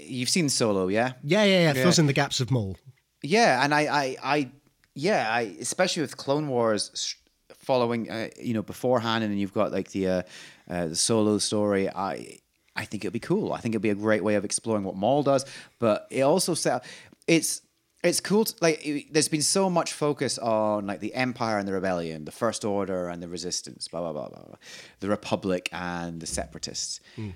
you've 0.00 0.28
seen 0.28 0.48
Solo, 0.48 0.86
yeah, 0.88 1.14
Yeah, 1.24 1.42
yeah, 1.44 1.50
yeah. 1.62 1.70
It 1.70 1.76
Yeah. 1.76 1.82
fills 1.82 1.98
in 1.98 2.06
the 2.06 2.12
gaps 2.12 2.38
of 2.40 2.50
Maul. 2.50 2.76
yeah, 3.22 3.64
and 3.64 3.74
I, 3.74 3.80
I, 3.82 4.16
I 4.22 4.50
yeah, 4.94 5.26
I 5.28 5.40
especially 5.60 6.02
with 6.02 6.16
Clone 6.16 6.46
Wars 6.46 7.16
following, 7.58 8.08
uh, 8.10 8.28
you 8.40 8.54
know, 8.54 8.62
beforehand, 8.62 9.24
and 9.24 9.32
then 9.32 9.38
you've 9.38 9.52
got 9.54 9.72
like 9.72 9.90
the 9.90 10.06
uh, 10.08 10.22
uh, 10.70 10.86
the 10.86 10.96
Solo 10.96 11.38
story. 11.38 11.88
I, 11.90 12.38
I 12.76 12.84
think 12.84 13.04
it'd 13.04 13.12
be 13.12 13.20
cool. 13.20 13.52
I 13.52 13.60
think 13.60 13.74
it'd 13.74 13.82
be 13.82 13.90
a 13.90 13.94
great 13.94 14.24
way 14.24 14.34
of 14.34 14.44
exploring 14.44 14.84
what 14.84 14.96
Maul 14.96 15.22
does, 15.22 15.44
but 15.78 16.06
it 16.10 16.22
also 16.22 16.54
set 16.54 16.84
it's. 17.26 17.62
It's 18.02 18.20
cool. 18.20 18.44
To, 18.44 18.54
like, 18.60 18.84
it- 18.86 19.14
there's 19.14 19.28
been 19.28 19.40
so 19.40 19.70
much 19.70 19.94
focus 19.94 20.36
on 20.36 20.86
like 20.86 21.00
the 21.00 21.14
Empire 21.14 21.56
and 21.56 21.66
the 21.66 21.72
Rebellion, 21.72 22.26
the 22.26 22.32
First 22.32 22.62
Order 22.62 23.08
and 23.08 23.22
the 23.22 23.28
Resistance, 23.28 23.88
blah 23.88 24.00
blah 24.00 24.12
blah 24.12 24.28
blah, 24.28 24.44
blah. 24.44 24.56
the 25.00 25.08
Republic 25.08 25.70
and 25.72 26.20
the 26.20 26.26
Separatists. 26.26 27.00
Hmm. 27.16 27.30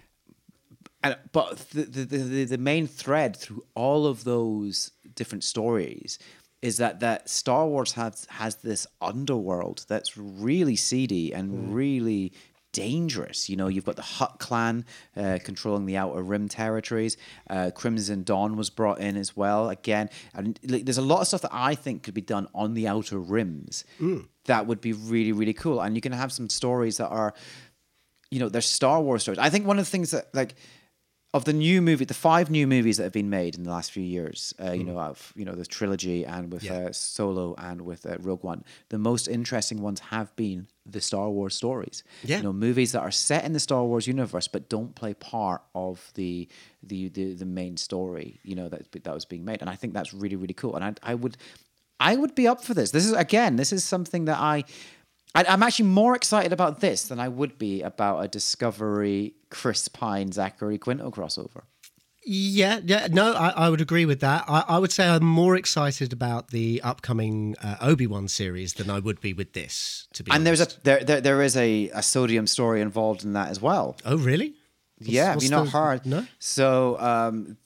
And 1.02 1.16
but 1.32 1.56
the, 1.70 1.84
the 1.84 2.04
the 2.04 2.44
the 2.44 2.58
main 2.58 2.86
thread 2.86 3.34
through 3.36 3.64
all 3.74 4.06
of 4.06 4.24
those 4.24 4.90
different 5.14 5.44
stories 5.44 6.18
is 6.60 6.76
that 6.78 7.00
that 7.00 7.30
Star 7.30 7.66
Wars 7.66 7.92
has 7.92 8.26
has 8.28 8.56
this 8.56 8.86
underworld 9.00 9.86
that's 9.88 10.16
really 10.18 10.76
seedy 10.76 11.32
and 11.32 11.50
hmm. 11.50 11.72
really 11.72 12.32
dangerous. 12.72 13.48
You 13.48 13.56
know, 13.56 13.68
you've 13.68 13.84
got 13.84 13.96
the 13.96 14.02
Hutt 14.02 14.38
clan 14.38 14.84
uh, 15.16 15.38
controlling 15.42 15.86
the 15.86 15.96
Outer 15.96 16.22
Rim 16.22 16.48
territories. 16.48 17.16
Uh, 17.48 17.70
Crimson 17.74 18.22
Dawn 18.22 18.56
was 18.56 18.70
brought 18.70 19.00
in 19.00 19.16
as 19.16 19.36
well. 19.36 19.70
Again, 19.70 20.10
and 20.34 20.58
like, 20.64 20.84
there's 20.84 20.98
a 20.98 21.02
lot 21.02 21.20
of 21.20 21.28
stuff 21.28 21.42
that 21.42 21.54
I 21.54 21.74
think 21.74 22.02
could 22.02 22.14
be 22.14 22.20
done 22.20 22.48
on 22.54 22.74
the 22.74 22.88
Outer 22.88 23.18
Rims 23.18 23.84
that 24.44 24.66
would 24.66 24.80
be 24.80 24.92
really 24.92 25.32
really 25.32 25.54
cool. 25.54 25.80
And 25.80 25.94
you 25.94 26.00
can 26.00 26.12
have 26.12 26.32
some 26.32 26.48
stories 26.48 26.96
that 26.98 27.08
are 27.08 27.34
you 28.30 28.40
know, 28.40 28.48
they're 28.48 28.60
Star 28.60 29.00
Wars 29.00 29.22
stories. 29.22 29.38
I 29.38 29.48
think 29.50 29.66
one 29.66 29.78
of 29.78 29.84
the 29.84 29.90
things 29.90 30.10
that 30.10 30.26
like 30.34 30.54
of 31.34 31.44
the 31.44 31.52
new 31.52 31.82
movie, 31.82 32.06
the 32.06 32.14
five 32.14 32.50
new 32.50 32.66
movies 32.66 32.96
that 32.96 33.02
have 33.02 33.12
been 33.12 33.28
made 33.28 33.54
in 33.54 33.62
the 33.62 33.70
last 33.70 33.92
few 33.92 34.02
years, 34.02 34.54
uh, 34.64 34.72
you 34.72 34.82
know, 34.82 34.98
of 34.98 35.32
you 35.36 35.44
know 35.44 35.54
the 35.54 35.66
trilogy 35.66 36.24
and 36.24 36.52
with. 36.52 36.64
Yeah. 36.64 36.86
uh, 36.86 36.92
Solo 36.92 37.54
and 37.58 37.82
with 37.82 38.06
uh, 38.06 38.16
Rogue 38.20 38.42
One, 38.42 38.64
the 38.88 38.98
most 38.98 39.28
interesting 39.28 39.82
ones 39.82 40.00
have 40.00 40.34
been 40.36 40.68
the 40.86 41.00
Star 41.02 41.28
Wars 41.28 41.54
stories. 41.54 42.02
Yeah. 42.24 42.38
you 42.38 42.44
know, 42.44 42.52
movies 42.52 42.92
that 42.92 43.00
are 43.00 43.10
set 43.10 43.44
in 43.44 43.52
the 43.52 43.60
Star 43.60 43.84
Wars 43.84 44.06
universe 44.06 44.48
but 44.48 44.70
don't 44.70 44.94
play 44.94 45.12
part 45.14 45.62
of 45.74 46.10
the 46.14 46.48
the 46.82 47.08
the, 47.10 47.34
the 47.34 47.44
main 47.44 47.76
story. 47.76 48.40
You 48.42 48.54
know 48.54 48.68
that 48.70 48.90
that 48.92 49.14
was 49.14 49.26
being 49.26 49.44
made, 49.44 49.60
and 49.60 49.68
I 49.68 49.76
think 49.76 49.92
that's 49.92 50.14
really 50.14 50.36
really 50.36 50.54
cool. 50.54 50.76
And 50.76 50.84
I 50.84 51.12
I 51.12 51.14
would 51.14 51.36
I 52.00 52.16
would 52.16 52.34
be 52.34 52.46
up 52.46 52.62
for 52.64 52.74
this. 52.74 52.90
This 52.90 53.04
is 53.04 53.12
again, 53.12 53.56
this 53.56 53.72
is 53.72 53.84
something 53.84 54.24
that 54.26 54.38
I. 54.38 54.64
I- 55.34 55.44
I'm 55.48 55.62
actually 55.62 55.86
more 55.88 56.14
excited 56.16 56.52
about 56.52 56.80
this 56.80 57.08
than 57.08 57.20
I 57.20 57.28
would 57.28 57.58
be 57.58 57.82
about 57.82 58.24
a 58.24 58.28
Discovery 58.28 59.34
Chris 59.50 59.88
Pine 59.88 60.32
Zachary 60.32 60.78
Quinto 60.78 61.10
crossover. 61.10 61.62
Yeah, 62.30 62.80
yeah, 62.84 63.06
no, 63.10 63.32
I, 63.32 63.48
I 63.50 63.70
would 63.70 63.80
agree 63.80 64.04
with 64.04 64.20
that. 64.20 64.44
I, 64.48 64.62
I 64.68 64.78
would 64.78 64.92
say 64.92 65.08
I'm 65.08 65.24
more 65.24 65.56
excited 65.56 66.12
about 66.12 66.48
the 66.50 66.82
upcoming 66.82 67.56
uh, 67.62 67.76
Obi 67.80 68.06
Wan 68.06 68.28
series 68.28 68.74
than 68.74 68.90
I 68.90 68.98
would 68.98 69.20
be 69.22 69.32
with 69.32 69.54
this. 69.54 70.08
To 70.14 70.22
be 70.24 70.30
And 70.32 70.46
there's 70.46 70.60
honest. 70.60 70.78
a 70.78 70.80
there 70.82 71.04
there, 71.04 71.20
there 71.22 71.42
is 71.42 71.56
a, 71.56 71.88
a 71.94 72.02
sodium 72.02 72.46
story 72.46 72.82
involved 72.82 73.24
in 73.24 73.32
that 73.32 73.48
as 73.48 73.62
well. 73.62 73.96
oh 74.04 74.16
really? 74.18 74.54
What's- 74.98 75.10
yeah, 75.10 75.32
what's 75.32 75.44
you 75.44 75.50
not 75.50 75.64
the- 75.66 75.70
heard? 75.70 76.04
No. 76.04 76.26
So 76.38 76.98
um, 77.00 77.56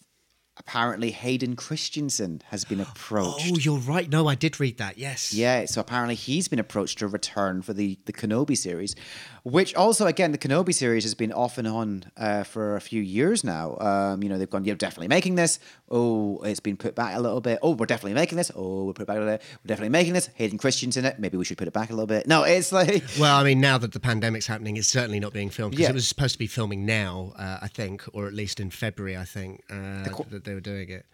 apparently 0.66 1.10
Hayden 1.10 1.56
Christensen 1.56 2.40
has 2.46 2.64
been 2.64 2.80
approached. 2.88 3.50
Oh, 3.52 3.58
you're 3.58 3.78
right. 3.78 4.08
No, 4.08 4.26
I 4.28 4.34
did 4.34 4.60
read 4.60 4.78
that. 4.78 4.96
Yes. 4.98 5.32
Yeah, 5.34 5.64
so 5.66 5.80
apparently 5.80 6.14
he's 6.14 6.48
been 6.48 6.58
approached 6.58 6.98
to 6.98 7.08
return 7.08 7.62
for 7.62 7.72
the, 7.72 7.98
the 8.06 8.12
Kenobi 8.12 8.56
series, 8.56 8.94
which 9.42 9.74
also, 9.74 10.06
again, 10.06 10.30
the 10.32 10.38
Kenobi 10.38 10.72
series 10.72 11.02
has 11.04 11.14
been 11.14 11.32
off 11.32 11.58
and 11.58 11.66
on 11.66 12.04
uh, 12.16 12.44
for 12.44 12.76
a 12.76 12.80
few 12.80 13.02
years 13.02 13.42
now. 13.42 13.76
Um, 13.78 14.22
you 14.22 14.28
know, 14.28 14.38
they've 14.38 14.48
gone, 14.48 14.64
you're 14.64 14.76
definitely 14.76 15.08
making 15.08 15.34
this. 15.34 15.58
Oh, 15.90 16.40
it's 16.44 16.60
been 16.60 16.76
put 16.76 16.94
back 16.94 17.16
a 17.16 17.20
little 17.20 17.40
bit. 17.40 17.58
Oh, 17.60 17.72
we're 17.72 17.86
definitely 17.86 18.14
making 18.14 18.38
this. 18.38 18.50
Oh, 18.54 18.84
we're 18.84 18.92
put 18.92 19.06
back 19.08 19.16
a 19.16 19.20
little 19.20 19.34
bit. 19.34 19.42
We're 19.64 19.68
definitely 19.68 19.90
making 19.90 20.12
this. 20.14 20.28
Hayden 20.34 20.58
Christian's 20.58 20.96
in 20.96 21.04
it. 21.04 21.18
Maybe 21.18 21.36
we 21.36 21.44
should 21.44 21.58
put 21.58 21.66
it 21.68 21.74
back 21.74 21.90
a 21.90 21.92
little 21.92 22.06
bit. 22.06 22.26
No, 22.28 22.44
it's 22.44 22.70
like, 22.72 23.02
Well, 23.20 23.36
I 23.36 23.42
mean, 23.42 23.60
now 23.60 23.78
that 23.78 23.92
the 23.92 24.00
pandemic's 24.00 24.46
happening, 24.46 24.76
it's 24.76 24.88
certainly 24.88 25.18
not 25.20 25.32
being 25.32 25.50
filmed 25.50 25.72
because 25.72 25.82
Yeah. 25.84 25.90
it 25.90 25.94
was 25.94 26.06
supposed 26.06 26.34
to 26.34 26.38
be 26.38 26.46
filming 26.46 26.86
now, 26.86 27.32
uh, 27.36 27.58
I 27.62 27.68
think, 27.68 28.04
or 28.12 28.28
at 28.28 28.34
least 28.34 28.60
in 28.60 28.70
February, 28.70 29.16
I 29.16 29.24
think, 29.24 29.62
uh, 29.70 30.04
that 30.04 30.44
they 30.52 30.54
were 30.54 30.60
doing 30.76 30.90
it. 30.90 31.06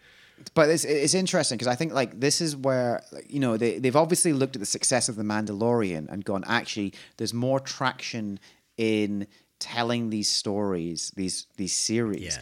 but 0.53 0.69
it's 0.69 0.83
it's 0.83 1.13
interesting 1.13 1.57
because 1.57 1.67
I 1.67 1.75
think 1.75 1.93
like 1.93 2.19
this 2.19 2.41
is 2.41 2.55
where 2.55 3.03
you 3.27 3.39
know 3.39 3.57
they 3.57 3.79
they've 3.79 3.95
obviously 3.95 4.33
looked 4.33 4.55
at 4.55 4.59
the 4.59 4.65
success 4.65 5.09
of 5.09 5.15
the 5.15 5.23
Mandalorian 5.23 6.09
and 6.09 6.23
gone 6.23 6.43
actually 6.47 6.93
there's 7.17 7.33
more 7.33 7.59
traction 7.59 8.39
in 8.77 9.27
telling 9.59 10.09
these 10.09 10.29
stories, 10.29 11.11
these 11.15 11.47
these 11.57 11.75
series. 11.75 12.35
Yeah. 12.37 12.41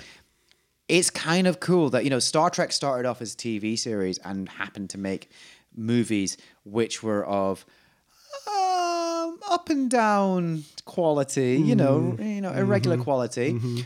It's 0.87 1.09
kind 1.09 1.47
of 1.47 1.59
cool 1.59 1.89
that 1.89 2.03
you 2.03 2.09
know 2.09 2.19
Star 2.19 2.49
Trek 2.49 2.71
started 2.71 3.07
off 3.07 3.21
as 3.21 3.33
a 3.33 3.37
TV 3.37 3.77
series 3.77 4.17
and 4.19 4.49
happened 4.49 4.89
to 4.91 4.97
make 4.97 5.29
movies 5.75 6.37
which 6.63 7.03
were 7.03 7.25
of 7.25 7.65
um, 8.47 9.39
up 9.49 9.69
and 9.69 9.89
down 9.89 10.63
quality, 10.85 11.57
you 11.57 11.75
know, 11.75 11.99
mm-hmm. 11.99 12.23
you 12.23 12.41
know, 12.41 12.49
mm-hmm. 12.49 12.59
irregular 12.59 12.97
quality. 12.97 13.53
Mm-hmm. 13.53 13.79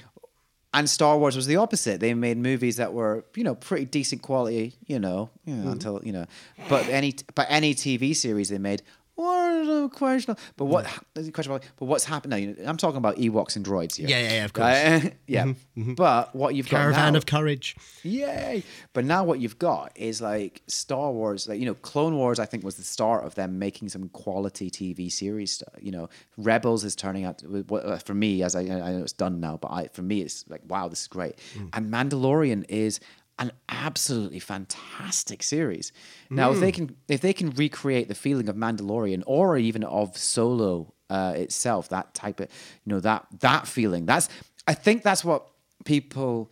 And 0.73 0.89
Star 0.89 1.17
Wars 1.17 1.35
was 1.35 1.47
the 1.47 1.57
opposite. 1.57 1.99
They 1.99 2.13
made 2.13 2.37
movies 2.37 2.77
that 2.77 2.93
were, 2.93 3.25
you 3.35 3.43
know, 3.43 3.55
pretty 3.55 3.85
decent 3.85 4.21
quality, 4.21 4.75
you 4.85 4.99
know, 4.99 5.29
you 5.43 5.53
know 5.53 5.63
mm-hmm. 5.63 5.71
until 5.73 6.01
you 6.03 6.13
know. 6.13 6.25
But 6.69 6.87
any 6.87 7.15
but 7.35 7.47
any 7.49 7.75
TV 7.75 8.15
series 8.15 8.49
they 8.49 8.57
made 8.57 8.81
were 9.21 9.89
questionable. 9.89 10.41
But 10.57 10.65
what 10.65 10.85
mm. 10.85 11.33
questionable? 11.33 11.65
But 11.77 11.85
what's 11.85 12.03
happened 12.05 12.31
now? 12.31 12.37
You 12.37 12.47
know, 12.47 12.55
I'm 12.65 12.77
talking 12.77 12.97
about 12.97 13.17
Ewoks 13.17 13.55
and 13.55 13.65
droids 13.65 13.95
here. 13.95 14.07
Yeah, 14.07 14.21
yeah, 14.21 14.33
yeah, 14.33 14.45
of 14.45 14.53
course. 14.53 14.65
Right? 14.65 15.13
yeah. 15.27 15.43
Mm-hmm, 15.43 15.81
mm-hmm. 15.81 15.93
But 15.93 16.35
what 16.35 16.55
you've 16.55 16.69
got 16.69 16.77
Caravan 16.77 17.15
of 17.15 17.25
Courage. 17.25 17.75
Yay! 18.03 18.63
But 18.93 19.05
now 19.05 19.23
what 19.23 19.39
you've 19.39 19.59
got 19.59 19.91
is 19.95 20.21
like 20.21 20.61
Star 20.67 21.11
Wars, 21.11 21.47
like 21.47 21.59
you 21.59 21.65
know, 21.65 21.75
Clone 21.75 22.15
Wars. 22.15 22.39
I 22.39 22.45
think 22.45 22.63
was 22.63 22.75
the 22.75 22.83
start 22.83 23.25
of 23.25 23.35
them 23.35 23.59
making 23.59 23.89
some 23.89 24.09
quality 24.09 24.69
TV 24.69 25.11
series. 25.11 25.53
Stuff. 25.53 25.73
You 25.79 25.91
know, 25.91 26.09
Rebels 26.37 26.83
is 26.83 26.95
turning 26.95 27.25
out 27.25 27.41
what- 27.67 27.85
uh, 27.85 27.97
for 27.97 28.13
me 28.13 28.43
as 28.43 28.55
I, 28.55 28.61
I 28.61 28.91
know 28.91 29.01
it's 29.01 29.13
done 29.13 29.39
now, 29.39 29.57
but 29.57 29.71
I, 29.71 29.87
for 29.87 30.01
me 30.01 30.21
it's 30.21 30.45
like 30.49 30.61
wow, 30.67 30.87
this 30.87 31.01
is 31.01 31.07
great. 31.07 31.35
Mm. 31.55 31.69
And 31.73 31.91
Mandalorian 31.93 32.65
is 32.69 32.99
an 33.41 33.51
absolutely 33.67 34.39
fantastic 34.39 35.41
series. 35.41 35.91
Now, 36.29 36.51
if 36.51 36.59
they 36.59 36.71
can 36.71 36.95
if 37.07 37.21
they 37.21 37.33
can 37.33 37.49
recreate 37.49 38.07
the 38.07 38.15
feeling 38.15 38.47
of 38.47 38.55
Mandalorian 38.55 39.23
or 39.25 39.57
even 39.57 39.83
of 39.83 40.15
Solo 40.17 40.93
uh, 41.09 41.33
itself, 41.35 41.89
that 41.89 42.13
type 42.13 42.39
of 42.39 42.47
you 42.85 42.93
know 42.93 42.99
that 42.99 43.25
that 43.39 43.67
feeling. 43.67 44.05
That's 44.05 44.29
I 44.67 44.75
think 44.75 45.01
that's 45.01 45.25
what 45.25 45.47
people 45.85 46.51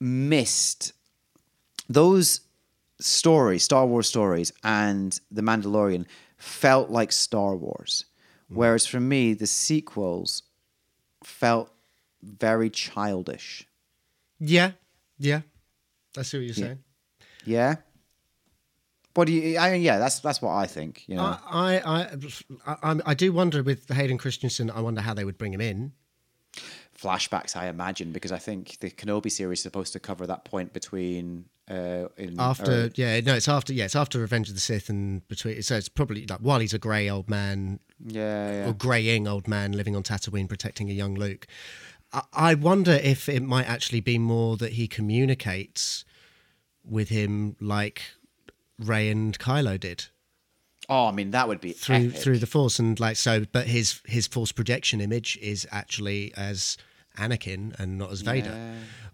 missed 0.00 0.94
those 1.88 2.40
stories, 2.98 3.62
Star 3.62 3.86
Wars 3.86 4.08
stories, 4.08 4.52
and 4.64 5.20
The 5.30 5.42
Mandalorian 5.42 6.06
felt 6.38 6.90
like 6.90 7.12
Star 7.12 7.54
Wars. 7.54 8.06
Whereas 8.48 8.86
for 8.86 9.00
me, 9.00 9.34
the 9.34 9.46
sequels 9.46 10.44
felt 11.24 11.70
very 12.22 12.70
childish. 12.70 13.66
Yeah, 14.38 14.72
yeah. 15.18 15.42
I 16.16 16.22
see 16.22 16.38
what 16.38 16.44
you're 16.46 16.54
saying. 16.54 16.78
Yeah. 17.44 17.76
What 19.14 19.26
do 19.28 19.32
you? 19.32 19.58
I 19.58 19.72
mean, 19.72 19.82
yeah, 19.82 19.98
that's 19.98 20.20
that's 20.20 20.42
what 20.42 20.52
I 20.52 20.66
think. 20.66 21.04
You 21.06 21.16
know, 21.16 21.38
I, 21.46 21.76
I, 21.78 22.08
I, 22.66 22.90
I, 22.92 23.00
I 23.06 23.14
do 23.14 23.32
wonder 23.32 23.62
with 23.62 23.88
Hayden 23.88 24.18
Christensen. 24.18 24.70
I 24.70 24.80
wonder 24.80 25.00
how 25.00 25.14
they 25.14 25.24
would 25.24 25.38
bring 25.38 25.54
him 25.54 25.60
in. 25.60 25.92
flashbacks, 26.98 27.56
I 27.56 27.68
imagine, 27.68 28.12
because 28.12 28.32
I 28.32 28.38
think 28.38 28.78
the 28.80 28.90
Kenobi 28.90 29.30
series 29.30 29.60
is 29.60 29.62
supposed 29.62 29.92
to 29.92 30.00
cover 30.00 30.26
that 30.26 30.44
point 30.44 30.72
between 30.72 31.46
uh, 31.70 32.08
in 32.16 32.36
After, 32.38 32.84
or- 32.84 32.90
yeah, 32.94 33.20
no, 33.20 33.34
it's 33.34 33.48
after, 33.48 33.72
yeah, 33.72 33.84
it's 33.84 33.96
after 33.96 34.18
Revenge 34.20 34.48
of 34.48 34.54
the 34.54 34.60
Sith 34.60 34.88
and 34.88 35.26
between. 35.28 35.60
So 35.62 35.76
it's 35.76 35.88
probably 35.88 36.26
like 36.26 36.40
while 36.40 36.60
he's 36.60 36.74
a 36.74 36.78
grey 36.78 37.10
old 37.10 37.28
man 37.28 37.80
yeah, 38.06 38.52
yeah. 38.52 38.68
or 38.68 38.72
greying 38.72 39.26
old 39.26 39.48
man 39.48 39.72
living 39.72 39.96
on 39.96 40.02
Tatooine 40.02 40.48
protecting 40.48 40.90
a 40.90 40.92
young 40.92 41.14
Luke. 41.14 41.46
I, 42.16 42.22
I 42.50 42.54
wonder 42.54 42.92
if 42.92 43.28
it 43.28 43.42
might 43.42 43.68
actually 43.68 44.00
be 44.00 44.18
more 44.18 44.56
that 44.56 44.72
he 44.72 44.88
communicates 44.88 46.04
with 46.84 47.08
him 47.10 47.54
like 47.60 48.02
Rey 48.78 49.08
and 49.10 49.38
Kylo 49.38 49.78
did 49.78 50.06
Oh, 50.88 51.06
I 51.06 51.10
mean, 51.10 51.32
that 51.32 51.48
would 51.48 51.60
be 51.60 51.72
through 51.72 51.96
epic. 51.96 52.14
through 52.16 52.38
the 52.38 52.46
Force, 52.46 52.78
and 52.78 52.98
like 53.00 53.16
so, 53.16 53.44
but 53.50 53.66
his 53.66 54.00
his 54.06 54.28
Force 54.28 54.52
projection 54.52 55.00
image 55.00 55.36
is 55.42 55.66
actually 55.72 56.32
as 56.36 56.76
Anakin 57.18 57.76
and 57.80 57.98
not 57.98 58.12
as 58.12 58.20
Vader. 58.20 58.56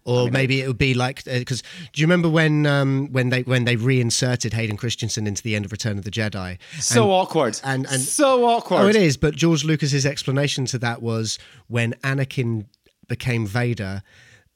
Or 0.05 0.29
maybe 0.29 0.61
it 0.61 0.67
would 0.67 0.77
be 0.77 0.93
like 0.93 1.23
because 1.23 1.63
do 1.93 2.01
you 2.01 2.05
remember 2.05 2.29
when 2.29 2.67
um, 2.67 3.07
when 3.11 3.29
they 3.29 3.41
when 3.41 3.65
they 3.65 3.75
reinserted 3.75 4.53
Hayden 4.53 4.77
Christensen 4.77 5.25
into 5.25 5.41
the 5.41 5.55
end 5.55 5.65
of 5.65 5.71
Return 5.71 5.97
of 5.97 6.03
the 6.03 6.11
Jedi? 6.11 6.59
so 6.79 7.01
And- 7.05 7.11
awkward 7.11 7.59
and- 7.63 7.87
and- 7.89 8.01
so 8.03 8.45
awkward. 8.45 8.77
Oh, 8.81 8.87
it 8.87 8.95
is. 8.95 9.17
But 9.17 9.35
George 9.35 9.63
Lucas's 9.63 10.05
explanation 10.05 10.65
to 10.67 10.77
that 10.77 11.01
was 11.01 11.39
when 11.69 11.93
Anakin 12.03 12.65
became 13.07 13.45
Vader, 13.45 14.03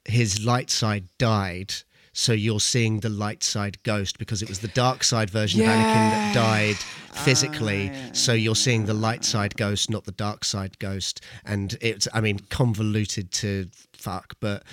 his 0.05 0.43
light 0.43 0.69
side 0.69 1.05
died. 1.17 1.73
So 2.13 2.33
you're 2.33 2.59
seeing 2.59 3.01
the 3.01 3.09
light 3.09 3.43
side 3.43 3.81
ghost 3.83 4.17
because 4.17 4.41
it 4.41 4.49
was 4.49 4.59
the 4.59 4.69
dark 4.69 5.03
side 5.03 5.29
version 5.29 5.61
of 5.61 5.67
Anakin 5.67 6.09
that 6.09 6.33
died 6.33 6.77
ah, 6.79 7.13
physically. 7.13 7.91
so 8.13 8.33
you're 8.33 8.55
seeing 8.55 8.85
the 8.85 8.93
light 8.95 9.23
side 9.23 9.55
ghost, 9.55 9.91
not 9.91 10.05
the 10.05 10.11
dark 10.13 10.43
side 10.43 10.79
ghost. 10.79 11.23
And 11.45 11.77
it's, 11.79 12.07
I 12.15 12.21
mean, 12.21 12.39
convoluted 12.49 13.31
to 13.33 13.67
fuck. 13.93 14.33
But 14.39 14.63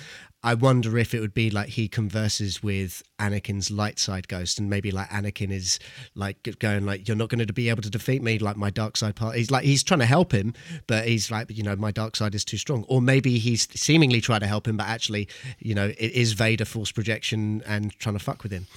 I 0.45 0.53
wonder 0.53 0.95
if 0.99 1.15
it 1.15 1.21
would 1.21 1.33
be 1.33 1.49
like 1.49 1.69
he 1.69 1.87
converses 1.87 2.61
with 2.61 3.01
Anakin's 3.17 3.71
light 3.71 3.97
side 3.97 4.27
ghost, 4.27 4.59
and 4.59 4.69
maybe 4.69 4.91
like 4.91 5.09
Anakin 5.09 5.51
is 5.51 5.79
like 6.13 6.37
going 6.59 6.85
like, 6.85 7.07
"You're 7.07 7.17
not 7.17 7.29
going 7.29 7.43
to 7.45 7.51
be 7.51 7.67
able 7.69 7.81
to 7.81 7.89
defeat 7.89 8.21
me." 8.21 8.37
Like 8.37 8.55
my 8.55 8.69
dark 8.69 8.95
side 8.95 9.15
part, 9.15 9.37
he's 9.37 9.49
like 9.49 9.65
he's 9.65 9.81
trying 9.81 10.01
to 10.01 10.05
help 10.05 10.31
him, 10.31 10.53
but 10.85 11.07
he's 11.07 11.31
like, 11.31 11.49
you 11.49 11.63
know, 11.63 11.75
my 11.75 11.89
dark 11.89 12.15
side 12.15 12.35
is 12.35 12.45
too 12.45 12.57
strong. 12.57 12.85
Or 12.87 13.01
maybe 13.01 13.39
he's 13.39 13.67
seemingly 13.73 14.21
trying 14.21 14.41
to 14.41 14.47
help 14.47 14.67
him, 14.67 14.77
but 14.77 14.85
actually, 14.85 15.27
you 15.57 15.73
know, 15.73 15.87
it 15.87 16.11
is 16.11 16.33
Vader 16.33 16.65
force 16.65 16.91
projection 16.91 17.63
and 17.65 17.91
trying 17.97 18.15
to 18.15 18.23
fuck 18.23 18.43
with 18.43 18.51
him. 18.51 18.67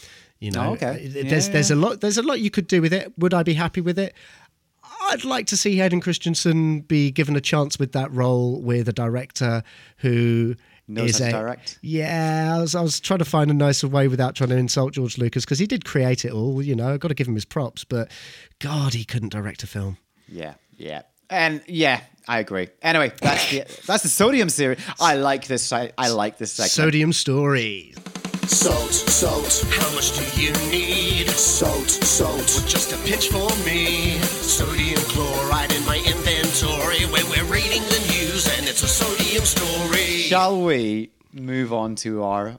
You 0.40 0.52
know, 0.52 0.70
Oh, 0.70 0.72
okay. 0.72 1.06
There's 1.06 1.48
Yeah, 1.48 1.52
there's 1.52 1.70
a 1.70 1.76
lot 1.76 2.00
there's 2.00 2.16
a 2.16 2.22
lot 2.22 2.40
you 2.40 2.50
could 2.50 2.66
do 2.66 2.80
with 2.80 2.94
it. 2.94 3.12
Would 3.18 3.34
I 3.34 3.42
be 3.42 3.52
happy 3.52 3.82
with 3.82 3.98
it? 3.98 4.14
I'd 5.10 5.24
like 5.24 5.46
to 5.48 5.56
see 5.58 5.76
Hayden 5.76 6.00
Christensen 6.00 6.80
be 6.80 7.10
given 7.10 7.36
a 7.36 7.42
chance 7.42 7.78
with 7.78 7.92
that 7.92 8.10
role 8.10 8.62
with 8.62 8.88
a 8.88 8.92
director 8.92 9.62
who 9.98 10.54
Knows 10.88 11.10
is 11.10 11.18
how 11.18 11.26
a- 11.28 11.32
direct. 11.32 11.78
Yeah, 11.82 12.54
I 12.56 12.60
was, 12.60 12.74
I 12.74 12.80
was 12.80 12.98
trying 12.98 13.18
to 13.18 13.24
find 13.26 13.50
a 13.50 13.54
nicer 13.54 13.86
way 13.86 14.08
without 14.08 14.34
trying 14.34 14.50
to 14.50 14.56
insult 14.56 14.94
George 14.94 15.18
Lucas 15.18 15.44
because 15.44 15.58
he 15.58 15.66
did 15.66 15.84
create 15.84 16.24
it 16.24 16.32
all. 16.32 16.62
You 16.62 16.74
know, 16.74 16.92
I've 16.94 17.00
got 17.00 17.08
to 17.08 17.14
give 17.14 17.28
him 17.28 17.34
his 17.34 17.44
props, 17.44 17.84
but 17.84 18.10
God, 18.58 18.94
he 18.94 19.04
couldn't 19.04 19.28
direct 19.30 19.62
a 19.62 19.66
film. 19.66 19.98
Yeah, 20.26 20.54
yeah, 20.76 21.02
and 21.28 21.60
yeah, 21.66 22.00
I 22.26 22.38
agree. 22.40 22.68
Anyway, 22.82 23.12
that's 23.20 23.50
the 23.50 23.64
that's 23.86 24.02
the 24.02 24.08
sodium 24.08 24.48
series. 24.48 24.78
I 24.98 25.16
like 25.16 25.46
this. 25.46 25.72
I, 25.72 25.92
I 25.98 26.08
like 26.08 26.38
this 26.38 26.52
segment. 26.52 26.70
Sodium 26.72 27.12
Stories. 27.12 27.94
Salt, 28.46 28.92
salt, 28.92 29.62
How 29.68 29.94
much 29.94 30.16
do 30.16 30.40
you 30.40 30.52
need? 30.70 31.28
salt, 31.28 31.90
salt. 31.90 32.46
Just 32.66 32.92
a 32.92 32.96
pinch 33.06 33.28
for 33.28 33.46
me. 33.66 34.16
Sodium 34.22 35.00
chloride 35.02 35.70
in 35.74 35.84
my 35.84 35.96
inventory. 35.98 37.04
Where 37.12 37.24
we're 37.26 37.44
reading 37.52 37.82
the 37.82 37.97
Shall 40.28 40.62
we 40.62 41.10
move 41.32 41.72
on 41.72 41.94
to 41.96 42.22
our? 42.22 42.58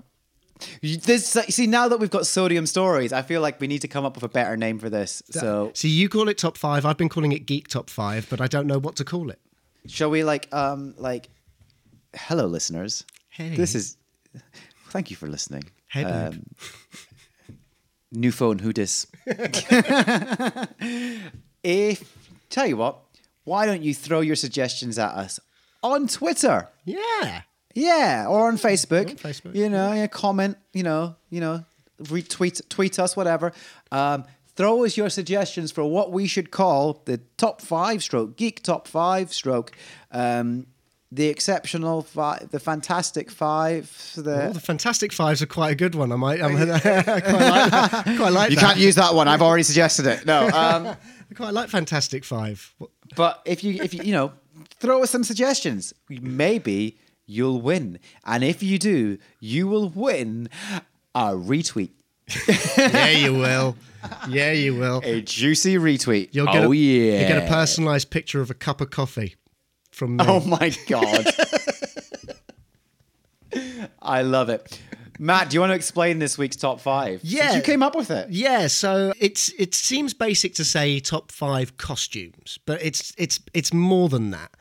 This 0.81 1.37
see 1.49 1.67
now 1.67 1.87
that 1.87 1.99
we've 1.99 2.09
got 2.09 2.27
sodium 2.27 2.65
stories, 2.65 3.13
I 3.13 3.21
feel 3.21 3.39
like 3.41 3.61
we 3.61 3.67
need 3.67 3.79
to 3.81 3.87
come 3.87 4.05
up 4.05 4.15
with 4.15 4.23
a 4.23 4.29
better 4.29 4.57
name 4.57 4.77
for 4.77 4.89
this. 4.89 5.23
So 5.29 5.71
See, 5.73 5.87
you 5.89 6.09
call 6.09 6.27
it 6.27 6.37
top 6.37 6.57
five. 6.57 6.85
I've 6.85 6.97
been 6.97 7.07
calling 7.09 7.31
it 7.31 7.45
Geek 7.45 7.69
Top 7.69 7.89
Five, 7.89 8.27
but 8.29 8.41
I 8.41 8.47
don't 8.47 8.67
know 8.67 8.77
what 8.77 8.97
to 8.97 9.05
call 9.05 9.29
it. 9.29 9.39
shall 9.87 10.09
we 10.09 10.23
like 10.23 10.47
um 10.51 10.93
like, 10.97 11.29
hello 12.13 12.45
listeners. 12.45 13.05
Hey. 13.29 13.55
This 13.55 13.75
is. 13.75 13.95
Thank 14.89 15.09
you 15.09 15.15
for 15.15 15.27
listening. 15.27 15.63
Hey. 15.87 16.03
Um, 16.03 16.43
new 18.11 18.31
phone, 18.31 18.59
who 18.59 18.73
dis? 18.73 19.07
if 21.63 22.17
tell 22.49 22.67
you 22.67 22.75
what, 22.75 22.99
why 23.45 23.65
don't 23.65 23.81
you 23.81 23.93
throw 23.93 24.19
your 24.21 24.35
suggestions 24.35 24.99
at 24.99 25.11
us 25.11 25.39
on 25.81 26.07
Twitter? 26.07 26.67
Yeah. 26.85 27.43
Yeah, 27.79 28.25
or 28.27 28.47
on 28.47 28.57
Facebook. 28.57 29.09
On 29.09 29.15
Facebook, 29.15 29.55
You 29.55 29.69
know, 29.69 29.93
yeah, 29.93 30.07
comment, 30.07 30.57
you 30.73 30.83
know, 30.83 31.15
you 31.29 31.39
know, 31.39 31.63
retweet 32.03 32.61
tweet 32.69 32.99
us, 32.99 33.15
whatever. 33.15 33.51
Um, 33.91 34.25
throw 34.55 34.83
us 34.85 34.97
your 34.97 35.09
suggestions 35.09 35.71
for 35.71 35.83
what 35.85 36.11
we 36.11 36.27
should 36.27 36.51
call 36.51 37.01
the 37.05 37.19
top 37.37 37.61
five 37.61 38.03
stroke, 38.03 38.35
geek 38.37 38.61
top 38.63 38.87
five 38.87 39.33
stroke, 39.33 39.71
um, 40.11 40.67
the 41.11 41.27
exceptional 41.27 42.03
five, 42.03 42.49
the 42.51 42.59
fantastic 42.59 43.31
five, 43.31 44.11
the 44.15 44.21
Well, 44.23 44.53
the 44.53 44.59
Fantastic 44.59 45.11
Fives 45.11 45.41
are 45.41 45.47
quite 45.47 45.71
a 45.71 45.75
good 45.75 45.95
one. 45.95 46.11
I 46.11 46.15
might, 46.17 46.39
I'm, 46.41 46.55
I 46.55 46.65
quite 46.79 47.49
like 47.49 47.71
that. 47.71 48.03
Quite 48.17 48.33
like 48.33 48.49
You 48.51 48.55
that. 48.57 48.61
can't 48.65 48.77
use 48.77 48.95
that 48.95 49.15
one. 49.15 49.27
I've 49.27 49.41
already 49.41 49.63
suggested 49.63 50.05
it. 50.05 50.25
No. 50.25 50.49
Um, 50.53 50.85
I 51.31 51.33
quite 51.35 51.53
like 51.53 51.69
Fantastic 51.69 52.23
Five. 52.25 52.73
but 53.15 53.41
if 53.45 53.63
you 53.63 53.81
if 53.83 53.93
you 53.93 54.01
you 54.03 54.11
know, 54.13 54.31
throw 54.79 55.01
us 55.03 55.09
some 55.11 55.23
suggestions. 55.23 55.93
Maybe 56.09 56.97
you'll 57.29 57.61
win. 57.61 57.99
And 58.25 58.43
if 58.43 58.61
you 58.63 58.77
do, 58.79 59.17
you 59.39 59.67
will 59.67 59.89
win 59.89 60.49
a 61.15 61.33
retweet. 61.33 61.91
Yeah, 62.77 63.09
you 63.09 63.33
will. 63.39 63.75
Yeah, 64.27 64.51
you 64.51 64.75
will. 64.75 65.01
A 65.03 65.21
juicy 65.21 65.75
retweet. 65.75 66.29
You'll 66.31 66.47
get 66.47 66.63
oh 66.63 66.71
a, 66.71 66.75
yeah. 66.75 67.21
You 67.21 67.27
get 67.27 67.37
a 67.37 67.51
personalised 67.51 68.09
picture 68.09 68.41
of 68.41 68.49
a 68.49 68.53
cup 68.53 68.81
of 68.81 68.89
coffee 68.89 69.35
from 69.91 70.17
me. 70.17 70.25
Oh 70.27 70.39
my 70.41 70.73
god. 70.87 71.25
I 74.01 74.21
love 74.21 74.49
it. 74.49 74.79
Matt, 75.21 75.49
do 75.49 75.55
you 75.55 75.59
want 75.59 75.71
to 75.71 75.75
explain 75.75 76.19
this 76.19 76.37
week's 76.37 76.55
top 76.55 76.79
five? 76.79 77.19
Yeah. 77.23 77.55
you 77.55 77.61
came 77.61 77.83
up 77.83 77.93
with 77.93 78.09
it. 78.09 78.29
Yeah, 78.29 78.67
so 78.67 79.13
it's 79.19 79.49
it 79.59 79.75
seems 79.75 80.13
basic 80.13 80.55
to 80.55 80.63
say 80.63 81.01
top 81.01 81.29
five 81.31 81.75
costumes, 81.75 82.57
but 82.65 82.81
it's 82.81 83.13
it's 83.17 83.41
it's 83.53 83.73
more 83.73 84.07
than 84.07 84.31
that. 84.31 84.51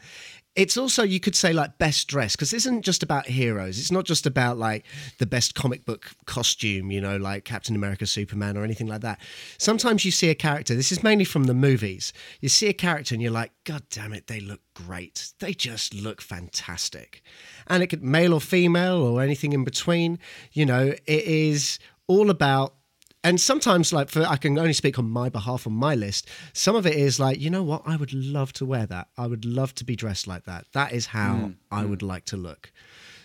It's 0.58 0.76
also 0.76 1.04
you 1.04 1.20
could 1.20 1.36
say 1.36 1.52
like 1.52 1.78
best 1.78 2.08
dress 2.08 2.34
because 2.34 2.50
this 2.50 2.66
isn't 2.66 2.82
just 2.82 3.04
about 3.04 3.26
heroes. 3.26 3.78
It's 3.78 3.92
not 3.92 4.04
just 4.04 4.26
about 4.26 4.58
like 4.58 4.84
the 5.18 5.26
best 5.26 5.54
comic 5.54 5.84
book 5.84 6.10
costume, 6.26 6.90
you 6.90 7.00
know, 7.00 7.16
like 7.16 7.44
Captain 7.44 7.76
America, 7.76 8.06
Superman, 8.06 8.56
or 8.56 8.64
anything 8.64 8.88
like 8.88 9.02
that. 9.02 9.20
Sometimes 9.56 10.04
you 10.04 10.10
see 10.10 10.30
a 10.30 10.34
character. 10.34 10.74
This 10.74 10.90
is 10.90 11.04
mainly 11.04 11.24
from 11.24 11.44
the 11.44 11.54
movies. 11.54 12.12
You 12.40 12.48
see 12.48 12.66
a 12.66 12.72
character 12.72 13.14
and 13.14 13.22
you're 13.22 13.30
like, 13.30 13.52
God 13.62 13.84
damn 13.88 14.12
it, 14.12 14.26
they 14.26 14.40
look 14.40 14.60
great. 14.74 15.32
They 15.38 15.54
just 15.54 15.94
look 15.94 16.20
fantastic, 16.20 17.22
and 17.68 17.80
it 17.80 17.86
could 17.86 18.02
male 18.02 18.34
or 18.34 18.40
female 18.40 19.00
or 19.00 19.22
anything 19.22 19.52
in 19.52 19.62
between. 19.62 20.18
You 20.52 20.66
know, 20.66 20.86
it 20.88 21.24
is 21.24 21.78
all 22.08 22.30
about 22.30 22.74
and 23.24 23.40
sometimes 23.40 23.92
like 23.92 24.08
for 24.08 24.24
i 24.26 24.36
can 24.36 24.58
only 24.58 24.72
speak 24.72 24.98
on 24.98 25.08
my 25.08 25.28
behalf 25.28 25.66
on 25.66 25.72
my 25.72 25.94
list 25.94 26.28
some 26.52 26.76
of 26.76 26.86
it 26.86 26.94
is 26.94 27.18
like 27.18 27.40
you 27.40 27.50
know 27.50 27.62
what 27.62 27.82
i 27.86 27.96
would 27.96 28.12
love 28.12 28.52
to 28.52 28.64
wear 28.64 28.86
that 28.86 29.08
i 29.16 29.26
would 29.26 29.44
love 29.44 29.74
to 29.74 29.84
be 29.84 29.96
dressed 29.96 30.26
like 30.26 30.44
that 30.44 30.64
that 30.72 30.92
is 30.92 31.06
how 31.06 31.34
mm, 31.34 31.54
i 31.70 31.82
mm. 31.82 31.90
would 31.90 32.02
like 32.02 32.24
to 32.24 32.36
look 32.36 32.72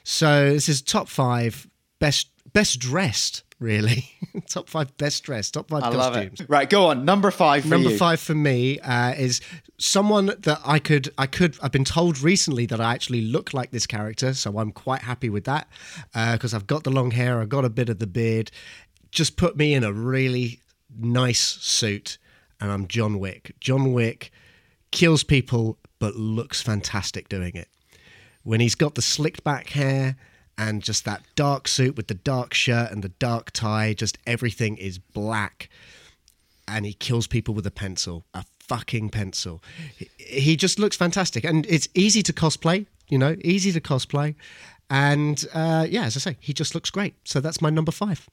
so 0.03 0.51
this 0.51 0.67
is 0.67 0.81
top 0.81 1.07
five 1.07 1.67
best 1.99 2.29
best 2.51 2.79
dressed 2.79 3.43
really 3.59 4.09
top 4.49 4.67
five 4.67 4.95
best 4.97 5.23
dressed 5.23 5.53
top 5.53 5.69
five 5.69 5.83
I 5.83 5.89
love 5.89 6.13
costumes 6.13 6.41
it. 6.41 6.49
Right, 6.49 6.69
go 6.69 6.87
on. 6.87 7.05
Number 7.05 7.31
five 7.31 7.63
for 7.63 7.69
Number 7.69 7.91
you. 7.91 7.97
five 7.97 8.19
for 8.19 8.35
me 8.35 8.79
uh, 8.79 9.13
is 9.13 9.41
someone 9.77 10.27
that 10.27 10.59
I 10.65 10.79
could, 10.79 11.11
I 11.17 11.25
could, 11.25 11.57
I've 11.61 11.71
been 11.71 11.85
told 11.85 12.21
recently 12.21 12.65
that 12.67 12.79
I 12.79 12.93
actually 12.93 13.21
look 13.21 13.53
like 13.53 13.71
this 13.71 13.87
character, 13.87 14.33
so 14.33 14.59
I'm 14.59 14.71
quite 14.71 15.01
happy 15.01 15.29
with 15.29 15.45
that 15.45 15.67
uh, 16.13 16.33
because 16.33 16.53
I've 16.53 16.67
got 16.67 16.83
the 16.83 16.91
long 16.91 17.11
hair, 17.11 17.41
I've 17.41 17.49
got 17.49 17.65
a 17.65 17.69
bit 17.69 17.89
of 17.89 17.99
the 17.99 18.07
beard. 18.07 18.51
Just 19.13 19.37
put 19.37 19.55
me 19.55 19.75
in 19.75 19.83
a 19.83 19.93
really 19.93 20.59
nice 20.97 21.39
suit, 21.39 22.17
and 22.59 22.71
I'm 22.71 22.87
John 22.87 23.19
Wick. 23.19 23.53
John 23.59 23.93
Wick 23.93 24.31
kills 24.89 25.23
people, 25.23 25.77
but 25.99 26.15
looks 26.15 26.63
fantastic 26.63 27.29
doing 27.29 27.51
it. 27.53 27.67
When 28.41 28.59
he's 28.59 28.73
got 28.73 28.95
the 28.95 29.03
slicked 29.03 29.43
back 29.43 29.69
hair 29.69 30.15
and 30.57 30.81
just 30.81 31.05
that 31.05 31.21
dark 31.35 31.67
suit 31.67 31.95
with 31.95 32.07
the 32.07 32.15
dark 32.15 32.55
shirt 32.55 32.91
and 32.91 33.03
the 33.03 33.09
dark 33.09 33.51
tie, 33.51 33.93
just 33.93 34.17
everything 34.25 34.77
is 34.77 34.97
black 34.97 35.69
and 36.67 36.83
he 36.83 36.93
kills 36.93 37.27
people 37.27 37.53
with 37.53 37.67
a 37.67 37.71
pencil, 37.71 38.25
a 38.33 38.43
fucking 38.61 39.09
pencil. 39.09 39.61
He, 40.17 40.55
just 40.55 40.79
looks 40.79 40.97
fantastic, 40.97 41.43
and 41.43 41.67
it's 41.67 41.87
easy 41.93 42.23
to 42.23 42.33
cosplay. 42.33 42.87
You 43.09 43.19
know, 43.19 43.35
easy 43.43 43.71
to 43.73 43.81
cosplay, 43.81 44.33
and 44.89 45.45
uh, 45.53 45.85
yeah, 45.87 46.05
as 46.05 46.17
I 46.17 46.19
say, 46.19 46.37
he 46.39 46.51
just 46.51 46.73
looks 46.73 46.89
great. 46.89 47.13
So 47.25 47.39
that's 47.39 47.61
my 47.61 47.69
number 47.69 47.91
five. 47.91 48.27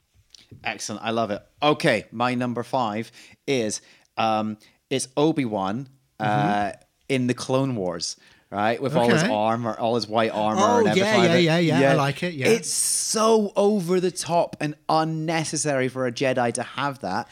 Excellent. 0.64 1.02
I 1.05 1.10
love 1.10 1.31
it. 1.31 1.43
Okay, 1.62 2.06
my 2.12 2.35
number 2.35 2.62
five 2.62 3.10
is 3.47 3.81
um, 4.16 4.56
it's 4.90 5.09
Obi 5.16 5.44
Wan 5.44 5.89
uh, 6.18 6.72
in 7.09 7.27
the 7.27 7.35
Clone 7.35 7.77
Wars. 7.77 8.16
Right, 8.52 8.82
with 8.82 8.97
all 8.97 9.09
his 9.09 9.22
Mm-hmm. 9.22 9.31
Armor, 9.32 9.78
all 9.78 9.94
his 9.94 10.09
white 10.09 10.32
armor, 10.32 10.60
Oh, 10.60 10.85
and 10.85 10.97
yeah, 10.97 11.05
everything. 11.05 11.44
yeah, 11.44 11.59
yeah, 11.59 11.78
yeah, 11.78 11.93
I 11.93 11.94
like 11.94 12.24
it, 12.24 12.35
yeah. 12.35 12.48
it's 12.48 12.68
so 12.68 13.52
over 13.55 14.01
the 14.01 14.10
top 14.10 14.56
and 14.59 14.74
unnecessary 14.89 15.86
for 15.86 16.05
a 16.05 16.10
Jedi 16.10 16.52
to 16.55 16.64
have 16.64 16.98
that, 17.02 17.28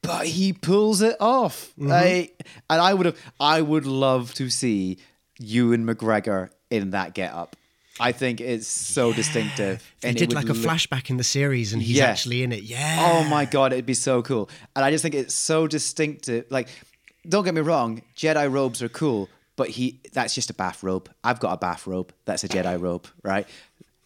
but 0.00 0.28
he 0.28 0.52
pulls 0.52 1.02
it 1.02 1.16
off. 1.18 1.72
Mm-hmm. 1.76 1.88
Like, 1.88 2.46
and 2.70 2.80
I 2.80 2.94
would 2.94 3.06
have, 3.06 3.18
I 3.40 3.62
would 3.62 3.84
love 3.84 4.32
to 4.34 4.48
see 4.48 4.98
Ewan 5.40 5.84
McGregor 5.86 6.50
in 6.70 6.90
that 6.90 7.14
get 7.14 7.32
up. 7.32 7.56
I 8.00 8.10
think 8.12 8.40
it's 8.40 8.66
so 8.66 9.12
distinctive. 9.12 9.82
They 10.00 10.08
and 10.08 10.16
it 10.16 10.20
did 10.20 10.32
like 10.34 10.48
a 10.48 10.52
look- 10.52 10.66
flashback 10.66 11.10
in 11.10 11.16
the 11.16 11.24
series, 11.24 11.72
and 11.72 11.80
he's 11.82 11.96
Yeah. 11.98 12.06
actually 12.06 12.42
in 12.42 12.52
it. 12.52 12.64
Yeah. 12.64 12.98
Oh 13.12 13.24
my 13.28 13.44
god, 13.44 13.72
it'd 13.72 13.86
be 13.86 13.94
so 13.94 14.20
cool. 14.22 14.50
And 14.74 14.84
I 14.84 14.90
just 14.90 15.02
think 15.02 15.14
it's 15.14 15.34
so 15.34 15.66
distinctive. 15.66 16.46
Like, 16.50 16.68
don't 17.28 17.44
get 17.44 17.54
me 17.54 17.60
wrong, 17.60 18.02
Jedi 18.16 18.50
robes 18.50 18.82
are 18.82 18.88
cool, 18.88 19.28
but 19.56 19.70
he 19.70 20.00
that's 20.12 20.34
just 20.34 20.50
a 20.50 20.54
bathrobe. 20.54 21.08
I've 21.22 21.38
got 21.40 21.52
a 21.52 21.56
bathrobe. 21.56 22.12
That's 22.24 22.42
a 22.42 22.48
Jedi 22.48 22.80
robe, 22.80 23.06
right? 23.22 23.46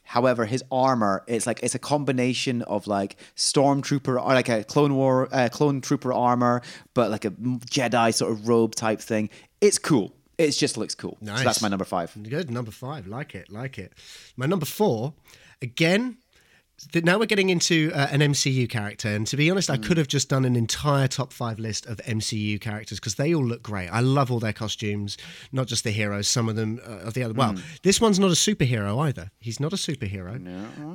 However, 0.05 0.47
his 0.47 0.63
armor, 0.73 1.23
it's 1.27 1.47
like 1.47 1.61
it's 1.63 1.75
a 1.75 1.79
combination 1.79 2.63
of 2.63 2.87
like 2.87 3.17
stormtrooper 3.37 4.09
or 4.23 4.35
like 4.35 4.49
a 4.49 4.65
clone 4.65 4.95
war, 4.95 5.29
uh, 5.33 5.49
clone 5.51 5.81
trooper 5.81 6.13
armor, 6.13 6.63
but 6.95 7.11
like 7.11 7.25
a 7.25 7.31
Jedi 7.31 8.15
sort 8.15 8.33
of 8.33 8.49
robe 8.49 8.75
type 8.75 9.01
thing. 9.01 9.29
It's 9.61 9.79
cool. 9.79 10.13
It 10.39 10.53
just 10.53 10.77
looks 10.77 10.95
cool. 10.95 11.19
Nice. 11.21 11.39
So 11.39 11.45
that's 11.45 11.61
my 11.63 11.69
number 11.69 11.85
five. 11.85 12.17
Good 12.23 12.51
number 12.51 12.71
five. 12.71 13.07
Like 13.09 13.35
it. 13.35 13.51
Like 13.51 13.77
it. 13.79 13.93
My 14.37 14.47
number 14.47 14.67
four, 14.67 15.15
again. 15.61 16.19
th- 16.93 17.05
Now 17.05 17.19
we're 17.19 17.27
getting 17.27 17.49
into 17.51 17.91
uh, 17.93 18.07
an 18.13 18.21
MCU 18.21 18.69
character, 18.71 19.09
and 19.09 19.27
to 19.27 19.37
be 19.37 19.51
honest, 19.51 19.69
I 19.69 19.75
Hmm. 19.77 19.83
could 19.83 19.97
have 19.97 20.07
just 20.07 20.29
done 20.29 20.45
an 20.45 20.55
entire 20.55 21.09
top 21.09 21.33
five 21.33 21.59
list 21.59 21.87
of 21.87 21.97
MCU 22.07 22.61
characters 22.61 23.01
because 23.01 23.17
they 23.17 23.35
all 23.35 23.45
look 23.45 23.65
great. 23.65 23.89
I 23.89 23.99
love 23.99 24.31
all 24.31 24.39
their 24.39 24.53
costumes, 24.53 25.17
not 25.51 25.67
just 25.67 25.83
the 25.83 25.91
heroes. 25.91 26.29
Some 26.29 26.49
of 26.49 26.55
them 26.55 26.79
uh, 26.87 27.07
are 27.09 27.11
the 27.11 27.25
other. 27.25 27.35
Well, 27.35 27.55
Hmm. 27.55 27.61
this 27.83 28.01
one's 28.01 28.21
not 28.21 28.31
a 28.31 28.35
superhero 28.35 29.05
either. 29.09 29.33
He's 29.41 29.59
not 29.59 29.73
a 29.73 29.77
superhero, 29.77 30.35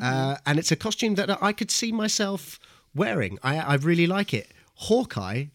uh, 0.01 0.37
and 0.45 0.57
it's 0.57 0.71
a 0.71 0.77
costume 0.77 1.15
that 1.15 1.29
I 1.43 1.51
could 1.51 1.69
see 1.69 1.91
myself 1.91 2.59
wearing. 2.95 3.37
I, 3.43 3.57
I 3.57 3.75
really 3.75 4.07
like 4.07 4.33
it. 4.33 4.47
Hawkeye 4.75 5.47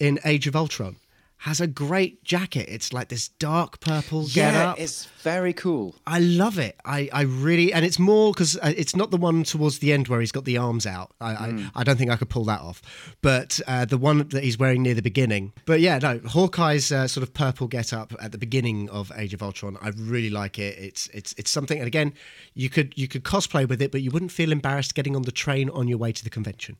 in 0.00 0.18
Age 0.24 0.46
of 0.46 0.56
Ultron 0.56 0.96
has 1.42 1.60
a 1.60 1.66
great 1.68 2.24
jacket. 2.24 2.66
It's 2.68 2.92
like 2.92 3.08
this 3.08 3.28
dark 3.28 3.78
purple 3.80 4.22
get 4.26 4.54
Yeah, 4.54 4.70
up. 4.70 4.80
it's 4.80 5.04
very 5.22 5.52
cool. 5.52 5.94
I 6.06 6.18
love 6.18 6.58
it. 6.58 6.76
I, 6.84 7.08
I 7.12 7.22
really, 7.22 7.72
and 7.72 7.84
it's 7.84 7.98
more 7.98 8.32
because 8.32 8.56
it's 8.64 8.96
not 8.96 9.12
the 9.12 9.16
one 9.18 9.44
towards 9.44 9.78
the 9.78 9.92
end 9.92 10.08
where 10.08 10.18
he's 10.20 10.32
got 10.32 10.44
the 10.46 10.58
arms 10.58 10.84
out. 10.84 11.12
I, 11.20 11.34
Hmm. 11.34 11.66
I, 11.76 11.80
I 11.80 11.84
don't 11.84 11.96
think 11.96 12.10
I 12.10 12.16
could 12.16 12.28
pull 12.28 12.44
that 12.46 12.60
off. 12.60 12.82
But 13.22 13.60
uh, 13.68 13.84
the 13.84 13.98
one 13.98 14.26
that 14.28 14.42
he's 14.42 14.58
wearing 14.58 14.82
near 14.82 14.94
the 14.94 15.02
beginning. 15.02 15.52
But 15.64 15.80
yeah, 15.80 15.98
no, 15.98 16.18
Hawkeye's 16.26 16.90
uh, 16.90 17.06
sort 17.06 17.22
of 17.22 17.32
purple 17.34 17.68
get 17.68 17.92
up 17.92 18.12
at 18.20 18.32
the 18.32 18.38
beginning 18.38 18.88
of 18.90 19.12
Age 19.16 19.32
of 19.32 19.42
Ultron. 19.42 19.76
I 19.80 19.90
really 19.96 20.30
like 20.30 20.58
it. 20.58 20.76
It's 20.78 21.06
it's 21.14 21.34
it's 21.38 21.50
something. 21.52 21.78
And 21.78 21.86
again, 21.86 22.14
you 22.54 22.68
could 22.68 22.94
you 22.96 23.06
could 23.06 23.22
cosplay 23.22 23.68
with 23.68 23.80
it, 23.80 23.92
but 23.92 24.02
you 24.02 24.10
wouldn't 24.10 24.32
feel 24.32 24.50
embarrassed 24.50 24.94
getting 24.96 25.14
on 25.14 25.22
the 25.22 25.32
train 25.32 25.70
on 25.70 25.86
your 25.86 25.98
way 25.98 26.10
to 26.10 26.24
the 26.24 26.30
convention. 26.30 26.76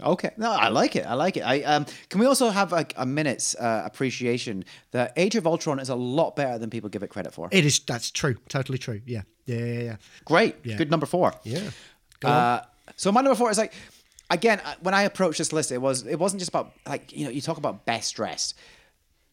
Okay, 0.00 0.30
no, 0.36 0.50
I 0.52 0.68
like 0.68 0.94
it. 0.96 1.04
I 1.04 1.14
like 1.14 1.36
it. 1.36 1.40
I 1.40 1.62
um, 1.62 1.84
can 2.08 2.20
we 2.20 2.26
also 2.26 2.50
have 2.50 2.72
a, 2.72 2.86
a 2.96 3.04
minute's 3.04 3.54
uh, 3.56 3.82
appreciation 3.84 4.64
that 4.92 5.12
Age 5.16 5.34
of 5.34 5.46
Ultron 5.46 5.80
is 5.80 5.88
a 5.88 5.94
lot 5.94 6.36
better 6.36 6.58
than 6.58 6.70
people 6.70 6.88
give 6.88 7.02
it 7.02 7.08
credit 7.08 7.34
for. 7.34 7.48
It 7.50 7.66
is. 7.66 7.80
That's 7.80 8.10
true. 8.10 8.36
Totally 8.48 8.78
true. 8.78 9.00
Yeah. 9.04 9.22
Yeah. 9.46 9.56
Yeah. 9.56 9.80
yeah. 9.80 9.96
Great, 10.24 10.56
Yeah. 10.62 10.76
good 10.76 10.90
number 10.90 11.06
four. 11.06 11.34
Yeah. 11.42 11.70
Uh, 12.24 12.60
so 12.96 13.10
my 13.10 13.20
number 13.20 13.34
four 13.34 13.50
is 13.50 13.58
like, 13.58 13.72
again, 14.30 14.60
uh, 14.64 14.74
when 14.80 14.94
I 14.94 15.02
approached 15.02 15.38
this 15.38 15.52
list, 15.52 15.72
it 15.72 15.78
was 15.78 16.06
it 16.06 16.18
wasn't 16.18 16.40
just 16.40 16.50
about 16.50 16.72
like 16.86 17.12
you 17.16 17.24
know 17.24 17.30
you 17.30 17.40
talk 17.40 17.58
about 17.58 17.84
best 17.84 18.14
dressed. 18.14 18.56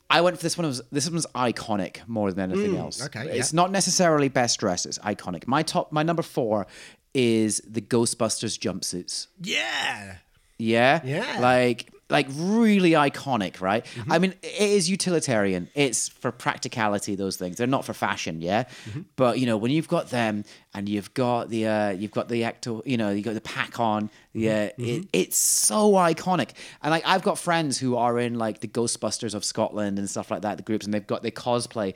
I 0.10 0.22
went 0.22 0.38
for 0.38 0.44
this 0.44 0.58
one. 0.58 0.66
Was 0.68 0.82
this 0.92 1.10
one's 1.10 1.26
iconic 1.36 2.08
more 2.08 2.32
than 2.32 2.52
anything 2.52 2.78
else? 2.78 3.02
Mm, 3.02 3.06
okay, 3.08 3.38
it's 3.38 3.52
yeah. 3.52 3.58
not 3.58 3.72
necessarily 3.72 4.30
best 4.30 4.60
dressed. 4.60 4.86
It's 4.86 5.00
iconic. 5.00 5.48
My 5.48 5.64
top, 5.64 5.92
my 5.92 6.02
number 6.02 6.24
four 6.24 6.66
is 7.14 7.62
the 7.68 7.82
Ghostbusters 7.82 8.58
jumpsuits. 8.58 9.28
Yeah. 9.42 10.18
Yeah. 10.58 11.02
Yeah. 11.04 11.24
Mm-hmm. 11.26 11.42
Like 11.42 11.92
like 12.10 12.28
really 12.38 12.92
iconic, 12.92 13.60
right? 13.60 13.86
I 14.10 14.18
mean, 14.18 14.34
it 14.42 14.62
is 14.62 14.90
utilitarian. 14.90 15.68
It's 15.76 16.08
for 16.08 16.32
practicality. 16.32 17.16
Those 17.16 17.36
things 17.36 17.58
they're 17.58 17.68
not 17.68 17.84
for 17.84 17.94
fashion, 17.94 18.42
yeah. 18.42 18.64
Mm-hmm. 18.64 19.02
But 19.18 19.40
you 19.40 19.46
know, 19.46 19.58
when 19.58 19.72
you've 19.72 19.90
got 19.90 20.10
them 20.10 20.46
and 20.74 20.88
you've 20.88 21.14
got 21.14 21.50
the 21.50 21.68
uh, 21.68 21.90
you've 21.90 22.12
got 22.14 22.30
the 22.30 22.46
actor, 22.46 22.80
you 22.86 22.96
know, 22.96 23.10
you 23.10 23.22
got 23.24 23.34
the 23.34 23.42
pack 23.42 23.80
on, 23.82 24.10
yeah, 24.32 24.68
Mm-hmm. 24.70 24.86
it, 24.86 25.08
it's 25.12 25.38
so 25.38 25.92
iconic. 25.94 26.52
And 26.82 26.92
like, 26.92 27.06
I've 27.06 27.24
got 27.24 27.38
friends 27.38 27.78
who 27.78 27.98
are 27.98 28.18
in 28.18 28.36
like 28.36 28.62
the 28.62 28.70
Ghostbusters 28.70 29.34
of 29.36 29.44
Scotland 29.44 30.00
and 30.00 30.10
stuff 30.10 30.32
like 30.32 30.44
that, 30.44 30.56
the 30.56 30.64
groups, 30.64 30.86
and 30.86 30.94
they've 30.94 31.06
got 31.06 31.24
their 31.24 31.32
cosplay, 31.32 31.94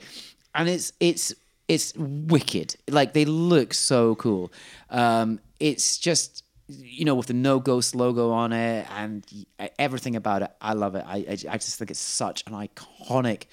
and 0.54 0.68
it's 0.68 0.92
it's 1.00 1.34
it's 1.68 1.94
wicked. 1.96 2.76
Like 2.90 3.14
they 3.14 3.24
look 3.24 3.72
so 3.72 4.14
cool. 4.16 4.52
Um, 4.90 5.40
it's 5.58 5.96
just 5.96 6.44
you 6.78 7.04
know 7.04 7.14
with 7.14 7.26
the 7.26 7.34
no 7.34 7.60
ghost 7.60 7.94
logo 7.94 8.30
on 8.30 8.52
it 8.52 8.86
and 8.90 9.24
everything 9.78 10.16
about 10.16 10.42
it. 10.42 10.50
I 10.60 10.72
love 10.74 10.94
it. 10.94 11.04
I 11.06 11.24
I, 11.50 11.56
just 11.56 11.78
think 11.78 11.90
it's 11.90 12.00
such 12.00 12.44
an 12.46 12.52
iconic, 12.52 13.44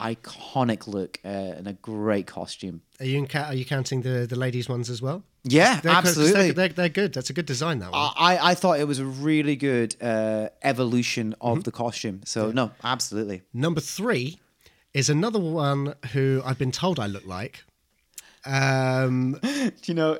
iconic 0.00 0.86
look 0.86 1.18
uh, 1.24 1.28
and 1.28 1.66
a 1.66 1.72
great 1.74 2.26
costume. 2.26 2.82
Are 3.00 3.06
you 3.06 3.18
in 3.18 3.28
are 3.36 3.54
you 3.54 3.64
counting 3.64 4.02
the 4.02 4.26
the 4.26 4.36
ladies 4.36 4.68
ones 4.68 4.90
as 4.90 5.02
well? 5.02 5.22
Yeah, 5.44 5.80
They're, 5.80 5.92
absolutely. 5.92 6.50
They're, 6.50 6.52
they're, 6.52 6.68
they're 6.68 6.88
good. 6.88 7.14
That's 7.14 7.30
a 7.30 7.32
good 7.32 7.46
design. 7.46 7.78
That 7.78 7.92
one. 7.92 8.10
I, 8.16 8.50
I 8.50 8.54
thought 8.54 8.80
it 8.80 8.86
was 8.86 8.98
a 8.98 9.06
really 9.06 9.56
good 9.56 9.96
uh, 10.02 10.48
evolution 10.62 11.34
of 11.40 11.64
the 11.64 11.70
costume. 11.70 12.20
So 12.24 12.50
no, 12.50 12.72
absolutely. 12.84 13.42
Number 13.54 13.80
three 13.80 14.38
is 14.92 15.08
another 15.08 15.38
one 15.38 15.94
who 16.12 16.42
I've 16.44 16.58
been 16.58 16.72
told 16.72 16.98
I 16.98 17.06
look 17.06 17.26
like. 17.26 17.64
Um, 18.44 19.38
Do 19.42 19.72
you 19.84 19.94
know? 19.94 20.18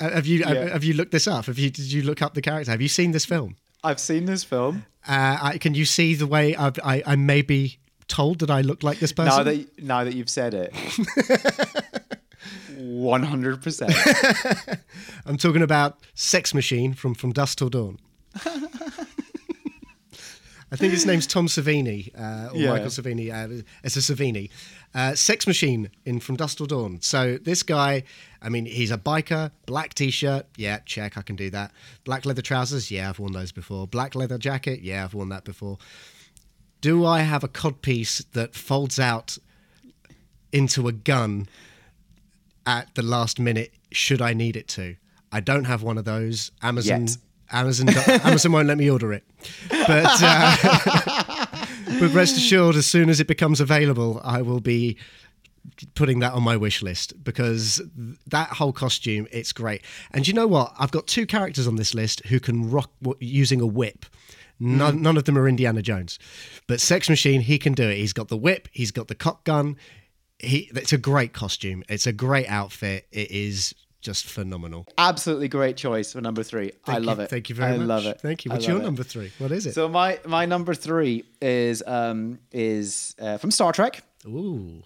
Uh, 0.00 0.10
have 0.10 0.26
you 0.26 0.44
have, 0.44 0.56
Yeah. 0.56 0.68
have 0.72 0.84
you 0.84 0.94
looked 0.94 1.12
this 1.12 1.26
up? 1.26 1.46
Have 1.46 1.58
you 1.58 1.70
did 1.70 1.90
you 1.92 2.02
look 2.02 2.22
up 2.22 2.34
the 2.34 2.42
character? 2.42 2.70
Have 2.70 2.82
you 2.82 2.88
seen 2.88 3.12
this 3.12 3.24
film? 3.24 3.56
I've 3.84 4.00
seen 4.00 4.24
this 4.24 4.42
film. 4.44 4.84
Uh, 5.06 5.38
I, 5.40 5.58
can 5.58 5.74
you 5.74 5.84
see 5.84 6.14
the 6.16 6.26
way 6.26 6.56
I've, 6.56 6.78
I 6.82 7.02
I 7.06 7.16
may 7.16 7.42
be 7.42 7.78
told 8.08 8.40
that 8.40 8.50
I 8.50 8.62
look 8.62 8.82
like 8.82 8.98
this 8.98 9.12
person? 9.12 9.36
Now 9.36 9.42
that 9.44 9.82
now 9.82 10.04
that 10.04 10.14
you've 10.14 10.30
said 10.30 10.54
it, 10.54 10.74
one 12.76 13.22
hundred 13.22 13.62
percent. 13.62 13.94
I'm 15.26 15.36
talking 15.36 15.62
about 15.62 15.98
Sex 16.14 16.52
Machine 16.54 16.94
from 16.94 17.14
From 17.14 17.32
Dusk 17.32 17.58
Till 17.58 17.68
Dawn. 17.70 17.98
I 20.72 20.74
think 20.74 20.92
his 20.92 21.06
name's 21.06 21.28
Tom 21.28 21.46
Savini 21.46 22.10
uh, 22.18 22.50
or 22.52 22.56
Yeah. 22.56 22.70
Michael 22.70 22.88
Savini. 22.88 23.30
Uh, 23.32 23.62
it's 23.84 23.96
a 23.96 24.00
Savini. 24.00 24.50
Uh, 24.96 25.14
Sex 25.14 25.46
Machine 25.46 25.90
in 26.06 26.20
From 26.20 26.36
Dusk 26.36 26.56
Till 26.56 26.64
Dawn. 26.64 27.02
So 27.02 27.36
this 27.36 27.62
guy, 27.62 28.04
I 28.40 28.48
mean, 28.48 28.64
he's 28.64 28.90
a 28.90 28.96
biker, 28.96 29.50
black 29.66 29.92
t-shirt. 29.92 30.46
Yeah, 30.56 30.78
check, 30.86 31.18
I 31.18 31.22
can 31.22 31.36
do 31.36 31.50
that. 31.50 31.72
Black 32.04 32.24
leather 32.24 32.40
trousers. 32.40 32.90
Yeah, 32.90 33.10
I've 33.10 33.18
worn 33.18 33.34
those 33.34 33.52
before. 33.52 33.86
Black 33.86 34.14
leather 34.14 34.38
jacket. 34.38 34.80
Yeah, 34.80 35.04
I've 35.04 35.12
worn 35.12 35.28
that 35.28 35.44
before. 35.44 35.76
Do 36.80 37.04
I 37.04 37.20
have 37.20 37.44
a 37.44 37.48
codpiece 37.48 38.24
that 38.32 38.54
folds 38.54 38.98
out 38.98 39.36
into 40.50 40.88
a 40.88 40.92
gun 40.92 41.46
at 42.64 42.94
the 42.94 43.02
last 43.02 43.38
minute? 43.38 43.74
Should 43.92 44.22
I 44.22 44.32
need 44.32 44.56
it 44.56 44.66
to? 44.68 44.96
I 45.30 45.40
don't 45.40 45.64
have 45.64 45.82
one 45.82 45.98
of 45.98 46.06
those. 46.06 46.52
Amazon. 46.62 47.02
Yet. 47.02 47.16
Amazon. 47.52 47.90
Amazon 48.24 48.52
won't 48.52 48.66
let 48.66 48.78
me 48.78 48.88
order 48.88 49.12
it. 49.12 49.24
But. 49.68 50.06
Uh, 50.22 51.45
but 51.98 52.12
rest 52.12 52.36
assured, 52.36 52.76
as 52.76 52.86
soon 52.86 53.08
as 53.08 53.20
it 53.20 53.26
becomes 53.26 53.60
available, 53.60 54.20
I 54.24 54.42
will 54.42 54.60
be 54.60 54.98
putting 55.94 56.20
that 56.20 56.32
on 56.32 56.42
my 56.42 56.56
wish 56.56 56.82
list 56.82 57.12
because 57.24 57.82
that 58.26 58.48
whole 58.50 58.72
costume, 58.72 59.26
it's 59.30 59.52
great. 59.52 59.82
And 60.12 60.26
you 60.26 60.34
know 60.34 60.46
what? 60.46 60.72
I've 60.78 60.90
got 60.90 61.06
two 61.06 61.26
characters 61.26 61.66
on 61.66 61.76
this 61.76 61.94
list 61.94 62.24
who 62.26 62.40
can 62.40 62.70
rock 62.70 62.90
using 63.20 63.60
a 63.60 63.66
whip. 63.66 64.06
None, 64.58 64.98
mm. 64.98 65.00
none 65.00 65.16
of 65.16 65.24
them 65.24 65.36
are 65.36 65.48
Indiana 65.48 65.82
Jones, 65.82 66.18
but 66.66 66.80
Sex 66.80 67.10
Machine, 67.10 67.42
he 67.42 67.58
can 67.58 67.74
do 67.74 67.88
it. 67.88 67.96
He's 67.96 68.14
got 68.14 68.28
the 68.28 68.38
whip, 68.38 68.68
he's 68.72 68.90
got 68.90 69.08
the 69.08 69.14
cock 69.14 69.44
gun. 69.44 69.76
He, 70.38 70.70
it's 70.74 70.92
a 70.92 70.98
great 70.98 71.32
costume. 71.32 71.82
It's 71.88 72.06
a 72.06 72.12
great 72.12 72.46
outfit. 72.46 73.06
It 73.10 73.30
is 73.30 73.74
just 74.00 74.26
phenomenal. 74.26 74.86
Absolutely 74.98 75.48
great 75.48 75.76
choice 75.76 76.12
for 76.12 76.20
number 76.20 76.42
three. 76.42 76.66
I 76.86 76.92
Thank 76.92 77.00
you- 77.00 77.06
love 77.06 77.20
it. 77.20 77.30
Thank 77.30 77.48
you 77.48 77.54
very 77.54 77.72
I 77.72 77.76
much. 77.76 77.82
I 77.82 77.86
love 77.86 78.06
it. 78.06 78.20
Thank 78.20 78.44
you. 78.44 78.50
What's 78.52 78.66
your 78.66 78.78
it. 78.78 78.82
number 78.82 79.02
three? 79.02 79.32
What 79.38 79.50
is 79.52 79.66
it? 79.66 79.74
So 79.74 79.88
my 79.88 80.18
my 80.26 80.46
number 80.46 80.74
three 80.74 81.24
is 81.40 81.82
um 81.86 82.38
is 82.52 83.14
uh, 83.20 83.38
from 83.38 83.50
Star 83.50 83.72
Trek. 83.72 84.02
Ooh. 84.26 84.82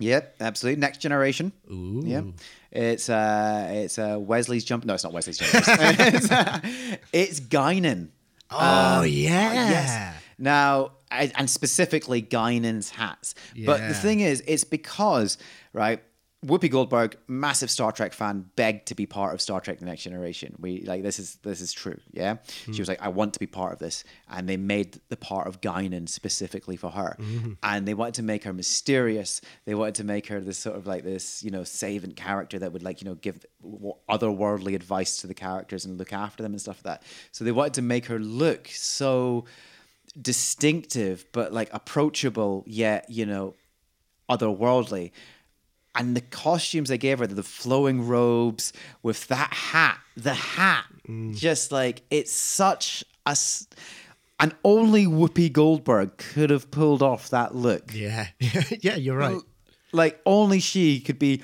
Yep, 0.00 0.36
absolutely. 0.40 0.80
Next 0.80 0.98
generation. 0.98 1.52
Ooh. 1.70 2.02
Yep. 2.04 2.24
It's 2.72 3.08
uh 3.08 3.68
it's 3.70 3.98
uh 3.98 4.16
Wesley's 4.18 4.64
jump. 4.64 4.84
No, 4.84 4.94
it's 4.94 5.04
not 5.04 5.12
Wesley's 5.12 5.38
jump. 5.38 5.50
it's, 5.54 6.30
uh, 6.32 6.60
it's 7.12 7.38
Guinan. 7.40 8.08
Oh 8.50 9.02
yeah. 9.02 9.52
Yes. 9.70 10.14
Now, 10.36 10.92
and 11.12 11.48
specifically 11.48 12.20
Guinan's 12.20 12.90
hats. 12.90 13.36
But 13.64 13.86
the 13.86 13.94
thing 13.94 14.18
is, 14.18 14.42
it's 14.48 14.64
because, 14.64 15.38
right, 15.72 16.02
Whoopi 16.44 16.70
Goldberg, 16.70 17.16
massive 17.26 17.70
Star 17.70 17.90
Trek 17.90 18.12
fan, 18.12 18.50
begged 18.54 18.88
to 18.88 18.94
be 18.94 19.06
part 19.06 19.32
of 19.32 19.40
Star 19.40 19.60
Trek: 19.60 19.78
The 19.78 19.86
Next 19.86 20.02
Generation. 20.02 20.54
We 20.58 20.82
like 20.82 21.02
this 21.02 21.18
is 21.18 21.36
this 21.36 21.62
is 21.62 21.72
true, 21.72 21.98
yeah. 22.12 22.36
She 22.46 22.80
was 22.80 22.88
like, 22.88 23.00
I 23.00 23.08
want 23.08 23.32
to 23.34 23.40
be 23.40 23.46
part 23.46 23.72
of 23.72 23.78
this, 23.78 24.04
and 24.28 24.46
they 24.46 24.58
made 24.58 25.00
the 25.08 25.16
part 25.16 25.46
of 25.46 25.62
Guinan 25.62 26.08
specifically 26.08 26.76
for 26.76 26.90
her, 26.90 27.16
mm-hmm. 27.18 27.52
and 27.62 27.88
they 27.88 27.94
wanted 27.94 28.14
to 28.14 28.22
make 28.22 28.44
her 28.44 28.52
mysterious. 28.52 29.40
They 29.64 29.74
wanted 29.74 29.94
to 29.96 30.04
make 30.04 30.26
her 30.26 30.40
this 30.40 30.58
sort 30.58 30.76
of 30.76 30.86
like 30.86 31.02
this, 31.02 31.42
you 31.42 31.50
know, 31.50 31.64
savant 31.64 32.16
character 32.16 32.58
that 32.58 32.72
would 32.72 32.82
like 32.82 33.00
you 33.00 33.08
know 33.08 33.14
give 33.14 33.44
otherworldly 34.08 34.74
advice 34.74 35.18
to 35.18 35.26
the 35.26 35.34
characters 35.34 35.86
and 35.86 35.96
look 35.98 36.12
after 36.12 36.42
them 36.42 36.52
and 36.52 36.60
stuff 36.60 36.82
like 36.84 37.00
that. 37.00 37.02
So 37.32 37.44
they 37.44 37.52
wanted 37.52 37.74
to 37.74 37.82
make 37.82 38.06
her 38.06 38.18
look 38.18 38.68
so 38.68 39.46
distinctive 40.20 41.24
but 41.32 41.52
like 41.52 41.68
approachable 41.72 42.62
yet 42.68 43.04
you 43.08 43.26
know 43.26 43.52
otherworldly 44.30 45.10
and 45.94 46.16
the 46.16 46.20
costumes 46.20 46.88
they 46.88 46.98
gave 46.98 47.18
her 47.20 47.26
the 47.26 47.42
flowing 47.42 48.06
robes 48.06 48.72
with 49.02 49.26
that 49.28 49.52
hat 49.52 49.98
the 50.16 50.34
hat 50.34 50.84
Mm. 51.08 51.36
just 51.36 51.70
like 51.70 52.00
it's 52.10 52.32
such 52.32 53.04
a 53.26 53.36
and 54.40 54.54
only 54.64 55.04
whoopi 55.06 55.52
goldberg 55.52 56.16
could 56.16 56.48
have 56.48 56.70
pulled 56.70 57.02
off 57.02 57.28
that 57.30 57.54
look 57.54 57.92
Yeah. 57.92 58.28
yeah, 58.80 58.96
you're 58.96 59.16
right. 59.18 59.36
like 59.92 60.18
only 60.24 60.60
she 60.60 61.00
could 61.00 61.18
be 61.18 61.42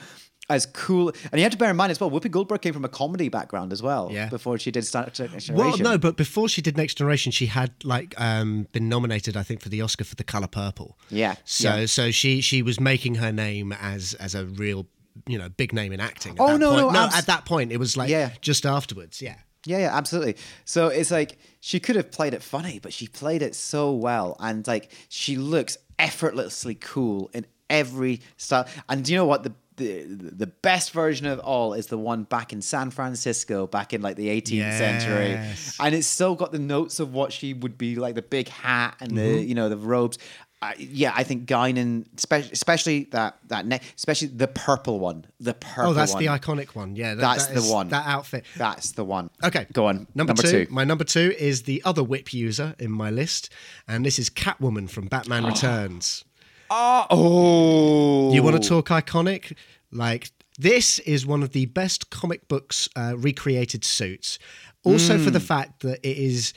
as 0.51 0.67
cool 0.67 1.13
and 1.31 1.39
you 1.39 1.43
have 1.43 1.53
to 1.53 1.57
bear 1.59 1.71
in 1.71 1.77
mind 1.77 1.91
as 1.91 1.99
well 2.01 2.11
whoopi 2.11 2.31
goldberg 2.31 2.61
came 2.61 2.75
from 2.75 2.85
a 2.85 2.89
comedy 2.89 3.29
background 3.29 3.73
as 3.73 3.83
well 3.83 4.09
Yeah. 4.13 4.29
before 4.29 4.59
she 4.59 4.71
did 4.71 4.85
Star 4.85 5.05
Next 5.07 5.51
Well, 5.51 5.79
no, 5.79 5.97
but 5.97 6.17
before 6.17 6.49
she 6.49 6.61
did 6.61 6.77
Next 6.77 6.95
Generation, 6.99 7.33
she 7.33 7.47
had 7.47 7.73
like 7.85 8.15
um, 8.21 8.67
been 8.73 8.89
nominated, 8.89 9.37
I 9.37 9.43
think, 9.43 9.61
for 9.63 9.69
the 9.69 9.81
Oscar 9.83 10.05
for 10.05 10.15
The 10.17 10.25
Color 10.25 10.49
Purple. 10.49 10.99
Yeah, 11.09 11.37
So, 11.45 11.75
yeah. 11.77 11.87
so 11.87 12.11
she 12.11 12.41
she 12.41 12.63
was 12.63 12.79
making 12.81 13.15
her 13.17 13.33
name 13.33 13.73
as 13.73 14.15
as 14.15 14.35
a 14.35 14.45
real, 14.45 14.87
you 15.27 15.39
know, 15.39 15.49
big 15.49 15.73
name 15.73 15.93
in 15.93 16.01
acting. 16.01 16.33
At 16.33 16.41
Oh, 16.41 16.47
that 16.49 16.59
no, 16.59 16.71
point. 16.71 16.83
no, 16.83 16.91
no. 16.93 17.05
abs- 17.07 17.17
At 17.17 17.27
that 17.27 17.45
point, 17.45 17.73
it 17.73 17.79
was 17.79 17.97
like 17.97 18.11
Yeah. 18.11 18.31
just 18.41 18.67
afterwards. 18.67 19.23
Yeah. 19.23 19.37
Yeah, 19.67 19.79
yeah, 19.85 19.97
absolutely. 19.97 20.37
So 20.65 20.89
it's 20.89 21.11
like 21.11 21.39
she 21.61 21.81
could 21.81 21.97
have 21.97 22.11
played 22.11 22.33
it 22.35 22.43
funny, 22.43 22.79
but 22.81 22.93
she 22.93 23.07
played 23.07 23.43
it 23.43 23.55
so 23.55 23.93
well, 23.93 24.37
and 24.41 24.67
like 24.67 24.91
she 25.09 25.37
looks 25.37 25.77
effortlessly 25.99 26.75
cool 26.75 27.31
in 27.35 27.47
every 27.69 28.21
style. 28.37 28.67
And 28.89 29.05
do 29.05 29.13
you 29.13 29.19
know 29.19 29.27
what 29.27 29.43
the 29.45 29.53
the, 29.81 30.31
the 30.45 30.47
best 30.47 30.93
version 30.93 31.27
of 31.27 31.39
all 31.41 31.73
is 31.75 31.87
the 31.87 31.99
one 31.99 32.25
back 32.25 32.53
in 32.53 32.63
San 32.63 32.91
Francisco, 32.91 33.67
back 33.67 33.93
in 33.93 34.03
like 34.03 34.17
the 34.17 34.29
18th 34.29 34.79
century, 34.79 35.39
and 35.81 35.95
it's 35.95 36.07
still 36.07 36.35
got 36.35 36.53
the 36.53 36.59
notes 36.59 37.01
of 37.01 37.13
what 37.13 37.33
she 37.33 37.55
would 37.55 37.77
be 37.79 37.97
like 37.97 38.15
the 38.15 38.23
big 38.23 38.49
hat 38.49 38.97
and 39.01 39.17
the 39.17 39.21
Mm-hmm. 39.21 39.49
you 39.49 39.55
know 39.55 39.69
the 39.69 39.77
robes. 39.77 40.19
Uh, 40.63 40.73
yeah, 40.77 41.11
I 41.17 41.23
think 41.25 41.49
Guinan, 41.49 42.05
especially, 42.19 42.51
especially 42.53 43.05
that 43.13 43.39
that 43.49 43.65
neck, 43.65 43.83
especially 43.97 44.29
the 44.29 44.47
purple 44.47 44.99
one, 44.99 45.25
the 45.41 45.55
purple. 45.55 45.93
Oh, 45.93 45.95
that's 45.95 46.13
one. 46.13 46.23
the 46.23 46.29
iconic 46.29 46.75
one. 46.75 46.97
Yeah, 46.97 47.15
that- 47.15 47.21
That's 47.23 47.47
that 47.47 47.55
the 47.55 47.63
one. 47.73 47.89
That 47.89 48.07
outfit. 48.07 48.45
That's 48.59 48.93
the 48.93 49.03
one. 49.05 49.31
Okay, 49.43 49.67
go 49.73 49.87
on. 49.87 50.07
Number, 50.15 50.35
two, 50.35 50.67
My 50.69 50.85
number 50.85 51.05
two 51.05 51.35
is 51.39 51.63
the 51.63 51.81
other 51.87 52.05
whip 52.05 52.35
user 52.35 52.75
in 52.79 52.91
my 52.91 53.09
list, 53.11 53.49
and 53.89 54.05
this 54.05 54.19
is 54.19 54.29
Catwoman 54.29 54.91
from 54.91 55.07
Batman 55.07 55.45
Returns. 55.53 56.27
Oh, 56.71 58.33
You 58.33 58.43
want 58.43 58.63
to 58.63 58.69
talk 58.69 58.89
iconic? 58.89 59.57
Like 59.91 60.31
this 60.59 60.99
is 61.01 61.27
one 61.27 61.43
of 61.43 61.51
the 61.53 61.67
best 61.67 62.11
comic 62.11 62.47
books 62.49 62.89
uh, 62.97 63.15
recreated 63.17 63.85
suits. 63.85 64.39
Also 64.85 65.19
for 65.19 65.31
the 65.31 65.41
fact 65.41 65.81
that 65.83 65.99
it 66.07 66.17
is 66.17 66.55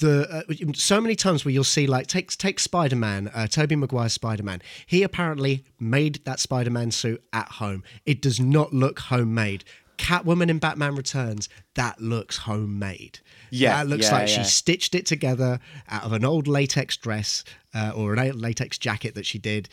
the 0.00 0.44
uh, 0.48 0.72
so 0.74 1.00
many 1.00 1.14
times 1.14 1.44
where 1.44 1.52
you'll 1.52 1.62
see 1.62 1.86
like 1.86 2.06
take 2.06 2.30
take 2.36 2.58
Spider 2.58 2.96
Man, 2.96 3.30
uh, 3.34 3.46
Tobey 3.46 3.76
Maguire's 3.76 4.14
Spider 4.14 4.42
Man. 4.42 4.60
He 4.86 5.02
apparently 5.02 5.64
made 5.78 6.24
that 6.24 6.40
Spider 6.40 6.70
Man 6.70 6.90
suit 6.90 7.22
at 7.32 7.48
home. 7.52 7.84
It 8.06 8.20
does 8.20 8.40
not 8.40 8.72
look 8.72 8.98
homemade. 8.98 9.64
Catwoman 10.00 10.48
in 10.48 10.58
Batman 10.58 10.96
Returns, 10.96 11.50
that 11.74 12.00
looks 12.00 12.38
homemade. 12.38 13.20
Yeah, 13.50 13.76
that 13.76 13.88
looks 13.88 14.06
yeah, 14.06 14.12
like 14.12 14.28
she 14.28 14.42
stitched 14.44 14.94
it 14.94 15.04
together 15.04 15.60
out 15.88 16.04
of 16.04 16.12
an 16.12 16.24
old 16.24 16.48
latex 16.48 16.96
dress 16.96 17.44
uh, 17.74 17.92
or 17.94 18.14
an 18.14 18.18
old 18.18 18.40
latex 18.40 18.78
jacket 18.78 19.14
that 19.14 19.26
she 19.26 19.38
did. 19.38 19.68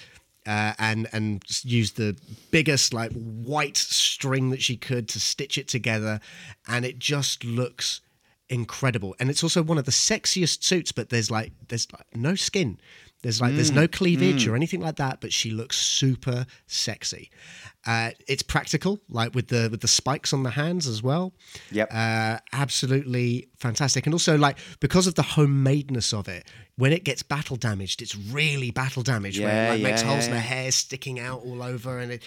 Uh, 0.45 0.73
and 0.79 1.07
and 1.11 1.43
used 1.63 1.97
the 1.97 2.17
biggest 2.51 2.93
like 2.93 3.11
white 3.13 3.75
string 3.75 4.49
that 4.49 4.61
she 4.61 4.77
could 4.77 5.07
to 5.09 5.19
stitch 5.19 5.57
it 5.57 5.67
together, 5.67 6.19
and 6.67 6.85
it 6.85 6.99
just 6.99 7.43
looks 7.43 8.01
incredible. 8.49 9.13
And 9.19 9.29
it's 9.29 9.43
also 9.43 9.61
one 9.61 9.77
of 9.77 9.85
the 9.85 9.91
sexiest 9.91 10.63
suits. 10.63 10.91
But 10.91 11.09
there's 11.09 11.31
like 11.31 11.51
there's 11.67 11.91
like 11.91 12.05
no 12.15 12.35
skin, 12.35 12.79
there's 13.23 13.41
like 13.41 13.55
there's 13.55 13.71
Mm, 13.71 13.75
no 13.75 13.87
cleavage 13.87 14.47
or 14.47 14.55
anything 14.55 14.79
like 14.81 14.97
that. 14.97 15.21
But 15.21 15.33
she 15.33 15.51
looks 15.51 15.77
super 15.77 16.45
sexy. 16.67 17.29
Uh, 17.85 18.11
it's 18.27 18.43
practical, 18.43 18.99
like 19.09 19.33
with 19.33 19.47
the 19.47 19.69
with 19.71 19.81
the 19.81 19.87
spikes 19.87 20.33
on 20.33 20.43
the 20.43 20.49
hands 20.51 20.87
as 20.87 21.01
well. 21.01 21.33
Yep. 21.71 21.89
Uh, 21.91 22.37
absolutely 22.53 23.47
fantastic. 23.57 24.05
And 24.05 24.13
also, 24.13 24.37
like, 24.37 24.57
because 24.79 25.07
of 25.07 25.15
the 25.15 25.21
homemadeness 25.23 26.13
of 26.17 26.27
it, 26.27 26.47
when 26.75 26.91
it 26.91 27.03
gets 27.03 27.23
battle 27.23 27.55
damaged, 27.55 28.01
it's 28.01 28.15
really 28.15 28.71
battle 28.71 29.03
damaged, 29.03 29.39
where 29.41 29.49
Yeah, 29.49 29.67
it 29.67 29.69
like, 29.75 29.81
makes 29.81 30.01
yeah, 30.03 30.07
holes 30.09 30.23
yeah, 30.25 30.29
in 30.29 30.35
the 30.35 30.41
hair 30.41 30.71
sticking 30.71 31.19
out 31.19 31.41
all 31.41 31.63
over. 31.63 31.97
And 31.99 32.11
it, 32.11 32.23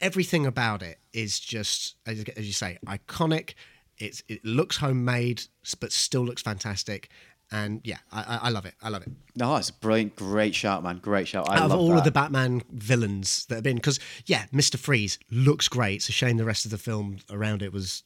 everything 0.00 0.46
about 0.46 0.82
it 0.82 0.98
is 1.12 1.38
just, 1.40 1.96
as 2.06 2.24
as 2.36 2.46
you 2.46 2.52
say, 2.52 2.78
iconic. 2.86 3.54
It's, 3.98 4.22
it 4.28 4.44
looks 4.44 4.76
homemade, 4.78 5.42
but 5.80 5.92
still 5.92 6.24
looks 6.24 6.42
fantastic. 6.42 7.10
And 7.52 7.80
yeah, 7.84 7.98
I, 8.10 8.40
I- 8.44 8.48
love 8.50 8.66
it. 8.66 8.74
I 8.82 8.88
love 8.88 9.02
it. 9.02 9.10
No, 9.36 9.54
it's 9.56 9.68
a 9.70 9.72
brilliant, 9.74 10.16
great 10.16 10.54
shout, 10.54 10.82
man. 10.82 10.98
Great 10.98 11.28
shout. 11.28 11.48
I 11.48 11.56
Out 11.58 11.64
of 11.64 11.70
love 11.70 11.80
all 11.80 11.88
that. 11.90 11.98
of 11.98 12.04
the 12.04 12.10
Batman 12.10 12.62
villains 12.70 13.46
that 13.46 13.56
have 13.56 13.64
been, 13.64 13.76
because 13.76 14.00
yeah, 14.26 14.46
Mister 14.52 14.78
Freeze 14.78 15.18
looks 15.30 15.68
great. 15.68 15.96
It's 15.96 16.08
a 16.08 16.12
shame 16.12 16.36
the 16.36 16.44
rest 16.44 16.64
of 16.64 16.70
the 16.70 16.78
film 16.78 17.18
around 17.30 17.62
it 17.62 17.72
was 17.72 18.02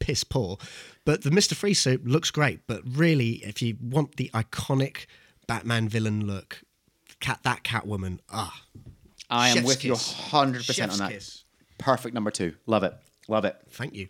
piss 0.00 0.24
poor, 0.24 0.58
but 1.04 1.22
the 1.22 1.30
Mister 1.30 1.54
Freeze 1.54 1.78
suit 1.80 2.06
looks 2.06 2.30
great. 2.30 2.60
But 2.66 2.82
really, 2.86 3.34
if 3.44 3.62
you 3.62 3.76
want 3.80 4.16
the 4.16 4.30
iconic 4.34 5.06
Batman 5.46 5.88
villain 5.88 6.26
look, 6.26 6.62
cat 7.20 7.40
that 7.44 7.62
Catwoman, 7.64 8.18
ah, 8.32 8.62
I 9.30 9.48
am 9.50 9.56
Chef's 9.56 9.66
with 9.66 9.84
you 9.84 9.92
kiss. 9.92 10.12
100 10.32 10.66
percent 10.66 10.92
on 10.92 10.98
that. 10.98 11.10
kiss. 11.12 11.44
Perfect 11.78 12.14
number 12.14 12.30
two. 12.30 12.54
Love 12.66 12.82
it. 12.84 12.94
Love 13.28 13.44
it. 13.44 13.56
thank 13.70 13.94
you. 13.94 14.08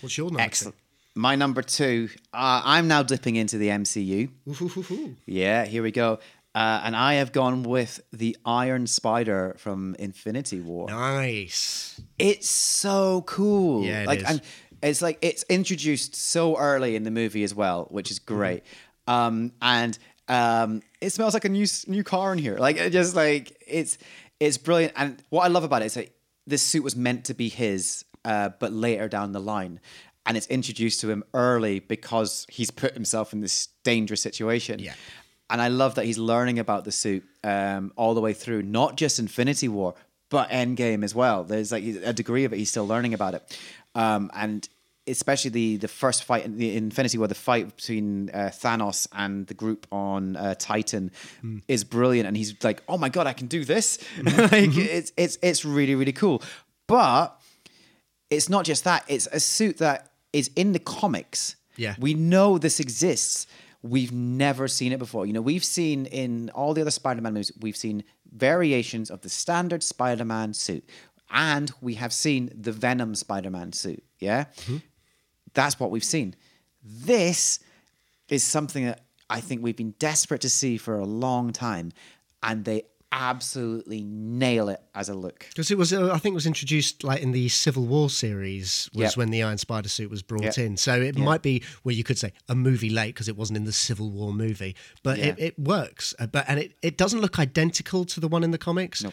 What's 0.00 0.16
your 0.18 0.26
number? 0.28 0.40
Excellent. 0.40 0.76
My 1.14 1.36
number 1.36 1.62
two. 1.62 2.08
Uh, 2.32 2.62
I'm 2.64 2.88
now 2.88 3.02
dipping 3.02 3.36
into 3.36 3.58
the 3.58 3.68
MCU. 3.68 4.30
Two? 4.56 5.16
Yeah, 5.26 5.64
here 5.64 5.82
we 5.82 5.90
go. 5.90 6.18
Uh, 6.54 6.82
and 6.84 6.94
I 6.94 7.14
have 7.14 7.32
gone 7.32 7.62
with 7.62 8.00
the 8.12 8.36
Iron 8.44 8.86
Spider 8.86 9.54
from 9.58 9.94
Infinity 9.98 10.60
War. 10.60 10.88
Nice. 10.88 12.00
It's 12.18 12.48
so 12.48 13.22
cool. 13.26 13.84
Yeah, 13.84 14.02
it 14.02 14.06
like 14.06 14.18
is. 14.20 14.24
and 14.26 14.42
it's 14.82 15.00
like 15.02 15.18
it's 15.22 15.44
introduced 15.48 16.14
so 16.14 16.56
early 16.58 16.94
in 16.96 17.04
the 17.04 17.10
movie 17.10 17.42
as 17.42 17.54
well, 17.54 17.86
which 17.90 18.10
is 18.10 18.18
great. 18.18 18.64
um, 19.06 19.52
and 19.62 19.98
um, 20.28 20.82
it 21.00 21.10
smells 21.10 21.34
like 21.34 21.44
a 21.44 21.48
new 21.48 21.66
new 21.86 22.04
car 22.04 22.32
in 22.32 22.38
here. 22.38 22.56
Like 22.58 22.76
it 22.76 22.90
just 22.90 23.16
like 23.16 23.56
it's 23.66 23.96
it's 24.38 24.58
brilliant. 24.58 24.92
And 24.96 25.22
what 25.30 25.44
I 25.44 25.48
love 25.48 25.64
about 25.64 25.82
it 25.82 25.86
is 25.86 25.94
that 25.94 26.14
this 26.46 26.62
suit 26.62 26.82
was 26.84 26.96
meant 26.96 27.26
to 27.26 27.34
be 27.34 27.48
his, 27.48 28.04
uh, 28.24 28.50
but 28.60 28.72
later 28.72 29.08
down 29.08 29.32
the 29.32 29.40
line. 29.40 29.80
And 30.24 30.36
it's 30.36 30.46
introduced 30.46 31.00
to 31.00 31.10
him 31.10 31.24
early 31.34 31.80
because 31.80 32.46
he's 32.48 32.70
put 32.70 32.94
himself 32.94 33.32
in 33.32 33.40
this 33.40 33.68
dangerous 33.82 34.22
situation. 34.22 34.78
Yeah. 34.78 34.94
And 35.50 35.60
I 35.60 35.68
love 35.68 35.96
that 35.96 36.04
he's 36.04 36.18
learning 36.18 36.58
about 36.58 36.84
the 36.84 36.92
suit 36.92 37.24
um, 37.44 37.92
all 37.96 38.14
the 38.14 38.20
way 38.20 38.32
through, 38.32 38.62
not 38.62 38.96
just 38.96 39.18
Infinity 39.18 39.68
War, 39.68 39.94
but 40.30 40.48
Endgame 40.48 41.04
as 41.04 41.14
well. 41.14 41.44
There's 41.44 41.72
like 41.72 41.84
a 41.84 42.12
degree 42.14 42.44
of 42.44 42.54
it 42.54 42.56
he's 42.56 42.70
still 42.70 42.86
learning 42.86 43.12
about 43.12 43.34
it, 43.34 43.58
um, 43.94 44.30
and 44.34 44.66
especially 45.06 45.50
the 45.50 45.76
the 45.76 45.88
first 45.88 46.24
fight 46.24 46.46
in 46.46 46.56
the 46.56 46.74
Infinity 46.74 47.18
War, 47.18 47.26
the 47.26 47.34
fight 47.34 47.76
between 47.76 48.30
uh, 48.30 48.50
Thanos 48.50 49.06
and 49.12 49.46
the 49.46 49.52
group 49.52 49.86
on 49.92 50.36
uh, 50.36 50.54
Titan 50.58 51.10
is 51.68 51.84
brilliant. 51.84 52.26
And 52.26 52.34
he's 52.34 52.54
like, 52.64 52.82
"Oh 52.88 52.96
my 52.96 53.10
god, 53.10 53.26
I 53.26 53.34
can 53.34 53.46
do 53.46 53.62
this!" 53.62 53.98
like 54.22 54.74
it's 54.76 55.12
it's 55.18 55.36
it's 55.42 55.66
really 55.66 55.94
really 55.94 56.12
cool. 56.12 56.42
But 56.86 57.38
it's 58.30 58.48
not 58.48 58.64
just 58.64 58.84
that; 58.84 59.04
it's 59.06 59.26
a 59.26 59.38
suit 59.38 59.76
that 59.78 60.11
is 60.32 60.50
in 60.56 60.72
the 60.72 60.78
comics. 60.78 61.56
Yeah. 61.76 61.94
we 61.98 62.14
know 62.14 62.58
this 62.58 62.80
exists. 62.80 63.46
We've 63.82 64.12
never 64.12 64.68
seen 64.68 64.92
it 64.92 64.98
before. 64.98 65.26
You 65.26 65.32
know, 65.32 65.40
we've 65.40 65.64
seen 65.64 66.06
in 66.06 66.50
all 66.50 66.74
the 66.74 66.82
other 66.82 66.90
Spider-Man 66.90 67.32
movies, 67.32 67.50
we've 67.60 67.76
seen 67.76 68.04
variations 68.30 69.10
of 69.10 69.22
the 69.22 69.28
standard 69.28 69.82
Spider-Man 69.82 70.54
suit, 70.54 70.88
and 71.30 71.72
we 71.80 71.94
have 71.94 72.12
seen 72.12 72.50
the 72.54 72.72
Venom 72.72 73.14
Spider-Man 73.14 73.72
suit. 73.72 74.04
Yeah, 74.18 74.44
mm-hmm. 74.56 74.76
that's 75.54 75.80
what 75.80 75.90
we've 75.90 76.04
seen. 76.04 76.36
This 76.84 77.58
is 78.28 78.44
something 78.44 78.84
that 78.84 79.04
I 79.28 79.40
think 79.40 79.62
we've 79.62 79.76
been 79.76 79.94
desperate 79.98 80.42
to 80.42 80.48
see 80.48 80.76
for 80.76 80.98
a 80.98 81.04
long 81.06 81.52
time, 81.52 81.92
and 82.42 82.64
they 82.64 82.84
absolutely 83.12 84.02
nail 84.02 84.68
it 84.70 84.80
as 84.94 85.08
a 85.08 85.14
look. 85.14 85.46
Because 85.50 85.70
it 85.70 85.78
was, 85.78 85.92
uh, 85.92 86.10
I 86.12 86.18
think, 86.18 86.32
it 86.32 86.34
was 86.34 86.46
introduced 86.46 87.04
like 87.04 87.20
in 87.22 87.32
the 87.32 87.48
Civil 87.48 87.86
War 87.86 88.10
series 88.10 88.88
was 88.94 89.10
Yep. 89.12 89.16
when 89.16 89.30
the 89.30 89.42
Iron 89.42 89.58
Spider 89.58 89.88
suit 89.88 90.10
was 90.10 90.22
brought 90.22 90.42
Yep. 90.44 90.58
in. 90.58 90.76
So 90.76 91.00
it 91.00 91.16
might 91.16 91.42
be 91.42 91.62
where 91.82 91.94
you 91.94 92.02
could 92.04 92.18
say 92.18 92.32
a 92.48 92.54
movie 92.54 92.90
late 92.90 93.14
because 93.14 93.28
it 93.28 93.36
wasn't 93.36 93.58
in 93.58 93.64
the 93.64 93.72
Civil 93.72 94.10
War 94.10 94.32
movie, 94.32 94.74
but 95.02 95.18
it, 95.18 95.38
Yeah. 95.38 95.44
it 95.46 95.58
works. 95.58 96.14
Uh, 96.18 96.26
But 96.26 96.46
and 96.48 96.58
it, 96.58 96.72
it 96.82 96.96
doesn't 96.96 97.20
look 97.20 97.38
identical 97.38 98.04
to 98.06 98.18
the 98.20 98.28
one 98.28 98.42
in 98.42 98.50
the 98.50 98.58
comics, 98.58 99.04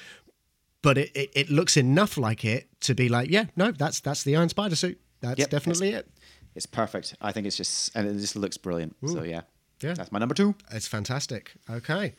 but 0.81 0.97
it, 0.97 1.11
it, 1.13 1.29
it 1.35 1.49
looks 1.49 1.75
enough 1.77 2.17
like 2.17 2.45
it 2.45 2.69
to 2.81 2.95
be 2.95 3.09
like, 3.09 3.29
yeah, 3.29 3.45
no, 3.57 3.71
that's 3.71 3.99
that's 3.99 4.23
the 4.23 4.35
Iron 4.37 4.49
Spider 4.49 4.75
suit. 4.75 4.99
That's 5.21 5.37
Yep, 5.39 5.49
definitely 5.49 5.89
it. 5.89 6.07
It's 6.55 6.65
perfect. 6.65 7.15
I 7.21 7.31
think 7.33 7.45
it's 7.47 7.57
just 7.57 7.93
and 7.95 8.07
it 8.07 8.13
just 8.19 8.35
looks 8.35 8.57
brilliant. 8.57 8.95
So 9.05 9.23
yeah, 9.23 9.41
Yeah. 9.81 9.93
that's 9.93 10.11
my 10.11 10.19
number 10.19 10.33
two. 10.35 10.55
It's 10.71 10.87
fantastic. 10.87 11.51
Okay. 11.69 12.15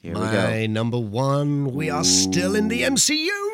Here 0.00 0.14
we 0.14 0.20
My 0.20 0.66
number 0.66 0.98
one. 0.98 1.74
We 1.74 1.90
are 1.90 2.04
still 2.04 2.54
in 2.54 2.68
the 2.68 2.82
MCU. 2.82 3.47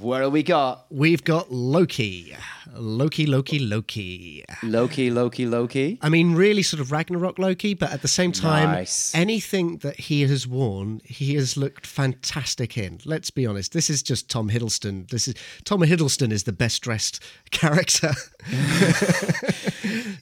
Where 0.00 0.22
do 0.22 0.30
we 0.30 0.42
got? 0.42 0.86
We've 0.90 1.22
got 1.22 1.52
Loki. 1.52 2.34
Loki, 2.74 3.26
Loki, 3.26 3.58
Loki. 3.58 4.44
Loki, 4.62 5.10
Loki, 5.10 5.44
Loki. 5.44 5.98
I 6.00 6.08
mean, 6.08 6.34
really 6.34 6.62
sort 6.62 6.80
of 6.80 6.90
Ragnarok 6.92 7.38
Loki, 7.38 7.74
but 7.74 7.90
at 7.92 8.00
the 8.00 8.08
same 8.08 8.32
time, 8.32 8.70
Nice. 8.70 9.12
anything 9.14 9.78
that 9.78 9.96
he 9.98 10.22
has 10.22 10.46
worn, 10.46 11.00
he 11.04 11.34
has 11.34 11.56
looked 11.56 11.86
fantastic 11.86 12.78
in. 12.78 13.00
Let's 13.04 13.30
be 13.30 13.44
honest. 13.44 13.72
This 13.72 13.90
is 13.90 14.02
just 14.02 14.30
Tom 14.30 14.48
Hiddleston. 14.48 15.10
This 15.10 15.28
is 15.28 15.34
Tom 15.64 15.80
Hiddleston 15.80 16.30
is 16.32 16.44
the 16.44 16.52
best 16.52 16.80
dressed 16.82 17.22
character. 17.50 18.12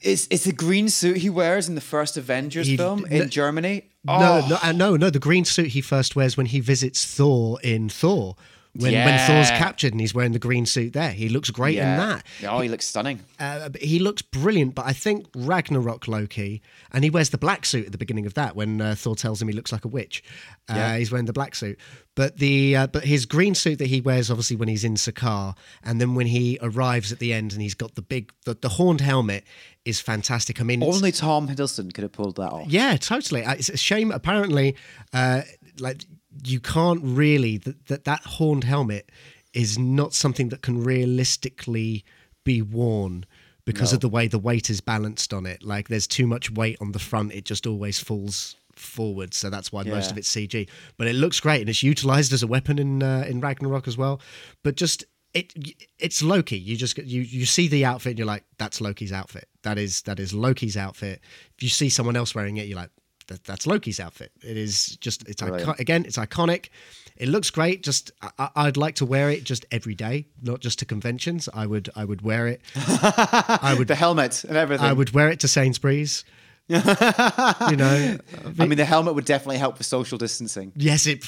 It's 0.01 0.27
it's 0.31 0.45
the 0.45 0.53
green 0.53 0.87
suit 0.89 1.17
he 1.17 1.29
wears 1.29 1.67
in 1.67 1.75
the 1.75 1.81
first 1.81 2.15
Avengers 2.15 2.67
He- 2.67 2.77
film 2.77 3.01
no- 3.01 3.07
in 3.17 3.29
Germany. 3.29 3.83
No, 4.05 4.13
Oh, 4.13 4.47
no, 4.49 4.57
uh, 4.63 4.71
no, 4.71 4.95
no. 4.95 5.09
The 5.09 5.19
green 5.19 5.43
suit 5.43 5.67
he 5.67 5.81
first 5.81 6.15
wears 6.15 6.37
when 6.37 6.45
he 6.47 6.61
visits 6.61 7.03
Thor 7.05 7.59
in 7.61 7.89
Thor. 7.89 8.35
When, 8.75 8.93
when 8.93 9.27
Thor's 9.27 9.49
captured 9.49 9.93
and 9.93 9.99
he's 9.99 10.13
wearing 10.13 10.31
the 10.31 10.39
green 10.39 10.65
suit 10.67 10.93
there, 10.93 11.11
he 11.11 11.27
looks 11.27 11.49
great 11.49 11.75
in 11.77 11.97
that. 11.97 12.23
Oh, 12.47 12.59
he 12.61 12.69
looks 12.69 12.85
stunning. 12.85 13.19
Uh, 13.39 13.69
he 13.81 13.97
looks 13.97 14.21
brilliant, 14.21 14.75
but 14.75 14.85
I 14.85 14.93
think 14.93 15.25
Ragnarok 15.35 16.07
Loki, 16.07 16.61
and 16.91 17.03
he 17.03 17.09
wears 17.09 17.31
the 17.31 17.39
black 17.39 17.65
suit 17.65 17.87
at 17.87 17.91
the 17.91 17.97
beginning 17.97 18.27
of 18.27 18.35
that 18.35 18.55
when 18.55 18.79
uh, 18.79 18.93
Thor 18.95 19.15
tells 19.15 19.41
him 19.41 19.47
he 19.47 19.55
looks 19.55 19.71
like 19.71 19.85
a 19.85 19.87
witch. 19.87 20.23
Uh, 20.69 20.75
Yeah. 20.75 20.97
He's 20.97 21.11
wearing 21.11 21.25
the 21.25 21.33
black 21.33 21.55
suit, 21.55 21.79
but 22.15 22.37
the 22.37 22.75
uh, 22.75 22.87
but 22.87 23.03
his 23.05 23.25
green 23.25 23.55
suit 23.55 23.79
that 23.79 23.87
he 23.87 24.01
wears 24.01 24.29
obviously 24.29 24.55
when 24.55 24.67
he's 24.69 24.83
in 24.83 24.93
Sakaar, 24.93 25.55
and 25.83 25.99
then 25.99 26.13
when 26.13 26.27
he 26.27 26.59
arrives 26.61 27.11
at 27.11 27.17
the 27.17 27.33
end 27.33 27.53
and 27.53 27.61
he's 27.63 27.73
got 27.75 27.95
the 27.95 28.03
big 28.03 28.31
the, 28.45 28.53
the 28.53 28.69
horned 28.69 29.01
helmet 29.01 29.45
is 29.83 29.99
fantastic. 29.99 30.61
I 30.61 30.63
mean, 30.63 30.83
Only 30.83 31.11
Tom 31.11 31.47
Hiddleston 31.47 31.91
could 31.91 32.03
have 32.03 32.11
pulled 32.11 32.35
that 32.35 32.51
off. 32.51 32.67
yeah, 32.67 32.97
totally. 32.97 33.43
Uh, 33.43 33.53
It's 33.53 33.69
a 33.69 33.77
shame. 33.77 34.11
Apparently, 34.11 34.75
uh, 35.11 35.41
like 35.79 36.05
you 36.45 36.59
can't 36.59 37.01
really 37.03 37.57
that 37.57 37.85
that, 37.87 38.03
that 38.05 38.21
horned 38.23 38.63
helmet 38.63 39.11
is 39.53 39.77
not 39.79 40.13
something 40.13 40.49
that 40.49 40.61
can 40.61 40.83
realistically 40.83 42.03
be 42.43 42.61
worn 42.61 43.25
because 43.65 43.91
of 43.93 43.99
the 43.99 44.09
way 44.09 44.27
the 44.27 44.39
weight 44.39 44.69
is 44.69 44.81
balanced 44.81 45.33
on 45.33 45.45
it. 45.45 45.63
Like 45.63 45.87
there's 45.89 46.07
too 46.07 46.25
much 46.27 46.49
weight 46.51 46.77
on 46.81 46.91
the 46.91 46.99
front; 46.99 47.33
it 47.33 47.45
just 47.45 47.67
always 47.67 47.99
falls 47.99 48.55
forward. 48.75 49.33
So 49.33 49.49
that's 49.49 49.71
why 49.71 49.83
most 49.83 50.11
of 50.11 50.17
it's 50.17 50.33
CG. 50.33 50.67
But 50.97 51.07
it 51.07 51.13
looks 51.13 51.39
great, 51.39 51.61
and 51.61 51.69
it's 51.69 51.83
utilized 51.83 52.31
as 52.33 52.43
a 52.43 52.47
weapon 52.47 52.79
in 52.79 53.03
uh, 53.03 53.25
in 53.27 53.41
Ragnarok 53.41 53.87
as 53.87 53.97
well. 53.97 54.21
But 54.63 54.75
just 54.75 55.03
it 55.33 55.53
it's 55.99 56.23
Loki. 56.23 56.57
You 56.57 56.75
just 56.77 56.95
get- 56.95 57.05
you 57.05 57.21
you 57.21 57.45
see 57.45 57.67
the 57.67 57.85
outfit, 57.85 58.11
and 58.11 58.19
you're 58.19 58.25
like, 58.27 58.45
that's 58.57 58.81
Loki's 58.81 59.11
outfit. 59.11 59.47
That 59.63 59.77
is 59.77 60.01
that 60.03 60.19
is 60.19 60.33
Loki's 60.33 60.77
outfit. 60.77 61.21
If 61.57 61.63
you 61.63 61.69
see 61.69 61.89
someone 61.89 62.15
else 62.15 62.33
wearing 62.33 62.57
it, 62.57 62.67
you're 62.67 62.77
like, 62.77 62.91
that, 63.29 63.43
that's 63.45 63.65
Loki's 63.65 63.99
outfit. 63.99 64.31
It 64.43 64.57
is 64.57 64.97
just 64.97 65.27
it's 65.27 65.41
icon- 65.41 65.75
again, 65.79 66.05
it's 66.05 66.17
iconic. 66.17 66.69
It 67.15 67.29
looks 67.29 67.49
great. 67.49 67.83
Just 67.83 68.11
I, 68.37 68.49
I'd 68.55 68.77
like 68.77 68.95
to 68.95 69.05
wear 69.05 69.29
it 69.29 69.43
just 69.43 69.65
every 69.71 69.95
day, 69.95 70.27
not 70.41 70.59
just 70.59 70.79
to 70.79 70.85
conventions. 70.85 71.47
I 71.53 71.65
would 71.65 71.89
I 71.95 72.05
would 72.05 72.21
wear 72.21 72.47
it. 72.47 72.61
I 72.75 73.75
would 73.77 73.87
The 73.87 73.95
helmet 73.95 74.43
and 74.43 74.57
everything. 74.57 74.85
I 74.85 74.93
would 74.93 75.11
wear 75.11 75.29
it 75.29 75.39
to 75.41 75.47
Sainsbury's. 75.47 76.25
you 76.69 76.77
know, 76.77 78.17
I 78.59 78.65
mean, 78.67 78.77
the 78.77 78.85
helmet 78.85 79.15
would 79.15 79.25
definitely 79.25 79.57
help 79.57 79.79
with 79.79 79.87
social 79.87 80.19
distancing. 80.19 80.71
Yes, 80.75 81.07
it. 81.07 81.25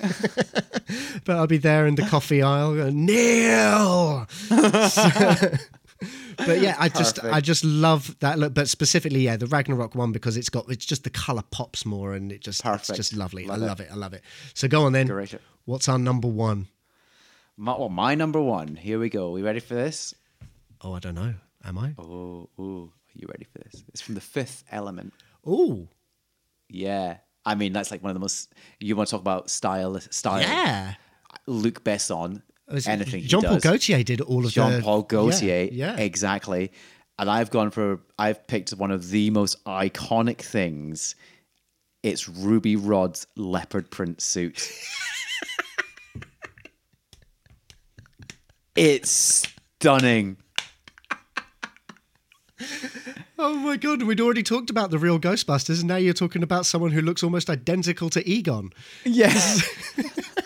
but 1.26 1.36
I'll 1.36 1.46
be 1.46 1.58
there 1.58 1.86
in 1.86 1.96
the 1.96 2.06
coffee 2.06 2.40
aisle. 2.40 2.76
Going, 2.76 3.04
Kneel. 3.04 4.26
but 6.36 6.60
yeah, 6.60 6.76
I 6.78 6.88
just 6.88 7.16
Perfect. 7.16 7.34
I 7.34 7.40
just 7.40 7.64
love 7.64 8.16
that 8.20 8.38
look. 8.38 8.54
But 8.54 8.68
specifically, 8.68 9.20
yeah, 9.20 9.36
the 9.36 9.46
Ragnarok 9.46 9.94
one 9.94 10.12
because 10.12 10.36
it's 10.36 10.48
got 10.48 10.70
it's 10.70 10.84
just 10.86 11.04
the 11.04 11.10
color 11.10 11.42
pops 11.50 11.84
more 11.84 12.14
and 12.14 12.32
it 12.32 12.40
just 12.40 12.62
Perfect. 12.62 12.90
it's 12.90 12.96
just 12.96 13.14
lovely. 13.14 13.44
Love 13.46 13.62
I 13.62 13.66
love 13.66 13.80
it. 13.80 13.88
I 13.90 13.94
love 13.96 14.12
it. 14.14 14.22
So 14.54 14.68
go 14.68 14.84
on 14.84 14.92
then. 14.92 15.06
Great. 15.06 15.34
What's 15.64 15.88
our 15.88 15.98
number 15.98 16.28
one? 16.28 16.68
My, 17.56 17.76
well, 17.76 17.90
my 17.90 18.14
number 18.14 18.40
one. 18.40 18.76
Here 18.76 18.98
we 18.98 19.10
go. 19.10 19.28
Are 19.28 19.32
we 19.32 19.42
ready 19.42 19.60
for 19.60 19.74
this? 19.74 20.14
Oh, 20.80 20.94
I 20.94 20.98
don't 20.98 21.14
know. 21.14 21.34
Am 21.64 21.76
I? 21.76 21.94
Oh, 21.98 22.48
ooh. 22.58 22.90
Are 22.90 23.18
you 23.18 23.26
ready 23.28 23.44
for 23.44 23.58
this? 23.58 23.84
It's 23.88 24.00
from 24.00 24.14
the 24.14 24.20
Fifth 24.22 24.64
Element. 24.70 25.12
Oh, 25.46 25.88
Yeah. 26.68 27.18
I 27.44 27.54
mean, 27.54 27.72
that's 27.72 27.90
like 27.90 28.02
one 28.02 28.10
of 28.10 28.14
the 28.14 28.20
most. 28.20 28.52
You 28.80 28.96
want 28.96 29.08
to 29.08 29.12
talk 29.12 29.20
about 29.22 29.48
style? 29.50 29.98
Style. 30.10 30.42
yeah. 30.42 30.94
Luc 31.46 31.82
Besson. 31.84 32.42
Was- 32.70 32.86
Anything. 32.86 33.22
Jean 33.24 33.42
Paul. 33.42 33.58
Gaultier 33.58 34.02
did 34.02 34.20
all 34.20 34.44
of 34.46 34.52
Jean 34.52 34.80
Paul 34.82 35.02
Gaultier. 35.02 35.64
Yeah, 35.72 35.94
yeah. 35.94 35.96
Exactly. 35.96 36.70
And 37.18 37.28
I've 37.28 37.50
gone 37.50 37.70
for. 37.70 38.00
I've 38.18 38.46
picked 38.46 38.70
one 38.70 38.90
of 38.90 39.10
the 39.10 39.30
most 39.30 39.62
iconic 39.64 40.38
things. 40.38 41.14
It's 42.02 42.28
Ruby 42.28 42.76
Rhod's 42.76 43.26
leopard 43.36 43.90
print 43.90 44.22
suit. 44.22 44.70
it's 48.76 49.44
stunning. 49.78 50.38
Oh 53.38 53.54
my 53.54 53.76
god, 53.76 54.02
we'd 54.02 54.20
already 54.20 54.42
talked 54.42 54.68
about 54.70 54.90
the 54.90 54.98
real 54.98 55.18
Ghostbusters, 55.18 55.80
and 55.80 55.88
now 55.88 55.96
you're 55.96 56.12
talking 56.12 56.42
about 56.42 56.66
someone 56.66 56.90
who 56.90 57.00
looks 57.00 57.22
almost 57.22 57.48
identical 57.48 58.10
to 58.10 58.26
Egon. 58.28 58.70
Yes. 59.04 59.66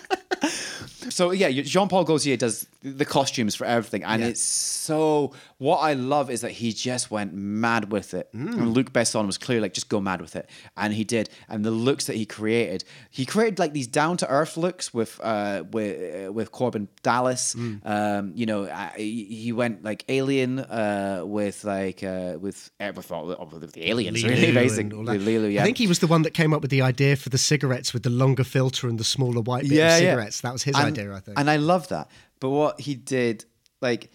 so 1.14 1.30
yeah, 1.30 1.48
Jean 1.50 1.88
Paul 1.88 2.04
Gaultier 2.04 2.36
does 2.36 2.66
the 2.82 3.04
costumes 3.04 3.54
for 3.54 3.64
everything, 3.64 4.02
and 4.04 4.20
Yeah. 4.20 4.28
it's 4.28 4.42
so. 4.42 5.32
What 5.58 5.78
I 5.78 5.94
love 5.94 6.30
is 6.30 6.40
that 6.42 6.50
he 6.50 6.72
just 6.72 7.10
went 7.10 7.32
mad 7.32 7.90
with 7.92 8.12
it. 8.12 8.28
Mm. 8.34 8.52
And 8.54 8.74
Luc 8.74 8.92
Besson 8.92 9.24
was 9.26 9.38
clearly 9.38 9.62
like, 9.62 9.72
just 9.72 9.88
go 9.88 10.00
mad 10.00 10.20
with 10.20 10.34
it, 10.36 10.50
and 10.76 10.92
he 10.92 11.04
did. 11.04 11.30
And 11.48 11.64
the 11.64 11.70
looks 11.70 12.04
that 12.06 12.16
he 12.16 12.26
created, 12.26 12.84
he 13.10 13.24
created 13.24 13.58
like 13.58 13.72
these 13.72 13.86
down 13.86 14.16
to 14.18 14.28
earth 14.28 14.56
looks 14.56 14.92
with 14.92 15.20
uh 15.22 15.62
with 15.70 15.92
uh, 16.28 16.32
with 16.32 16.50
Korben 16.52 16.88
Dallas. 17.02 17.54
Mm. 17.54 17.80
Um, 17.86 18.32
you 18.34 18.46
know, 18.46 18.64
uh, 18.64 18.90
he, 18.96 19.52
went 19.52 19.84
like 19.84 20.04
alien 20.08 20.58
uh 20.58 21.22
with 21.24 21.64
like 21.64 22.02
uh 22.02 22.36
with 22.40 22.70
uh, 22.80 22.92
with 22.94 23.08
the, 23.08 23.88
aliens 23.90 24.18
Leeloo 24.22 24.28
really 24.28 24.44
and 24.46 24.54
basically. 24.54 25.18
Leeloo, 25.18 25.52
yeah. 25.52 25.62
I 25.62 25.64
think 25.64 25.78
he 25.78 25.86
was 25.86 26.00
the 26.00 26.08
one 26.08 26.22
that 26.22 26.34
came 26.34 26.52
up 26.52 26.60
with 26.60 26.70
the 26.72 26.82
idea 26.82 27.14
for 27.16 27.28
the 27.28 27.38
cigarettes 27.38 27.94
with 27.94 28.02
the 28.02 28.10
longer 28.10 28.44
filter 28.44 28.88
and 28.88 28.98
the 28.98 29.04
smaller 29.04 29.40
white 29.40 29.62
bit 29.62 29.72
yeah, 29.72 29.96
of 29.96 30.02
yeah. 30.02 30.10
cigarettes. 30.10 30.40
That 30.40 30.52
was 30.52 30.64
his 30.64 30.76
And- 30.76 30.86
idea, 30.86 31.03
I 31.12 31.20
think. 31.20 31.38
And 31.38 31.50
I 31.50 31.56
love 31.56 31.88
that. 31.88 32.10
But 32.40 32.50
what 32.50 32.80
he 32.80 32.94
did, 32.94 33.44
like, 33.80 34.10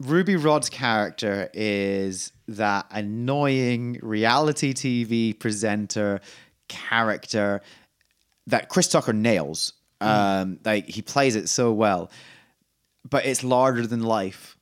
Ruby 0.00 0.36
Rhod's 0.36 0.68
character 0.70 1.50
is 1.52 2.32
that 2.48 2.86
annoying 2.90 3.98
reality 4.02 4.72
TV 4.72 5.38
presenter 5.38 6.20
character 6.68 7.60
that 8.46 8.68
Chris 8.68 8.88
Tucker 8.88 9.12
nails. 9.12 9.74
Um, 10.02 10.58
like 10.64 10.86
he 10.88 11.02
plays 11.02 11.36
it 11.36 11.50
so 11.50 11.72
well, 11.74 12.10
but 13.08 13.26
it's 13.26 13.44
larger 13.44 13.86
than 13.86 14.02
life. 14.02 14.56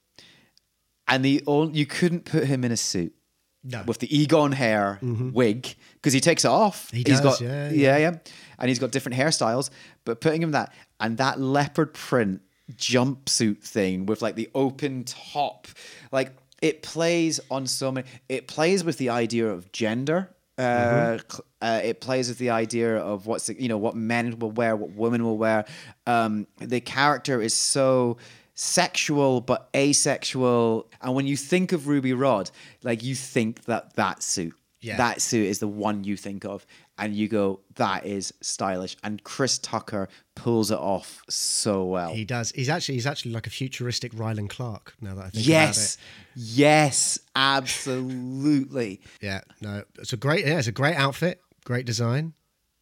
And 1.07 1.25
the 1.25 1.45
only, 1.47 1.79
you 1.79 1.87
couldn't 1.87 2.25
put 2.25 2.43
him 2.45 2.65
in 2.65 2.73
a 2.73 2.77
suit 2.77 3.15
No. 3.63 3.85
with 3.87 4.01
the 4.01 4.09
Egon 4.15 4.51
hair 4.51 4.99
wig 5.01 5.77
because 5.95 6.13
he 6.13 6.19
takes 6.21 6.45
it 6.45 6.49
off. 6.49 6.91
He 6.91 6.99
He's 7.07 7.21
does, 7.21 7.39
got 7.39 7.41
yeah, 7.41 7.71
yeah, 7.71 7.97
yeah, 7.99 8.17
and 8.59 8.69
he's 8.69 8.79
got 8.79 8.91
different 8.91 9.17
hairstyles. 9.19 9.71
But 10.05 10.21
putting 10.21 10.43
him 10.43 10.53
that 10.53 10.73
and 11.01 11.17
that 11.19 11.41
leopard 11.41 11.95
print 11.95 12.43
jumpsuit 12.73 13.63
thing 13.63 14.07
with 14.07 14.23
like 14.23 14.35
the 14.35 14.49
open 14.55 15.05
top, 15.05 15.67
like 16.13 16.33
it 16.61 16.83
plays 16.83 17.41
on 17.51 17.67
so 17.67 17.93
many. 17.93 18.07
It 18.29 18.47
plays 18.49 18.85
with 18.85 18.99
the 18.99 19.11
idea 19.11 19.49
of 19.49 19.71
gender. 19.73 20.31
Uh, 20.59 21.19
cl- 21.31 21.45
uh, 21.63 21.81
it 21.85 22.01
plays 22.01 22.29
with 22.29 22.39
the 22.39 22.51
idea 22.51 22.97
of 22.99 23.27
what's 23.27 23.49
you 23.49 23.69
know 23.69 23.79
what 23.79 23.95
men 23.95 24.39
will 24.41 24.51
wear, 24.51 24.75
what 24.77 24.91
women 24.91 25.23
will 25.25 25.39
wear. 25.39 25.65
Um, 26.07 26.47
the 26.59 26.81
character 26.81 27.41
is 27.41 27.55
so 27.55 28.17
sexual 28.55 29.41
but 29.41 29.69
asexual, 29.77 30.89
and 31.01 31.15
when 31.15 31.27
you 31.29 31.37
think 31.37 31.71
of 31.73 31.87
Ruby 31.87 32.13
Rhod, 32.13 32.51
like 32.83 33.05
you 33.05 33.15
think 33.15 33.67
that 33.67 33.95
that 33.95 34.21
suit, 34.23 34.53
Yeah. 34.81 34.97
that 34.97 35.23
suit 35.23 35.47
is 35.47 35.61
the 35.61 35.69
one 35.69 36.03
you 36.03 36.17
think 36.17 36.45
of, 36.45 36.67
and 36.99 37.15
you 37.15 37.29
go, 37.29 37.61
that 37.77 38.05
is 38.05 38.35
stylish. 38.41 38.97
And 39.05 39.23
Chris 39.25 39.59
Tucker 39.59 40.09
pulls 40.35 40.71
it 40.71 40.79
off 40.79 41.23
so 41.29 41.85
well. 41.85 42.13
He 42.13 42.25
does. 42.25 42.51
He's 42.53 42.69
actually 42.69 42.95
he's 42.97 43.07
actually 43.07 43.33
like 43.33 43.47
a 43.47 43.51
futuristic 43.51 44.13
Rylan 44.13 44.49
Clark. 44.51 44.95
Now 45.01 45.15
that 45.15 45.27
I 45.27 45.29
think 45.31 45.47
yes, 45.47 45.97
yes, 46.35 47.19
absolutely. 47.37 49.01
Yeah. 49.21 49.41
No. 49.61 49.85
It's 49.99 50.13
a 50.13 50.17
great. 50.17 50.47
Yeah. 50.47 50.59
It's 50.59 50.69
a 50.69 50.73
great 50.73 50.97
outfit. 50.97 51.41
Great 51.65 51.87
design. 51.87 52.35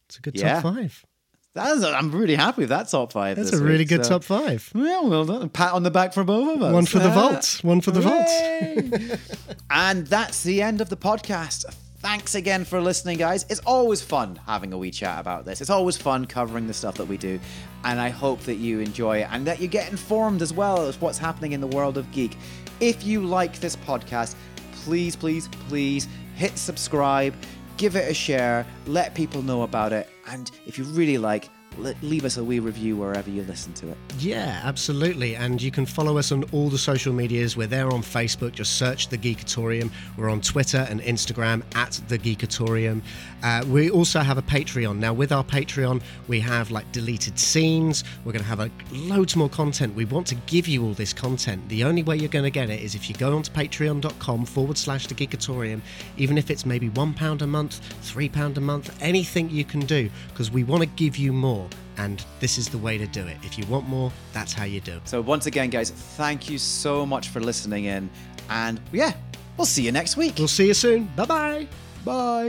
It's 0.07 0.17
a 0.17 0.21
good 0.21 0.37
Yeah. 0.37 0.61
top 0.61 0.75
five. 0.75 1.05
That's, 1.53 1.83
I'm 1.83 2.11
really 2.11 2.35
happy 2.35 2.61
with 2.61 2.69
that 2.69 2.87
top 2.87 3.11
five. 3.11 3.35
That's 3.35 3.51
a 3.51 3.57
really 3.57 3.79
week, 3.79 3.89
good 3.89 4.05
so- 4.05 4.11
top 4.19 4.23
five. 4.23 4.69
Well, 4.75 5.09
well 5.09 5.25
done. 5.25 5.49
Pat 5.49 5.73
on 5.73 5.81
the 5.81 5.89
back 5.89 6.13
for 6.13 6.23
both 6.23 6.55
of 6.55 6.61
us. 6.61 6.71
One 6.71 6.85
for 6.85 6.99
the 6.99 7.09
vault. 7.09 7.59
One 7.63 7.81
for 7.81 7.89
the 7.91 8.01
vault. 8.01 9.19
And 9.69 10.07
that's 10.07 10.43
the 10.43 10.61
end 10.61 10.81
of 10.81 10.89
the 10.89 10.95
podcast. 10.97 11.65
Thanks 12.07 12.35
again 12.35 12.63
for 12.63 12.79
listening, 12.79 13.17
guys. 13.17 13.45
It's 13.49 13.59
always 13.65 14.01
fun 14.01 14.39
having 14.47 14.71
a 14.71 14.77
wee 14.77 14.91
chat 14.91 15.19
about 15.19 15.43
this. 15.43 15.59
It's 15.59 15.69
always 15.69 15.97
fun 15.97 16.25
covering 16.25 16.65
the 16.65 16.73
stuff 16.73 16.95
that 16.95 17.05
we 17.05 17.17
do. 17.17 17.37
And 17.83 17.99
I 17.99 18.07
hope 18.07 18.39
that 18.43 18.55
you 18.55 18.79
enjoy 18.79 19.17
it 19.17 19.27
and 19.29 19.45
that 19.45 19.59
you 19.59 19.67
get 19.67 19.91
informed 19.91 20.41
as 20.41 20.53
well 20.53 20.87
as 20.87 21.01
what's 21.01 21.17
happening 21.17 21.51
in 21.51 21.59
the 21.59 21.67
world 21.67 21.97
of 21.97 22.09
geek. 22.13 22.37
If 22.79 23.03
you 23.03 23.25
like 23.25 23.59
this 23.59 23.75
podcast, 23.75 24.35
please, 24.71 25.17
please, 25.17 25.49
please 25.67 26.07
hit 26.37 26.57
subscribe, 26.57 27.35
give 27.75 27.97
it 27.97 28.09
a 28.09 28.13
share, 28.13 28.65
let 28.85 29.13
people 29.13 29.41
know 29.41 29.63
about 29.63 29.91
it. 29.91 30.07
And 30.27 30.49
if 30.65 30.77
you 30.77 30.85
really 30.85 31.17
like, 31.17 31.49
leave 31.77 32.25
us 32.25 32.37
a 32.37 32.43
wee 32.43 32.59
review 32.59 32.95
wherever 32.95 33.29
you 33.29 33.43
listen 33.43 33.73
to 33.73 33.89
it. 33.89 33.97
Yeah, 34.19 34.61
absolutely. 34.63 35.35
And 35.35 35.61
you 35.61 35.71
can 35.71 35.85
follow 35.85 36.17
us 36.17 36.31
on 36.31 36.43
all 36.51 36.69
the 36.69 36.77
social 36.77 37.13
medias. 37.13 37.55
We're 37.55 37.67
there 37.67 37.91
on 37.91 38.01
Facebook. 38.01 38.53
Just 38.53 38.77
search 38.77 39.09
The 39.09 39.17
Geekatorium. 39.17 39.91
We're 40.17 40.29
on 40.29 40.41
Twitter 40.41 40.87
and 40.89 41.01
Instagram 41.01 41.63
at 41.75 41.99
The 42.07 42.17
Geekatorium. 42.17 43.01
Uh, 43.43 43.63
we 43.67 43.89
also 43.89 44.19
have 44.19 44.37
a 44.37 44.41
Patreon. 44.41 44.97
Now, 44.97 45.13
with 45.13 45.31
our 45.31 45.43
Patreon, 45.43 46.01
we 46.27 46.39
have 46.39 46.71
like 46.71 46.91
deleted 46.91 47.37
scenes. 47.37 48.03
We're 48.25 48.33
going 48.33 48.43
to 48.43 48.49
have 48.49 48.59
a, 48.59 48.71
loads 48.91 49.35
more 49.35 49.49
content. 49.49 49.95
We 49.95 50.05
want 50.05 50.27
to 50.27 50.35
give 50.47 50.67
you 50.67 50.83
all 50.83 50.93
this 50.93 51.13
content. 51.13 51.67
The 51.69 51.83
only 51.83 52.03
way 52.03 52.17
you're 52.17 52.29
going 52.29 52.45
to 52.45 52.51
get 52.51 52.69
it 52.69 52.81
is 52.81 52.95
if 52.95 53.09
you 53.09 53.15
go 53.15 53.35
onto 53.35 53.51
patreon.com 53.51 54.45
forward 54.45 54.77
slash 54.77 55.07
The 55.07 55.15
Geekatorium, 55.15 55.81
even 56.17 56.37
if 56.37 56.49
it's 56.49 56.65
maybe 56.65 56.89
£1 56.89 57.41
a 57.41 57.47
month, 57.47 57.81
£3 58.03 58.57
a 58.57 58.59
month, 58.59 58.97
anything 59.01 59.49
you 59.49 59.63
can 59.63 59.81
do, 59.81 60.09
because 60.29 60.51
we 60.51 60.63
want 60.63 60.81
to 60.81 60.89
give 60.89 61.17
you 61.17 61.31
more. 61.33 61.66
And 61.97 62.23
this 62.39 62.57
is 62.57 62.69
the 62.69 62.77
way 62.77 62.97
to 62.97 63.07
do 63.07 63.25
it. 63.25 63.37
If 63.43 63.57
you 63.57 63.65
want 63.65 63.87
more, 63.87 64.11
that's 64.33 64.53
how 64.53 64.65
you 64.65 64.79
do 64.79 64.97
it. 64.97 65.07
So 65.07 65.21
once 65.21 65.45
again, 65.45 65.69
guys, 65.69 65.89
thank 65.89 66.49
you 66.49 66.57
so 66.57 67.05
much 67.05 67.29
for 67.29 67.39
listening 67.39 67.85
in, 67.85 68.09
and 68.49 68.79
yeah, 68.91 69.13
we'll 69.57 69.65
see 69.65 69.83
you 69.83 69.91
next 69.91 70.17
week. 70.17 70.35
We'll 70.37 70.47
see 70.47 70.67
you 70.67 70.73
soon. 70.73 71.09
Bye 71.15 71.25
bye. 71.25 71.67
Bye. 72.05 72.45